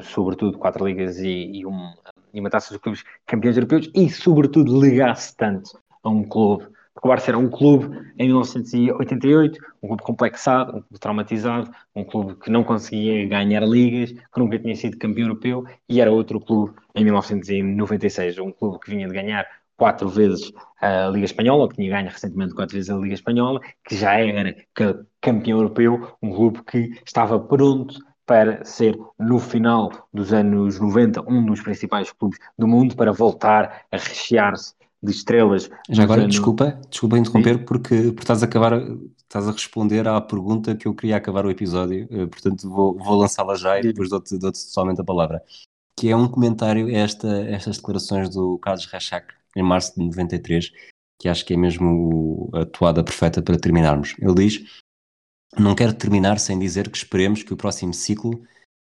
sobretudo 0.03 0.57
quatro 0.57 0.85
ligas 0.87 1.19
e, 1.19 1.59
e 1.59 1.65
um 1.65 1.93
e 2.35 2.39
uma 2.41 2.49
taça 2.49 2.73
dos 2.73 2.81
clubes 2.81 3.03
campeões 3.25 3.55
europeus 3.55 3.89
e, 3.95 4.09
sobretudo, 4.09 4.79
ligasse 4.79 5.35
tanto 5.37 5.79
a 6.03 6.09
um 6.09 6.23
clube. 6.23 6.65
Porque 6.93 7.07
o 7.07 7.09
Barça 7.09 7.31
era 7.31 7.37
um 7.37 7.49
clube 7.49 8.13
em 8.17 8.27
1988, 8.27 9.59
um 9.81 9.87
clube 9.87 10.03
complexado, 10.03 10.77
um 10.77 10.81
clube 10.81 10.99
traumatizado, 10.99 11.71
um 11.95 12.03
clube 12.03 12.35
que 12.35 12.49
não 12.49 12.63
conseguia 12.63 13.25
ganhar 13.27 13.61
ligas, 13.65 14.11
que 14.11 14.39
nunca 14.39 14.59
tinha 14.59 14.75
sido 14.75 14.97
campeão 14.97 15.27
europeu, 15.27 15.65
e 15.89 15.99
era 15.99 16.11
outro 16.11 16.39
clube 16.39 16.73
em 16.93 17.03
1996, 17.03 18.37
um 18.39 18.51
clube 18.51 18.79
que 18.79 18.91
vinha 18.91 19.07
de 19.07 19.13
ganhar 19.13 19.45
quatro 19.77 20.07
vezes 20.07 20.53
a 20.81 21.09
Liga 21.09 21.25
Espanhola, 21.25 21.67
que 21.67 21.75
tinha 21.75 21.89
ganho 21.89 22.09
recentemente 22.09 22.53
quatro 22.53 22.75
vezes 22.75 22.89
a 22.89 22.95
Liga 22.95 23.13
Espanhola, 23.13 23.59
que 23.85 23.95
já 23.95 24.13
era 24.13 24.55
campeão 25.21 25.57
europeu, 25.57 26.15
um 26.21 26.33
clube 26.33 26.63
que 26.63 26.97
estava 27.05 27.37
pronto 27.39 27.95
para 28.25 28.63
ser, 28.65 28.97
no 29.19 29.39
final 29.39 29.91
dos 30.13 30.33
anos 30.33 30.79
90, 30.79 31.21
um 31.29 31.45
dos 31.45 31.61
principais 31.61 32.11
clubes 32.11 32.39
do 32.57 32.67
mundo, 32.67 32.95
para 32.95 33.11
voltar 33.11 33.85
a 33.91 33.97
rechear-se 33.97 34.73
de 35.01 35.11
estrelas. 35.11 35.69
Já 35.89 36.03
agora, 36.03 36.21
anos... 36.21 36.35
desculpa, 36.35 36.79
desculpa 36.89 37.17
interromper, 37.17 37.65
porque, 37.65 37.95
porque 38.03 38.21
estás 38.21 38.41
a 38.41 38.45
acabar, 38.45 38.81
estás 39.17 39.47
a 39.47 39.51
responder 39.51 40.07
à 40.07 40.19
pergunta 40.19 40.75
que 40.75 40.87
eu 40.87 40.95
queria 40.95 41.17
acabar 41.17 41.45
o 41.45 41.51
episódio, 41.51 42.07
eh, 42.09 42.25
portanto 42.25 42.67
vou, 42.69 42.97
vou 42.97 43.15
lançá-la 43.15 43.55
já 43.55 43.79
e 43.79 43.83
depois 43.83 44.09
dou-te 44.09 44.37
dou 44.37 44.51
somente 44.53 44.99
a 44.99 45.03
palavra. 45.03 45.41
Que 45.97 46.09
é 46.09 46.15
um 46.15 46.27
comentário 46.27 46.87
a 46.87 46.91
esta, 46.91 47.27
estas 47.43 47.77
declarações 47.77 48.29
do 48.29 48.57
Carlos 48.57 48.85
Rachak 48.85 49.33
em 49.55 49.63
março 49.63 49.93
de 49.95 50.05
93, 50.05 50.71
que 51.21 51.29
acho 51.29 51.45
que 51.45 51.53
é 51.53 51.57
mesmo 51.57 52.49
a 52.53 52.65
toada 52.65 53.03
perfeita 53.03 53.41
para 53.41 53.57
terminarmos. 53.57 54.15
Ele 54.19 54.33
diz: 54.33 54.81
não 55.57 55.75
quero 55.75 55.93
terminar 55.93 56.39
sem 56.39 56.59
dizer 56.59 56.89
que 56.89 56.97
esperemos 56.97 57.43
que 57.43 57.53
o 57.53 57.57
próximo 57.57 57.93
ciclo 57.93 58.41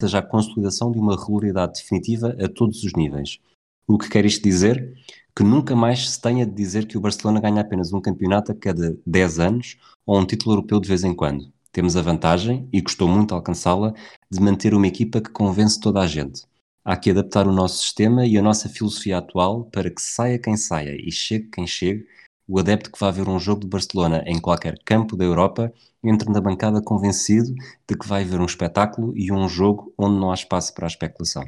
seja 0.01 0.19
a 0.19 0.21
consolidação 0.21 0.91
de 0.91 0.99
uma 0.99 1.15
regularidade 1.15 1.73
definitiva 1.73 2.35
a 2.39 2.47
todos 2.47 2.83
os 2.83 2.93
níveis. 2.93 3.39
O 3.87 3.97
que 3.97 4.09
quer 4.09 4.25
isto 4.25 4.43
dizer? 4.43 4.93
Que 5.35 5.43
nunca 5.43 5.75
mais 5.75 6.09
se 6.09 6.21
tenha 6.21 6.45
de 6.45 6.53
dizer 6.53 6.87
que 6.87 6.97
o 6.97 7.01
Barcelona 7.01 7.41
ganha 7.41 7.61
apenas 7.61 7.91
um 7.91 8.01
campeonato 8.01 8.51
a 8.51 8.55
cada 8.55 8.97
10 9.05 9.39
anos 9.39 9.77
ou 10.05 10.19
um 10.19 10.25
título 10.25 10.55
europeu 10.55 10.79
de 10.79 10.87
vez 10.87 11.03
em 11.03 11.13
quando. 11.13 11.51
Temos 11.71 11.97
a 11.97 12.01
vantagem, 12.01 12.69
e 12.71 12.81
custou 12.81 13.07
muito 13.07 13.33
alcançá-la, 13.33 13.93
de 14.31 14.39
manter 14.39 14.75
uma 14.75 14.87
equipa 14.87 15.19
que 15.19 15.31
convence 15.31 15.79
toda 15.79 16.01
a 16.01 16.07
gente. 16.07 16.43
Há 16.85 16.95
que 16.95 17.09
adaptar 17.09 17.47
o 17.47 17.51
nosso 17.51 17.79
sistema 17.79 18.25
e 18.27 18.37
a 18.37 18.41
nossa 18.41 18.69
filosofia 18.69 19.17
atual 19.17 19.65
para 19.65 19.89
que 19.89 20.01
saia 20.01 20.37
quem 20.37 20.55
saia 20.55 20.95
e 20.95 21.11
chegue 21.11 21.49
quem 21.49 21.65
chegue, 21.65 22.05
o 22.47 22.59
adepto 22.59 22.91
que 22.91 22.99
vá 22.99 23.09
ver 23.11 23.27
um 23.27 23.39
jogo 23.39 23.61
de 23.61 23.67
Barcelona 23.67 24.23
em 24.25 24.39
qualquer 24.39 24.75
campo 24.85 25.15
da 25.15 25.23
Europa 25.23 25.71
entra 26.03 26.31
na 26.31 26.41
bancada 26.41 26.81
convencido 26.81 27.53
de 27.87 27.97
que 27.97 28.07
vai 28.07 28.23
ver 28.23 28.39
um 28.39 28.45
espetáculo 28.45 29.13
e 29.15 29.31
um 29.31 29.47
jogo 29.47 29.93
onde 29.97 30.19
não 30.19 30.31
há 30.31 30.33
espaço 30.33 30.73
para 30.73 30.85
a 30.85 30.87
especulação. 30.87 31.43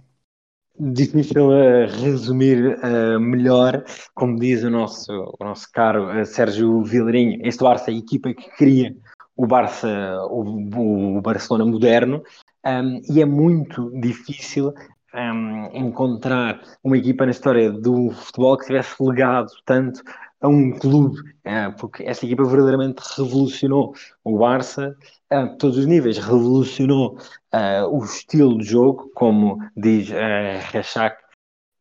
Difícil 0.78 1.50
uh, 1.50 1.88
resumir 2.02 2.78
uh, 2.78 3.20
melhor, 3.20 3.84
como 4.14 4.38
diz 4.38 4.64
o 4.64 4.70
nosso, 4.70 5.12
o 5.40 5.44
nosso 5.44 5.72
caro 5.72 6.22
uh, 6.22 6.26
Sérgio 6.26 6.84
Vilarinho, 6.84 7.40
este 7.44 7.64
Barça 7.64 7.92
é 7.92 7.94
a 7.94 7.98
equipa 7.98 8.34
que 8.34 8.50
cria 8.58 8.94
o 9.38 9.48
Barça, 9.48 9.88
o, 10.30 11.18
o 11.18 11.22
Barcelona 11.22 11.66
moderno, 11.66 12.22
um, 12.66 13.02
e 13.10 13.22
é 13.22 13.26
muito 13.26 13.90
difícil 14.00 14.74
um, 15.14 15.70
encontrar 15.74 16.62
uma 16.84 16.98
equipa 16.98 17.26
na 17.26 17.32
história 17.32 17.72
do 17.72 18.12
futebol 18.12 18.58
que 18.58 18.66
tivesse 18.66 18.96
legado 19.02 19.52
tanto 19.66 20.02
a 20.46 20.48
um 20.48 20.72
clube, 20.72 21.18
é, 21.44 21.70
porque 21.72 22.04
esta 22.04 22.26
equipa 22.26 22.44
verdadeiramente 22.44 23.02
revolucionou 23.18 23.94
o 24.24 24.38
Barça 24.38 24.96
a 25.30 25.48
todos 25.48 25.78
os 25.78 25.86
níveis, 25.88 26.20
revolucionou 26.20 27.18
uh, 27.54 27.88
o 27.90 28.04
estilo 28.06 28.58
de 28.60 28.66
jogo, 28.66 29.12
como 29.16 29.58
diz 29.76 30.10
uh, 30.10 31.16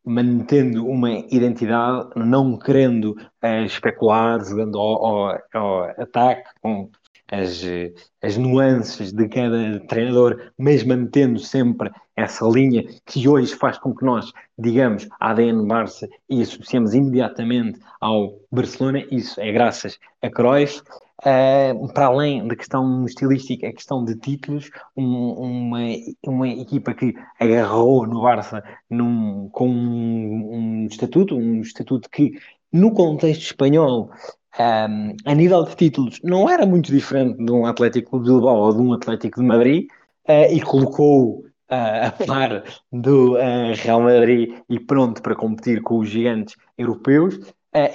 mantendo 0.06 0.86
uma 0.86 1.10
identidade, 1.10 2.08
não 2.16 2.58
querendo 2.58 3.10
uh, 3.42 3.64
especular, 3.66 4.42
jogando 4.42 4.78
ao, 4.78 5.04
ao, 5.04 5.42
ao 5.52 5.84
ataque, 6.00 6.48
com 6.62 6.90
as, 7.35 7.62
as 8.23 8.36
nuances 8.36 9.12
de 9.12 9.28
cada 9.28 9.81
treinador, 9.86 10.52
mas 10.56 10.85
mantendo 10.85 11.40
sempre 11.40 11.90
essa 12.16 12.47
linha 12.47 12.85
que 13.05 13.27
hoje 13.28 13.55
faz 13.56 13.77
com 13.78 13.94
que 13.94 14.05
nós 14.05 14.32
digamos 14.56 15.09
ADN 15.19 15.66
Barça 15.66 16.09
e 16.28 16.43
associamos 16.43 16.94
imediatamente 16.94 17.81
ao 18.01 18.39
Barcelona, 18.52 19.05
isso 19.11 19.40
é 19.40 19.51
graças 19.51 19.98
a 20.23 20.31
Cruyff. 20.31 20.82
Uh, 21.20 21.89
para 21.94 22.06
além 22.06 22.47
da 22.47 22.56
questão 22.56 23.06
estilística, 23.06 23.69
a 23.69 23.73
questão 23.73 24.05
de 24.05 24.16
títulos, 24.16 24.69
um, 24.97 25.31
uma, 25.31 25.78
uma 26.27 26.48
equipa 26.48 26.93
que 26.93 27.15
agarrou 27.40 28.06
no 28.06 28.20
Barça 28.20 28.62
num, 28.90 29.48
com 29.51 29.69
um, 29.69 30.82
um 30.82 30.86
estatuto, 30.86 31.36
um 31.36 31.61
estatuto 31.61 32.11
que 32.11 32.32
no 32.70 32.93
contexto 32.93 33.43
espanhol 33.43 34.11
um, 34.59 35.16
a 35.24 35.35
nível 35.35 35.64
de 35.64 35.76
títulos, 35.76 36.20
não 36.22 36.48
era 36.48 36.64
muito 36.64 36.90
diferente 36.90 37.44
de 37.44 37.51
um 37.51 37.66
Atlético 37.66 38.18
de 38.18 38.26
Bilbao 38.26 38.56
ou 38.56 38.72
de 38.72 38.81
um 38.81 38.93
Atlético 38.93 39.40
de 39.40 39.47
Madrid, 39.47 39.86
uh, 40.28 40.52
e 40.52 40.60
colocou 40.60 41.40
uh, 41.70 42.06
a 42.06 42.10
par 42.26 42.64
do 42.93 43.35
uh, 43.35 43.74
Real 43.76 44.01
Madrid 44.01 44.55
e 44.68 44.78
pronto 44.78 45.22
para 45.22 45.35
competir 45.35 45.82
com 45.82 45.98
os 45.98 46.09
gigantes 46.09 46.56
europeus, 46.78 47.39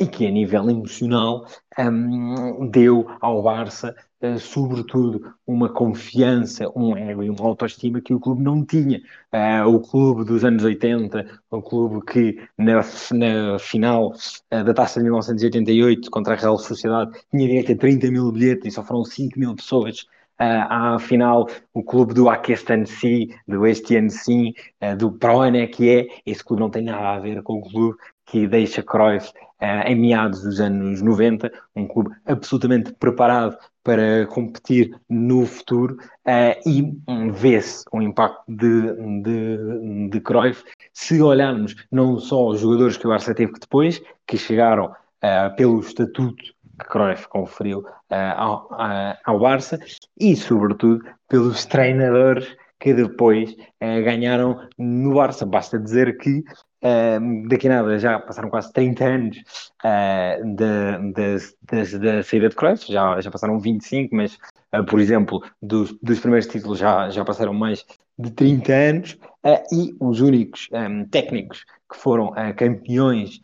e 0.02 0.06
que 0.06 0.28
a 0.28 0.30
nível 0.30 0.70
emocional 0.70 1.46
um, 1.80 2.70
deu 2.70 3.10
ao 3.22 3.42
Barça 3.42 3.96
uh, 3.96 4.09
sobretudo, 4.40 5.34
uma 5.48 5.70
confiança, 5.70 6.70
um 6.76 6.96
ego 6.96 7.24
e 7.24 7.30
uma 7.30 7.46
autoestima 7.46 8.02
que 8.02 8.14
o 8.14 8.20
clube 8.20 8.44
não 8.44 8.66
tinha. 8.66 9.02
Uh, 9.34 9.68
o 9.68 9.80
clube 9.80 10.26
dos 10.26 10.44
anos 10.44 10.64
80, 10.64 11.26
o 11.50 11.62
clube 11.62 12.06
que 12.06 12.38
na, 12.58 12.82
na 13.14 13.60
final 13.60 14.10
uh, 14.10 14.64
da 14.64 14.74
taça 14.74 15.00
de 15.00 15.06
1988 15.06 16.12
contra 16.12 16.34
a 16.34 16.38
Real 16.38 16.58
Sociedade 16.58 17.12
tinha 17.32 17.48
direito 17.48 17.72
a 17.72 17.78
30 17.78 18.12
mil 18.12 18.32
bilhetes 18.32 18.66
e 18.66 18.72
só 18.72 18.84
foram 18.84 19.06
5 19.06 19.40
mil 19.40 19.56
pessoas. 19.56 20.06
Uh, 20.42 20.66
à 20.70 21.00
final, 21.00 21.50
o 21.74 21.84
clube 21.84 22.14
do 22.14 22.30
Aquestanci, 22.30 23.36
do 23.46 23.68
Estianci, 23.68 24.54
uh, 24.82 24.96
do 24.96 25.12
Proene, 25.12 25.68
que 25.68 25.90
é, 25.90 26.08
esse 26.26 26.44
clube 26.44 26.62
não 26.62 26.70
tem 26.70 26.84
nada 26.84 27.10
a 27.10 27.20
ver 27.20 27.44
com 27.44 27.56
o 27.56 27.62
clube 27.62 27.98
que 28.26 28.48
deixa 28.48 28.82
Cruyff 28.82 29.34
uh, 29.62 29.88
em 29.88 29.96
meados 29.96 30.42
dos 30.44 30.62
anos 30.62 31.02
90, 31.02 31.52
um 31.76 31.88
clube 31.88 32.12
absolutamente 32.26 32.94
preparado 32.94 33.58
para 33.90 34.28
competir 34.28 34.96
no 35.10 35.48
futuro 35.48 35.98
uh, 36.28 36.70
e 36.70 36.96
vê-se 37.32 37.84
o 37.92 38.00
impacto 38.00 38.44
de, 38.48 39.24
de, 39.24 40.10
de 40.10 40.22
Cruyff 40.22 40.64
se 40.94 41.20
olharmos 41.20 41.76
não 41.92 42.20
só 42.20 42.50
os 42.50 42.60
jogadores 42.60 42.98
que 42.98 43.08
o 43.08 43.10
Barça 43.10 43.34
teve 43.34 43.54
que 43.54 43.62
depois, 43.62 44.00
que 44.28 44.38
chegaram 44.38 44.86
uh, 44.86 45.56
pelo 45.58 45.80
estatuto 45.80 46.36
que 46.36 46.86
Cruyff 46.88 47.28
conferiu 47.30 47.84
ao, 48.38 48.70
ao 49.26 49.40
Barça 49.40 49.80
e, 50.20 50.36
sobretudo, 50.36 51.04
pelos 51.28 51.66
treinadores 51.66 52.48
que 52.80 52.94
depois 52.94 53.54
ganharam 53.82 54.66
no 54.78 55.16
Barça. 55.16 55.46
Basta 55.46 55.78
dizer 55.78 56.18
que 56.18 56.42
Daqui 57.48 57.68
a 57.68 57.72
nada 57.72 58.00
já 58.00 58.18
passaram 58.20 58.50
quase 58.50 58.72
30 58.72 59.04
anos 59.04 59.38
uh, 59.84 60.56
da 60.56 62.24
saída 62.24 62.50
de 62.50 62.56
Cruyff, 62.56 62.92
já, 62.92 63.20
já 63.20 63.30
passaram 63.30 63.60
25, 63.60 64.16
mas, 64.16 64.38
uh, 64.74 64.84
por 64.86 65.00
exemplo, 65.00 65.44
dos, 65.62 65.94
dos 66.02 66.20
primeiros 66.20 66.48
títulos 66.48 66.80
já, 66.80 67.10
já 67.10 67.26
passaram 67.26 67.54
mais 67.54 67.86
de 68.18 68.32
30 68.32 68.74
anos, 68.74 69.18
uh, 69.46 69.76
e 69.76 69.94
os 70.00 70.22
únicos 70.22 70.70
um, 70.72 71.06
técnicos 71.06 71.66
que 71.92 71.98
foram 71.98 72.32
campeões 72.56 73.42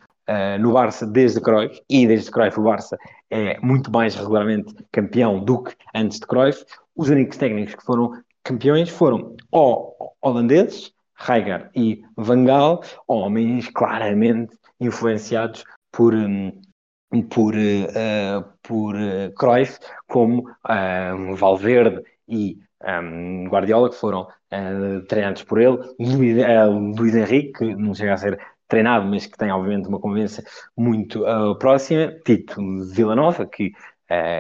no 0.59 0.73
Barça 0.73 1.05
desde 1.05 1.41
Cruyff, 1.41 1.81
e 1.89 2.05
desde 2.07 2.31
Cruyff 2.31 2.59
o 2.59 2.63
Barça 2.63 2.97
é 3.29 3.59
muito 3.59 3.91
mais 3.91 4.15
regularmente 4.15 4.73
campeão 4.91 5.43
do 5.43 5.63
que 5.63 5.75
antes 5.95 6.19
de 6.19 6.27
Cruyff, 6.27 6.63
os 6.95 7.09
únicos 7.09 7.37
técnicos 7.37 7.75
que 7.75 7.83
foram 7.83 8.11
campeões 8.43 8.89
foram 8.89 9.35
ou 9.51 10.15
holandeses, 10.21 10.93
Heiger 11.17 11.69
e 11.75 12.03
Van 12.17 12.43
Gaal, 12.45 12.81
homens 13.07 13.69
claramente 13.69 14.55
influenciados 14.79 15.63
por, 15.91 16.13
um, 16.13 16.51
por, 17.29 17.55
uh, 17.55 18.43
por 18.61 18.95
uh, 18.95 19.31
Cruyff, 19.37 19.79
como 20.07 20.49
um, 20.69 21.35
Valverde 21.35 22.03
e 22.27 22.59
um, 22.83 23.47
Guardiola, 23.47 23.89
que 23.89 23.95
foram 23.95 24.23
uh, 24.23 25.01
treinados 25.07 25.43
por 25.43 25.59
ele, 25.61 25.77
Luís, 25.99 26.37
Luís 26.97 27.15
Henrique, 27.15 27.53
que 27.53 27.75
não 27.75 27.93
chega 27.93 28.13
a 28.13 28.17
ser 28.17 28.39
treinado, 28.67 29.05
mas 29.07 29.25
que 29.25 29.37
tem 29.37 29.51
obviamente 29.51 29.87
uma 29.87 29.99
convivência 29.99 30.43
muito 30.75 31.23
próxima, 31.59 32.11
Tito 32.25 32.59
Villanova, 32.91 33.45
que 33.45 33.71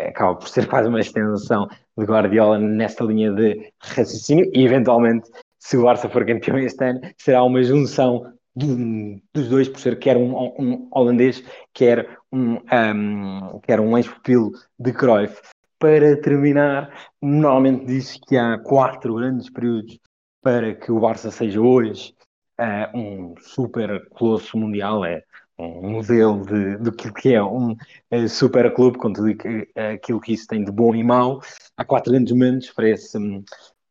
acaba 0.09 0.35
por 0.35 0.49
ser 0.49 0.65
quase 0.67 0.89
uma 0.89 0.99
extensão 0.99 1.67
de 1.95 2.05
Guardiola 2.05 2.57
nesta 2.57 3.03
linha 3.03 3.31
de 3.31 3.71
raciocínio 3.79 4.49
e 4.51 4.65
eventualmente 4.65 5.29
se 5.65 5.77
o 5.77 5.81
Barça 5.81 6.07
for 6.07 6.23
campeão 6.23 6.59
este 6.59 6.85
ano, 6.85 7.01
será 7.17 7.43
uma 7.43 7.63
junção 7.63 8.31
do, 8.55 9.19
dos 9.33 9.49
dois, 9.49 9.67
por 9.67 9.79
ser 9.79 9.97
quer 9.97 10.15
um, 10.15 10.35
um 10.59 10.87
holandês, 10.91 11.43
quer 11.73 12.07
um, 12.31 12.57
um, 12.57 13.59
quer 13.63 13.79
um 13.79 13.97
ex-pupilo 13.97 14.51
de 14.79 14.93
Cruyff. 14.93 15.41
Para 15.79 16.21
terminar, 16.21 17.09
normalmente 17.19 17.85
diz 17.85 18.15
que 18.27 18.37
há 18.37 18.59
quatro 18.59 19.15
grandes 19.15 19.49
períodos 19.49 19.99
para 20.39 20.75
que 20.75 20.91
o 20.91 20.99
Barça 20.99 21.31
seja 21.31 21.59
hoje 21.59 22.13
uh, 22.59 22.95
um 22.95 23.33
super 23.39 24.07
colosso 24.09 24.55
mundial, 24.55 25.03
é 25.03 25.23
um 25.57 25.89
modelo 25.89 26.45
de, 26.45 26.77
do 26.77 26.91
que 26.91 27.33
é 27.33 27.41
um 27.41 27.71
uh, 27.71 28.29
super 28.29 28.71
clube, 28.71 28.99
com 28.99 29.11
tudo 29.11 29.31
uh, 29.31 29.93
aquilo 29.95 30.21
que 30.21 30.33
isso 30.33 30.45
tem 30.45 30.63
de 30.63 30.71
bom 30.71 30.93
e 30.93 31.03
mau. 31.03 31.41
Há 31.75 31.83
quatro 31.83 32.11
grandes 32.11 32.31
momentos 32.31 32.71
para 32.71 32.89
esse, 32.89 33.17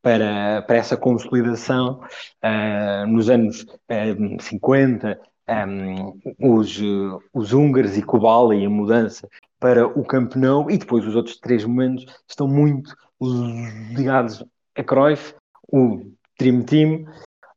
para, 0.05 0.61
para 0.63 0.77
essa 0.77 0.99
consolidação. 0.99 2.01
Uh, 2.45 3.07
nos 3.09 3.31
anos 3.31 3.63
uh, 3.63 4.43
50, 4.43 5.19
um, 5.49 6.21
os, 6.39 6.79
os 7.33 7.53
húngaros 7.55 7.97
e 7.97 8.03
Kubala 8.03 8.55
e 8.55 8.67
a 8.67 8.71
mudança 8.71 9.27
para 9.59 9.87
o 9.87 10.05
campeão, 10.05 10.71
e 10.71 10.77
depois 10.77 11.07
os 11.07 11.17
outros 11.17 11.39
três 11.39 11.65
momentos 11.65 12.05
estão 12.29 12.47
muito 12.47 12.95
ligados 13.97 14.45
a 14.77 14.85
Cruyff, 14.85 15.35
o 15.73 16.13
Dream 16.39 16.63
Team, 16.65 17.07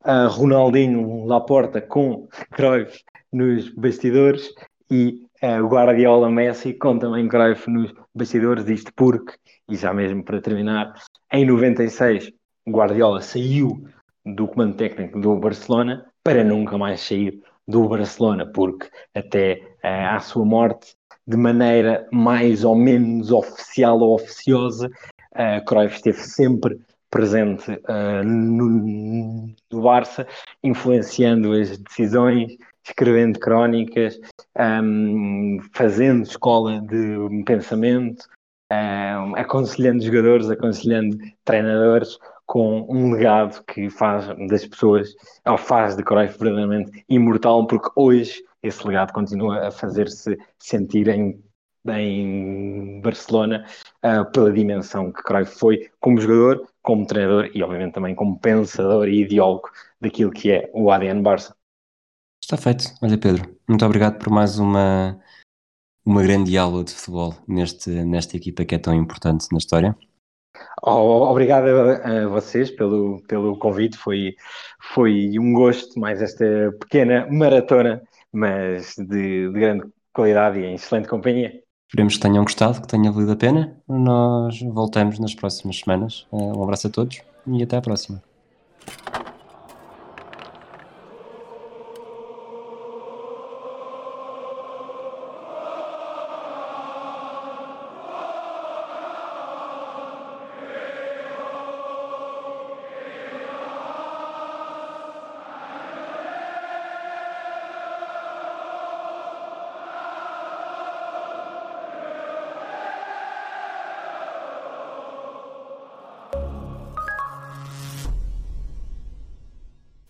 uh, 0.06 0.28
Ronaldinho 0.30 1.26
Laporta 1.26 1.82
com 1.82 2.26
Cruyff 2.52 3.04
nos 3.30 3.68
bastidores 3.74 4.48
e 4.90 5.26
uh, 5.42 5.66
Guardiola 5.66 6.30
Messi 6.30 6.72
com 6.72 6.98
também 6.98 7.28
Cruyff 7.28 7.70
nos 7.70 7.92
bastidores, 8.14 8.66
isto 8.68 8.90
porque, 8.96 9.34
e 9.68 9.76
já 9.76 9.92
mesmo 9.92 10.24
para 10.24 10.40
terminar, 10.40 10.94
em 11.30 11.44
96 11.44 12.32
Guardiola 12.70 13.20
saiu 13.20 13.84
do 14.24 14.46
comando 14.46 14.76
técnico 14.76 15.20
do 15.20 15.36
Barcelona 15.36 16.06
para 16.22 16.44
nunca 16.44 16.76
mais 16.76 17.00
sair 17.00 17.40
do 17.66 17.88
Barcelona, 17.88 18.46
porque 18.46 18.88
até 19.14 19.60
uh, 19.84 20.16
à 20.16 20.20
sua 20.20 20.44
morte, 20.44 20.94
de 21.26 21.36
maneira 21.36 22.06
mais 22.10 22.64
ou 22.64 22.74
menos 22.74 23.30
oficial 23.30 24.00
ou 24.00 24.14
oficiosa, 24.14 24.90
uh, 25.34 25.64
Cruyff 25.66 25.96
esteve 25.96 26.18
sempre 26.18 26.80
presente 27.10 27.70
uh, 27.70 28.24
no, 28.24 29.54
no, 29.70 29.82
Barça, 29.82 30.26
influenciando 30.62 31.52
as 31.52 31.78
decisões, 31.78 32.56
escrevendo 32.84 33.38
crónicas, 33.38 34.18
um, 34.82 35.58
fazendo 35.72 36.22
escola 36.22 36.80
de 36.80 37.44
pensamento, 37.44 38.24
um, 38.72 39.36
aconselhando 39.36 40.02
jogadores, 40.02 40.50
aconselhando 40.50 41.18
treinadores, 41.44 42.18
com 42.48 42.86
um 42.88 43.12
legado 43.12 43.62
que 43.64 43.90
faz 43.90 44.26
das 44.48 44.66
pessoas, 44.66 45.14
ou 45.46 45.58
faz 45.58 45.94
de 45.94 46.02
Cruyff 46.02 46.38
verdadeiramente 46.38 47.04
imortal, 47.06 47.66
porque 47.66 47.90
hoje 47.94 48.42
esse 48.62 48.84
legado 48.86 49.12
continua 49.12 49.68
a 49.68 49.70
fazer-se 49.70 50.36
sentir 50.58 51.08
em, 51.08 51.44
em 51.86 53.02
Barcelona 53.02 53.66
uh, 54.02 54.24
pela 54.32 54.50
dimensão 54.50 55.12
que 55.12 55.22
Cruyff 55.22 55.58
foi 55.58 55.90
como 56.00 56.18
jogador, 56.18 56.66
como 56.82 57.06
treinador 57.06 57.50
e 57.54 57.62
obviamente 57.62 57.92
também 57.92 58.14
como 58.14 58.40
pensador 58.40 59.08
e 59.08 59.20
ideólogo 59.24 59.68
daquilo 60.00 60.30
que 60.30 60.50
é 60.50 60.70
o 60.72 60.90
ADN 60.90 61.20
Barça. 61.20 61.54
Está 62.42 62.56
feito. 62.56 62.94
Olha 63.02 63.18
Pedro, 63.18 63.58
muito 63.68 63.84
obrigado 63.84 64.18
por 64.18 64.30
mais 64.30 64.58
uma, 64.58 65.20
uma 66.02 66.22
grande 66.22 66.56
aula 66.56 66.82
de 66.82 66.94
futebol 66.94 67.34
neste, 67.46 67.90
nesta 67.90 68.38
equipa 68.38 68.64
que 68.64 68.74
é 68.74 68.78
tão 68.78 68.94
importante 68.94 69.48
na 69.52 69.58
história. 69.58 69.94
Obrigado 70.82 71.66
a 71.68 72.26
vocês 72.28 72.70
pelo, 72.70 73.22
pelo 73.28 73.58
convite, 73.58 73.96
foi, 73.96 74.34
foi 74.94 75.38
um 75.38 75.52
gosto 75.52 75.98
mais 75.98 76.22
esta 76.22 76.44
pequena 76.80 77.26
maratona, 77.30 78.02
mas 78.32 78.94
de, 78.96 79.50
de 79.50 79.60
grande 79.60 79.84
qualidade 80.12 80.58
e 80.60 80.64
em 80.64 80.74
excelente 80.74 81.08
companhia. 81.08 81.52
Esperemos 81.88 82.16
que 82.16 82.20
tenham 82.20 82.44
gostado, 82.44 82.82
que 82.82 82.86
tenha 82.86 83.10
valido 83.10 83.32
a 83.32 83.36
pena. 83.36 83.76
Nós 83.88 84.60
voltamos 84.60 85.18
nas 85.18 85.34
próximas 85.34 85.78
semanas. 85.78 86.26
Um 86.30 86.62
abraço 86.62 86.86
a 86.86 86.90
todos 86.90 87.22
e 87.46 87.62
até 87.62 87.76
à 87.76 87.80
próxima. 87.80 88.22